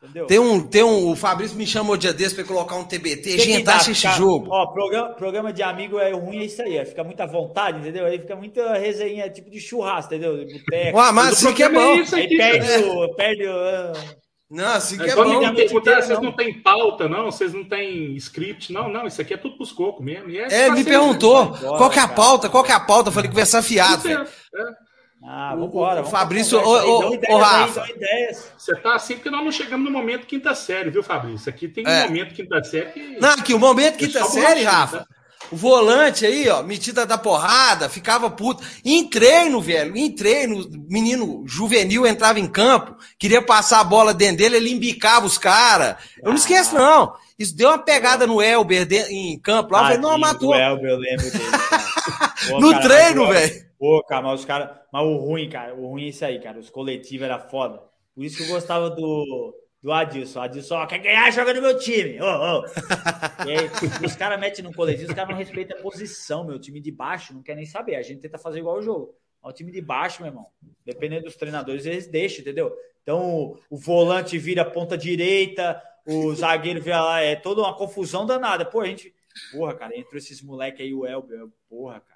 Entendeu? 0.03 0.27
Tem 0.27 0.39
um, 0.39 0.61
tem 0.61 0.83
um, 0.83 1.09
o 1.09 1.15
Fabrício 1.15 1.57
me 1.57 1.65
chamou 1.65 1.97
dia 1.97 2.13
desse 2.13 2.35
para 2.35 2.43
colocar 2.43 2.75
um 2.75 2.83
TBT. 2.83 3.39
Gente, 3.39 3.69
acha 3.69 3.91
esse 3.91 4.07
jogo. 4.11 4.47
Ó, 4.49 4.67
programa, 4.67 5.09
programa 5.13 5.53
de 5.53 5.63
amigo 5.63 5.97
é 5.97 6.11
ruim, 6.11 6.39
é 6.39 6.45
isso 6.45 6.61
aí. 6.61 6.77
É, 6.77 6.85
fica 6.85 7.03
muita 7.03 7.25
vontade, 7.25 7.79
entendeu? 7.79 8.05
Aí 8.05 8.19
fica 8.19 8.35
muita 8.35 8.77
resenha, 8.77 9.29
tipo 9.29 9.49
de 9.49 9.59
churrasco, 9.59 10.13
entendeu? 10.13 10.45
De 10.45 10.59
boteco. 10.59 10.99
Ah, 10.99 11.11
mas 11.11 11.33
assim 11.33 11.53
que 11.53 11.63
é 11.63 11.69
bom. 11.69 11.95
É 11.95 12.15
aí 12.15 12.37
perde, 12.37 12.71
é. 12.71 12.79
o, 12.79 13.15
perde 13.15 13.47
o. 13.47 14.25
Não, 14.51 14.73
assim 14.73 14.97
que 14.97 15.03
é, 15.03 15.09
é 15.09 15.15
bom. 15.15 15.23
Não 15.23 15.53
vocês 15.53 16.21
não 16.21 16.31
têm 16.31 16.61
pauta, 16.61 17.09
não? 17.09 17.31
Vocês 17.31 17.53
não 17.53 17.63
têm 17.63 18.15
script? 18.15 18.71
Não, 18.71 18.87
não, 18.87 19.07
isso 19.07 19.21
aqui 19.21 19.33
é 19.33 19.37
tudo 19.37 19.57
pros 19.57 19.71
cocos 19.71 20.05
mesmo. 20.05 20.29
é, 20.29 20.67
é 20.67 20.69
me 20.69 20.83
perguntou 20.83 21.51
qual 21.51 21.89
que 21.89 21.97
é 21.97 22.03
a 22.03 22.07
pauta, 22.07 22.47
qual 22.47 22.63
que 22.63 22.71
é 22.71 22.75
a 22.75 22.79
pauta. 22.79 23.09
Eu 23.09 23.13
falei 23.13 23.27
que 23.27 23.33
conversar 23.33 23.63
fiado. 23.63 24.07
É, 24.07 24.23
ah, 25.27 25.55
vambora. 25.55 26.01
O 26.01 26.05
Fabrício, 26.05 26.59
ô, 26.59 27.17
ô, 27.29 27.37
Rafa. 27.37 27.83
Você 28.57 28.75
tá 28.75 28.95
assim 28.95 29.15
porque 29.15 29.31
nós 29.31 29.43
não 29.43 29.51
chegamos 29.51 29.85
no 29.85 29.91
momento 29.91 30.27
quinta 30.27 30.53
série, 30.53 30.91
viu, 30.91 31.01
Fabrício? 31.01 31.49
Aqui 31.49 31.67
tem 31.67 31.83
um 31.83 31.89
é. 31.89 32.03
momento 32.05 32.35
quinta 32.35 32.63
série 32.63 32.91
que... 32.91 33.19
Não, 33.19 33.29
aqui 33.29 33.53
o 33.53 33.59
momento 33.59 33.97
quinta 33.97 34.23
série, 34.25 34.63
Rafa. 34.63 34.99
Tá? 34.99 35.07
O 35.51 35.55
volante 35.55 36.25
aí, 36.25 36.47
ó, 36.49 36.63
metida 36.63 37.05
da 37.05 37.17
porrada, 37.17 37.89
ficava 37.89 38.29
puto. 38.29 38.63
Em 38.83 39.07
treino, 39.07 39.61
velho, 39.61 39.95
em 39.95 40.11
treino, 40.11 40.67
menino 40.87 41.43
juvenil 41.47 42.05
entrava 42.05 42.39
em 42.39 42.47
campo, 42.47 42.95
queria 43.17 43.41
passar 43.41 43.79
a 43.79 43.83
bola 43.83 44.13
dentro 44.13 44.37
dele, 44.37 44.57
ele 44.57 44.71
embicava 44.71 45.25
os 45.25 45.37
caras. 45.37 45.95
Eu 46.21 46.29
não 46.29 46.35
esqueço, 46.35 46.75
não. 46.75 47.13
Isso 47.37 47.55
deu 47.55 47.69
uma 47.69 47.77
pegada 47.77 48.25
no 48.25 48.41
Elber 48.41 48.85
de, 48.85 49.01
em 49.11 49.37
campo 49.39 49.73
lá. 49.73 49.79
eu 49.79 49.83
falei, 49.85 49.97
não, 49.97 50.17
matou. 50.17 50.49
O 50.49 50.55
Elber, 50.55 50.91
eu 50.91 50.97
lembro 50.97 51.31
dele. 51.31 51.43
Pô, 52.47 52.59
no 52.59 52.79
treino, 52.79 53.27
velho. 53.27 53.64
Pô, 53.77 54.03
cara, 54.03 54.21
mas 54.21 54.39
os 54.39 54.45
caras. 54.45 54.77
Mas 54.91 55.03
o 55.03 55.17
ruim, 55.17 55.49
cara, 55.49 55.75
o 55.75 55.87
ruim 55.87 56.05
é 56.05 56.09
isso 56.09 56.25
aí, 56.25 56.39
cara. 56.39 56.59
Os 56.59 56.69
coletivos 56.69 57.25
era 57.25 57.39
foda. 57.39 57.81
Por 58.13 58.23
isso 58.23 58.37
que 58.37 58.43
eu 58.43 58.47
gostava 58.47 58.89
do, 58.89 59.55
do 59.81 59.91
Adilson. 59.91 60.39
O 60.39 60.41
Adilson, 60.41 60.75
ó, 60.75 60.87
quer 60.87 60.99
ganhar, 60.99 61.31
joga 61.31 61.53
no 61.53 61.61
meu 61.61 61.77
time. 61.77 62.17
Oh. 62.21 62.63
e 63.45 63.51
aí, 63.51 63.69
os 64.05 64.15
caras 64.15 64.39
metem 64.39 64.63
no 64.63 64.73
coletivo, 64.73 65.09
os 65.09 65.15
caras 65.15 65.29
não 65.29 65.37
respeitam 65.37 65.77
a 65.77 65.81
posição, 65.81 66.45
meu. 66.45 66.57
time 66.57 66.79
de 66.79 66.91
baixo 66.91 67.33
não 67.33 67.43
quer 67.43 67.55
nem 67.55 67.65
saber. 67.65 67.95
A 67.95 68.01
gente 68.01 68.21
tenta 68.21 68.37
fazer 68.37 68.59
igual 68.59 68.77
o 68.77 68.81
jogo. 68.81 69.13
ao 69.41 69.51
time 69.51 69.71
de 69.71 69.81
baixo, 69.81 70.21
meu 70.21 70.31
irmão. 70.31 70.47
Dependendo 70.85 71.25
dos 71.25 71.35
treinadores, 71.35 71.85
eles 71.85 72.07
deixam, 72.07 72.41
entendeu? 72.41 72.75
Então, 73.03 73.59
o 73.69 73.77
volante 73.77 74.37
vira 74.37 74.65
ponta 74.65 74.97
direita, 74.97 75.79
o 76.07 76.33
zagueiro 76.33 76.81
vira 76.81 77.03
lá, 77.03 77.21
é 77.21 77.35
toda 77.35 77.61
uma 77.61 77.75
confusão 77.75 78.25
danada. 78.25 78.65
Pô, 78.65 78.81
a 78.81 78.85
gente. 78.87 79.13
Porra, 79.51 79.75
cara, 79.75 79.97
entrou 79.97 80.17
esses 80.17 80.41
moleques 80.41 80.81
aí, 80.81 80.93
o 80.93 81.05
Elber, 81.05 81.47
porra, 81.69 81.99
cara. 81.99 82.14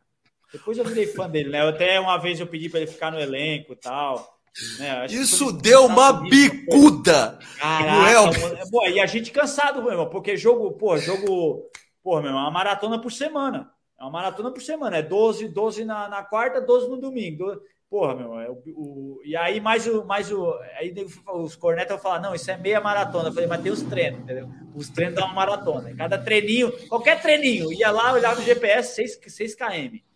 Depois 0.51 0.77
eu 0.77 0.85
virei 0.85 1.07
fã 1.07 1.29
dele, 1.29 1.49
né? 1.49 1.67
Até 1.67 1.99
uma 1.99 2.17
vez 2.17 2.39
eu 2.39 2.47
pedi 2.47 2.69
para 2.69 2.79
ele 2.79 2.91
ficar 2.91 3.11
no 3.11 3.19
elenco 3.19 3.73
e 3.73 3.75
tal. 3.75 4.39
Né? 4.79 5.05
Isso 5.05 5.51
deu 5.51 5.85
uma 5.85 6.11
bicuda 6.11 7.39
Caraca, 7.59 8.67
pô, 8.69 8.85
e 8.87 8.99
a 8.99 9.05
gente 9.05 9.31
cansado, 9.31 9.81
meu 9.81 9.91
irmão, 9.91 10.09
porque 10.09 10.35
jogo, 10.35 10.71
pô, 10.71 10.97
jogo, 10.97 11.69
pô, 12.03 12.19
meu 12.19 12.29
irmão, 12.29 12.41
é 12.41 12.45
uma 12.45 12.51
maratona 12.51 12.99
por 12.99 13.11
semana. 13.11 13.71
É 13.99 14.03
uma 14.03 14.11
maratona 14.11 14.51
por 14.51 14.61
semana, 14.61 14.97
é 14.97 15.01
12, 15.01 15.49
12 15.49 15.85
na, 15.85 16.09
na 16.09 16.23
quarta, 16.23 16.61
12 16.61 16.89
no 16.89 16.97
domingo. 16.97 17.45
Porra, 17.89 18.15
meu, 18.15 18.39
é 18.39 18.49
o, 18.49 18.61
o, 18.67 19.21
e 19.25 19.35
aí 19.35 19.59
mais 19.59 19.87
o, 19.87 20.05
mais 20.05 20.31
o, 20.31 20.53
aí 20.77 20.93
os 21.33 21.55
cornetas 21.55 21.93
vão 21.93 21.99
falar, 21.99 22.19
não, 22.19 22.35
isso 22.35 22.49
é 22.49 22.57
meia 22.57 22.79
maratona. 22.79 23.29
Eu 23.29 23.33
falei, 23.33 23.47
mas 23.47 23.61
tem 23.61 23.71
os 23.71 23.81
treinos, 23.81 24.21
entendeu? 24.21 24.47
Os 24.75 24.89
treinos 24.89 25.15
dão 25.15 25.25
uma 25.25 25.33
maratona. 25.33 25.93
Cada 25.95 26.17
treininho, 26.17 26.71
qualquer 26.87 27.21
treininho, 27.21 27.73
ia 27.73 27.91
lá, 27.91 28.13
olhava 28.13 28.39
no 28.39 28.45
GPS, 28.45 28.95
6, 28.95 29.19
6 29.25 29.55
km. 29.55 30.08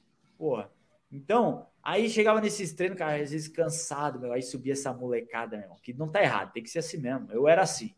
Porra. 0.44 0.70
Então, 1.10 1.66
aí 1.82 2.10
chegava 2.10 2.42
nesses 2.42 2.74
treinos, 2.74 2.98
cara, 2.98 3.16
às 3.16 3.32
vezes 3.32 3.48
cansado, 3.48 4.20
meu, 4.20 4.34
aí 4.34 4.42
subia 4.42 4.74
essa 4.74 4.92
molecada, 4.92 5.56
meu, 5.56 5.70
que 5.82 5.94
não 5.94 6.10
tá 6.10 6.22
errado, 6.22 6.52
tem 6.52 6.62
que 6.62 6.70
ser 6.70 6.80
assim 6.80 6.98
mesmo. 6.98 7.32
Eu 7.32 7.48
era 7.48 7.62
assim. 7.62 7.96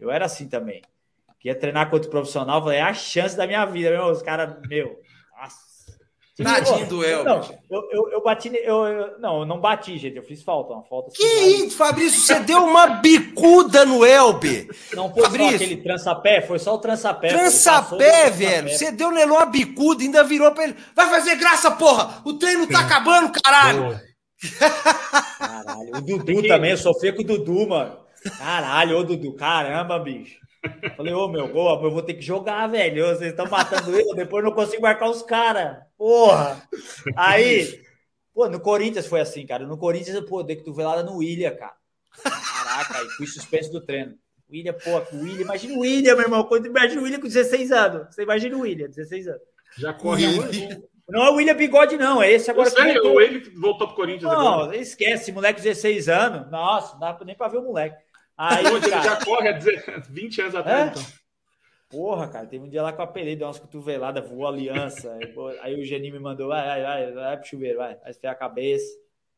Eu 0.00 0.10
era 0.10 0.24
assim 0.24 0.48
também. 0.48 0.80
Que 1.38 1.48
ia 1.48 1.54
treinar 1.54 1.90
contra 1.90 2.08
o 2.08 2.10
profissional, 2.10 2.62
falei, 2.62 2.78
é 2.78 2.82
a 2.82 2.94
chance 2.94 3.36
da 3.36 3.46
minha 3.46 3.62
vida, 3.66 3.90
meu, 3.90 4.06
os 4.06 4.22
caras, 4.22 4.58
meu. 4.66 4.98
Tadinho 6.44 6.86
do 6.86 7.02
Elber. 7.02 7.24
Não, 7.24 7.40
eu, 7.70 7.88
eu, 7.90 8.10
eu 8.12 8.22
bati. 8.22 8.48
Eu, 8.54 8.84
eu, 8.86 9.18
não, 9.18 9.40
eu 9.40 9.46
não 9.46 9.58
bati, 9.58 9.96
gente. 9.96 10.16
Eu 10.16 10.22
fiz 10.22 10.42
falta. 10.42 10.74
Uma 10.74 10.82
falta 10.82 11.10
que 11.14 11.24
isso, 11.24 11.76
Fabrício? 11.76 12.20
Você 12.20 12.40
deu 12.40 12.62
uma 12.62 12.86
bicuda 12.86 13.86
no 13.86 14.04
Elber. 14.04 14.68
Não 14.92 15.12
foi 15.12 15.22
Fabrício. 15.22 15.50
só 15.50 15.64
aquele 15.64 15.76
trança-pé, 15.82 16.42
foi 16.42 16.58
só 16.58 16.74
o 16.74 16.78
trança-pé. 16.78 17.28
Trança-pé, 17.28 18.30
velho. 18.30 18.68
Você 18.68 18.92
deu 18.92 19.10
nele 19.10 19.30
uma 19.30 19.46
bicuda, 19.46 20.02
ainda 20.02 20.22
virou 20.22 20.52
pra 20.52 20.64
ele. 20.64 20.76
Vai 20.94 21.08
fazer 21.08 21.36
graça, 21.36 21.70
porra! 21.70 22.20
O 22.24 22.34
treino 22.34 22.66
tá 22.66 22.80
acabando, 22.80 23.32
caralho! 23.42 23.98
Caralho. 25.38 25.96
O 25.96 26.00
Dudu 26.02 26.46
também, 26.46 26.72
eu 26.72 26.76
sofri 26.76 27.12
com 27.12 27.22
o 27.22 27.24
Dudu, 27.24 27.66
mano. 27.66 27.96
Caralho, 28.38 28.98
ô 28.98 29.04
Dudu, 29.04 29.32
caramba, 29.34 29.98
bicho. 29.98 30.45
Falei, 30.96 31.12
ô 31.14 31.28
meu, 31.28 31.54
ô, 31.54 31.84
eu 31.84 31.90
vou 31.90 32.02
ter 32.02 32.14
que 32.14 32.22
jogar, 32.22 32.66
velho. 32.66 33.06
Vocês 33.06 33.30
estão 33.30 33.48
matando 33.48 33.98
eu, 33.98 34.14
depois 34.14 34.44
não 34.44 34.52
consigo 34.52 34.82
marcar 34.82 35.08
os 35.08 35.22
caras. 35.22 35.78
Porra! 35.96 36.62
Aí, 37.16 37.80
pô, 38.34 38.48
no 38.48 38.60
Corinthians 38.60 39.06
foi 39.06 39.20
assim, 39.20 39.46
cara. 39.46 39.66
No 39.66 39.78
Corinthians, 39.78 40.18
pô, 40.28 40.42
dei 40.42 40.56
cotovelada 40.56 41.02
no 41.02 41.16
William, 41.16 41.54
cara. 41.54 41.74
Caraca, 42.22 42.98
aí 42.98 43.08
fui 43.10 43.26
suspenso 43.26 43.70
do 43.70 43.80
treino. 43.80 44.14
William, 44.50 44.74
pô, 44.74 44.98
o 45.16 45.22
William, 45.22 45.42
imagina 45.42 45.74
o 45.74 45.80
William, 45.80 46.14
meu 46.14 46.24
irmão. 46.24 46.44
Quando 46.44 46.66
imagina 46.66 47.00
o 47.00 47.04
William 47.04 47.20
com 47.20 47.26
16 47.26 47.72
anos. 47.72 48.14
Você 48.14 48.22
imagina 48.22 48.56
o 48.56 48.60
William, 48.60 48.88
16 48.88 49.28
anos. 49.28 49.42
Já 49.78 49.92
correu. 49.92 50.30
Não 51.08 51.24
é 51.24 51.30
o 51.30 51.34
William 51.34 51.54
Bigode, 51.54 51.96
não. 51.96 52.22
É 52.22 52.32
esse 52.32 52.50
agora. 52.50 52.70
Que 52.70 52.80
ele 52.80 53.50
voltou 53.60 53.86
pro 53.86 53.96
Corinthians 53.96 54.30
não, 54.30 54.62
agora. 54.62 54.76
esquece, 54.76 55.30
moleque 55.30 55.60
de 55.60 55.68
16 55.68 56.08
anos. 56.08 56.50
Nossa, 56.50 56.92
não 56.94 57.00
dá 57.00 57.18
nem 57.24 57.36
pra 57.36 57.48
ver 57.48 57.58
o 57.58 57.62
moleque. 57.62 57.96
Aí, 58.36 58.64
cara... 58.64 58.76
ele 58.76 58.90
já 58.90 59.24
corre 59.24 59.48
há 59.48 59.58
20 60.08 60.40
anos 60.42 60.54
atrás, 60.54 60.88
é? 60.88 60.90
então. 60.90 61.02
Porra, 61.88 62.28
cara, 62.28 62.46
teve 62.46 62.64
um 62.64 62.68
dia 62.68 62.82
lá 62.82 62.92
que 62.92 63.00
eu 63.00 63.04
apelei, 63.04 63.36
deu 63.36 63.46
umas 63.46 63.60
cotoveladas, 63.60 64.28
voou 64.28 64.46
aliança. 64.46 65.12
Aí, 65.14 65.34
aí 65.60 65.80
o 65.80 65.84
Geninho 65.84 66.14
me 66.14 66.20
mandou, 66.20 66.48
vai, 66.48 66.66
vai, 66.66 66.82
vai, 66.82 67.12
vai 67.12 67.36
pro 67.38 67.48
chuveiro, 67.48 67.78
vai, 67.78 67.94
vai 67.94 68.10
esfriar 68.10 68.34
a 68.34 68.38
cabeça. 68.38 68.86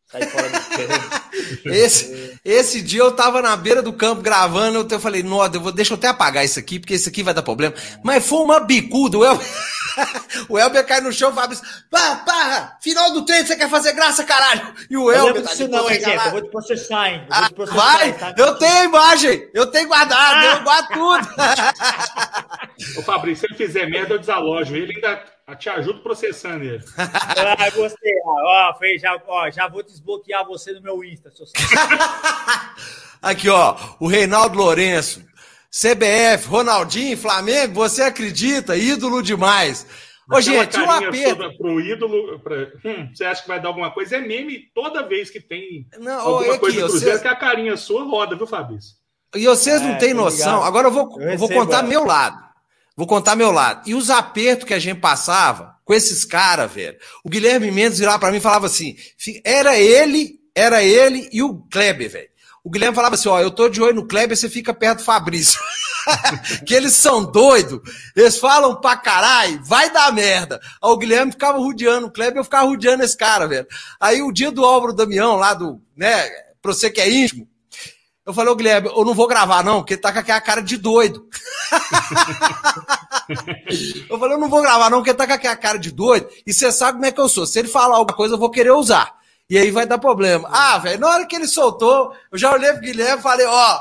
Sai 0.07 0.23
fora 0.23 0.49
do 0.49 1.69
esse, 1.71 2.18
esse 2.45 2.81
dia 2.83 3.01
eu 3.01 3.13
tava 3.13 3.43
na 3.43 3.57
beira 3.57 3.83
do 3.83 3.93
campo 3.93 4.23
gravando, 4.23 4.87
eu 4.91 5.01
falei, 5.01 5.23
nossa, 5.23 5.57
eu 5.57 5.61
vou, 5.61 5.73
deixa 5.73 5.93
eu 5.93 5.97
até 5.97 6.09
apagar 6.09 6.45
isso 6.45 6.59
aqui, 6.59 6.79
porque 6.79 6.95
isso 6.95 7.09
aqui 7.09 7.23
vai 7.23 7.35
dar 7.35 7.43
problema. 7.43 7.75
Mas 8.03 8.27
foi 8.27 8.39
uma 8.39 8.61
bicuda, 8.61 9.19
o 9.19 9.25
Elber, 9.25 9.47
o 10.49 10.59
Elber 10.59 10.87
cai 10.87 11.01
no 11.01 11.13
chão 11.13 11.31
e 11.31 11.35
fala 11.35 11.49
pá, 11.91 12.17
pá, 12.17 12.77
final 12.81 13.13
do 13.13 13.25
treino, 13.25 13.47
você 13.47 13.57
quer 13.57 13.69
fazer 13.69 13.93
graça, 13.93 14.25
caralho? 14.25 14.75
E 14.89 14.97
o 14.97 15.11
Elber 15.11 15.43
tá 15.43 15.55
de 15.55 15.69
não, 15.69 15.91
hein, 15.91 16.01
eu 16.03 16.31
vou 16.31 16.43
te 16.43 16.51
processar, 16.51 17.09
hein? 17.11 17.27
Eu 17.29 17.37
vou 17.37 17.49
te 17.49 17.55
processar, 17.55 17.77
vai, 17.77 18.13
tá? 18.13 18.35
eu 18.37 18.55
tenho 18.57 18.77
a 18.77 18.85
imagem, 18.85 19.51
eu 19.55 19.67
tenho 19.67 19.89
guardado, 19.89 20.45
eu 20.45 20.65
guardo 20.65 20.89
tudo. 20.89 21.29
Ô 22.99 23.03
Fabrício, 23.03 23.47
se 23.47 23.47
ele 23.47 23.67
fizer 23.67 23.89
merda, 23.89 24.15
eu 24.15 24.19
desalojo 24.19 24.77
ele 24.77 24.95
ainda 24.95 25.38
eu 25.49 25.57
te 25.57 25.69
ajudo 25.69 26.01
processando 26.01 26.63
ele. 26.63 26.85
ah, 26.97 27.71
gostei. 27.71 28.13
Ó, 28.25 28.75
fez, 28.75 29.01
já, 29.01 29.21
ó, 29.27 29.51
já 29.51 29.67
vou 29.67 29.83
desbloquear 29.83 30.47
você 30.47 30.73
no 30.73 30.83
meu 30.83 31.03
Insta, 31.03 31.31
seu 31.31 31.47
Aqui, 33.21 33.49
ó, 33.49 33.77
o 33.99 34.07
Reinaldo 34.07 34.59
Lourenço. 34.59 35.27
CBF, 35.71 36.49
Ronaldinho, 36.49 37.17
Flamengo, 37.17 37.75
você 37.75 38.03
acredita? 38.03 38.77
Ídolo 38.77 39.23
demais. 39.23 39.87
Ô, 40.31 40.41
gente, 40.41 40.79
um 40.79 40.91
aperto. 40.91 41.57
Pro 41.57 41.81
ídolo, 41.81 42.39
pra... 42.41 42.57
hum, 42.85 43.11
você 43.15 43.25
acha 43.25 43.43
que 43.43 43.49
vai 43.49 43.61
dar 43.61 43.69
alguma 43.69 43.91
coisa? 43.91 44.17
É 44.17 44.21
meme 44.21 44.71
toda 44.75 45.07
vez 45.07 45.31
que 45.31 45.41
tem 45.41 45.87
não, 45.99 46.21
alguma 46.21 46.55
é 46.55 46.59
coisa 46.59 46.81
do 46.81 46.89
Cruzeiro, 46.89 47.17
você... 47.17 47.23
que 47.23 47.29
a 47.29 47.37
carinha 47.37 47.77
sua 47.77 48.05
roda, 48.05 48.37
viu, 48.37 48.47
Fabrício? 48.47 48.97
E 49.35 49.47
vocês 49.47 49.81
não 49.81 49.93
é, 49.93 49.97
têm 49.97 50.15
noção. 50.15 50.63
Agora 50.63 50.89
eu 50.89 50.93
vou, 50.93 51.21
eu 51.21 51.39
vou 51.39 51.49
contar 51.49 51.83
meu 51.83 52.05
lado. 52.05 52.48
Vou 52.99 53.07
contar 53.07 53.37
meu 53.37 53.53
lado. 53.53 53.89
E 53.89 53.95
os 53.95 54.11
apertos 54.11 54.67
que 54.67 54.75
a 54.75 54.79
gente 54.81 54.99
passava 54.99 55.77
com 55.85 55.95
esses 55.95 56.25
caras, 56.25 56.73
velho. 56.73 56.99
O 57.23 57.29
Guilherme 57.31 57.71
Mendes 57.71 58.01
virava 58.01 58.19
para 58.19 58.33
mim 58.33 58.39
e 58.39 58.41
falava 58.41 58.67
assim: 58.67 58.97
era 59.45 59.79
ele, 59.79 60.41
era 60.53 60.83
ele 60.83 61.29
e 61.33 61.41
o 61.41 61.63
Kleber, 61.71 62.11
velho. 62.11 62.29
O 62.65 62.69
Guilherme 62.69 62.97
falava 62.97 63.15
assim: 63.15 63.29
ó, 63.29 63.39
eu 63.39 63.53
tô 63.53 63.69
de 63.69 63.81
olho 63.81 63.95
no 63.95 64.09
Kleber, 64.09 64.37
você 64.37 64.49
fica 64.49 64.75
perto 64.75 64.99
do 64.99 65.05
Fabrício. 65.05 65.61
que 66.67 66.75
eles 66.75 66.93
são 66.93 67.25
doidos, 67.25 67.79
eles 68.17 68.37
falam 68.37 68.81
pra 68.81 68.97
caralho, 68.97 69.63
vai 69.63 69.93
dar 69.93 70.13
merda. 70.13 70.61
Aí 70.83 70.91
o 70.91 70.97
Guilherme 70.99 71.31
ficava 71.31 71.57
rodeando 71.57 72.09
o 72.09 72.11
Kleber, 72.11 72.39
eu 72.39 72.45
ficava 72.45 72.67
rodeando 72.67 73.05
esse 73.05 73.17
cara, 73.17 73.47
velho. 73.47 73.69
Aí 74.01 74.21
o 74.23 74.33
dia 74.33 74.51
do 74.51 74.65
Álvaro 74.65 74.93
Damião, 74.93 75.37
lá 75.37 75.55
do, 75.55 75.81
né, 75.97 76.29
pra 76.61 76.73
você 76.73 76.91
que 76.91 77.01
é 77.01 77.09
íntimo, 77.09 77.48
eu 78.29 78.35
falei, 78.35 78.53
ô 78.53 78.57
Guilherme, 78.57 78.91
eu 78.95 79.07
não 79.07 79.15
vou 79.15 79.27
gravar, 79.27 79.65
não, 79.65 79.79
porque 79.79 79.95
ele 79.95 80.03
tá 80.03 80.13
com 80.13 80.19
aquela 80.19 80.41
cara 80.43 80.61
de 80.61 80.77
doido. 80.77 81.27
eu 84.07 84.19
falei, 84.19 84.37
eu 84.37 84.39
não 84.39 84.51
vou 84.51 84.61
gravar, 84.61 84.91
não, 84.91 84.99
porque 84.99 85.09
ele 85.09 85.17
tá 85.17 85.27
com 85.27 85.33
aquela 85.33 85.57
cara 85.57 85.79
de 85.79 85.91
doido. 85.91 86.29
E 86.47 86.53
você 86.53 86.71
sabe 86.71 86.99
como 86.99 87.07
é 87.07 87.11
que 87.11 87.19
eu 87.19 87.27
sou. 87.27 87.47
Se 87.47 87.59
ele 87.59 87.69
falar 87.69 87.97
alguma 87.97 88.15
coisa, 88.15 88.35
eu 88.35 88.39
vou 88.39 88.51
querer 88.51 88.73
usar. 88.73 89.17
E 89.49 89.57
aí 89.57 89.71
vai 89.71 89.87
dar 89.87 89.97
problema. 89.97 90.47
Ah, 90.53 90.77
velho, 90.77 91.01
na 91.01 91.09
hora 91.09 91.25
que 91.25 91.35
ele 91.35 91.49
soltou, 91.49 92.15
eu 92.31 92.37
já 92.37 92.53
olhei 92.53 92.71
pro 92.71 92.83
Guilherme 92.83 93.19
e 93.19 93.23
falei, 93.23 93.47
ó, 93.47 93.81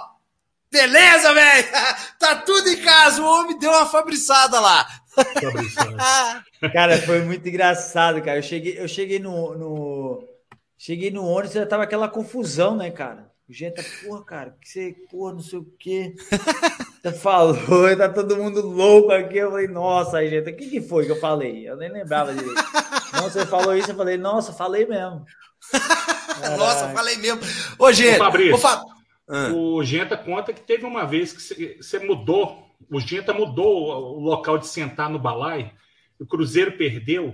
beleza, 0.71 1.33
velho, 1.33 1.67
tá 2.17 2.35
tudo 2.37 2.69
em 2.69 2.77
casa. 2.77 3.21
O 3.21 3.25
homem 3.25 3.59
deu 3.59 3.71
uma 3.71 3.85
fabriçada 3.85 4.61
lá. 4.61 4.87
cara, 6.71 7.01
foi 7.01 7.21
muito 7.21 7.49
engraçado, 7.49 8.21
cara. 8.21 8.37
Eu 8.37 8.43
cheguei, 8.43 8.79
eu 8.79 8.87
cheguei 8.87 9.19
no, 9.19 9.57
no 9.57 10.23
cheguei 10.77 11.11
no 11.11 11.25
ônibus 11.25 11.53
e 11.53 11.59
já 11.59 11.65
tava 11.65 11.83
aquela 11.83 12.07
confusão, 12.07 12.77
né, 12.77 12.89
cara? 12.91 13.35
O 13.49 13.53
Genta, 13.53 13.81
porra, 14.03 14.25
cara, 14.25 14.57
que 14.61 14.67
você, 14.67 14.93
porra, 15.09 15.31
não 15.31 15.39
sei 15.39 15.59
o 15.59 15.73
quê. 15.79 16.13
Você 17.01 17.13
falou, 17.17 17.55
tá 17.95 18.09
todo 18.09 18.35
mundo 18.35 18.59
louco 18.59 19.09
aqui. 19.13 19.37
Eu 19.37 19.51
falei, 19.51 19.69
nossa, 19.69 20.27
Genta, 20.27 20.49
o 20.49 20.53
que, 20.53 20.69
que 20.69 20.81
foi 20.81 21.05
que 21.05 21.13
eu 21.13 21.19
falei? 21.19 21.65
Eu 21.65 21.77
nem 21.77 21.89
lembrava 21.89 22.33
direito. 22.33 22.61
Não, 23.13 23.23
você 23.23 23.45
falou 23.45 23.73
isso, 23.73 23.89
eu 23.89 23.95
falei, 23.95 24.17
nossa, 24.17 24.51
falei 24.51 24.85
mesmo. 24.85 25.25
nossa, 26.57 26.89
falei 26.89 27.15
mesmo. 27.15 27.39
Ô, 27.79 27.89
Genta, 27.93 28.15
Ô, 28.15 28.25
Fabrício, 28.25 28.57
fa... 28.57 28.83
ah. 29.29 29.53
o 29.53 29.81
Genta 29.81 30.17
conta 30.17 30.51
que 30.51 30.59
teve 30.59 30.85
uma 30.85 31.05
vez 31.05 31.31
que 31.31 31.77
você 31.81 31.99
mudou, 31.99 32.67
o 32.91 32.99
Genta 32.99 33.33
mudou 33.33 34.17
o 34.17 34.19
local 34.19 34.57
de 34.57 34.67
sentar 34.67 35.09
no 35.09 35.17
balai, 35.17 35.71
o 36.19 36.25
Cruzeiro 36.25 36.73
perdeu. 36.77 37.33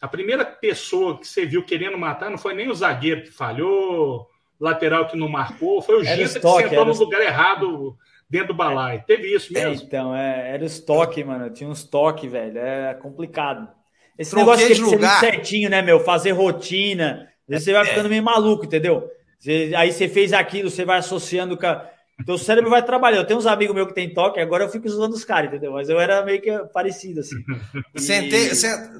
A 0.00 0.08
primeira 0.08 0.44
pessoa 0.44 1.16
que 1.20 1.26
você 1.26 1.46
viu 1.46 1.64
querendo 1.64 1.96
matar 1.96 2.28
não 2.28 2.36
foi 2.36 2.52
nem 2.52 2.68
o 2.68 2.74
zagueiro 2.74 3.22
que 3.22 3.30
falhou, 3.30 4.28
lateral 4.62 5.06
que 5.06 5.16
não 5.16 5.28
marcou, 5.28 5.82
foi 5.82 5.96
o 5.96 6.04
Gita 6.04 6.16
que 6.16 6.28
sentou 6.28 6.84
no 6.84 6.94
lugar 6.94 7.20
errado 7.20 7.96
dentro 8.30 8.48
do 8.48 8.54
balai. 8.54 9.02
Teve 9.06 9.34
isso 9.34 9.56
é, 9.56 9.64
mesmo? 9.64 9.82
É, 9.82 9.86
então, 9.86 10.16
é, 10.16 10.54
era 10.54 10.62
o 10.62 10.66
estoque, 10.66 11.24
mano. 11.24 11.50
Tinha 11.50 11.68
um 11.68 11.72
estoque, 11.72 12.28
velho. 12.28 12.58
É 12.58 12.94
complicado. 12.94 13.68
Esse 14.16 14.30
Troquei 14.30 14.54
negócio 14.54 14.74
de 14.74 14.80
lugar. 14.80 15.20
ser 15.20 15.32
certinho, 15.32 15.68
né, 15.68 15.82
meu? 15.82 15.98
Fazer 16.00 16.30
rotina. 16.30 17.28
Você 17.48 17.72
vai 17.72 17.82
é. 17.82 17.86
ficando 17.86 18.08
meio 18.08 18.22
maluco, 18.22 18.64
entendeu? 18.64 19.10
Você, 19.38 19.72
aí 19.76 19.92
você 19.92 20.08
fez 20.08 20.32
aquilo, 20.32 20.70
você 20.70 20.84
vai 20.84 20.98
associando 20.98 21.56
com 21.56 21.66
a 21.66 21.90
então 22.20 22.34
o 22.34 22.38
cérebro 22.38 22.70
vai 22.70 22.82
trabalhar. 22.82 23.18
Eu 23.18 23.26
tenho 23.26 23.38
uns 23.38 23.46
amigos 23.46 23.74
meus 23.74 23.88
que 23.88 23.94
tem 23.94 24.12
toque, 24.12 24.40
agora 24.40 24.64
eu 24.64 24.68
fico 24.68 24.88
zoando 24.88 25.14
os 25.14 25.24
caras, 25.24 25.48
entendeu? 25.48 25.72
Mas 25.72 25.88
eu 25.88 25.98
era 26.00 26.24
meio 26.24 26.40
que 26.40 26.50
parecido, 26.72 27.20
assim. 27.20 27.36
E... 27.94 28.00
Sentei, 28.00 28.50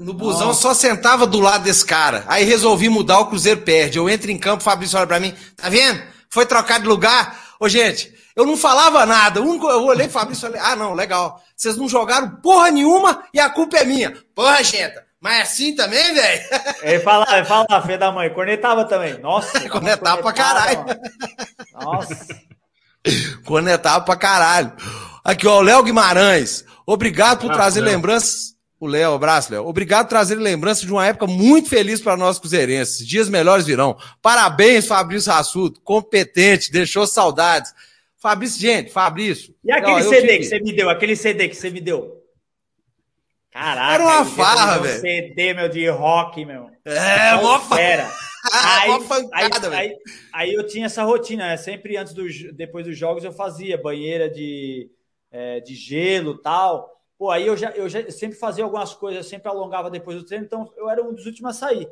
no 0.00 0.12
busão 0.12 0.48
Nossa. 0.48 0.60
só 0.60 0.74
sentava 0.74 1.26
do 1.26 1.40
lado 1.40 1.64
desse 1.64 1.84
cara. 1.84 2.24
Aí 2.26 2.44
resolvi 2.44 2.88
mudar, 2.88 3.20
o 3.20 3.26
Cruzeiro 3.26 3.60
perde. 3.60 3.98
Eu 3.98 4.08
entro 4.08 4.30
em 4.30 4.38
campo, 4.38 4.60
o 4.60 4.64
Fabrício 4.64 4.98
olha 4.98 5.06
pra 5.06 5.20
mim, 5.20 5.34
tá 5.56 5.68
vendo? 5.68 6.02
Foi 6.28 6.44
trocar 6.44 6.80
de 6.80 6.86
lugar. 6.86 7.38
Ô, 7.58 7.68
gente, 7.68 8.12
eu 8.34 8.44
não 8.46 8.56
falava 8.56 9.06
nada. 9.06 9.40
Eu 9.40 9.84
olhei 9.84 10.08
pro 10.08 10.20
Fabrício 10.20 10.46
e 10.46 10.50
falei, 10.50 10.60
ah, 10.64 10.76
não, 10.76 10.94
legal. 10.94 11.40
Vocês 11.56 11.76
não 11.76 11.88
jogaram 11.88 12.36
porra 12.42 12.70
nenhuma 12.70 13.24
e 13.32 13.40
a 13.40 13.48
culpa 13.48 13.78
é 13.78 13.84
minha. 13.84 14.16
Porra, 14.34 14.62
gente, 14.62 14.94
Mas 15.20 15.38
é 15.38 15.42
assim 15.42 15.74
também, 15.74 16.14
velho? 16.14 16.42
Ele 16.82 17.00
fala, 17.00 17.26
ele 17.30 17.44
fala, 17.44 17.82
filha 17.82 17.98
da 17.98 18.10
mãe, 18.10 18.32
cornetava 18.34 18.84
também. 18.84 19.18
Nossa. 19.20 19.60
cornetava 19.70 20.20
pra 20.20 20.32
caralho. 20.32 20.84
Nossa. 21.72 22.26
cornetava 23.44 24.04
pra 24.04 24.16
caralho. 24.16 24.72
Aqui, 25.24 25.46
ó, 25.46 25.58
o 25.58 25.62
Léo 25.62 25.82
Guimarães. 25.82 26.64
Obrigado 26.86 27.40
por 27.40 27.52
trazer 27.52 27.80
lembranças. 27.80 28.52
O 28.80 28.86
Léo, 28.86 29.12
abraço, 29.12 29.52
Léo. 29.52 29.64
Obrigado 29.64 30.06
por 30.06 30.10
trazer 30.10 30.34
lembranças 30.34 30.84
de 30.84 30.90
uma 30.92 31.06
época 31.06 31.28
muito 31.28 31.68
feliz 31.68 32.00
para 32.00 32.16
nós 32.16 32.40
cruzeirenses. 32.40 33.06
Dias 33.06 33.28
melhores 33.28 33.64
virão. 33.64 33.96
Parabéns, 34.20 34.88
Fabrício 34.88 35.32
Rassuto. 35.32 35.80
Competente, 35.82 36.72
deixou 36.72 37.06
saudades. 37.06 37.72
Fabrício, 38.18 38.60
gente, 38.60 38.92
Fabrício. 38.92 39.54
E 39.64 39.70
aquele 39.70 40.02
CD 40.02 40.38
que 40.38 40.44
você 40.44 40.58
me 40.58 40.72
deu? 40.72 40.90
Aquele 40.90 41.14
CD 41.14 41.48
que 41.48 41.54
você 41.54 41.70
me 41.70 41.80
deu? 41.80 42.22
Caraca. 43.52 43.94
Era 43.94 44.02
uma 44.02 44.24
farra, 44.24 44.78
velho. 44.78 45.00
CD, 45.00 45.54
meu, 45.54 45.68
de 45.68 45.88
rock, 45.88 46.44
meu. 46.44 46.68
É, 46.84 47.34
mó 47.34 47.60
farra. 47.60 48.10
Aí, 48.52 49.06
pancada, 49.06 49.68
aí, 49.68 49.90
aí, 49.90 49.98
aí, 50.32 50.54
eu 50.54 50.66
tinha 50.66 50.86
essa 50.86 51.04
rotina, 51.04 51.46
né? 51.46 51.56
Sempre 51.56 51.96
antes 51.96 52.12
do, 52.12 52.26
depois 52.52 52.84
dos 52.84 52.98
jogos 52.98 53.22
eu 53.22 53.32
fazia 53.32 53.80
banheira 53.80 54.28
de, 54.28 54.90
é, 55.30 55.60
de 55.60 55.74
gelo 55.74 56.38
tal. 56.38 56.90
Pô, 57.16 57.30
aí 57.30 57.46
eu 57.46 57.56
já, 57.56 57.70
eu 57.70 57.88
já 57.88 58.10
sempre 58.10 58.36
fazia 58.36 58.64
algumas 58.64 58.94
coisas, 58.94 59.26
sempre 59.26 59.48
alongava 59.48 59.88
depois 59.88 60.16
do 60.16 60.26
treino, 60.26 60.44
então 60.44 60.72
eu 60.76 60.90
era 60.90 61.02
um 61.02 61.14
dos 61.14 61.24
últimos 61.24 61.54
a 61.54 61.58
sair. 61.58 61.88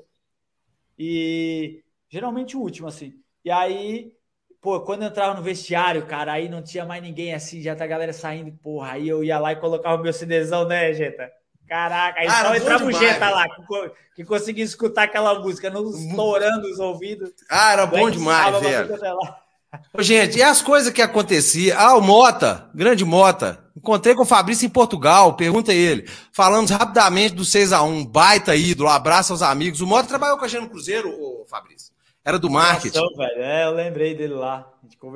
E 0.99 1.85
geralmente 2.09 2.57
o 2.57 2.61
último, 2.61 2.89
assim. 2.89 3.15
E 3.45 3.51
aí, 3.51 4.13
pô, 4.61 4.81
quando 4.81 5.03
eu 5.03 5.09
entrava 5.09 5.35
no 5.35 5.43
vestiário, 5.43 6.05
cara, 6.07 6.33
aí 6.33 6.49
não 6.49 6.63
tinha 6.63 6.85
mais 6.85 7.01
ninguém 7.01 7.33
assim, 7.33 7.63
já 7.63 7.77
tá 7.77 7.85
a 7.85 7.87
galera 7.87 8.13
saindo, 8.13 8.53
porra, 8.59 8.93
aí 8.93 9.09
eu 9.09 9.23
ia 9.23 9.39
lá 9.39 9.53
e 9.53 9.61
colocava 9.61 10.01
o 10.01 10.03
meu 10.03 10.13
CDzão, 10.13 10.67
né, 10.67 10.93
Jeta? 10.93 11.31
Caraca, 11.71 12.19
aí 12.21 12.27
ah, 12.27 12.43
só 12.47 12.55
entrava 12.57 12.85
o 12.85 12.91
Jeta 12.91 13.31
lá, 13.31 13.49
que, 13.49 13.63
que 14.17 14.25
conseguia 14.25 14.65
escutar 14.65 15.05
aquela 15.05 15.39
música, 15.39 15.71
não 15.71 15.89
estourando 15.89 16.67
os 16.67 16.81
ouvidos. 16.81 17.31
Ah, 17.49 17.75
era 17.75 17.87
bom 17.87 18.11
demais, 18.11 18.59
velho. 18.59 18.99
Gente, 20.01 20.39
e 20.39 20.43
as 20.43 20.61
coisas 20.61 20.93
que 20.93 21.01
acontecia? 21.01 21.79
Ah, 21.79 21.95
o 21.95 22.01
Mota, 22.01 22.69
grande 22.75 23.05
Mota. 23.05 23.65
Encontrei 23.77 24.17
com 24.17 24.23
o 24.23 24.27
Fabrício 24.27 24.67
em 24.67 24.69
Portugal, 24.69 25.37
pergunta 25.37 25.73
ele. 25.73 26.11
Falamos 26.33 26.73
rapidamente 26.73 27.37
do 27.37 27.45
6x1, 27.45 28.05
baita 28.11 28.57
ídolo, 28.57 28.89
abraço 28.89 29.33
aos 29.33 29.41
amigos. 29.41 29.81
O 29.81 29.87
Mota 29.87 30.09
trabalhou 30.09 30.39
com 30.39 30.45
a 30.45 30.49
gente 30.49 30.63
no 30.63 30.71
Cruzeiro, 30.71 31.09
o 31.09 31.47
Fabrício. 31.49 31.93
Era 32.25 32.39
do 32.39 32.51
marketing. 32.51 32.99
Nossa, 32.99 33.17
velho. 33.17 33.43
É, 33.43 33.65
eu 33.65 33.71
lembrei 33.71 34.15
dele 34.15 34.35
lá. 34.35 34.71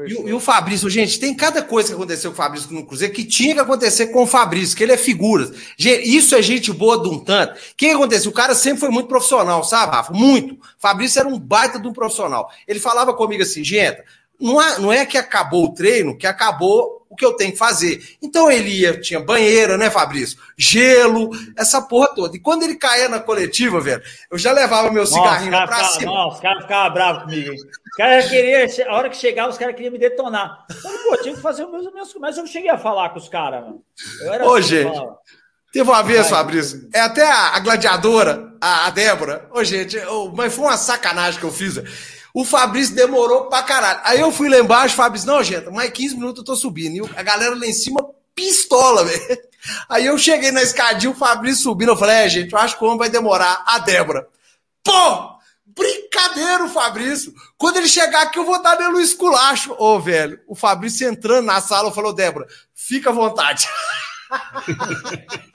E, 0.06 0.28
e, 0.28 0.32
o 0.32 0.40
Fabrício, 0.40 0.88
gente, 0.88 1.20
tem 1.20 1.34
cada 1.34 1.60
coisa 1.60 1.88
que 1.88 1.94
aconteceu 1.94 2.30
com 2.30 2.34
o 2.34 2.36
Fabrício 2.36 2.72
no 2.72 2.86
Cruzeiro 2.86 3.12
que 3.12 3.24
tinha 3.24 3.54
que 3.54 3.60
acontecer 3.60 4.06
com 4.06 4.22
o 4.22 4.26
Fabrício, 4.26 4.76
que 4.76 4.82
ele 4.82 4.92
é 4.92 4.96
figura. 4.96 5.50
Gente, 5.76 6.08
isso 6.08 6.34
é 6.34 6.40
gente 6.40 6.72
boa 6.72 7.02
de 7.02 7.08
um 7.08 7.18
tanto. 7.18 7.54
O 7.54 7.76
que 7.76 7.90
aconteceu? 7.90 8.30
O 8.30 8.34
cara 8.34 8.54
sempre 8.54 8.80
foi 8.80 8.88
muito 8.88 9.08
profissional, 9.08 9.62
sabe, 9.62 9.94
Rafa? 9.94 10.12
Muito. 10.12 10.54
O 10.54 10.58
Fabrício 10.78 11.20
era 11.20 11.28
um 11.28 11.38
baita 11.38 11.78
de 11.78 11.86
um 11.86 11.92
profissional. 11.92 12.50
Ele 12.66 12.80
falava 12.80 13.12
comigo 13.12 13.42
assim, 13.42 13.62
gente, 13.62 14.02
não 14.40 14.60
é, 14.60 14.78
não 14.78 14.92
é 14.92 15.06
que 15.06 15.16
acabou 15.16 15.64
o 15.64 15.74
treino, 15.74 16.16
que 16.16 16.26
acabou 16.26 17.04
o 17.08 17.16
que 17.16 17.24
eu 17.24 17.34
tenho 17.34 17.52
que 17.52 17.58
fazer. 17.58 18.16
Então 18.20 18.50
ele 18.50 18.70
ia, 18.70 19.00
tinha 19.00 19.20
banheira, 19.20 19.78
né, 19.78 19.88
Fabrício? 19.88 20.38
Gelo, 20.58 21.30
essa 21.56 21.80
porra 21.80 22.08
toda. 22.08 22.36
E 22.36 22.40
quando 22.40 22.64
ele 22.64 22.74
caía 22.74 23.08
na 23.08 23.20
coletiva, 23.20 23.80
velho, 23.80 24.02
eu 24.30 24.36
já 24.36 24.50
levava 24.50 24.90
meu 24.90 25.06
cigarrinho 25.06 25.52
nossa, 25.52 25.66
pra 25.66 25.76
ficava, 25.76 25.92
cima. 25.92 26.12
Nossa, 26.12 26.36
os 26.36 26.42
caras 26.42 26.62
ficavam 26.62 26.92
bravos 26.92 27.22
comigo, 27.22 27.52
hein? 27.52 27.58
Os 27.58 27.96
caras 27.96 28.28
queriam, 28.28 28.88
a 28.88 28.96
hora 28.96 29.08
que 29.08 29.16
chegava, 29.16 29.50
os 29.50 29.58
caras 29.58 29.76
queriam 29.76 29.92
me 29.92 29.98
detonar. 29.98 30.66
Eu 30.68 30.76
falei, 30.76 30.98
pô, 30.98 31.16
tinha 31.18 31.34
que 31.36 31.40
fazer 31.40 31.64
os 31.64 31.70
meus, 31.70 31.94
meus. 31.94 32.14
Mas 32.20 32.36
eu 32.36 32.42
não 32.42 32.50
cheguei 32.50 32.70
a 32.70 32.78
falar 32.78 33.10
com 33.10 33.18
os 33.18 33.28
caras, 33.28 33.62
mano. 33.62 33.82
Ô, 34.44 34.54
assim, 34.54 34.68
gente. 34.68 35.00
Teve 35.72 35.90
uma 35.90 36.02
vez, 36.02 36.28
Fabrício, 36.28 36.88
é 36.94 37.00
até 37.00 37.26
a, 37.26 37.56
a 37.56 37.58
gladiadora, 37.58 38.54
a, 38.60 38.86
a 38.86 38.90
Débora. 38.90 39.48
Ô, 39.52 39.64
gente, 39.64 39.96
eu, 39.96 40.32
mas 40.32 40.54
foi 40.54 40.66
uma 40.66 40.76
sacanagem 40.76 41.40
que 41.40 41.44
eu 41.44 41.50
fiz. 41.50 41.76
O 42.34 42.44
Fabrício 42.44 42.96
demorou 42.96 43.46
pra 43.46 43.62
caralho. 43.62 44.00
Aí 44.02 44.18
eu 44.18 44.32
fui 44.32 44.48
lá 44.48 44.58
embaixo, 44.58 44.96
Fabrício, 44.96 45.28
não, 45.28 45.40
gente, 45.40 45.70
mais 45.70 45.88
15 45.90 46.16
minutos 46.16 46.38
eu 46.40 46.44
tô 46.44 46.56
subindo. 46.56 47.06
E 47.06 47.10
a 47.16 47.22
galera 47.22 47.54
lá 47.54 47.64
em 47.64 47.72
cima, 47.72 48.04
pistola, 48.34 49.04
velho. 49.06 49.38
Aí 49.88 50.04
eu 50.06 50.18
cheguei 50.18 50.50
na 50.50 50.60
escadinha, 50.60 51.12
o 51.12 51.14
Fabrício 51.14 51.62
subindo. 51.62 51.92
Eu 51.92 51.96
falei, 51.96 52.16
é, 52.16 52.28
gente, 52.28 52.52
eu 52.52 52.58
acho 52.58 52.76
que 52.76 52.82
o 52.82 52.88
homem 52.88 52.98
vai 52.98 53.08
demorar. 53.08 53.62
A 53.64 53.78
Débora. 53.78 54.26
Pô! 54.82 55.32
Brincadeira, 55.64 56.64
o 56.64 56.68
Fabrício. 56.68 57.32
Quando 57.56 57.76
ele 57.76 57.88
chegar 57.88 58.22
aqui, 58.22 58.38
eu 58.38 58.44
vou 58.44 58.60
dar 58.60 58.76
nele 58.78 58.94
um 58.94 59.00
esculacho. 59.00 59.74
Ô, 59.78 60.00
velho, 60.00 60.40
o 60.48 60.56
Fabrício 60.56 61.08
entrando 61.08 61.46
na 61.46 61.60
sala, 61.60 61.92
falou, 61.92 62.12
Débora, 62.12 62.48
fica 62.74 63.10
à 63.10 63.12
vontade. 63.12 63.68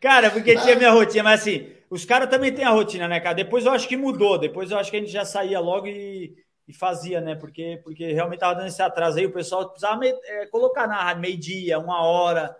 Cara, 0.00 0.30
porque 0.30 0.56
tinha 0.56 0.74
minha 0.74 0.90
rotina, 0.90 1.22
mas 1.22 1.40
assim, 1.40 1.68
os 1.92 2.06
caras 2.06 2.30
também 2.30 2.50
têm 2.54 2.64
a 2.64 2.70
rotina, 2.70 3.06
né, 3.06 3.20
cara? 3.20 3.34
Depois 3.34 3.66
eu 3.66 3.70
acho 3.70 3.86
que 3.86 3.98
mudou. 3.98 4.38
Depois 4.38 4.70
eu 4.70 4.78
acho 4.78 4.90
que 4.90 4.96
a 4.96 5.00
gente 5.00 5.12
já 5.12 5.26
saía 5.26 5.60
logo 5.60 5.86
e, 5.86 6.34
e 6.66 6.72
fazia, 6.72 7.20
né? 7.20 7.34
Porque, 7.34 7.82
porque 7.84 8.14
realmente 8.14 8.40
tava 8.40 8.54
dando 8.54 8.68
esse 8.68 8.80
atraso 8.80 9.18
aí. 9.18 9.26
O 9.26 9.32
pessoal 9.32 9.68
precisava 9.68 10.00
me, 10.00 10.08
é, 10.08 10.46
colocar 10.46 10.86
na 10.86 11.14
meio-dia, 11.14 11.78
uma 11.78 12.02
hora. 12.02 12.56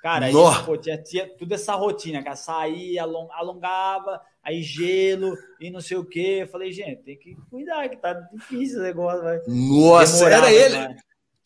Cara, 0.00 0.26
aí, 0.26 0.32
pô, 0.64 0.76
tinha, 0.76 0.96
tinha 0.96 1.28
tudo 1.36 1.52
essa 1.52 1.74
rotina, 1.74 2.22
cara. 2.22 2.36
Saía, 2.36 3.02
alongava, 3.02 4.22
aí 4.40 4.62
gelo 4.62 5.36
e 5.60 5.68
não 5.68 5.80
sei 5.80 5.96
o 5.96 6.04
quê. 6.04 6.38
Eu 6.42 6.48
falei, 6.48 6.70
gente, 6.70 7.02
tem 7.02 7.18
que 7.18 7.36
cuidar, 7.50 7.88
que 7.88 7.96
tá 7.96 8.12
difícil 8.12 8.78
o 8.78 8.84
negócio. 8.84 9.20
Vai. 9.20 9.40
Nossa, 9.48 10.30
era 10.30 10.52
ele. 10.52 10.76
Vai. 10.76 10.96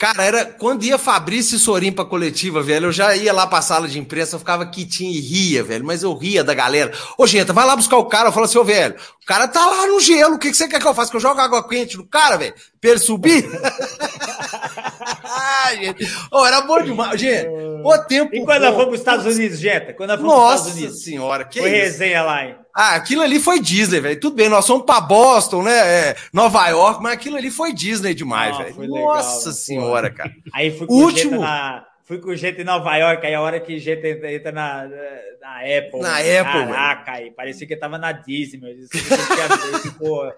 Cara, 0.01 0.25
era 0.25 0.47
quando 0.47 0.83
ia 0.83 0.97
Fabrício 0.97 1.57
e 1.57 1.59
Sorim 1.59 1.93
pra 1.93 2.07
coletiva, 2.07 2.63
velho, 2.63 2.87
eu 2.87 2.93
já 2.93 3.15
ia 3.15 3.35
lá 3.35 3.47
pra 3.47 3.61
sala 3.61 3.87
de 3.87 3.99
imprensa, 3.99 4.35
eu 4.35 4.39
ficava 4.39 4.65
quietinho 4.65 5.13
e 5.13 5.21
ria, 5.21 5.63
velho, 5.63 5.85
mas 5.85 6.03
eu 6.03 6.17
ria 6.17 6.43
da 6.43 6.55
galera. 6.55 6.91
Ô, 7.19 7.27
gente, 7.27 7.53
vai 7.53 7.67
lá 7.67 7.77
buscar 7.77 7.99
o 7.99 8.07
cara, 8.07 8.29
eu 8.29 8.33
falo 8.33 8.47
assim, 8.47 8.57
ô, 8.57 8.65
velho, 8.65 8.95
o 9.23 9.27
cara 9.27 9.47
tá 9.47 9.61
lá 9.61 9.87
no 9.89 10.01
gelo, 10.01 10.37
o 10.37 10.39
que, 10.39 10.51
que 10.51 10.57
você 10.57 10.67
quer 10.67 10.81
que 10.81 10.87
eu 10.87 10.95
faça? 10.95 11.11
Que 11.11 11.19
eu 11.19 11.21
jogo 11.21 11.39
água 11.39 11.69
quente 11.69 11.99
no 11.99 12.07
cara, 12.07 12.39
velho? 12.39 12.55
Pra 12.81 12.93
ele 12.93 12.99
subir? 12.99 13.47
Ai, 15.67 15.77
gente. 15.85 16.07
Oh, 16.31 16.47
era 16.47 16.61
bom 16.63 16.83
demais, 16.83 17.21
gente. 17.21 17.49
O 17.85 17.99
tempo. 17.99 18.35
E 18.35 18.45
quando 18.45 18.63
nós 18.63 18.71
fomos 18.73 18.87
pros 18.89 19.01
Estados 19.01 19.27
Unidos, 19.27 19.59
Jeta? 19.59 19.93
Quando 19.95 20.11
nós 20.11 20.21
fomos 20.21 20.35
Nossa 20.35 20.55
Estados 20.57 20.79
Unidos? 20.79 21.03
senhora, 21.03 21.45
que 21.45 21.61
Foi 21.61 21.71
isso? 21.71 21.79
resenha 21.79 22.23
lá, 22.23 22.45
hein? 22.45 22.57
Ah, 22.77 22.95
aquilo 22.95 23.23
ali 23.23 23.41
foi 23.41 23.59
Disney, 23.59 24.01
velho. 24.01 24.21
Tudo 24.21 24.37
bem, 24.37 24.49
nós 24.49 24.67
fomos 24.67 24.85
pra 24.85 25.01
Boston, 25.01 25.63
né? 25.63 25.73
É, 25.73 26.17
Nova 26.33 26.69
York, 26.69 27.03
mas 27.03 27.15
aquilo 27.15 27.37
ali 27.37 27.51
foi 27.51 27.73
Disney 27.73 28.15
demais, 28.15 28.55
ah, 28.55 28.63
velho. 28.63 28.87
Nossa 28.89 29.53
senhora, 29.53 30.11
cara. 30.11 30.31
Aí 30.55 30.77
fui 30.77 30.87
com 30.87 30.95
último... 30.95 31.41
na, 31.41 31.85
fui 32.11 32.19
com 32.19 32.35
gente 32.35 32.61
em 32.61 32.65
Nova 32.65 32.97
York, 32.97 33.25
aí 33.25 33.35
a 33.35 33.41
hora 33.41 33.61
que 33.61 33.79
gente 33.79 34.05
entra 34.05 34.51
na, 34.51 34.89
na 35.41 35.59
Apple. 35.59 36.01
Na 36.01 36.17
Apple, 36.17 36.67
Caraca, 36.67 37.13
aí 37.13 37.31
parecia 37.31 37.69
que 37.69 37.77
tava 37.77 37.99
na 37.99 38.11
Disney, 38.11 38.59
meu. 38.59 38.75
Pô, 39.97 40.33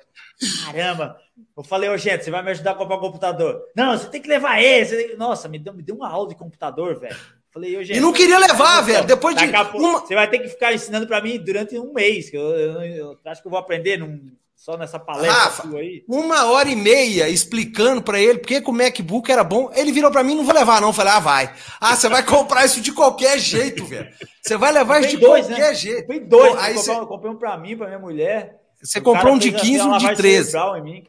caramba. 0.66 1.16
Eu 1.56 1.64
falei, 1.64 1.88
ô, 1.88 1.96
gente, 1.96 2.24
você 2.24 2.30
vai 2.30 2.42
me 2.42 2.50
ajudar 2.50 2.72
a 2.72 2.74
comprar 2.74 2.98
um 2.98 3.00
computador? 3.00 3.62
Não, 3.74 3.96
você 3.96 4.06
tem 4.10 4.20
que 4.20 4.28
levar 4.28 4.62
esse. 4.62 5.16
Nossa, 5.16 5.48
me 5.48 5.58
deu, 5.58 5.72
me 5.72 5.82
deu 5.82 5.96
uma 5.96 6.10
aula 6.10 6.28
de 6.28 6.34
computador, 6.34 7.00
velho. 7.00 7.16
Falei, 7.50 7.74
eu, 7.74 7.82
gente, 7.82 7.96
e 7.96 8.00
não 8.00 8.12
queria 8.12 8.38
levar, 8.38 8.82
velho. 8.82 9.06
Depois 9.06 9.34
de. 9.34 9.46
Uma... 9.46 10.00
Você 10.00 10.14
vai 10.14 10.28
ter 10.28 10.40
que 10.40 10.48
ficar 10.48 10.74
ensinando 10.74 11.06
para 11.06 11.22
mim 11.22 11.38
durante 11.38 11.78
um 11.78 11.94
mês. 11.94 12.28
Que 12.28 12.36
eu, 12.36 12.50
eu, 12.50 12.82
eu, 12.82 13.18
acho 13.24 13.40
que 13.40 13.48
eu 13.48 13.50
vou 13.50 13.60
aprender 13.60 13.96
num, 13.96 14.30
só 14.62 14.76
nessa 14.76 14.96
palestra 14.96 15.32
Rafa, 15.32 15.62
sua 15.68 15.80
aí. 15.80 16.04
Uma 16.06 16.46
hora 16.46 16.68
e 16.68 16.76
meia 16.76 17.28
explicando 17.28 18.00
para 18.00 18.20
ele 18.20 18.38
porque 18.38 18.62
o 18.64 18.72
MacBook 18.72 19.28
era 19.28 19.42
bom. 19.42 19.68
Ele 19.74 19.90
virou 19.90 20.08
para 20.08 20.22
mim, 20.22 20.36
não 20.36 20.44
vou 20.44 20.54
levar, 20.54 20.80
não. 20.80 20.90
Eu 20.90 20.92
falei, 20.92 21.14
ah, 21.14 21.18
vai. 21.18 21.52
Ah, 21.80 21.96
você 21.96 22.08
vai 22.08 22.22
comprar 22.24 22.64
isso 22.64 22.80
de 22.80 22.92
qualquer 22.92 23.40
jeito, 23.40 23.84
velho. 23.84 24.08
Você 24.40 24.56
vai 24.56 24.70
levar 24.70 25.00
isso 25.00 25.08
de 25.08 25.16
dois, 25.16 25.48
né? 25.48 25.56
qualquer 25.56 25.70
né? 25.70 25.74
jeito. 25.74 26.00
Comprei 26.02 26.20
dois. 26.20 26.52
Pô, 26.52 26.58
aí 26.60 26.74
você... 26.74 26.92
Eu 26.92 27.06
comprei 27.08 27.32
um 27.32 27.36
para 27.36 27.58
mim, 27.58 27.76
para 27.76 27.88
minha 27.88 27.98
mulher. 27.98 28.60
Você 28.80 29.00
o 29.00 29.02
comprou 29.02 29.34
um 29.34 29.38
de 29.38 29.50
15 29.50 29.78
e 29.78 29.82
um 29.82 29.98
de 29.98 30.14
13. 30.14 30.56
Em 30.56 30.82
mim. 30.82 31.04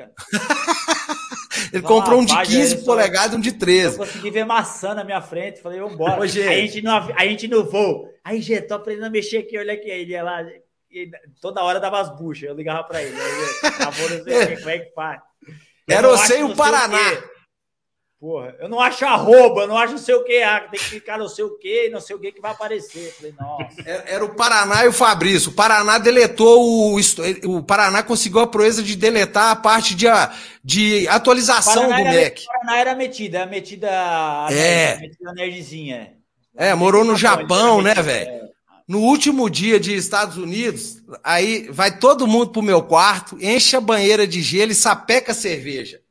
Ele 1.72 1.84
comprou 1.84 2.22
um 2.22 2.26
de 2.26 2.36
15 2.36 2.78
polegadas 2.84 3.34
e 3.34 3.38
um 3.38 3.40
de 3.40 3.52
13. 3.52 3.98
Eu 3.98 3.98
consegui 4.00 4.32
ver 4.32 4.46
maçã 4.48 4.96
na 4.96 5.04
minha 5.04 5.22
frente. 5.22 5.62
Falei, 5.62 5.80
vambora. 5.80 6.20
Ô, 6.20 6.26
gente. 6.26 6.48
A 6.48 6.54
gente, 6.54 6.82
no, 6.82 6.92
a 6.92 7.26
gente 7.28 7.48
no 7.48 7.64
voo. 7.64 8.10
Aí, 8.24 8.42
gente, 8.42 8.64
tô 8.64 8.74
aprendendo 8.74 9.06
a 9.06 9.12
mexer 9.12 9.38
aqui. 9.38 9.60
Olha 9.60 9.74
aqui. 9.74 9.90
Ele 9.90 10.14
ia 10.14 10.24
lá. 10.24 10.44
Toda 11.42 11.64
hora 11.64 11.80
dava 11.80 12.00
as 12.00 12.10
buchas. 12.16 12.50
Eu 12.50 12.56
ligava 12.56 12.84
pra 12.84 13.02
ele. 13.02 13.20
Aí, 13.20 13.60
acabou, 13.70 14.10
não 14.10 14.24
sei 14.24 14.58
como 14.58 14.70
é 14.70 14.80
que 14.80 14.94
faz. 14.94 15.22
Era 15.88 16.08
você 16.08 16.40
e 16.40 16.44
o 16.44 16.56
Paraná. 16.56 17.24
Porra, 18.24 18.56
eu 18.58 18.70
não 18.70 18.80
acho 18.80 19.04
arroba, 19.04 19.64
eu 19.64 19.68
não 19.68 19.78
acho 19.78 19.92
não 19.92 20.00
sei 20.00 20.16
o 20.16 20.24
que, 20.24 20.42
ah, 20.42 20.62
tem 20.62 20.80
que 20.80 20.92
clicar 20.92 21.20
não 21.20 21.28
sei 21.28 21.44
o 21.44 21.58
que, 21.58 21.90
não 21.90 22.00
sei 22.00 22.16
o 22.16 22.20
que 22.20 22.32
que 22.32 22.40
vai 22.40 22.52
aparecer. 22.52 23.08
Eu 23.08 23.12
falei, 23.12 23.36
nossa. 23.38 23.82
Era, 23.86 24.04
era, 24.08 24.24
o 24.24 24.34
Paraná 24.34 24.86
e 24.86 24.88
o 24.88 24.94
Fabrício. 24.94 25.52
O 25.52 25.54
Paraná 25.54 25.98
deletou 25.98 26.64
o. 26.64 26.98
O 27.48 27.62
Paraná 27.62 28.02
conseguiu 28.02 28.40
a 28.40 28.48
proeza 28.48 28.82
de 28.82 28.96
deletar 28.96 29.52
a 29.52 29.58
parte 29.58 29.94
de, 29.94 30.06
de 30.64 31.06
atualização 31.10 31.84
do 31.84 31.90
Mac. 31.90 32.40
O 32.40 32.46
Paraná 32.46 32.80
era 32.80 32.96
metida, 32.96 33.40
era 33.40 33.50
metida. 33.50 33.90
É. 34.52 34.96
Metida 35.02 35.34
nerdzinha. 35.34 36.14
É, 36.56 36.74
morou 36.74 37.04
no 37.04 37.18
Japão, 37.18 37.82
né, 37.82 37.94
velho? 37.96 38.53
No 38.88 39.00
último 39.00 39.50
dia 39.50 39.80
de 39.80 39.96
Estados 39.96 40.38
Unidos, 40.38 41.02
aí 41.24 41.70
vai 41.70 41.98
todo 41.98 42.28
mundo 42.28 42.52
pro 42.52 42.62
meu 42.62 42.84
quarto, 42.84 43.38
enche 43.42 43.76
a 43.76 43.82
banheira 43.82 44.28
de 44.28 44.42
gelo 44.42 44.72
e 44.72 44.76
sapeca 44.76 45.34
cerveja. 45.34 46.02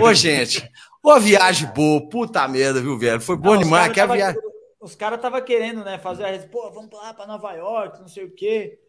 Ô, 0.00 0.12
gente. 0.14 0.68
Pô, 1.00 1.18
viagem 1.20 1.68
boa, 1.72 2.08
puta 2.08 2.46
merda, 2.48 2.80
viu, 2.80 2.98
velho? 2.98 3.20
Foi 3.20 3.36
bom 3.36 3.54
não, 3.54 3.62
demais. 3.62 3.92
Que 3.92 4.00
a 4.00 4.06
viagem... 4.06 4.40
os 4.80 4.96
caras 4.96 5.18
estavam 5.18 5.40
querendo, 5.42 5.84
né, 5.84 5.98
fazer 5.98 6.24
a 6.24 6.38
pô, 6.48 6.70
vamos 6.70 6.90
lá 6.92 7.14
para 7.14 7.26
Nova 7.26 7.52
York, 7.52 8.00
não 8.00 8.08
sei 8.08 8.24
o 8.24 8.34
quê. 8.34 8.80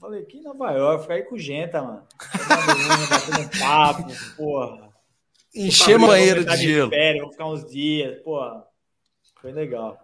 Falei, 0.00 0.24
que 0.24 0.40
Nova 0.42 0.72
York, 0.72 1.02
ficar 1.02 1.14
aí 1.14 1.22
com 1.22 1.38
gente, 1.38 1.72
mano. 1.72 2.02
Batendo 3.08 3.58
papo, 3.58 4.12
porra. 4.36 4.92
Encher 5.54 5.98
banheiro 5.98 6.44
de 6.44 6.56
gelo. 6.56 6.90
Férias, 6.90 7.22
vou 7.22 7.32
ficar 7.32 7.46
uns 7.46 7.64
dias, 7.70 8.20
porra. 8.22 8.66
Foi 9.40 9.52
legal. 9.52 10.03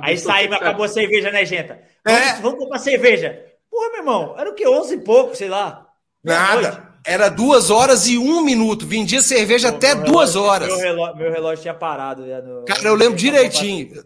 Aí 0.00 0.16
saímos, 0.16 0.56
acabou 0.56 0.84
a 0.84 0.88
cerveja, 0.88 1.30
né, 1.30 1.44
gente? 1.44 1.68
Vamos, 2.04 2.20
é. 2.20 2.40
vamos 2.40 2.58
comprar 2.58 2.78
cerveja. 2.78 3.44
Porra, 3.70 3.88
meu 3.90 3.98
irmão, 3.98 4.34
era 4.38 4.50
o 4.50 4.54
que? 4.54 4.66
11 4.66 4.94
e 4.94 4.98
pouco, 4.98 5.36
sei 5.36 5.48
lá. 5.48 5.86
Nada. 6.22 6.92
Era 7.04 7.28
duas 7.28 7.70
horas 7.70 8.06
e 8.06 8.16
um 8.16 8.42
minuto. 8.42 8.86
Vendia 8.86 9.20
cerveja 9.20 9.70
Pô, 9.70 9.76
até 9.76 9.94
duas 9.94 10.34
relógio, 10.34 10.42
horas. 10.42 10.68
Meu 10.68 10.78
relógio, 10.78 11.16
meu 11.16 11.32
relógio, 11.32 11.62
tinha 11.62 11.74
parado. 11.74 12.22
No... 12.22 12.64
Cara, 12.64 12.88
eu 12.88 12.94
lembro 12.94 13.16
direitinho. 13.16 14.04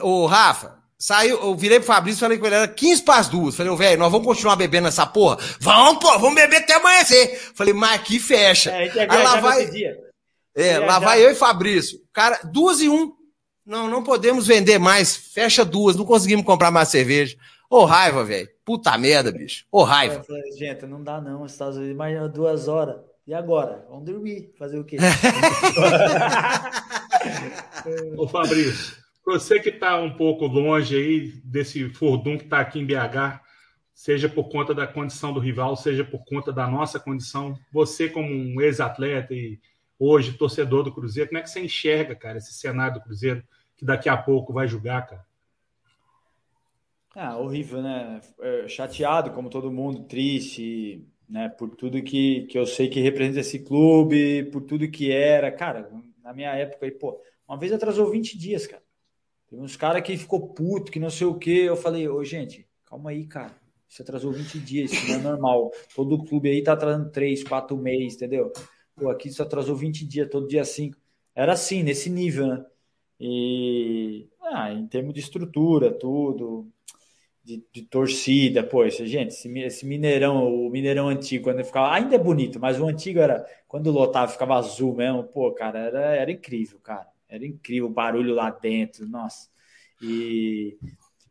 Ô, 0.00 0.26
Rafa, 0.26 0.76
saiu, 0.98 1.38
eu 1.40 1.54
virei 1.54 1.78
pro 1.78 1.86
Fabrício 1.86 2.18
e 2.18 2.20
falei 2.20 2.38
com 2.38 2.46
ele, 2.46 2.54
era 2.56 2.68
15 2.68 3.02
para 3.02 3.20
as 3.20 3.28
duas. 3.28 3.54
Falei, 3.54 3.74
velho, 3.76 3.98
nós 3.98 4.10
vamos 4.10 4.26
continuar 4.26 4.56
bebendo 4.56 4.88
essa 4.88 5.06
porra? 5.06 5.38
Vamos, 5.60 5.98
pô, 6.02 6.18
vamos 6.18 6.34
beber 6.34 6.56
até 6.56 6.74
amanhecer. 6.74 7.38
Falei, 7.54 7.72
mas 7.72 7.92
aqui 7.92 8.18
fecha. 8.18 8.70
É, 8.70 8.90
Aí 9.08 9.22
lá 9.22 9.40
vai. 9.40 9.70
É, 10.54 10.78
lá 10.78 10.98
vai 10.98 11.24
eu 11.24 11.30
e 11.30 11.34
Fabrício. 11.34 12.00
Cara, 12.12 12.40
duas 12.44 12.80
e 12.80 12.88
um. 12.88 13.12
Não, 13.64 13.88
não 13.88 14.02
podemos 14.02 14.46
vender 14.46 14.78
mais. 14.78 15.16
Fecha 15.16 15.64
duas, 15.64 15.96
não 15.96 16.04
conseguimos 16.04 16.44
comprar 16.44 16.70
mais 16.70 16.88
cerveja. 16.88 17.36
Ô, 17.70 17.84
raiva, 17.84 18.24
velho. 18.24 18.48
Puta 18.64 18.96
merda, 18.98 19.32
bicho. 19.32 19.64
Ô, 19.70 19.82
raiva. 19.82 20.22
Falei, 20.24 20.52
gente, 20.52 20.84
não 20.86 21.02
dá 21.02 21.20
não, 21.20 21.46
Estados 21.46 21.76
Unidos, 21.76 21.96
mais 21.96 22.32
duas 22.32 22.68
horas. 22.68 22.96
E 23.26 23.32
agora? 23.32 23.86
Vamos 23.88 24.04
dormir. 24.04 24.52
Fazer 24.58 24.78
o 24.78 24.84
quê? 24.84 24.96
Ô, 28.16 28.28
Fabrício, 28.28 28.96
você 29.24 29.60
que 29.60 29.70
está 29.70 30.00
um 30.00 30.16
pouco 30.16 30.46
longe 30.46 30.96
aí 30.96 31.28
desse 31.44 31.88
furdum 31.90 32.36
que 32.36 32.44
está 32.44 32.60
aqui 32.60 32.80
em 32.80 32.86
BH, 32.86 33.40
seja 33.94 34.28
por 34.28 34.48
conta 34.48 34.74
da 34.74 34.86
condição 34.86 35.32
do 35.32 35.38
rival, 35.38 35.76
seja 35.76 36.04
por 36.04 36.24
conta 36.24 36.52
da 36.52 36.66
nossa 36.66 36.98
condição, 36.98 37.56
você 37.72 38.08
como 38.08 38.28
um 38.28 38.60
ex-atleta 38.60 39.32
e 39.32 39.60
hoje 40.04 40.32
torcedor 40.32 40.82
do 40.82 40.92
Cruzeiro, 40.92 41.28
como 41.28 41.38
é 41.38 41.42
que 41.42 41.50
você 41.50 41.60
enxerga, 41.60 42.16
cara, 42.16 42.38
esse 42.38 42.52
cenário 42.52 42.94
do 42.94 43.02
Cruzeiro 43.02 43.44
que 43.76 43.84
daqui 43.84 44.08
a 44.08 44.16
pouco 44.16 44.52
vai 44.52 44.66
jogar, 44.66 45.06
cara? 45.06 45.24
Ah, 47.14 47.36
horrível, 47.36 47.82
né? 47.82 48.20
É, 48.40 48.68
chateado, 48.68 49.30
como 49.30 49.50
todo 49.50 49.70
mundo, 49.70 50.04
triste, 50.04 51.06
né? 51.28 51.48
Por 51.50 51.70
tudo 51.76 52.02
que, 52.02 52.46
que 52.46 52.58
eu 52.58 52.66
sei 52.66 52.88
que 52.88 53.00
representa 53.00 53.40
esse 53.40 53.60
clube, 53.60 54.44
por 54.50 54.62
tudo 54.62 54.90
que 54.90 55.12
era. 55.12 55.52
Cara, 55.52 55.90
na 56.22 56.32
minha 56.32 56.50
época, 56.54 56.86
aí, 56.86 56.90
pô, 56.90 57.20
uma 57.46 57.58
vez 57.58 57.72
atrasou 57.72 58.10
20 58.10 58.36
dias, 58.36 58.66
cara. 58.66 58.82
Tem 59.48 59.60
uns 59.60 59.76
caras 59.76 60.02
que 60.02 60.16
ficou 60.16 60.48
puto, 60.48 60.90
que 60.90 60.98
não 60.98 61.10
sei 61.10 61.26
o 61.26 61.38
quê. 61.38 61.64
Eu 61.66 61.76
falei, 61.76 62.08
ô, 62.08 62.24
gente, 62.24 62.66
calma 62.86 63.10
aí, 63.10 63.26
cara. 63.26 63.54
Você 63.86 64.02
atrasou 64.02 64.32
20 64.32 64.58
dias, 64.58 64.90
isso 64.90 65.06
não 65.08 65.16
é 65.16 65.18
normal. 65.18 65.70
Todo 65.94 66.24
clube 66.24 66.48
aí 66.48 66.62
tá 66.62 66.72
atrasando 66.72 67.10
3, 67.10 67.44
4 67.44 67.76
meses, 67.76 68.16
entendeu? 68.16 68.50
Pô, 69.02 69.10
aqui 69.10 69.32
só 69.32 69.42
atrasou 69.42 69.74
20 69.74 70.06
dias, 70.06 70.28
todo 70.30 70.46
dia 70.46 70.64
5. 70.64 70.96
Era 71.34 71.54
assim, 71.54 71.82
nesse 71.82 72.08
nível, 72.08 72.46
né? 72.46 72.64
E 73.18 74.28
ah, 74.40 74.72
em 74.72 74.86
termos 74.86 75.12
de 75.12 75.18
estrutura, 75.18 75.90
tudo, 75.90 76.70
de, 77.42 77.64
de 77.72 77.82
torcida, 77.82 78.68
esse, 78.86 79.04
gente, 79.08 79.30
esse, 79.30 79.58
esse, 79.58 79.84
Mineirão, 79.86 80.46
o 80.46 80.70
Mineirão 80.70 81.08
antigo, 81.08 81.44
quando 81.44 81.64
ficava, 81.64 81.92
ainda 81.92 82.14
é 82.14 82.18
bonito, 82.18 82.60
mas 82.60 82.78
o 82.78 82.86
antigo 82.86 83.18
era, 83.18 83.44
quando 83.66 83.90
lotava, 83.90 84.30
ficava 84.30 84.54
azul 84.56 84.94
mesmo, 84.94 85.24
pô, 85.24 85.50
cara, 85.52 85.80
era, 85.80 86.14
era 86.14 86.30
incrível, 86.30 86.78
cara, 86.78 87.08
era 87.28 87.44
incrível 87.44 87.86
o 87.88 87.92
barulho 87.92 88.32
lá 88.32 88.50
dentro, 88.50 89.08
nossa, 89.08 89.48
e, 90.00 90.78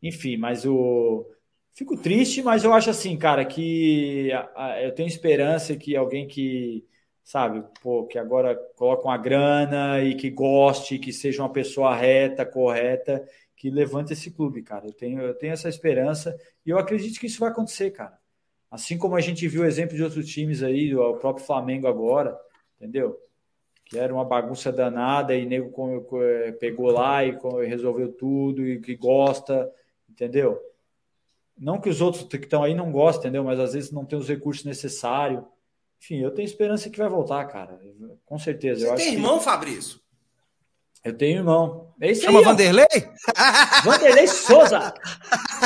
enfim, 0.03 0.35
mas 0.35 0.65
o, 0.65 1.25
fico 1.73 1.95
triste, 1.95 2.41
mas 2.41 2.65
eu 2.65 2.73
acho 2.73 2.89
assim, 2.89 3.17
cara, 3.17 3.45
que 3.45 4.29
eu 4.83 4.93
tenho 4.93 5.07
esperança 5.07 5.75
que 5.77 5.95
alguém 5.95 6.27
que, 6.27 6.85
sabe, 7.23 7.63
pô, 7.81 8.05
que 8.05 8.17
agora 8.17 8.55
coloca 8.75 9.05
uma 9.05 9.17
grana 9.17 10.03
e 10.03 10.15
que 10.15 10.29
goste, 10.29 10.99
que 10.99 11.13
seja 11.13 11.41
uma 11.41 11.51
pessoa 11.51 11.95
reta, 11.95 12.45
correta, 12.45 13.25
que 13.55 13.69
levante 13.69 14.13
esse 14.13 14.31
clube, 14.31 14.63
cara. 14.63 14.87
Eu 14.87 14.93
tenho, 14.93 15.21
eu 15.21 15.33
tenho 15.33 15.53
essa 15.53 15.69
esperança 15.69 16.35
e 16.65 16.69
eu 16.69 16.77
acredito 16.77 17.19
que 17.19 17.27
isso 17.27 17.39
vai 17.39 17.49
acontecer, 17.49 17.91
cara. 17.91 18.19
Assim 18.69 18.97
como 18.97 19.15
a 19.15 19.21
gente 19.21 19.47
viu 19.47 19.65
exemplo 19.65 19.95
de 19.95 20.03
outros 20.03 20.25
times 20.27 20.63
aí, 20.63 20.95
o 20.95 21.15
próprio 21.17 21.45
Flamengo 21.45 21.87
agora, 21.87 22.39
entendeu? 22.77 23.19
Que 23.85 23.99
era 23.99 24.13
uma 24.13 24.23
bagunça 24.23 24.71
danada 24.71 25.35
e 25.35 25.45
nego 25.45 25.71
pegou 26.59 26.89
lá 26.89 27.23
e 27.25 27.37
resolveu 27.67 28.11
tudo 28.13 28.65
e 28.65 28.79
que 28.79 28.95
gosta, 28.95 29.69
entendeu? 30.09 30.57
Não 31.57 31.79
que 31.79 31.89
os 31.89 32.01
outros 32.01 32.23
que 32.23 32.37
estão 32.37 32.63
aí 32.63 32.73
não 32.73 32.91
gostem, 32.91 33.29
entendeu? 33.29 33.43
Mas 33.43 33.59
às 33.59 33.73
vezes 33.73 33.91
não 33.91 34.05
tem 34.05 34.17
os 34.17 34.27
recursos 34.27 34.65
necessários. 34.65 35.43
Enfim, 36.01 36.17
eu 36.17 36.31
tenho 36.31 36.47
esperança 36.47 36.89
que 36.89 36.97
vai 36.97 37.07
voltar, 37.07 37.45
cara. 37.45 37.79
Com 38.25 38.39
certeza. 38.39 38.87
Você 38.87 38.95
tem 38.95 39.13
irmão, 39.13 39.37
que... 39.37 39.45
Fabrício? 39.45 39.99
Eu 41.05 41.15
tenho 41.15 41.37
irmão. 41.37 41.93
É 42.01 42.09
isso 42.09 42.23
Chama 42.23 42.39
aí, 42.39 42.45
Vanderlei? 42.45 42.87
Vanderlei 43.85 44.27
Souza. 44.27 44.93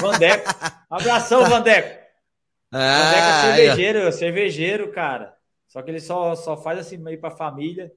Vandeco. 0.02 0.50
Abração, 0.90 1.46
Vandeco. 1.46 2.04
Ah, 2.72 3.04
Vandeco 3.04 3.28
é 3.28 3.42
cervejeiro, 3.42 4.00
é 4.00 4.12
cervejeiro, 4.12 4.92
cara. 4.92 5.34
Só 5.68 5.82
que 5.82 5.92
ele 5.92 6.02
só, 6.02 6.36
só 6.36 6.58
faz 6.58 6.80
assim 6.80 6.98
meio 6.98 7.20
pra 7.20 7.32
família. 7.32 7.92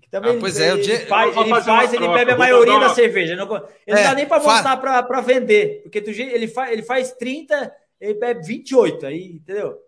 Que 0.00 0.08
também 0.08 0.36
ah, 0.36 0.40
pois 0.40 0.58
ele, 0.58 0.70
é, 0.70 0.84
ele, 0.84 1.06
faz, 1.06 1.36
ele, 1.36 1.62
faz, 1.62 1.92
ele 1.92 2.08
bebe 2.08 2.32
a 2.32 2.36
maioria 2.38 2.74
uma... 2.74 2.88
da 2.88 2.94
cerveja. 2.94 3.36
Não, 3.36 3.56
ele 3.56 3.66
é, 3.86 3.94
não 3.94 4.02
dá 4.02 4.14
nem 4.14 4.26
pra 4.26 4.38
botar 4.38 4.76
pra, 4.78 5.02
pra 5.02 5.20
vender. 5.20 5.82
Porque 5.82 6.00
do 6.00 6.12
jeito, 6.14 6.34
ele, 6.34 6.48
faz, 6.48 6.72
ele 6.72 6.82
faz 6.82 7.12
30, 7.12 7.74
ele 8.00 8.14
bebe 8.14 8.46
28. 8.46 9.06
Aí, 9.06 9.32
entendeu? 9.32 9.78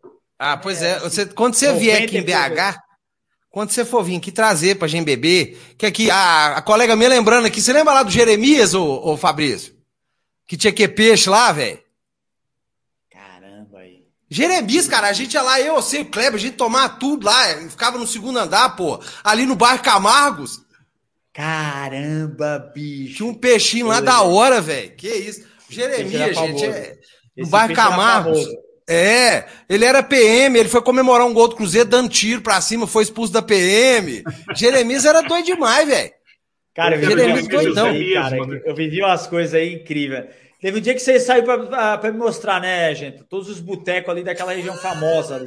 Ah, 0.42 0.56
pois 0.56 0.80
é. 0.80 0.92
é. 0.92 1.00
Você, 1.00 1.26
quando 1.26 1.54
você 1.54 1.70
vier 1.74 2.02
aqui 2.02 2.16
em 2.16 2.22
BH, 2.22 2.78
quando 3.50 3.70
você 3.70 3.84
for 3.84 4.02
vir 4.02 4.16
aqui 4.16 4.32
trazer 4.32 4.76
pra 4.76 4.88
gente 4.88 5.04
beber, 5.04 5.60
que 5.76 5.84
aqui, 5.84 6.10
a, 6.10 6.56
a 6.56 6.62
colega 6.62 6.96
minha 6.96 7.10
lembrando 7.10 7.44
aqui, 7.44 7.60
você 7.60 7.74
lembra 7.74 7.92
lá 7.92 8.02
do 8.02 8.10
Jeremias, 8.10 8.72
ô, 8.72 8.82
ô 9.04 9.18
Fabrício? 9.18 9.76
Que 10.46 10.56
tinha 10.56 10.72
que 10.72 10.88
peixe 10.88 11.28
lá, 11.28 11.52
velho? 11.52 11.78
Caramba 13.10 13.80
aí. 13.80 14.06
Jeremias, 14.30 14.88
cara, 14.88 15.08
a 15.08 15.12
gente 15.12 15.34
ia 15.34 15.42
lá, 15.42 15.60
eu, 15.60 15.74
você, 15.74 16.00
o 16.00 16.06
Kleber, 16.06 16.36
a 16.36 16.42
gente 16.42 16.56
tomava 16.56 16.88
tudo 16.88 17.26
lá, 17.26 17.44
ficava 17.68 17.98
no 17.98 18.06
segundo 18.06 18.38
andar, 18.38 18.76
pô, 18.76 18.98
ali 19.22 19.44
no 19.44 19.54
bairro 19.54 19.82
Camargos. 19.82 20.62
Caramba, 21.34 22.70
bicho. 22.74 23.16
Tinha 23.16 23.28
um 23.28 23.34
peixinho 23.34 23.88
lá 23.88 24.00
da 24.00 24.22
hora, 24.22 24.58
velho. 24.60 24.96
Que 24.96 25.08
isso. 25.08 25.46
Jeremias, 25.68 26.34
gente, 26.34 26.64
é, 26.64 26.98
no 27.36 27.46
bairro 27.46 27.74
Camargos. 27.74 28.69
É, 28.92 29.44
ele 29.68 29.84
era 29.84 30.02
PM, 30.02 30.58
ele 30.58 30.68
foi 30.68 30.82
comemorar 30.82 31.24
um 31.24 31.32
gol 31.32 31.46
do 31.46 31.54
Cruzeiro 31.54 31.88
dando 31.88 32.08
tiro 32.08 32.42
pra 32.42 32.60
cima, 32.60 32.88
foi 32.88 33.04
expulso 33.04 33.32
da 33.32 33.40
PM. 33.40 34.24
Jeremias 34.56 35.04
era 35.04 35.20
doido 35.20 35.46
demais, 35.46 35.86
velho. 35.86 36.10
Cara, 36.74 36.96
eu, 36.96 37.08
Jeremias 37.08 37.46
doidão. 37.46 37.94
Cara, 38.14 38.36
eu 38.64 38.74
vivi 38.74 39.00
umas 39.00 39.28
coisas 39.28 39.54
aí 39.54 39.74
incríveis. 39.74 40.24
Teve 40.60 40.78
um 40.78 40.80
dia 40.80 40.92
que 40.92 40.98
você 40.98 41.20
saiu 41.20 41.44
pra, 41.44 41.98
pra 41.98 42.10
me 42.10 42.18
mostrar, 42.18 42.60
né, 42.60 42.92
gente? 42.96 43.22
Todos 43.22 43.48
os 43.48 43.60
botecos 43.60 44.10
ali 44.10 44.24
daquela 44.24 44.52
região 44.52 44.74
famosa. 44.74 45.36
Ali. 45.36 45.46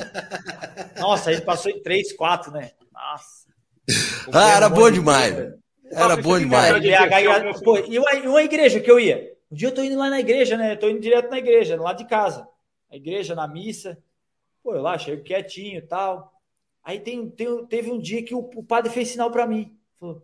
Nossa, 0.98 1.30
a 1.30 1.34
gente 1.34 1.44
passou 1.44 1.70
em 1.70 1.84
três, 1.84 2.14
quatro, 2.14 2.49
né? 2.49 2.72
Nossa. 2.94 3.44
Ah, 4.32 4.56
era 4.56 4.70
bom 4.70 4.90
demais. 4.90 5.36
Era 5.91 6.15
bom 6.15 6.40
demais. 6.40 6.82
E 7.90 7.99
uma, 7.99 8.11
uma 8.14 8.41
igreja 8.41 8.80
que 8.80 8.90
eu 8.90 8.98
ia? 8.98 9.34
Um 9.52 9.56
dia 9.57 9.68
eu 9.68 9.74
tô 9.74 9.84
indo 9.84 9.98
lá 9.98 10.10
na 10.10 10.22
igreja, 10.22 10.56
né? 10.56 10.72
Eu 10.72 10.78
tô 10.78 10.88
indo 10.88 11.02
direto 11.02 11.30
na 11.30 11.40
igreja, 11.40 11.76
lá 11.76 11.91
de 11.91 12.07
casa 12.07 12.48
a 12.94 12.95
igreja, 12.95 13.34
na 13.34 13.48
missa. 13.48 13.98
Pô, 14.61 14.76
eu 14.76 14.82
lá, 14.82 14.98
chego 14.98 15.24
quietinho 15.24 15.80
e 15.80 15.82
tal. 15.82 16.32
Aí 16.84 16.99
tem, 16.99 17.30
tem, 17.30 17.65
teve 17.65 17.91
um 17.91 17.99
dia 17.99 18.24
que 18.24 18.36
o, 18.36 18.40
o 18.56 18.64
padre 18.64 18.91
fez 18.91 19.10
sinal 19.10 19.32
para 19.32 19.48
mim. 19.48 19.78
Falou. 19.99 20.22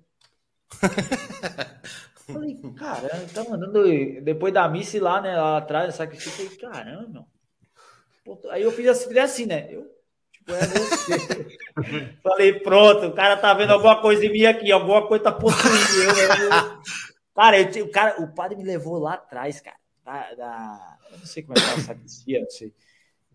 Falei, 2.31 2.59
caramba, 2.77 3.25
tá 3.33 3.43
mandando. 3.43 3.83
Depois 4.21 4.53
da 4.53 4.69
missa 4.69 4.97
ir 4.97 4.99
lá, 4.99 5.19
né? 5.19 5.35
Lá 5.35 5.57
atrás, 5.57 5.95
sabe 5.95 6.15
que 6.15 6.21
falei, 6.21 6.57
caramba, 6.57 7.07
meu. 7.07 7.25
Aí 8.51 8.61
eu 8.61 8.71
fiz 8.71 8.87
assim, 8.87 9.17
assim, 9.17 9.45
né? 9.47 9.67
Eu, 9.71 9.91
tipo, 10.31 10.51
é 10.51 10.67
você. 10.67 11.59
Falei, 12.21 12.59
pronto, 12.59 13.07
o 13.07 13.15
cara 13.15 13.35
tá 13.35 13.51
vendo 13.55 13.73
alguma 13.73 13.99
coisa 13.99 14.23
em 14.23 14.31
mim 14.31 14.45
aqui, 14.45 14.71
alguma 14.71 15.07
coisa 15.07 15.23
tá 15.23 15.31
possuindo. 15.31 16.19
Eu, 16.19 16.45
eu, 16.45 16.83
cara, 17.33 17.59
eu, 17.59 17.85
o 17.85 17.91
cara, 17.91 18.21
o 18.21 18.35
padre 18.35 18.55
me 18.55 18.63
levou 18.63 18.99
lá 18.99 19.15
atrás, 19.15 19.59
cara. 19.59 19.77
Da, 20.05 20.35
da, 20.35 20.98
eu 21.11 21.17
não 21.19 21.25
sei 21.25 21.43
como 21.43 21.57
é 21.57 21.61
que 21.61 21.67
ela 21.67 21.79
sacristia, 21.79 22.41
não 22.41 22.49
sei. 22.49 22.73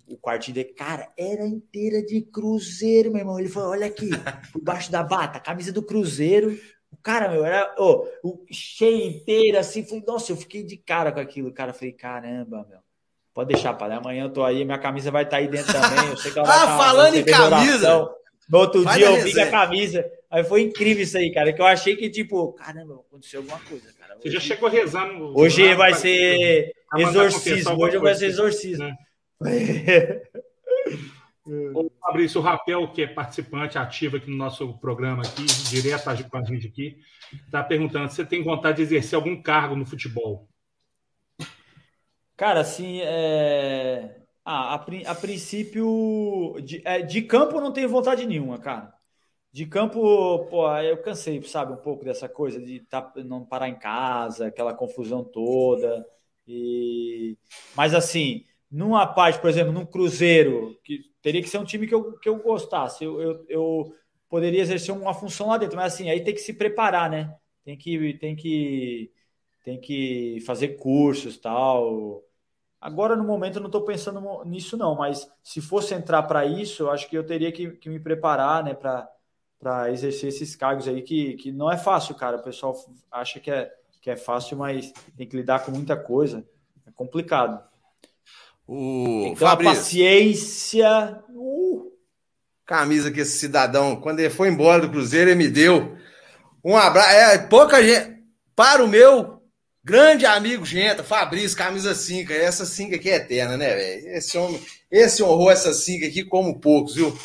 O 0.07 0.19
quartinho 0.19 0.55
dele, 0.55 0.75
cara, 0.75 1.11
era 1.17 1.47
inteira 1.47 2.05
de 2.05 2.21
cruzeiro, 2.21 3.11
meu 3.11 3.21
irmão. 3.21 3.39
Ele 3.39 3.49
falou: 3.49 3.71
olha 3.71 3.87
aqui, 3.87 4.11
por 4.53 4.61
baixo 4.61 4.93
da 4.93 5.03
bata, 5.03 5.41
camisa 5.41 5.73
do 5.73 5.83
cruzeiro. 5.83 6.59
O 6.91 6.97
cara, 6.97 7.29
meu, 7.29 7.45
era 7.45 7.75
oh, 7.79 8.07
o, 8.23 8.45
cheio 8.51 9.09
inteiro 9.09 9.59
assim. 9.59 9.83
Falei, 9.83 10.05
nossa, 10.07 10.31
eu 10.31 10.37
fiquei 10.37 10.63
de 10.63 10.77
cara 10.77 11.11
com 11.11 11.21
aquilo. 11.21 11.49
O 11.49 11.53
cara, 11.53 11.73
falei, 11.73 11.93
caramba, 11.93 12.67
meu. 12.69 12.79
Pode 13.33 13.53
deixar, 13.53 13.75
pai. 13.75 13.91
Amanhã 13.91 14.25
eu 14.25 14.33
tô 14.33 14.45
aí, 14.45 14.65
minha 14.65 14.79
camisa 14.79 15.11
vai 15.11 15.25
estar 15.25 15.39
tá 15.39 15.43
aí 15.43 15.49
dentro 15.49 15.73
também. 15.73 16.11
Eu 16.11 16.17
sei 16.17 16.31
que 16.31 16.39
ela 16.39 16.47
vai 16.47 16.57
ah, 16.57 16.67
tá 16.67 16.79
falando 16.79 17.15
em 17.17 17.25
camisa. 17.25 18.15
No 18.49 18.59
outro 18.59 18.83
Vai 18.83 18.99
dia 18.99 19.07
eu 19.07 19.23
vi 19.23 19.41
a 19.41 19.51
camisa. 19.51 20.05
Aí 20.31 20.45
foi 20.45 20.63
incrível 20.63 21.03
isso 21.03 21.17
aí, 21.17 21.33
cara. 21.33 21.53
Que 21.53 21.61
eu 21.61 21.67
achei 21.67 21.97
que, 21.97 22.11
tipo, 22.11 22.53
caramba, 22.53 22.95
aconteceu 22.95 23.41
alguma 23.41 23.59
coisa. 23.61 23.94
Você 24.21 24.31
já 24.31 24.41
chegou 24.41 24.69
rezando. 24.69 25.37
Hoje 25.39 25.75
vai 25.75 25.95
ser 25.95 26.75
exorcismo. 26.97 27.83
Hoje 27.83 27.99
vai 27.99 28.15
ser 28.15 28.27
exorcismo. 28.27 28.85
Né? 28.85 28.97
Ô, 31.47 31.91
Fabrício, 32.01 32.41
o 32.41 32.45
Rapel, 32.45 32.89
que 32.89 33.03
é 33.03 33.07
participante 33.07 33.77
ativo 33.77 34.17
aqui 34.17 34.31
no 34.31 34.37
nosso 34.37 34.79
programa, 34.79 35.23
aqui, 35.23 35.45
direto 35.69 36.05
com 36.31 36.39
a 36.39 36.45
gente 36.45 36.67
aqui, 36.67 36.97
está 37.45 37.63
perguntando 37.63 38.09
se 38.09 38.17
você 38.17 38.25
tem 38.25 38.43
vontade 38.43 38.79
de 38.79 38.83
exercer 38.85 39.17
algum 39.17 39.41
cargo 39.43 39.77
no 39.77 39.85
futebol. 39.85 40.49
Cara, 42.35 42.61
assim, 42.61 43.01
é... 43.03 44.17
ah, 44.43 44.75
a, 44.75 45.11
a 45.11 45.15
princípio, 45.15 46.57
de, 46.63 46.81
é, 46.83 47.03
de 47.03 47.21
campo 47.23 47.61
não 47.61 47.73
tenho 47.73 47.91
vontade 47.91 48.27
nenhuma, 48.27 48.59
cara. 48.59 48.95
De 49.55 49.67
campo, 49.67 50.47
pô, 50.47 50.69
eu 50.79 51.01
cansei, 51.01 51.41
sabe, 51.45 51.73
um 51.73 51.77
pouco 51.77 52.05
dessa 52.05 52.29
coisa 52.29 52.61
de 52.61 52.81
tá, 52.81 53.13
não 53.25 53.45
parar 53.45 53.69
em 53.69 53.79
casa, 53.79 54.49
aquela 54.49 54.75
confusão 54.75 55.23
toda. 55.23 56.05
E... 56.45 57.39
Mas 57.77 57.95
assim, 57.95 58.45
numa 58.69 59.07
parte, 59.07 59.39
por 59.41 59.49
exemplo, 59.49 59.73
num 59.73 59.87
Cruzeiro, 59.87 60.77
que 60.83 61.05
teria 61.23 61.41
que 61.41 61.49
ser 61.49 61.59
um 61.59 61.65
time 61.65 61.87
que 61.87 61.95
eu, 61.95 62.19
que 62.19 62.29
eu 62.29 62.43
gostasse, 62.43 63.05
eu, 63.05 63.23
eu, 63.23 63.47
eu 63.49 63.95
poderia 64.29 64.61
exercer 64.61 64.93
uma 64.93 65.15
função 65.15 65.47
lá 65.47 65.57
dentro, 65.57 65.77
mas 65.77 65.95
assim, 65.95 66.11
aí 66.11 66.25
tem 66.25 66.35
que 66.35 66.41
se 66.41 66.55
preparar, 66.55 67.09
né? 67.09 67.33
Tem 67.65 67.79
que, 67.79 68.15
tem 68.15 68.35
que, 68.35 69.13
tem 69.63 69.81
que 69.81 70.41
fazer 70.45 70.71
cursos 70.79 71.39
tal. 71.39 72.25
Agora, 72.81 73.15
no 73.15 73.23
momento, 73.23 73.59
eu 73.59 73.61
não 73.61 73.69
estou 73.69 73.85
pensando 73.85 74.45
nisso, 74.45 74.77
não, 74.77 74.97
mas 74.97 75.31
se 75.45 75.61
fosse 75.61 75.95
entrar 75.95 76.25
para 76.25 76.45
isso, 76.45 76.83
eu 76.83 76.91
acho 76.91 77.09
que 77.09 77.17
eu 77.17 77.25
teria 77.25 77.53
que, 77.53 77.71
que 77.77 77.89
me 77.89 78.01
preparar, 78.01 78.65
né, 78.65 78.75
para 78.75 79.09
para 79.65 79.91
exercer 79.91 80.29
esses 80.29 80.55
cargos 80.55 80.87
aí 80.87 81.01
que, 81.01 81.35
que 81.35 81.51
não 81.51 81.73
é 81.73 81.79
fácil, 81.79 82.15
cara. 82.15 82.37
O 82.37 82.43
pessoal 82.43 82.77
acha 83.11 83.41
que 83.41 83.51
é, 83.51 83.73
que 84.03 84.11
é 84.11 84.17
fácil, 84.17 84.59
mas 84.59 84.93
tem 85.17 85.27
que 85.27 85.35
lidar 85.35 85.65
com 85.65 85.73
muita 85.73 85.97
coisa. 85.97 86.45
É 86.87 86.91
complicado. 86.95 87.63
O 88.69 89.23
tem 89.23 89.37
Fabrício, 89.37 89.75
paciência. 89.75 91.19
Uh. 91.31 91.91
Camisa 92.67 93.11
que 93.11 93.21
esse 93.21 93.39
cidadão, 93.39 93.97
quando 93.97 94.21
ele 94.21 94.29
foi 94.29 94.49
embora 94.49 94.83
do 94.83 94.91
Cruzeiro, 94.91 95.31
ele 95.31 95.39
me 95.39 95.49
deu 95.49 95.97
um 96.63 96.77
abraço. 96.77 97.11
É, 97.11 97.39
pouca 97.39 97.83
gente. 97.83 98.23
Para 98.55 98.85
o 98.85 98.89
meu 98.89 99.43
grande 99.83 100.27
amigo, 100.27 100.65
gente, 100.65 101.03
Fabrício, 101.03 101.57
camisa 101.57 101.95
5. 101.95 102.33
Essa 102.33 102.67
5 102.67 102.95
aqui 102.95 103.11
é 103.11 103.17
eterna, 103.17 103.57
né, 103.57 103.75
velho? 103.75 104.09
Esse 104.17 104.37
homem, 104.37 104.63
esse 104.91 105.23
honrou 105.23 105.51
essa 105.51 105.73
5 105.73 106.05
aqui 106.07 106.23
como 106.23 106.61
poucos, 106.61 106.95
viu? 106.95 107.19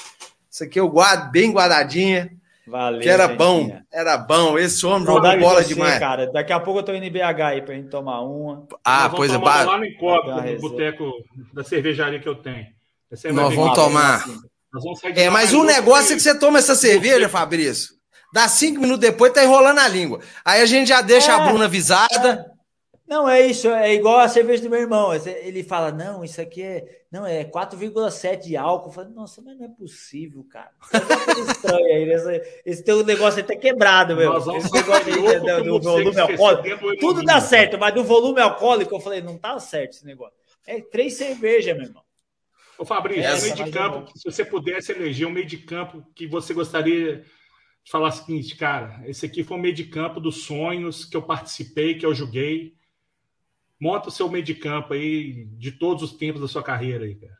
Isso 0.49 0.63
aqui 0.63 0.79
eu 0.79 0.89
guardo 0.89 1.31
bem 1.31 1.51
guardadinha. 1.51 2.31
Valeu. 2.69 3.01
Que 3.01 3.09
era 3.09 3.27
gentinha. 3.27 3.37
bom, 3.37 3.81
era 3.91 4.17
bom. 4.17 4.57
Esse 4.57 4.85
homem 4.85 5.05
jogou 5.05 5.21
bola 5.21 5.63
de 5.63 5.69
você, 5.69 5.73
demais. 5.73 5.99
cara. 5.99 6.31
Daqui 6.31 6.53
a 6.53 6.59
pouco 6.59 6.79
eu 6.79 6.83
tô 6.83 6.93
indo 6.93 7.05
em 7.05 7.11
BH 7.11 7.41
aí 7.41 7.61
pra 7.61 7.73
gente 7.73 7.89
tomar 7.89 8.21
uma. 8.21 8.67
Ah, 8.85 9.09
pois 9.09 9.31
é. 9.31 9.37
Lá 9.37 9.77
no 9.77 9.85
Encopo, 9.85 10.29
no 10.29 10.59
boteco 10.59 11.11
da 11.53 11.63
cervejaria 11.63 12.19
que 12.19 12.29
eu 12.29 12.35
tenho. 12.35 12.67
Nós 13.33 13.55
vamos 13.55 13.73
tomar. 13.73 14.25
Nós 14.71 14.83
vamos 14.83 14.99
é, 15.15 15.29
mas 15.31 15.51
o 15.51 15.63
negócio 15.63 16.13
é 16.13 16.15
que 16.15 16.21
você 16.21 16.37
toma 16.37 16.59
essa 16.59 16.75
cerveja, 16.75 17.27
Fabrício. 17.27 17.97
Dá 18.31 18.47
cinco 18.47 18.79
minutos 18.79 19.01
depois, 19.01 19.33
tá 19.33 19.43
enrolando 19.43 19.79
a 19.79 19.87
língua. 19.87 20.19
Aí 20.45 20.61
a 20.61 20.65
gente 20.67 20.89
já 20.89 21.01
deixa 21.01 21.31
é, 21.31 21.35
a 21.35 21.39
Bruna 21.39 21.65
avisada. 21.65 22.45
É. 22.55 22.58
Não, 23.09 23.27
é 23.27 23.41
isso, 23.41 23.67
é 23.69 23.95
igual 23.95 24.19
a 24.19 24.27
cerveja 24.27 24.61
do 24.61 24.69
meu 24.69 24.79
irmão. 24.79 25.11
Ele 25.15 25.63
fala, 25.63 25.91
não, 25.91 26.23
isso 26.23 26.39
aqui 26.39 26.61
é. 26.61 27.01
Não, 27.11 27.25
é 27.25 27.43
4,7 27.43 28.43
de 28.43 28.55
álcool. 28.55 28.89
Eu 28.89 28.93
falo, 28.93 29.09
nossa, 29.09 29.41
mas 29.41 29.57
não 29.57 29.65
é 29.65 29.69
possível, 29.69 30.45
cara. 30.47 30.69
É 30.93 31.51
estranho 31.51 31.85
aí. 31.85 32.03
Esse, 32.11 32.61
esse 32.63 32.83
teu 32.83 33.03
negócio 33.03 33.39
aí 33.39 33.47
tá 33.47 33.55
quebrado, 33.55 34.15
meu. 34.15 34.37
Esse 34.37 34.71
negócio 34.71 35.11
aí 35.11 35.39
do, 35.39 35.63
do 35.63 35.81
volume 35.81 36.19
alcoólico. 36.19 36.97
Tudo 36.99 37.23
dá 37.23 37.41
certo, 37.41 37.79
mas 37.79 37.95
do 37.95 38.03
volume 38.03 38.41
alcoólico, 38.41 38.93
eu 38.93 38.99
falei, 38.99 39.21
não 39.21 39.39
tá 39.39 39.57
certo 39.59 39.93
esse 39.93 40.05
negócio. 40.05 40.37
É 40.67 40.79
três 40.79 41.15
cervejas, 41.15 41.75
meu 41.75 41.87
irmão. 41.87 42.03
Ô, 42.77 42.85
Fabrício, 42.85 43.23
Essa, 43.23 43.55
meio 43.55 43.55
de 43.55 43.71
campo, 43.71 44.11
se 44.15 44.23
você 44.23 44.45
pudesse 44.45 44.91
eleger 44.91 45.27
um 45.27 45.31
meio 45.31 45.47
de 45.47 45.57
campo 45.57 46.05
que 46.13 46.27
você 46.27 46.53
gostaria 46.53 47.23
de 47.83 47.91
falar 47.91 48.09
o 48.09 48.11
seguinte, 48.11 48.55
cara, 48.55 49.01
esse 49.07 49.25
aqui 49.25 49.43
foi 49.43 49.57
um 49.57 49.61
meio 49.61 49.73
de 49.73 49.85
campo 49.85 50.19
dos 50.19 50.43
sonhos 50.43 51.05
que 51.05 51.17
eu 51.17 51.23
participei, 51.23 51.95
que 51.97 52.05
eu 52.05 52.13
joguei 52.13 52.77
monta 53.79 54.09
o 54.09 54.11
seu 54.11 54.29
meio 54.29 54.43
de 54.43 54.55
campo 54.55 54.93
aí 54.93 55.45
de 55.57 55.71
todos 55.71 56.03
os 56.03 56.13
tempos 56.13 56.41
da 56.41 56.47
sua 56.47 56.63
carreira 56.63 57.05
aí, 57.05 57.15
cara. 57.15 57.39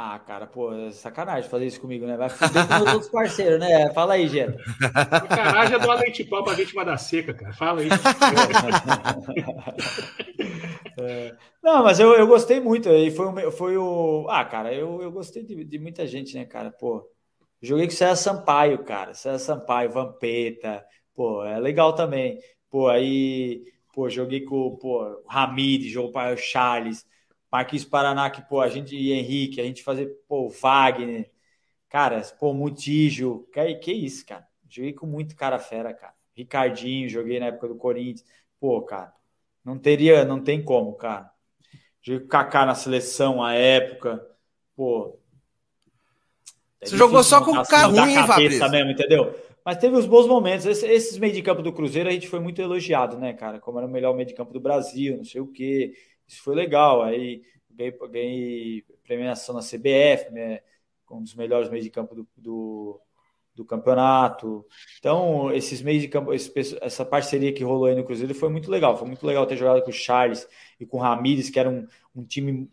Ah, 0.00 0.16
cara, 0.16 0.46
pô, 0.46 0.72
é 0.72 0.92
sacanagem 0.92 1.50
fazer 1.50 1.66
isso 1.66 1.80
comigo, 1.80 2.06
né? 2.06 2.16
Vai 2.16 2.28
fuder 2.28 2.68
com 2.68 2.74
os 2.74 2.92
outros 2.92 3.10
parceiros, 3.10 3.58
né? 3.58 3.92
Fala 3.92 4.14
aí, 4.14 4.28
Geta. 4.28 4.56
Sacanagem 4.80 5.74
é 5.74 5.78
doar 5.80 5.98
leite 5.98 6.22
pau 6.22 6.44
pra 6.44 6.52
vítima 6.52 6.84
da 6.84 6.96
seca, 6.96 7.34
cara. 7.34 7.52
Fala 7.52 7.80
aí. 7.80 7.88
é. 11.00 11.34
Não, 11.60 11.82
mas 11.82 11.98
eu, 11.98 12.12
eu 12.12 12.28
gostei 12.28 12.60
muito. 12.60 12.88
E 12.88 13.10
foi, 13.10 13.26
o, 13.26 13.50
foi 13.50 13.76
o. 13.76 14.28
Ah, 14.30 14.44
cara, 14.44 14.72
eu, 14.72 15.02
eu 15.02 15.10
gostei 15.10 15.42
de, 15.42 15.64
de 15.64 15.78
muita 15.80 16.06
gente, 16.06 16.36
né, 16.36 16.44
cara? 16.44 16.70
Pô, 16.70 17.04
joguei 17.60 17.88
com 17.88 17.92
o 17.92 17.96
César 17.96 18.14
Sampaio, 18.14 18.84
cara. 18.84 19.14
César 19.14 19.40
Sampaio, 19.40 19.90
Vampeta. 19.90 20.86
Pô, 21.12 21.42
é 21.42 21.58
legal 21.58 21.92
também. 21.92 22.38
Pô, 22.70 22.86
aí 22.86 23.64
Pô, 23.92 24.08
joguei 24.08 24.42
com 24.42 24.76
pô, 24.76 25.02
o 25.02 25.26
Ramires, 25.26 25.90
jogou 25.90 26.12
para 26.12 26.34
o 26.34 26.36
Charles, 26.36 27.06
Marquinhos 27.50 27.84
Paraná, 27.84 28.30
que, 28.30 28.42
pô, 28.42 28.60
a 28.60 28.68
gente 28.68 28.94
e 28.94 29.12
Henrique, 29.12 29.60
a 29.60 29.64
gente 29.64 29.82
fazer, 29.82 30.06
pô, 30.28 30.48
Wagner, 30.48 31.30
cara, 31.88 32.20
pô, 32.38 32.52
Mutígio, 32.52 33.48
que, 33.52 33.74
que 33.76 33.92
isso, 33.92 34.24
cara. 34.26 34.46
Joguei 34.68 34.92
com 34.92 35.06
muito 35.06 35.34
cara 35.34 35.58
fera, 35.58 35.94
cara. 35.94 36.12
Ricardinho, 36.34 37.08
joguei 37.08 37.40
na 37.40 37.46
época 37.46 37.68
do 37.68 37.74
Corinthians. 37.74 38.24
Pô, 38.60 38.82
cara, 38.82 39.12
não 39.64 39.78
teria, 39.78 40.24
não 40.24 40.42
tem 40.42 40.62
como, 40.62 40.92
cara. 40.94 41.30
Joguei 42.02 42.20
com 42.20 42.26
o 42.26 42.28
Kaká 42.28 42.66
na 42.66 42.74
seleção 42.74 43.42
à 43.42 43.54
época. 43.54 44.24
Pô. 44.76 45.18
É 46.80 46.86
Você 46.86 46.96
jogou 46.96 47.24
só 47.24 47.42
com 47.42 47.52
o 47.52 47.54
Kaká 47.56 47.86
ruim, 47.86 48.16
hein, 48.16 48.26
Fabrício? 48.26 48.70
mesmo, 48.70 48.90
entendeu? 48.90 49.34
Mas 49.68 49.76
teve 49.76 49.94
os 49.98 50.06
bons 50.06 50.26
momentos. 50.26 50.64
esses 50.64 51.18
meio 51.18 51.34
de 51.34 51.42
campo 51.42 51.60
do 51.60 51.74
Cruzeiro 51.74 52.08
a 52.08 52.12
gente 52.12 52.26
foi 52.26 52.40
muito 52.40 52.58
elogiado, 52.58 53.18
né, 53.18 53.34
cara? 53.34 53.60
Como 53.60 53.76
era 53.76 53.86
o 53.86 53.90
melhor 53.90 54.16
meio 54.16 54.26
de 54.26 54.32
campo 54.32 54.50
do 54.50 54.58
Brasil, 54.58 55.14
não 55.18 55.26
sei 55.26 55.42
o 55.42 55.46
quê. 55.46 55.92
Isso 56.26 56.42
foi 56.42 56.54
legal. 56.54 57.02
Aí 57.02 57.42
ganhei, 57.70 57.92
ganhei 58.10 58.84
premiação 59.04 59.54
na 59.54 59.60
CBF, 59.60 60.32
né? 60.32 60.60
Um 61.10 61.22
dos 61.22 61.34
melhores 61.34 61.68
meios 61.68 61.84
de 61.84 61.90
campo 61.90 62.14
do, 62.14 62.26
do, 62.34 62.98
do 63.54 63.62
campeonato. 63.62 64.64
Então, 64.98 65.52
esses 65.52 65.82
meios 65.82 66.00
de 66.00 66.08
campo, 66.08 66.32
essa 66.32 67.04
parceria 67.04 67.52
que 67.52 67.62
rolou 67.62 67.88
aí 67.88 67.94
no 67.94 68.04
Cruzeiro 68.04 68.34
foi 68.34 68.48
muito 68.48 68.70
legal. 68.70 68.96
Foi 68.96 69.06
muito 69.06 69.26
legal 69.26 69.44
ter 69.44 69.58
jogado 69.58 69.82
com 69.82 69.90
o 69.90 69.92
Charles 69.92 70.48
e 70.80 70.86
com 70.86 70.96
o 70.96 71.00
Ramires, 71.00 71.50
que 71.50 71.60
era 71.60 71.68
um, 71.68 71.86
um 72.16 72.24
time 72.24 72.70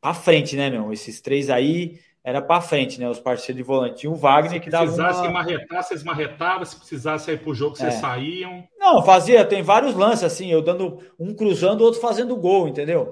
para 0.00 0.14
frente, 0.14 0.54
né, 0.54 0.70
meu? 0.70 0.92
Esses 0.92 1.20
três 1.20 1.50
aí 1.50 1.98
era 2.22 2.42
para 2.42 2.60
frente, 2.60 3.00
né? 3.00 3.08
Os 3.08 3.18
parceiros 3.18 3.56
de 3.56 3.62
volante. 3.62 4.00
Tinha 4.00 4.10
o 4.10 4.14
Wagner 4.14 4.60
que 4.60 4.68
dava. 4.68 4.90
Se 4.90 4.94
precisasse 4.94 5.26
uma... 5.26 5.30
marretar, 5.30 5.82
vocês 5.82 6.02
marretavam. 6.02 6.64
Se 6.64 6.76
precisasse 6.76 7.30
ir 7.30 7.40
para 7.40 7.50
o 7.50 7.54
jogo, 7.54 7.76
vocês 7.76 7.94
é. 7.94 7.98
saíam. 7.98 8.64
Não, 8.78 9.02
fazia. 9.02 9.44
Tem 9.44 9.62
vários 9.62 9.94
lances 9.94 10.24
assim, 10.24 10.50
eu 10.52 10.60
dando 10.60 10.98
um 11.18 11.34
cruzando, 11.34 11.80
o 11.80 11.84
outro 11.84 12.00
fazendo 12.00 12.36
gol, 12.36 12.68
entendeu? 12.68 13.08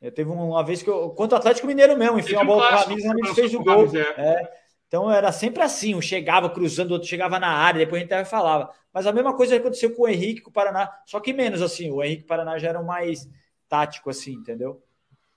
Eu 0.00 0.12
teve 0.12 0.30
uma 0.30 0.64
vez 0.64 0.82
que 0.82 0.88
eu. 0.88 1.10
Quanto 1.10 1.34
Atlético 1.34 1.66
Mineiro 1.66 1.96
mesmo, 1.96 2.18
enfim, 2.18 2.36
a 2.36 2.44
bola 2.44 2.68
para 2.68 2.76
o 2.76 2.80
Ramires, 2.80 3.04
o 3.04 3.08
Ramires 3.08 3.34
fez 3.34 3.54
o 3.54 3.62
gol. 3.62 3.88
É. 3.96 4.00
é. 4.00 4.50
Então 4.86 5.10
era 5.10 5.32
sempre 5.32 5.62
assim, 5.62 5.94
um 5.94 6.00
chegava 6.00 6.48
cruzando, 6.48 6.90
o 6.90 6.94
outro 6.94 7.08
chegava 7.08 7.38
na 7.38 7.48
área, 7.48 7.80
depois 7.80 8.00
a 8.00 8.02
gente 8.04 8.14
até 8.14 8.24
falava. 8.24 8.70
Mas 8.92 9.06
a 9.06 9.12
mesma 9.12 9.36
coisa 9.36 9.56
aconteceu 9.56 9.94
com 9.94 10.02
o 10.04 10.08
Henrique, 10.08 10.40
com 10.40 10.50
o 10.50 10.52
Paraná, 10.52 10.90
só 11.04 11.20
que 11.20 11.32
menos 11.32 11.60
assim. 11.60 11.90
O 11.90 12.02
Henrique 12.02 12.22
e 12.22 12.24
o 12.24 12.28
Paraná 12.28 12.56
já 12.56 12.68
eram 12.68 12.84
mais 12.84 13.28
tático 13.68 14.08
assim, 14.08 14.32
entendeu? 14.32 14.82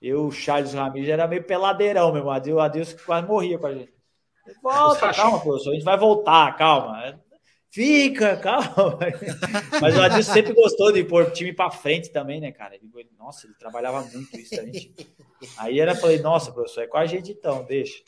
Eu, 0.02 0.26
o 0.26 0.32
Charles 0.32 0.74
Ramirez, 0.74 1.08
era 1.08 1.28
meio 1.28 1.44
peladeirão, 1.44 2.08
meu 2.08 2.22
irmão. 2.22 2.34
O 2.34 2.60
Adeus 2.60 2.92
quase 2.92 3.24
morria 3.24 3.56
com 3.56 3.68
a 3.68 3.72
gente. 3.72 3.92
Volta, 4.60 5.12
calma, 5.14 5.40
professor. 5.40 5.70
A 5.70 5.74
gente 5.74 5.84
vai 5.84 5.96
voltar, 5.96 6.56
calma. 6.56 7.20
Fica, 7.70 8.36
calma. 8.36 8.98
Mas 9.80 9.96
o 9.96 10.02
Adilson 10.02 10.32
sempre 10.32 10.52
gostou 10.52 10.90
de 10.90 11.04
pôr 11.04 11.28
o 11.28 11.30
time 11.30 11.52
para 11.52 11.70
frente 11.70 12.10
também, 12.10 12.40
né, 12.40 12.50
cara? 12.50 12.74
Ele, 12.74 12.90
nossa, 13.16 13.46
ele 13.46 13.54
trabalhava 13.54 14.02
muito 14.02 14.36
isso. 14.36 14.60
A 14.60 14.64
gente... 14.64 14.94
Aí 15.56 15.78
era, 15.78 15.94
falei, 15.94 16.18
nossa, 16.18 16.50
professor, 16.50 16.82
é 16.82 16.86
com 16.88 16.98
a 16.98 17.06
gente 17.06 17.30
então, 17.30 17.64
deixa. 17.64 18.02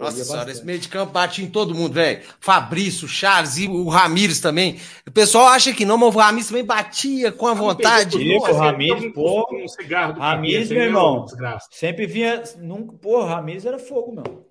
Nossa 0.00 0.24
senhora, 0.24 0.50
esse 0.50 0.64
meio 0.64 0.78
de 0.78 0.88
campo 0.88 1.12
bate 1.12 1.42
em 1.42 1.46
todo 1.46 1.74
mundo, 1.74 1.92
velho. 1.92 2.22
Fabrício, 2.40 3.06
Charles 3.06 3.58
e 3.58 3.68
o 3.68 3.86
Ramires 3.86 4.40
também. 4.40 4.80
O 5.06 5.10
pessoal 5.10 5.48
acha 5.48 5.74
que 5.74 5.84
não, 5.84 5.98
mas 5.98 6.14
o 6.14 6.18
Ramires 6.18 6.48
também 6.48 6.64
batia 6.64 7.30
com 7.30 7.46
a 7.46 7.52
vontade. 7.52 8.18
Pô, 8.18 8.48
o 8.48 8.56
Ramires, 8.56 9.12
pô. 9.12 9.46
Um 9.52 9.68
cigarro 9.68 10.18
Ramires, 10.18 10.70
meu 10.70 10.84
irmão. 10.84 11.26
Sempre 11.70 12.06
vinha. 12.06 12.42
Nunca, 12.58 12.96
pô, 12.96 13.22
Ramires 13.22 13.66
era 13.66 13.78
fogo, 13.78 14.14
meu. 14.14 14.48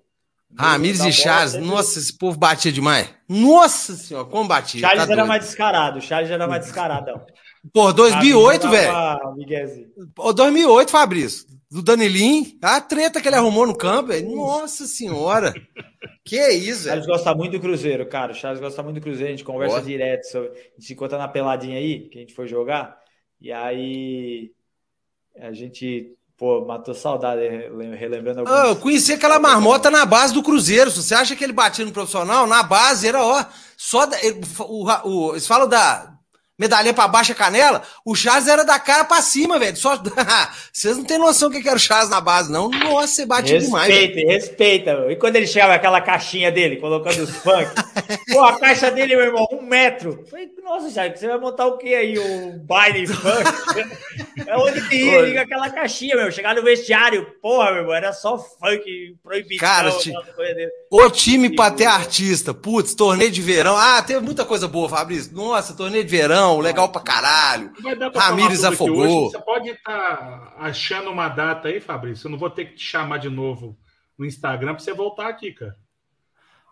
Ramires 0.56 1.00
e 1.00 1.12
Charles, 1.12 1.52
sempre... 1.52 1.66
nossa, 1.66 1.98
esse 1.98 2.16
povo 2.16 2.38
batia 2.38 2.72
demais. 2.72 3.08
Nossa 3.28 3.94
senhora, 3.94 4.26
como 4.26 4.48
batia. 4.48 4.80
Charles 4.80 4.98
tá 4.98 5.04
era 5.04 5.16
doido. 5.16 5.28
mais 5.28 5.44
descarado, 5.44 6.00
Charles 6.00 6.30
era 6.30 6.46
mais 6.46 6.64
descaradão. 6.64 7.20
Pô, 7.72 7.92
2008, 7.92 8.68
velho. 8.68 8.92
Pô, 10.14 10.32
2008, 10.32 10.90
Fabrício 10.90 11.59
do 11.70 11.82
Danilim, 11.82 12.58
a 12.60 12.80
treta 12.80 13.20
que 13.20 13.28
ele 13.28 13.36
arrumou 13.36 13.66
no 13.66 13.76
campo, 13.76 14.12
nossa 14.22 14.86
senhora. 14.86 15.54
Que 16.24 16.48
isso, 16.50 16.82
O 16.82 16.84
Charles 16.88 17.06
gosta 17.06 17.34
muito 17.34 17.52
do 17.52 17.60
Cruzeiro, 17.60 18.06
cara. 18.06 18.32
O 18.32 18.34
Charles 18.34 18.60
gosta 18.60 18.82
muito 18.82 18.96
do 18.96 19.02
Cruzeiro, 19.02 19.28
a 19.28 19.36
gente 19.36 19.44
conversa 19.44 19.76
Boa. 19.76 19.86
direto. 19.86 20.24
Sobre... 20.24 20.48
A 20.48 20.54
gente 20.54 20.84
se 20.84 20.92
encontra 20.92 21.16
na 21.16 21.28
peladinha 21.28 21.78
aí, 21.78 22.08
que 22.08 22.18
a 22.18 22.20
gente 22.22 22.34
foi 22.34 22.48
jogar. 22.48 22.98
E 23.40 23.52
aí 23.52 24.52
a 25.36 25.52
gente 25.52 26.16
Pô, 26.40 26.64
matou 26.64 26.94
saudade, 26.94 27.42
relembrando 27.98 28.40
alguns... 28.40 28.70
Eu 28.70 28.76
conheci 28.76 29.12
aquela 29.12 29.38
marmota 29.38 29.90
na 29.90 30.06
base 30.06 30.32
do 30.32 30.42
Cruzeiro. 30.42 30.90
Se 30.90 31.02
você 31.02 31.14
acha 31.14 31.36
que 31.36 31.44
ele 31.44 31.52
batia 31.52 31.84
no 31.84 31.92
profissional, 31.92 32.46
na 32.46 32.62
base 32.62 33.06
era, 33.06 33.22
ó, 33.22 33.44
só. 33.76 34.06
Da, 34.06 34.16
o, 34.60 34.86
o, 35.04 35.32
eles 35.32 35.46
falam 35.46 35.68
da, 35.68 36.14
medalhinha 36.60 36.92
pra 36.92 37.08
baixa 37.08 37.34
canela, 37.34 37.82
o 38.04 38.14
Charles 38.14 38.46
era 38.46 38.62
da 38.66 38.78
cara 38.78 39.02
pra 39.02 39.22
cima, 39.22 39.58
velho. 39.58 39.74
Só... 39.76 39.96
Vocês 40.70 40.94
não 40.94 41.04
têm 41.04 41.16
noção 41.16 41.48
do 41.48 41.58
que 41.58 41.66
era 41.66 41.76
o 41.76 41.80
Charles 41.80 42.10
na 42.10 42.20
base, 42.20 42.52
não. 42.52 42.68
Nossa, 42.68 43.06
você 43.06 43.26
bate 43.26 43.58
demais. 43.58 43.88
Respeita, 43.88 44.32
respeita. 44.32 45.06
E 45.08 45.16
quando 45.16 45.36
ele 45.36 45.46
chegava 45.46 45.74
aquela 45.74 46.00
caixinha 46.02 46.52
dele, 46.52 46.76
colocando 46.76 47.20
os 47.20 47.30
funk, 47.30 47.70
pô, 48.30 48.44
a 48.44 48.58
caixa 48.58 48.90
dele, 48.90 49.16
meu 49.16 49.24
irmão, 49.24 49.46
um 49.52 49.62
metro. 49.62 50.24
Falei, 50.30 50.50
nossa, 50.62 50.90
Charles, 50.90 51.18
você 51.18 51.28
vai 51.28 51.38
montar 51.38 51.66
o 51.66 51.78
que 51.78 51.94
aí? 51.94 52.18
O 52.18 52.58
baile 52.58 53.06
funk? 53.06 53.90
é 54.46 54.56
onde 54.58 54.86
que 54.88 54.96
ia, 54.96 55.22
liga 55.22 55.40
aquela 55.42 55.70
caixinha, 55.70 56.14
meu. 56.14 56.30
Chegar 56.30 56.54
no 56.54 56.62
vestiário, 56.62 57.26
porra, 57.40 57.70
meu 57.70 57.80
irmão, 57.80 57.94
era 57.94 58.12
só 58.12 58.36
funk 58.36 59.16
proibido. 59.22 59.60
Cara, 59.60 59.90
o 60.90 61.10
time 61.10 61.54
pra 61.54 61.70
ter 61.70 61.86
artista, 61.86 62.52
putz, 62.52 62.94
torneio 62.94 63.30
de 63.30 63.40
verão. 63.40 63.76
Ah, 63.76 64.02
teve 64.02 64.20
muita 64.20 64.44
coisa 64.44 64.68
boa, 64.68 64.88
Fabrício. 64.88 65.34
Nossa, 65.34 65.74
torneio 65.74 66.04
de 66.04 66.10
verão 66.10 66.49
legal 66.58 66.88
pra 66.88 67.02
caralho. 67.02 67.72
Ramires 68.14 68.64
afogou. 68.64 69.30
Você 69.30 69.38
pode 69.38 69.70
estar 69.70 69.92
tá 69.92 70.54
achando 70.58 71.10
uma 71.10 71.28
data 71.28 71.68
aí, 71.68 71.80
Fabrício. 71.80 72.26
Eu 72.26 72.30
não 72.32 72.38
vou 72.38 72.50
ter 72.50 72.64
que 72.64 72.76
te 72.76 72.84
chamar 72.84 73.18
de 73.18 73.28
novo 73.28 73.78
no 74.18 74.24
Instagram 74.26 74.74
pra 74.74 74.82
você 74.82 74.92
voltar 74.92 75.28
aqui, 75.28 75.52
cara. 75.52 75.76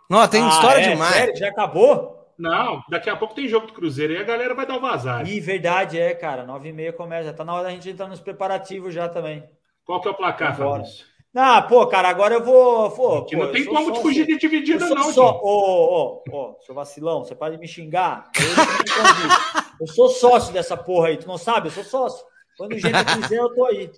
Não, 0.09 0.27
tem 0.27 0.43
ah, 0.43 0.49
história 0.49 0.85
é? 0.85 0.91
demais. 0.91 1.15
Sério? 1.15 1.37
Já 1.37 1.49
acabou? 1.49 2.19
Não, 2.39 2.83
daqui 2.89 3.11
a 3.11 3.17
pouco 3.17 3.35
tem 3.35 3.49
jogo 3.49 3.67
do 3.67 3.73
Cruzeiro 3.73 4.13
e 4.13 4.17
a 4.17 4.23
galera 4.23 4.55
vai 4.55 4.65
dar 4.65 4.77
o 4.77 4.81
vazar. 4.81 5.29
Ih, 5.29 5.41
verdade, 5.41 5.99
é, 5.99 6.15
cara. 6.15 6.45
Nove 6.45 6.69
e 6.69 6.73
meia 6.73 6.93
começa. 6.93 7.33
Tá 7.33 7.45
na 7.45 7.53
hora 7.53 7.65
da 7.65 7.71
gente 7.71 7.91
entrar 7.91 8.07
nos 8.07 8.21
preparativos 8.21 8.95
já 8.95 9.09
também. 9.09 9.45
Qual 9.85 10.01
que 10.01 10.09
é 10.09 10.11
o 10.11 10.15
placar, 10.15 10.55
Agora. 10.55 10.83
Fabrício? 10.85 11.05
Ah, 11.35 11.63
pô, 11.63 11.87
cara, 11.87 12.09
agora 12.09 12.35
eu 12.35 12.45
vou. 12.45 12.91
Pô, 12.91 13.25
que 13.25 13.37
não 13.37 13.53
tem 13.53 13.65
como 13.65 13.93
te 13.93 14.01
fugir 14.01 14.27
de 14.27 14.39
dividida, 14.39 14.89
não. 14.89 15.13
Só, 15.13 15.41
ô, 15.43 16.23
ô, 16.27 16.33
ô, 16.33 16.57
seu 16.63 16.75
vacilão, 16.75 17.25
você 17.25 17.35
pode 17.35 17.59
me 17.59 17.69
xingar. 17.69 18.31
Eu, 18.39 19.63
eu 19.81 19.87
sou 19.87 20.09
sócio 20.09 20.53
dessa 20.53 20.77
porra 20.77 21.09
aí, 21.09 21.17
tu 21.17 21.27
não 21.27 21.39
sabe? 21.39 21.69
Eu 21.69 21.73
sou 21.73 21.85
sócio. 21.85 22.25
Quando 22.57 22.73
o 22.73 22.79
gente 22.79 23.05
quiser, 23.21 23.39
eu 23.39 23.55
tô 23.55 23.65
aí. 23.67 23.91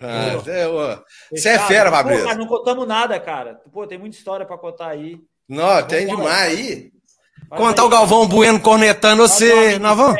Ah, 0.00 0.36
você 1.30 1.50
é 1.50 1.58
fera, 1.58 1.90
Fabrício. 1.90 2.26
Pô, 2.26 2.34
não 2.34 2.46
contamos 2.46 2.86
nada, 2.86 3.18
cara. 3.20 3.60
Pô, 3.72 3.86
tem 3.86 3.98
muita 3.98 4.16
história 4.16 4.46
pra 4.46 4.56
contar 4.56 4.88
aí. 4.88 5.18
Não, 5.48 5.82
tem 5.82 6.06
demais 6.06 6.58
aí. 6.58 6.90
Contar 7.50 7.84
o 7.84 7.88
Galvão 7.88 8.26
Bueno 8.26 8.60
cornetando 8.60 9.22
você, 9.22 9.78
Navão. 9.78 10.14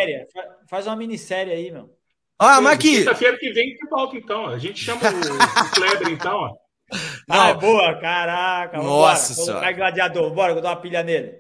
Faz 0.69 0.87
uma 0.87 0.97
minissérie 0.97 1.53
aí, 1.53 1.71
meu. 1.71 1.89
Ah, 2.39 2.61
mas 2.61 2.75
aqui. 2.75 2.99
Quinta-feira 2.99 3.39
que 3.39 3.53
vem 3.53 3.75
que 3.75 3.87
volta, 3.89 4.17
então. 4.17 4.47
A 4.47 4.59
gente 4.59 4.83
chama 4.83 5.01
o, 5.03 5.67
o 5.67 5.71
Kleber, 5.71 6.09
então, 6.09 6.37
ó. 6.37 6.55
Não. 7.29 7.41
Ah, 7.41 7.55
boa, 7.55 8.01
caraca. 8.01 8.79
Nossa 8.79 9.35
senhora. 9.35 9.61
Vai 9.61 9.75
gladiador, 9.75 10.31
bora, 10.33 10.55
vou 10.55 10.63
dar 10.63 10.71
uma 10.71 10.81
pilha 10.81 11.03
nele. 11.03 11.35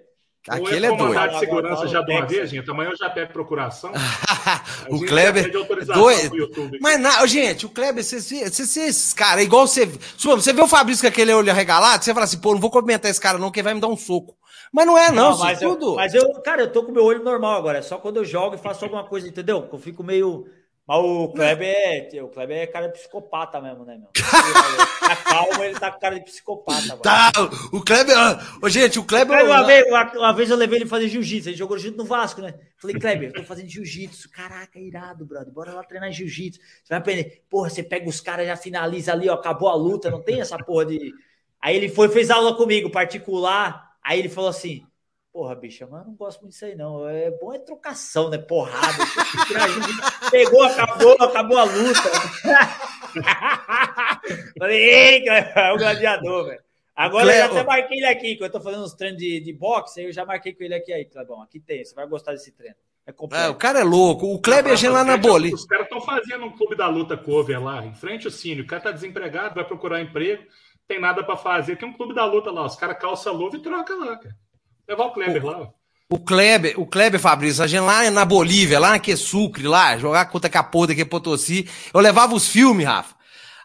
Aquele 0.48 0.86
é 0.86 0.96
doido. 0.96 1.28
de 1.28 1.38
segurança 1.38 1.86
já 1.86 2.00
de 2.00 2.12
uma 2.12 2.26
vez, 2.26 2.50
gente. 2.50 2.70
Amanhã 2.70 2.90
eu 2.90 2.96
já 2.96 3.10
pego 3.10 3.32
procuração. 3.32 3.92
o 4.88 5.00
Kleber. 5.00 5.50
Doido. 5.86 6.48
Mas, 6.80 6.98
não, 6.98 7.26
gente, 7.26 7.66
o 7.66 7.68
Kleber, 7.68 8.02
você, 8.02 8.20
você, 8.20 8.48
você, 8.48 8.80
esses 8.80 9.12
caras, 9.12 9.42
é 9.42 9.44
igual 9.44 9.66
você. 9.66 9.86
Você 10.16 10.52
vê 10.52 10.62
o 10.62 10.68
Fabrício 10.68 11.02
com 11.02 11.08
aquele 11.08 11.34
olho 11.34 11.50
arregalado, 11.50 12.02
você 12.02 12.14
fala 12.14 12.24
assim, 12.24 12.40
pô, 12.40 12.54
não 12.54 12.60
vou 12.60 12.70
cumprimentar 12.70 13.10
esse 13.10 13.20
cara, 13.20 13.36
não, 13.36 13.50
que 13.50 13.62
vai 13.62 13.74
me 13.74 13.80
dar 13.80 13.88
um 13.88 13.96
soco. 13.96 14.34
Mas 14.72 14.86
não 14.86 14.96
é, 14.96 15.10
não, 15.10 15.32
não 15.32 15.38
mas, 15.38 15.60
eu, 15.60 15.76
tudo. 15.76 15.96
mas 15.96 16.14
eu, 16.14 16.32
cara, 16.42 16.62
eu 16.62 16.72
tô 16.72 16.84
com 16.84 16.92
meu 16.92 17.04
olho 17.04 17.22
normal 17.24 17.56
agora. 17.56 17.78
É 17.78 17.82
só 17.82 17.98
quando 17.98 18.18
eu 18.18 18.24
jogo 18.24 18.54
e 18.54 18.58
faço 18.58 18.84
alguma 18.84 19.04
coisa, 19.04 19.28
entendeu? 19.28 19.68
Eu 19.70 19.78
fico 19.78 20.02
meio 20.02 20.46
mas 20.90 21.04
o 21.04 21.28
Kleber 21.28 21.68
é, 21.68 22.20
o 22.20 22.26
Kleber 22.26 22.58
é 22.58 22.66
cara 22.66 22.88
de 22.88 22.94
psicopata 22.94 23.60
mesmo, 23.60 23.84
né, 23.84 23.96
meu? 23.96 24.08
Tá 24.12 25.16
calmo, 25.16 25.62
ele 25.62 25.78
tá 25.78 25.88
com 25.88 26.00
cara 26.00 26.18
de 26.18 26.24
psicopata. 26.24 26.80
Mano. 26.88 27.00
Tá, 27.00 27.30
o 27.72 27.80
Kleber. 27.80 28.16
Ô, 28.60 28.68
gente, 28.68 28.98
o 28.98 29.04
Kleber. 29.04 29.44
Uma, 29.44 29.62
vez, 29.62 29.86
uma, 29.86 30.12
uma, 30.12 30.32
vez 30.32 30.50
eu 30.50 30.56
levei 30.56 30.80
ele 30.80 30.88
fazer 30.88 31.06
jiu-jitsu, 31.06 31.50
ele 31.50 31.56
jogou 31.56 31.78
junto 31.78 31.96
no 31.96 32.04
Vasco, 32.04 32.40
né? 32.40 32.54
Falei, 32.76 32.98
Kleber, 32.98 33.28
eu 33.28 33.34
tô 33.34 33.44
fazendo 33.44 33.68
jiu-jitsu. 33.68 34.28
Caraca, 34.30 34.80
irado, 34.80 35.24
brother. 35.24 35.52
Bora 35.52 35.72
lá 35.72 35.84
treinar 35.84 36.10
jiu-jitsu. 36.10 36.58
Você 36.58 36.88
vai 36.88 36.98
aprender. 36.98 37.44
Porra, 37.48 37.70
você 37.70 37.84
pega 37.84 38.08
os 38.08 38.20
caras, 38.20 38.48
já 38.48 38.56
finaliza 38.56 39.12
ali, 39.12 39.28
ó, 39.28 39.34
acabou 39.34 39.68
a 39.68 39.76
luta, 39.76 40.10
não 40.10 40.20
tem 40.20 40.40
essa 40.40 40.58
porra 40.58 40.86
de. 40.86 41.12
Aí 41.62 41.76
ele 41.76 41.88
foi, 41.88 42.08
fez 42.08 42.30
aula 42.30 42.56
comigo, 42.56 42.90
particular. 42.90 43.92
Aí 44.02 44.18
ele 44.18 44.28
falou 44.28 44.50
assim: 44.50 44.84
Porra, 45.32 45.54
bicha, 45.54 45.86
mas 45.86 46.00
eu 46.00 46.06
não 46.08 46.14
gosto 46.14 46.40
muito 46.40 46.52
disso 46.52 46.64
aí, 46.64 46.74
não. 46.74 47.08
É 47.08 47.30
bom 47.30 47.52
é 47.52 47.58
trocação, 47.58 48.28
né? 48.28 48.38
Porrada. 48.38 49.04
Pegou, 50.30 50.62
acabou, 50.64 51.16
acabou 51.20 51.58
a 51.58 51.64
luta. 51.64 52.00
Falei, 54.58 54.78
ei, 54.78 55.28
é 55.28 55.72
o 55.72 55.78
gladiador, 55.78 56.46
velho. 56.46 56.60
Agora 56.96 57.24
Cleo... 57.24 57.36
eu 57.36 57.40
já 57.40 57.46
até 57.46 57.64
marquei 57.64 57.98
ele 57.98 58.06
aqui, 58.06 58.36
que 58.36 58.44
eu 58.44 58.50
tô 58.50 58.60
fazendo 58.60 58.82
uns 58.84 58.92
treinos 58.92 59.18
de, 59.18 59.40
de 59.40 59.52
boxe, 59.52 60.02
eu 60.02 60.12
já 60.12 60.26
marquei 60.26 60.52
com 60.52 60.64
ele 60.64 60.74
aqui 60.74 60.92
aí, 60.92 61.04
Clebão. 61.04 61.40
Aqui 61.40 61.60
tem, 61.60 61.84
você 61.84 61.94
vai 61.94 62.06
gostar 62.06 62.32
desse 62.32 62.52
treino. 62.52 62.76
É, 63.06 63.44
é 63.44 63.48
o 63.48 63.54
cara 63.54 63.80
é 63.80 63.84
louco. 63.84 64.26
O 64.26 64.40
Kleber 64.40 64.74
é 64.84 64.88
lá 64.88 65.04
na 65.04 65.16
bolinha. 65.16 65.54
Os 65.54 65.64
caras 65.64 65.84
estão 65.84 66.00
fazendo 66.00 66.44
um 66.44 66.50
clube 66.50 66.76
da 66.76 66.88
luta 66.88 67.16
cover 67.16 67.62
lá, 67.62 67.86
em 67.86 67.94
frente 67.94 68.26
ao 68.26 68.32
Cine. 68.32 68.60
O 68.62 68.66
cara 68.66 68.82
tá 68.82 68.90
desempregado, 68.90 69.54
vai 69.54 69.64
procurar 69.64 70.02
emprego, 70.02 70.44
tem 70.86 71.00
nada 71.00 71.22
para 71.22 71.36
fazer. 71.36 71.76
Tem 71.76 71.88
um 71.88 71.92
clube 71.92 72.14
da 72.14 72.24
luta 72.26 72.50
lá. 72.50 72.66
Os 72.66 72.76
caras 72.76 72.98
calçam 72.98 73.32
luva 73.32 73.56
e 73.56 73.62
troca 73.62 73.94
lá, 73.94 74.16
cara. 74.16 74.36
Levar 74.90 75.04
o 75.04 75.12
Kleber 75.12 75.44
o, 75.44 75.48
lá. 75.48 75.70
O 76.10 76.18
Kleber, 76.18 76.80
o 76.80 76.84
Kleber, 76.84 77.20
Fabrício, 77.20 77.62
a 77.62 77.66
gente 77.68 77.82
lá 77.82 78.10
na 78.10 78.24
Bolívia, 78.24 78.80
lá 78.80 78.90
naquele 78.90 79.16
Sucre, 79.16 79.62
lá, 79.68 79.96
jogar 79.96 80.26
contra 80.26 80.50
a 80.58 80.64
porra 80.64 80.88
daquele 80.88 81.08
Potosí. 81.08 81.68
Eu 81.94 82.00
levava 82.00 82.34
os 82.34 82.48
filmes, 82.48 82.84
Rafa. 82.84 83.14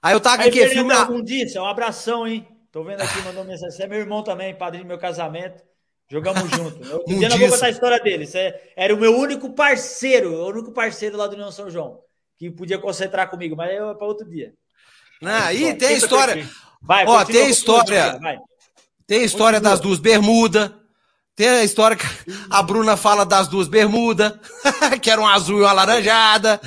Aí 0.03 0.13
eu 0.13 0.19
tava 0.19 0.43
com 0.43 0.49
aquele 0.49 0.69
filme. 0.69 0.93
Algum 0.93 1.23
dia, 1.23 1.47
um 1.59 1.65
abração, 1.65 2.27
hein? 2.27 2.47
Tô 2.71 2.83
vendo 2.83 3.01
aqui, 3.01 3.19
mandou 3.23 3.43
mensagem. 3.43 3.75
Você 3.75 3.83
é 3.83 3.87
meu 3.87 3.97
irmão 3.97 4.21
também, 4.21 4.53
padrinho 4.53 4.83
do 4.83 4.87
meu 4.87 4.99
casamento. 4.99 5.63
Jogamos 6.07 6.47
junto. 6.51 6.83
Eu 6.87 7.03
um 7.07 7.17
dia 7.17 7.27
não 7.27 7.39
vou 7.39 7.49
contar 7.49 7.65
a 7.65 7.69
história 7.71 7.99
dele. 7.99 8.27
Você 8.27 8.53
era 8.77 8.93
o 8.93 8.99
meu 8.99 9.17
único 9.17 9.49
parceiro, 9.49 10.31
o 10.31 10.47
único 10.47 10.71
parceiro 10.71 11.17
lá 11.17 11.25
do 11.25 11.33
União 11.33 11.51
São 11.51 11.71
João, 11.71 12.01
que 12.37 12.51
podia 12.51 12.77
concentrar 12.77 13.31
comigo, 13.31 13.55
mas 13.55 13.71
é 13.71 13.79
para 13.95 14.05
outro 14.05 14.29
dia. 14.29 14.53
Não, 15.19 15.31
aí 15.31 15.73
tem 15.73 15.87
a 15.87 15.93
história. 15.93 16.47
Vai, 16.79 17.03
Ó, 17.07 17.25
tem 17.25 17.47
a 17.47 17.49
história. 17.49 18.19
Vai. 18.19 18.37
Tem 19.07 19.21
a 19.21 19.25
história 19.25 19.59
das 19.59 19.79
duas 19.79 19.97
bermudas. 19.97 20.69
Tem 21.35 21.49
a 21.49 21.63
história 21.63 21.97
que 21.97 22.05
a 22.49 22.63
Bruna 22.63 22.95
fala 22.95 23.25
das 23.25 23.49
duas 23.49 23.67
bermudas, 23.67 24.33
que 25.01 25.11
era 25.11 25.19
um 25.19 25.27
azul 25.27 25.59
e 25.59 25.61
uma 25.63 25.73
laranjada. 25.73 26.61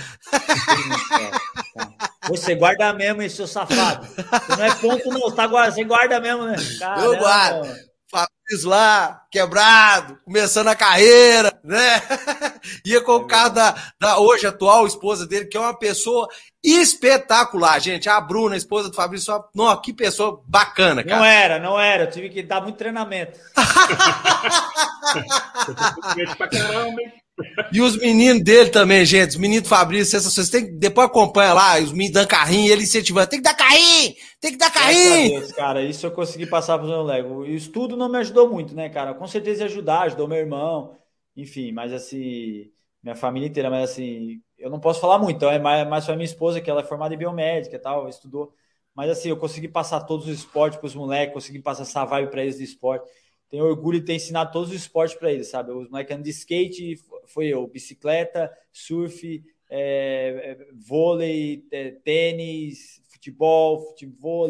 Você 2.28 2.54
guarda 2.54 2.92
mesmo, 2.92 3.22
esse 3.22 3.36
seu 3.36 3.46
safado. 3.46 4.06
Você 4.06 4.56
não 4.56 4.64
é 4.64 4.74
ponto, 4.74 5.08
não. 5.08 5.20
Você, 5.20 5.36
tá 5.36 5.46
guarda, 5.46 5.72
você 5.72 5.84
guarda 5.84 6.20
mesmo, 6.20 6.44
né? 6.44 6.56
Caramba. 6.78 7.06
Eu 7.06 7.18
guardo. 7.18 7.87
Fabrício 8.10 8.68
lá, 8.68 9.22
quebrado, 9.30 10.18
começando 10.24 10.68
a 10.68 10.74
carreira, 10.74 11.58
né? 11.62 12.02
Ia 12.84 13.02
com 13.02 13.16
o 13.16 13.26
carro 13.26 13.50
da, 13.50 13.74
da 14.00 14.18
hoje 14.18 14.46
atual 14.46 14.86
esposa 14.86 15.26
dele, 15.26 15.46
que 15.46 15.56
é 15.56 15.60
uma 15.60 15.78
pessoa 15.78 16.26
espetacular, 16.64 17.78
gente. 17.80 18.08
A 18.08 18.20
Bruna, 18.20 18.54
a 18.54 18.58
esposa 18.58 18.88
do 18.88 18.94
Fabrício, 18.94 19.44
não, 19.54 19.80
que 19.80 19.92
pessoa 19.92 20.42
bacana, 20.46 21.04
cara. 21.04 21.18
Não 21.18 21.24
era, 21.24 21.58
não 21.58 21.78
era. 21.78 22.04
Eu 22.04 22.10
tive 22.10 22.30
que 22.30 22.42
dar 22.42 22.62
muito 22.62 22.76
treinamento. 22.76 23.38
E 27.72 27.80
os 27.80 27.96
meninos 27.96 28.42
dele 28.42 28.70
também, 28.70 29.04
gente. 29.04 29.30
Os 29.30 29.36
meninos 29.36 29.64
do 29.64 29.68
Fabrício, 29.68 30.20
vocês 30.20 30.48
tem 30.48 30.66
que. 30.66 30.72
Depois 30.72 31.06
acompanha 31.08 31.52
lá, 31.52 31.78
os 31.78 31.92
meninos 31.92 32.12
dando 32.12 32.28
carrinho, 32.28 32.72
ele 32.72 32.82
incentivando. 32.82 33.28
Tem 33.28 33.38
que 33.38 33.44
dar 33.44 33.54
carrinho! 33.54 34.14
Tem 34.40 34.52
que 34.52 34.58
dar 34.58 34.72
carrinho! 34.72 35.40
Deus, 35.40 35.52
cara, 35.52 35.82
isso 35.82 36.06
eu 36.06 36.10
consegui 36.10 36.46
passar 36.46 36.78
pro 36.78 36.88
meu 36.88 37.02
Lego. 37.02 37.40
O 37.40 37.46
estudo 37.46 37.96
não 37.96 38.08
me 38.08 38.18
ajudou 38.18 38.48
muito, 38.48 38.74
né, 38.74 38.88
cara? 38.88 39.14
Com 39.14 39.26
certeza 39.26 39.62
ia 39.62 39.66
ajudar, 39.66 40.02
ajudou 40.02 40.28
meu 40.28 40.38
irmão, 40.38 40.96
enfim, 41.36 41.72
mas 41.72 41.92
assim, 41.92 42.70
minha 43.02 43.14
família 43.14 43.48
inteira, 43.48 43.70
mas 43.70 43.90
assim, 43.90 44.40
eu 44.58 44.70
não 44.70 44.80
posso 44.80 45.00
falar 45.00 45.18
muito, 45.18 45.36
então 45.36 45.50
é 45.50 45.58
mais, 45.58 45.88
mais 45.88 46.08
a 46.08 46.14
minha 46.14 46.24
esposa, 46.24 46.60
que 46.60 46.70
ela 46.70 46.80
é 46.80 46.84
formada 46.84 47.14
em 47.14 47.18
biomédica 47.18 47.76
e 47.76 47.78
tal, 47.78 48.08
estudou. 48.08 48.52
Mas 48.94 49.10
assim, 49.10 49.28
eu 49.28 49.36
consegui 49.36 49.68
passar 49.68 50.00
todos 50.00 50.26
os 50.26 50.38
esportes 50.38 50.78
para 50.78 50.86
os 50.88 50.94
moleques, 50.94 51.32
consegui 51.32 51.60
passar 51.60 51.82
essa 51.82 52.04
vibe 52.04 52.30
para 52.30 52.42
eles 52.42 52.58
de 52.58 52.64
esporte. 52.64 53.08
Tenho 53.48 53.64
orgulho 53.64 54.00
de 54.00 54.06
ter 54.06 54.14
ensinado 54.14 54.52
todos 54.52 54.70
os 54.70 54.74
esportes 54.74 55.16
para 55.16 55.32
eles, 55.32 55.48
sabe? 55.48 55.70
Os 55.70 55.88
moleques 55.88 56.12
andam 56.12 56.24
de 56.24 56.30
skate, 56.30 56.96
foi 57.28 57.48
eu, 57.48 57.66
bicicleta, 57.66 58.52
surf, 58.72 59.44
é, 59.70 60.56
é, 60.60 60.68
vôlei, 60.74 61.66
é, 61.70 61.90
tênis, 61.90 63.02
futebol, 63.08 63.80
futebol. 63.88 64.48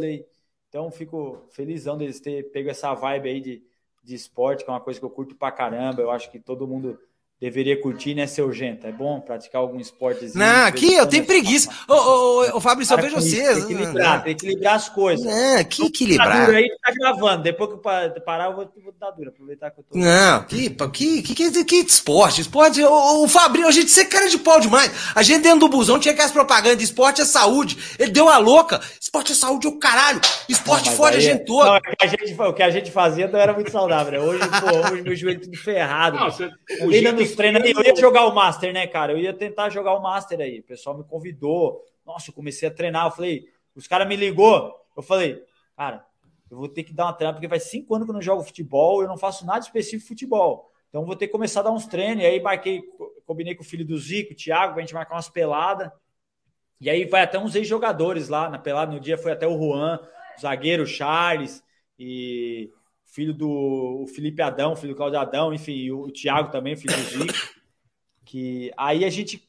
Então, 0.68 0.90
fico 0.90 1.46
felizão 1.50 1.96
deles 1.96 2.20
ter 2.20 2.50
pego 2.50 2.70
essa 2.70 2.94
vibe 2.94 3.28
aí 3.28 3.40
de, 3.40 3.62
de 4.02 4.14
esporte, 4.14 4.64
que 4.64 4.70
é 4.70 4.72
uma 4.72 4.80
coisa 4.80 4.98
que 5.00 5.04
eu 5.04 5.10
curto 5.10 5.34
pra 5.34 5.52
caramba. 5.52 6.02
Eu 6.02 6.10
acho 6.10 6.30
que 6.30 6.38
todo 6.38 6.66
mundo 6.66 6.98
deveria 7.40 7.80
curtir, 7.80 8.14
né, 8.14 8.26
seu 8.26 8.52
Gento? 8.52 8.86
É 8.86 8.92
bom 8.92 9.20
praticar 9.20 9.60
algum 9.60 9.78
esportezinho? 9.78 10.44
Não, 10.44 10.66
aqui 10.66 10.94
eu 10.94 11.06
tenho 11.06 11.24
preguiça. 11.24 11.70
Ô, 11.88 11.94
ô, 11.94 12.56
ô, 12.56 12.60
Fabrício, 12.60 12.94
eu 12.94 13.02
vejo 13.02 13.14
vocês. 13.14 13.58
Tem 13.58 13.66
que 13.66 13.72
equilibrar, 13.72 14.24
tem 14.24 14.36
que 14.36 14.46
equilibrar 14.46 14.74
as 14.74 14.88
coisas. 14.88 15.24
Não, 15.24 15.64
que 15.64 15.86
equilibrar. 15.86 16.50
aí 16.50 16.68
tá 16.82 16.92
gravando. 16.92 17.42
Depois 17.42 17.70
que 17.70 17.76
eu 17.76 18.22
parar, 18.22 18.46
eu 18.46 18.56
vou, 18.56 18.72
vou 18.82 18.94
dar 18.98 19.10
dura, 19.12 19.30
aproveitar 19.30 19.70
que 19.70 19.80
eu 19.80 19.84
tô. 19.84 19.98
Não, 19.98 20.42
que, 20.44 20.70
que, 20.70 21.22
que, 21.22 21.50
que, 21.50 21.64
que 21.64 21.76
esporte? 21.76 22.40
Esporte, 22.40 22.82
o, 22.82 23.24
o 23.24 23.28
Fabrício, 23.28 23.68
a 23.68 23.72
gente, 23.72 23.90
você 23.90 24.00
é 24.00 24.04
cara 24.04 24.28
de 24.28 24.38
pau 24.38 24.60
demais. 24.60 24.90
A 25.14 25.22
gente 25.22 25.42
dentro 25.42 25.60
do 25.60 25.68
busão 25.68 25.98
tinha 25.98 26.12
aquelas 26.12 26.32
propagandas 26.32 26.88
esporte 26.88 27.20
é 27.20 27.24
saúde. 27.24 27.78
Ele 27.98 28.10
deu 28.10 28.24
uma 28.24 28.38
louca. 28.38 28.80
Esporte 29.00 29.32
é 29.32 29.34
saúde, 29.34 29.68
o 29.68 29.78
caralho. 29.78 30.20
Esporte 30.48 30.90
fode 30.90 31.16
a 31.16 31.20
gente 31.20 31.44
todo. 31.44 31.66
Não, 31.66 31.76
é 31.76 31.80
a 32.00 32.06
gente, 32.06 32.34
o 32.40 32.52
que 32.52 32.62
a 32.62 32.70
gente 32.70 32.90
fazia 32.90 33.28
não 33.28 33.38
era 33.38 33.52
muito 33.52 33.70
saudável, 33.70 34.12
né? 34.12 34.18
Hoje, 34.18 34.40
pô, 34.60 34.92
hoje 34.92 35.02
meu 35.02 35.16
joelho 35.16 35.40
tudo 35.40 35.56
ferrado. 35.56 36.18
Não, 36.18 36.30
você, 36.30 36.50
eu 37.34 37.82
ia 37.84 37.96
jogar 37.96 38.26
o 38.26 38.34
Master, 38.34 38.72
né, 38.72 38.86
cara? 38.86 39.12
Eu 39.12 39.18
ia 39.18 39.32
tentar 39.32 39.70
jogar 39.70 39.94
o 39.94 40.02
Master 40.02 40.40
aí. 40.40 40.60
O 40.60 40.64
pessoal 40.64 40.96
me 40.96 41.04
convidou. 41.04 41.84
Nossa, 42.04 42.30
eu 42.30 42.34
comecei 42.34 42.68
a 42.68 42.70
treinar. 42.70 43.06
Eu 43.06 43.10
falei, 43.10 43.48
os 43.74 43.86
caras 43.86 44.08
me 44.08 44.16
ligou. 44.16 44.74
Eu 44.96 45.02
falei, 45.02 45.42
cara, 45.76 46.04
eu 46.50 46.56
vou 46.56 46.68
ter 46.68 46.82
que 46.82 46.92
dar 46.92 47.04
uma 47.04 47.12
treinada, 47.12 47.36
porque 47.36 47.48
faz 47.48 47.64
cinco 47.64 47.94
anos 47.94 48.06
que 48.06 48.10
eu 48.10 48.14
não 48.14 48.22
jogo 48.22 48.42
futebol, 48.42 49.02
eu 49.02 49.08
não 49.08 49.18
faço 49.18 49.44
nada 49.44 49.60
específico 49.60 50.02
de 50.02 50.08
futebol. 50.08 50.70
Então 50.88 51.04
vou 51.04 51.14
ter 51.14 51.26
que 51.26 51.32
começar 51.32 51.60
a 51.60 51.64
dar 51.64 51.72
uns 51.72 51.86
treinos. 51.86 52.24
E 52.24 52.26
aí 52.26 52.40
marquei, 52.40 52.82
combinei 53.26 53.54
com 53.54 53.62
o 53.62 53.66
filho 53.66 53.84
do 53.84 53.96
Zico, 53.98 54.32
o 54.32 54.36
Thiago, 54.36 54.72
pra 54.72 54.80
gente 54.80 54.94
marcar 54.94 55.14
umas 55.14 55.28
peladas. 55.28 55.90
E 56.80 56.88
aí 56.88 57.04
vai 57.04 57.22
até 57.22 57.38
uns 57.38 57.54
ex-jogadores 57.54 58.28
lá 58.28 58.48
na 58.48 58.58
pelada. 58.58 58.92
No 58.92 59.00
dia 59.00 59.18
foi 59.18 59.32
até 59.32 59.46
o 59.46 59.58
Juan, 59.58 60.00
o 60.36 60.40
zagueiro, 60.40 60.84
o 60.84 60.86
Charles 60.86 61.62
e 61.98 62.70
filho 63.08 63.34
do 63.34 64.06
Felipe 64.14 64.42
Adão, 64.42 64.76
filho 64.76 64.92
do 64.92 64.96
Claudio 64.96 65.18
Adão, 65.18 65.52
enfim, 65.52 65.90
o, 65.90 66.02
o 66.02 66.12
Thiago 66.12 66.50
também, 66.50 66.76
filho 66.76 66.94
do 66.94 67.02
Zico. 67.02 67.58
Que 68.24 68.70
aí 68.76 69.04
a 69.04 69.10
gente, 69.10 69.48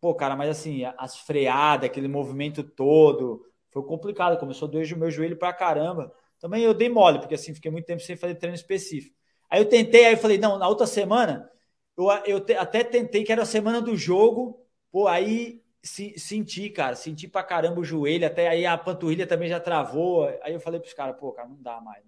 pô, 0.00 0.14
cara, 0.14 0.36
mas 0.36 0.50
assim, 0.50 0.82
as 0.98 1.18
freadas, 1.18 1.88
aquele 1.88 2.08
movimento 2.08 2.62
todo, 2.62 3.46
foi 3.70 3.82
complicado. 3.82 4.38
Começou 4.38 4.68
a 4.68 4.70
doer 4.70 4.92
o 4.94 4.98
meu 4.98 5.10
joelho 5.10 5.36
pra 5.36 5.52
caramba. 5.52 6.12
Também 6.38 6.62
eu 6.62 6.74
dei 6.74 6.88
mole, 6.88 7.18
porque 7.18 7.34
assim, 7.34 7.54
fiquei 7.54 7.70
muito 7.70 7.86
tempo 7.86 8.02
sem 8.02 8.16
fazer 8.16 8.34
treino 8.34 8.54
específico. 8.54 9.16
Aí 9.48 9.60
eu 9.60 9.68
tentei, 9.68 10.06
aí 10.06 10.12
eu 10.14 10.18
falei, 10.18 10.38
não, 10.38 10.58
na 10.58 10.68
outra 10.68 10.86
semana, 10.86 11.50
eu, 11.96 12.08
eu 12.26 12.40
te, 12.40 12.54
até 12.54 12.84
tentei, 12.84 13.24
que 13.24 13.32
era 13.32 13.42
a 13.42 13.46
semana 13.46 13.80
do 13.80 13.96
jogo, 13.96 14.64
pô, 14.92 15.08
aí 15.08 15.62
se, 15.82 16.18
senti, 16.18 16.70
cara, 16.70 16.94
senti 16.94 17.26
pra 17.26 17.42
caramba 17.42 17.80
o 17.80 17.84
joelho, 17.84 18.26
até 18.26 18.48
aí 18.48 18.64
a 18.66 18.76
panturrilha 18.78 19.26
também 19.26 19.48
já 19.48 19.58
travou. 19.58 20.26
Aí 20.42 20.52
eu 20.54 20.60
falei 20.60 20.78
pros 20.80 20.94
caras, 20.94 21.16
pô, 21.18 21.32
cara, 21.32 21.48
não 21.48 21.60
dá 21.60 21.80
mais. 21.80 22.04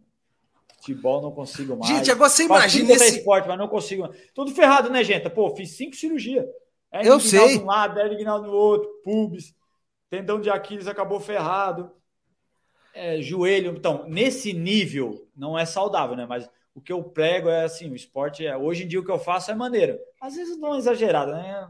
Futebol 0.83 1.23
não 1.23 1.31
consigo 1.31 1.77
mais. 1.77 1.95
Gente, 1.95 2.11
agora 2.11 2.29
você 2.29 2.43
imagina 2.43 2.93
esse... 2.93 3.19
esporte, 3.19 3.47
mas 3.47 3.57
não 3.57 3.69
consigo. 3.69 4.13
Tudo 4.35 4.51
ferrado, 4.53 4.91
né, 4.91 5.05
gente? 5.05 5.31
Pô, 5.31 5.55
fiz 5.55 5.77
cinco 5.77 5.95
cirurgias. 5.95 6.45
É 6.91 7.07
eu 7.07 7.21
sei. 7.21 7.59
De 7.59 7.63
um 7.63 7.67
lado, 7.67 8.01
é 8.01 8.25
no 8.25 8.51
outro, 8.51 8.91
pubis, 9.05 9.55
tendão 10.11 10.41
de 10.41 10.51
Aquiles 10.51 10.89
acabou 10.89 11.21
ferrado, 11.21 11.93
é, 12.93 13.23
joelho. 13.23 13.75
Então, 13.77 14.05
nesse 14.09 14.53
nível, 14.53 15.25
não 15.37 15.57
é 15.57 15.65
saudável, 15.65 16.17
né? 16.17 16.27
Mas 16.29 16.51
o 16.75 16.81
que 16.81 16.93
eu 16.93 17.01
prego 17.05 17.49
é 17.49 17.63
assim, 17.63 17.89
o 17.89 17.95
esporte 17.95 18.45
é... 18.45 18.57
Hoje 18.57 18.83
em 18.83 18.89
dia 18.89 18.99
o 18.99 19.05
que 19.05 19.11
eu 19.11 19.21
faço 19.21 19.53
é 19.53 19.55
maneiro. 19.55 19.97
Às 20.21 20.35
vezes 20.35 20.59
não 20.59 20.75
é 20.75 20.79
exagerado, 20.79 21.31
né? 21.31 21.69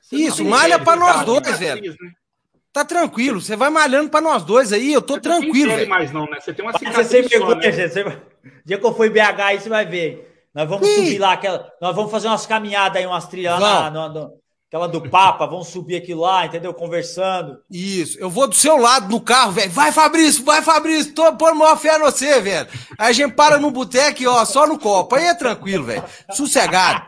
Você 0.00 0.16
Isso, 0.16 0.44
malha 0.44 0.78
para 0.78 0.96
nós 0.96 1.26
dois, 1.26 1.58
velho. 1.58 1.90
Né? 1.90 2.12
Tá 2.72 2.84
tranquilo, 2.84 3.40
você 3.40 3.56
vai 3.56 3.68
malhando 3.68 4.10
para 4.10 4.20
nós 4.20 4.44
dois 4.44 4.72
aí, 4.72 4.92
eu 4.92 5.02
tô 5.02 5.14
você 5.14 5.20
tranquilo. 5.20 5.76
Não 5.76 5.86
mais 5.88 6.12
não, 6.12 6.26
né? 6.26 6.38
Você 6.40 6.54
tem 6.54 6.64
uma 6.64 6.72
cicatriz 6.78 7.08
você 7.08 7.38
só, 7.38 7.54
né? 7.54 7.72
você... 7.72 8.22
Dia 8.64 8.78
que 8.78 8.86
eu 8.86 8.94
for 8.94 9.06
em 9.06 9.10
BH 9.10 9.40
aí, 9.40 9.60
você 9.60 9.68
vai 9.68 9.84
ver. 9.84 10.46
Nós 10.54 10.68
vamos 10.68 10.88
Ih. 10.88 10.94
subir 10.94 11.18
lá, 11.18 11.32
aquela... 11.32 11.68
nós 11.80 11.96
vamos 11.96 12.10
fazer 12.10 12.28
umas 12.28 12.46
caminhadas 12.46 12.96
aí, 12.96 13.06
umas 13.06 13.26
trilhas 13.26 13.58
lá 13.58 13.90
na, 13.90 14.08
no, 14.08 14.39
aquela 14.70 14.86
do 14.86 15.02
Papa, 15.10 15.46
vamos 15.46 15.66
subir 15.66 15.96
aqui 15.96 16.14
lá, 16.14 16.46
entendeu? 16.46 16.72
Conversando. 16.72 17.58
Isso, 17.68 18.16
eu 18.20 18.30
vou 18.30 18.46
do 18.46 18.54
seu 18.54 18.76
lado 18.76 19.08
no 19.10 19.20
carro, 19.20 19.50
velho. 19.50 19.70
Vai, 19.72 19.90
Fabrício, 19.90 20.44
vai, 20.44 20.62
Fabrício, 20.62 21.12
tô 21.12 21.32
pondo 21.32 21.56
maior 21.56 21.76
fé 21.76 21.98
no 21.98 22.04
você, 22.04 22.40
velho. 22.40 22.68
Aí 22.96 23.08
a 23.08 23.12
gente 23.12 23.34
para 23.34 23.58
no 23.58 23.72
boteco, 23.72 24.22
ó, 24.28 24.44
só 24.44 24.68
no 24.68 24.78
copo. 24.78 25.16
Aí 25.16 25.24
é 25.24 25.34
tranquilo, 25.34 25.84
velho. 25.84 26.04
Sossegado. 26.30 27.04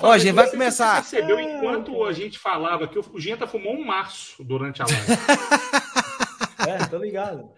Ó, 0.00 0.12
a 0.12 0.18
gente 0.18 0.32
vai 0.32 0.48
começar. 0.48 1.02
Você 1.02 1.16
percebeu 1.16 1.40
enquanto 1.40 2.04
a 2.04 2.12
gente 2.12 2.38
falava 2.38 2.86
que 2.86 3.00
o 3.00 3.04
Genta 3.20 3.48
fumou 3.48 3.74
um 3.74 3.84
março 3.84 4.36
durante 4.44 4.80
a 4.80 4.86
live. 4.86 5.12
é, 6.70 6.86
tô 6.86 6.98
ligado. 6.98 7.50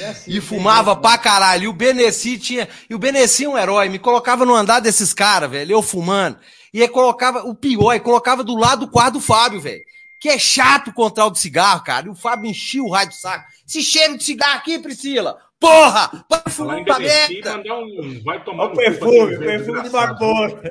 É 0.00 0.08
assim, 0.08 0.32
e 0.32 0.40
fumava 0.40 0.96
pra 0.96 1.18
caralho. 1.18 1.64
E 1.64 1.68
o 1.68 1.72
Benessi 1.72 2.38
tinha. 2.38 2.66
E 2.88 2.94
o 2.94 2.98
Benessi 2.98 3.44
é 3.44 3.48
um 3.48 3.58
herói. 3.58 3.90
Me 3.90 3.98
colocava 3.98 4.46
no 4.46 4.54
andar 4.54 4.80
desses 4.80 5.12
caras, 5.12 5.50
velho. 5.50 5.70
Eu 5.70 5.82
fumando. 5.82 6.38
E 6.72 6.82
aí 6.82 6.88
colocava. 6.88 7.40
O 7.44 7.54
pior, 7.54 7.94
e 7.94 8.00
colocava 8.00 8.44
do 8.44 8.56
lado 8.56 8.86
do 8.86 8.92
quarto 8.92 9.14
do 9.14 9.20
Fábio, 9.20 9.60
velho. 9.60 9.82
Que 10.20 10.30
é 10.30 10.38
chato 10.38 10.92
contra 10.92 11.24
o 11.24 11.30
de 11.30 11.38
cigarro, 11.38 11.84
cara. 11.84 12.06
E 12.06 12.10
o 12.10 12.14
Fábio 12.14 12.50
enchia 12.50 12.82
o 12.82 12.90
raio 12.90 13.08
de 13.08 13.16
saco. 13.16 13.44
Esse 13.66 13.82
cheiro 13.82 14.18
de 14.18 14.24
cigarro 14.24 14.58
aqui, 14.58 14.78
Priscila. 14.78 15.38
Porra! 15.60 16.24
Vai 16.28 16.40
pra 16.84 16.98
mandar 16.98 17.78
um. 17.78 18.22
Vai 18.24 18.44
tomar 18.44 18.64
o 18.66 18.76
perfume, 18.76 19.38
perfume 19.38 19.82
de 19.82 19.90
barbosa. 19.90 20.62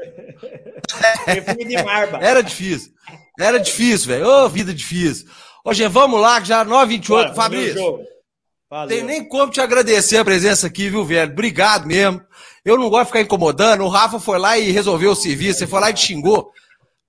perfume 1.26 1.66
de 1.66 1.84
barba. 1.84 2.20
Era 2.22 2.42
difícil. 2.42 2.94
Era 3.40 3.60
difícil, 3.60 4.08
velho. 4.08 4.28
Ô, 4.28 4.46
oh, 4.46 4.50
vida 4.50 4.74
difícil. 4.74 5.28
Ô, 5.64 5.74
gente, 5.74 5.92
vamos 5.92 6.20
lá, 6.20 6.40
que 6.40 6.48
já 6.48 6.66
9h28. 6.66 7.36
Fabrício. 7.36 8.00
Tem 8.88 9.04
nem 9.04 9.28
como 9.28 9.52
te 9.52 9.62
agradecer 9.62 10.18
a 10.18 10.26
presença 10.26 10.68
aqui, 10.68 10.90
viu, 10.90 11.04
velho? 11.06 11.32
Obrigado 11.32 11.86
mesmo. 11.86 12.22
Eu 12.68 12.78
não 12.78 12.90
gosto 12.90 13.04
de 13.04 13.08
ficar 13.08 13.22
incomodando. 13.22 13.86
O 13.86 13.88
Rafa 13.88 14.20
foi 14.20 14.38
lá 14.38 14.58
e 14.58 14.72
resolveu 14.72 15.12
o 15.12 15.16
serviço. 15.16 15.60
Você 15.60 15.68
foi 15.68 15.80
lá 15.80 15.90
e 15.90 15.94
te 15.94 16.08
xingou. 16.08 16.52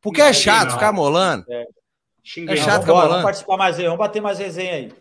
Porque 0.00 0.22
é 0.22 0.32
chato 0.32 0.74
ficar 0.74 0.92
molando. 0.92 1.44
É, 1.48 1.66
é 2.46 2.56
chato 2.56 2.82
ficar 2.82 2.92
molando. 2.92 3.08
Vamos 3.08 3.24
participar 3.24 3.56
mais 3.56 3.76
aí. 3.76 3.84
Vamos 3.86 3.98
bater 3.98 4.22
mais 4.22 4.38
resenha 4.38 4.74
aí. 4.74 4.92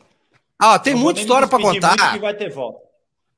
Ah, 0.57 0.79
tem 0.79 0.95
muita 0.95 1.19
história 1.19 1.47
para 1.47 1.61
contar. 1.61 2.13
Que 2.13 2.19
vai 2.19 2.33
ter 2.33 2.49
volta. 2.49 2.79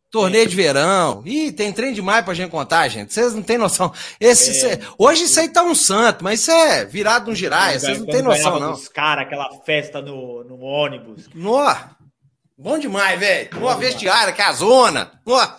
Torneio 0.09 0.47
de 0.47 0.55
verão. 0.55 1.21
Ih, 1.25 1.51
tem 1.51 1.73
trem 1.73 1.93
demais 1.93 2.23
pra 2.23 2.33
gente 2.33 2.49
contar, 2.49 2.87
gente. 2.87 3.13
Vocês 3.13 3.35
não 3.35 3.43
têm 3.43 3.57
noção. 3.57 3.91
Esse, 4.17 4.51
é. 4.51 4.53
cê, 4.53 4.79
hoje 4.97 5.25
isso 5.25 5.41
aí 5.41 5.49
tá 5.49 5.61
um 5.61 5.75
santo, 5.75 6.23
mas 6.23 6.39
isso 6.39 6.51
é 6.51 6.85
virado 6.85 7.29
no 7.29 7.35
giraia. 7.35 7.77
Vocês 7.77 7.99
não 7.99 8.07
têm 8.07 8.21
noção, 8.21 8.61
não. 8.61 8.71
Os 8.71 8.87
caras, 8.87 9.25
aquela 9.25 9.51
festa 9.65 10.01
no, 10.01 10.45
no 10.45 10.61
ônibus. 10.61 11.29
Nó. 11.35 11.75
Bom 12.57 12.79
demais, 12.79 13.19
velho. 13.19 13.49
Uma 13.57 13.75
vestiária, 13.75 14.31
que 14.31 14.41
é 14.41 14.45
a 14.45 14.53
zona. 14.53 15.11
Nó. 15.25 15.59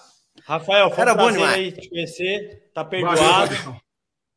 Rafael, 0.51 0.91
foi 0.91 1.03
Era 1.03 1.13
um 1.13 1.31
demais. 1.31 1.55
aí 1.55 1.71
te 1.71 1.89
conhecer. 1.89 2.71
Tá 2.75 2.85
perdoado. 2.85 3.81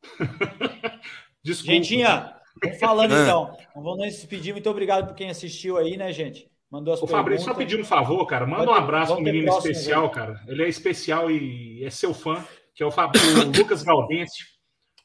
Desculpa. 1.44 1.74
Gentinha, 1.74 2.36
vamos 2.62 2.80
falando 2.80 3.16
ah. 3.16 3.24
então. 3.24 3.58
Não 3.76 3.82
vamos 3.82 4.06
nos 4.06 4.14
despedir. 4.14 4.54
Muito 4.54 4.70
obrigado 4.70 5.08
por 5.08 5.16
quem 5.16 5.32
assistiu 5.32 5.76
aí, 5.76 5.98
né, 5.98 6.14
gente? 6.14 6.48
Mandou 6.70 6.94
as 6.94 7.02
Ô, 7.02 7.08
Fabrício, 7.08 7.46
só 7.46 7.56
pedir 7.56 7.80
um 7.80 7.84
favor, 7.84 8.24
cara. 8.28 8.46
Manda 8.46 8.70
um 8.70 8.76
abraço 8.76 9.16
pro 9.16 9.24
menino 9.24 9.50
especial, 9.58 10.12
cara. 10.12 10.40
Ele 10.48 10.64
é 10.64 10.70
especial 10.70 11.32
e 11.32 11.84
é 11.84 11.90
seu 11.90 12.14
fã, 12.14 12.46
que 12.76 12.84
é 12.84 12.86
o, 12.86 12.92
Fab... 12.92 13.12
o 13.16 13.46
Lucas 13.58 13.82
Gaudêncio. 13.82 14.46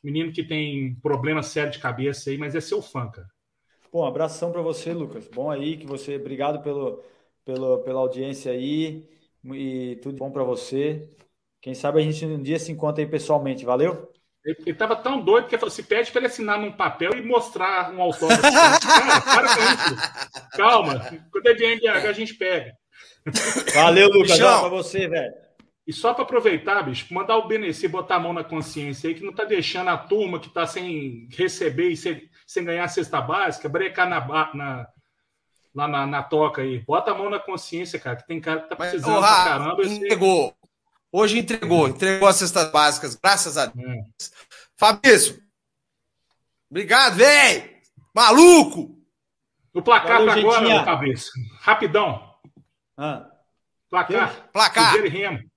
Menino 0.05 0.31
que 0.31 0.45
tem 0.45 0.95
problema 1.03 1.43
sério 1.43 1.73
de 1.73 1.79
cabeça 1.79 2.29
aí, 2.29 2.37
mas 2.37 2.55
é 2.55 2.61
seu 2.61 2.83
fã, 2.83 3.09
cara. 3.11 3.29
Bom, 3.91 4.05
abração 4.05 4.53
para 4.53 4.61
você, 4.61 4.93
Lucas. 4.93 5.27
Bom 5.27 5.51
aí 5.51 5.79
que 5.79 5.87
você, 5.87 6.17
obrigado 6.17 6.63
pelo, 6.63 7.03
pelo, 7.47 7.79
pela 7.79 8.01
audiência 8.01 8.53
aí 8.53 9.09
e 9.45 9.97
tudo 10.03 10.17
bom 10.17 10.31
para 10.31 10.45
você. 10.45 11.09
Quem 11.61 11.75
sabe 11.75 12.01
a 12.01 12.03
gente 12.03 12.25
um 12.25 12.43
dia 12.43 12.59
se 12.59 12.71
encontra 12.71 13.03
aí 13.03 13.09
pessoalmente. 13.09 13.65
Valeu? 13.65 14.11
Ele 14.45 14.71
estava 14.71 14.97
tão 14.97 15.21
doido 15.21 15.47
que 15.47 15.55
ele 15.55 15.61
falou: 15.61 15.71
se 15.71 15.83
pede 15.83 16.11
para 16.11 16.21
ele 16.21 16.29
assinar 16.29 16.59
num 16.59 16.73
papel 16.73 17.13
e 17.15 17.23
mostrar 17.23 17.93
um 17.93 18.01
autógrafo. 18.01 18.41
Cara, 18.43 19.21
para 19.21 19.55
com 19.55 19.63
isso. 19.63 20.51
Calma. 20.53 21.21
Quando 21.31 21.47
é 21.49 21.55
de 21.55 21.67
NDH, 21.67 22.07
a 22.09 22.13
gente 22.13 22.35
pega. 22.35 22.73
Valeu, 23.75 24.09
Lucas. 24.09 24.39
Para 24.39 24.69
você, 24.69 25.09
velho. 25.09 25.35
E 25.87 25.93
só 25.93 26.13
para 26.13 26.23
aproveitar, 26.23 26.83
bicho, 26.83 27.13
mandar 27.13 27.39
o 27.39 27.49
BNC 27.49 27.89
botar 27.89 28.17
a 28.17 28.21
mão 28.21 28.35
na 28.35 28.45
consciência 28.45 29.09
aí, 29.09 29.15
que 29.15 29.25
não 29.25 29.33
tá 29.33 29.45
deixando 29.45 29.89
a 29.89 29.97
turma 29.97 30.39
que 30.39 30.51
tá 30.51 30.67
sem 30.67 31.27
receber 31.33 31.89
e 31.89 31.97
sem, 31.97 32.29
sem 32.47 32.63
ganhar 32.63 32.85
a 32.85 32.89
cesta 32.89 33.23
básica, 33.23 33.71
brecar 33.71 34.07
na, 34.07 34.21
na, 34.55 34.87
lá 35.79 35.87
na, 35.87 36.07
na, 36.07 36.23
toca 36.23 36.63
aí. 36.63 36.81
Bota 36.81 37.13
a 37.13 37.15
mão 37.15 37.31
na 37.31 37.39
consciência, 37.39 37.99
cara, 37.99 38.17
que 38.17 38.27
tem 38.27 38.41
cara 38.41 38.63
que 38.63 38.69
tá 38.69 38.77
precisando 38.77 39.21
Mas, 39.21 39.35
pra 39.35 39.45
caramba. 39.45 39.87
Entregou. 39.87 40.55
Hoje 41.11 41.39
entregou, 41.39 41.89
entregou 41.89 42.29
as 42.29 42.37
cestas 42.37 42.71
básicas, 42.71 43.15
graças 43.15 43.57
a 43.57 43.67
Deus. 43.67 43.89
Hum. 43.89 44.05
Fabrício, 44.77 45.43
obrigado, 46.71 47.15
velho! 47.15 47.71
Maluco! 48.15 48.99
O 49.73 49.81
placar 49.81 50.25
Valeu, 50.25 50.51
pra 50.51 50.59
agora, 50.59 50.85
Fabrício. 50.85 51.31
Rapidão. 51.61 52.35
Ah. 52.97 53.27
Placar. 53.89 54.51
Placar. 54.53 54.93
Cruzeiro 54.93 55.07
e 55.07 55.11
Remo. 55.11 55.49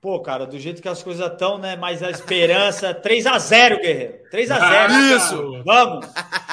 Pô, 0.00 0.20
cara, 0.20 0.46
do 0.46 0.58
jeito 0.58 0.82
que 0.82 0.88
as 0.88 1.02
coisas 1.02 1.30
estão, 1.30 1.58
né? 1.58 1.76
Mas 1.76 2.02
a 2.02 2.10
esperança. 2.10 2.94
3x0, 2.94 3.80
Guerreiro. 3.80 4.18
3x0. 4.32 4.58
Ah, 4.60 4.88
Isso! 5.16 5.62
Vamos! 5.64 6.06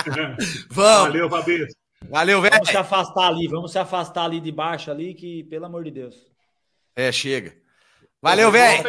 Vamos! 0.70 1.08
Valeu, 1.14 1.30
Fabrício. 1.30 1.76
Valeu, 2.10 2.42
velho. 2.42 2.54
Vamos 2.54 2.70
se 2.70 2.78
afastar 2.78 3.28
ali, 3.28 3.48
vamos 3.48 3.72
se 3.72 3.80
afastar 3.80 4.26
ali 4.26 4.40
de 4.40 4.52
baixo 4.52 4.90
ali, 4.90 5.14
que, 5.14 5.44
pelo 5.46 5.66
amor 5.66 5.84
de 5.84 5.92
Deus. 5.92 6.16
É, 6.96 7.12
chega. 7.12 7.56
Valeu, 8.22 8.52
velho. 8.52 8.84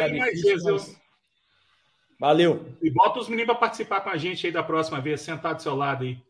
Valeu. 2.19 2.77
E 2.81 2.91
bota 2.91 3.19
os 3.19 3.27
meninos 3.27 3.51
para 3.51 3.59
participar 3.59 4.01
com 4.01 4.09
a 4.09 4.17
gente 4.17 4.45
aí 4.45 4.53
da 4.53 4.61
próxima 4.61 5.01
vez, 5.01 5.21
sentado 5.21 5.55
do 5.55 5.61
seu 5.61 5.75
lado 5.75 6.03
aí. 6.03 6.21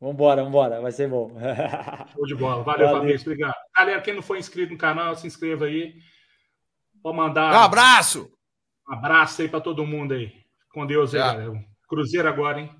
Vambora, 0.00 0.42
vambora, 0.42 0.80
vai 0.80 0.90
ser 0.90 1.08
bom. 1.08 1.30
Show 2.12 2.26
de 2.26 2.34
bola. 2.34 2.64
Valeu, 2.64 2.86
Valeu. 2.86 3.00
Fabrício. 3.00 3.30
Obrigado. 3.30 3.54
Galera, 3.76 4.00
quem 4.00 4.14
não 4.14 4.22
for 4.22 4.36
inscrito 4.36 4.72
no 4.72 4.78
canal, 4.78 5.14
se 5.14 5.28
inscreva 5.28 5.66
aí. 5.66 5.94
Vou 7.02 7.14
mandar. 7.14 7.52
Um 7.54 7.58
abraço! 7.58 8.28
Um 8.88 8.94
abraço 8.94 9.42
aí 9.42 9.48
para 9.48 9.60
todo 9.60 9.86
mundo 9.86 10.14
aí. 10.14 10.32
Com 10.72 10.84
Deus 10.86 11.14
aí, 11.14 11.20
galera. 11.20 11.64
Cruzeiro 11.88 12.28
agora, 12.28 12.60
hein? 12.60 12.70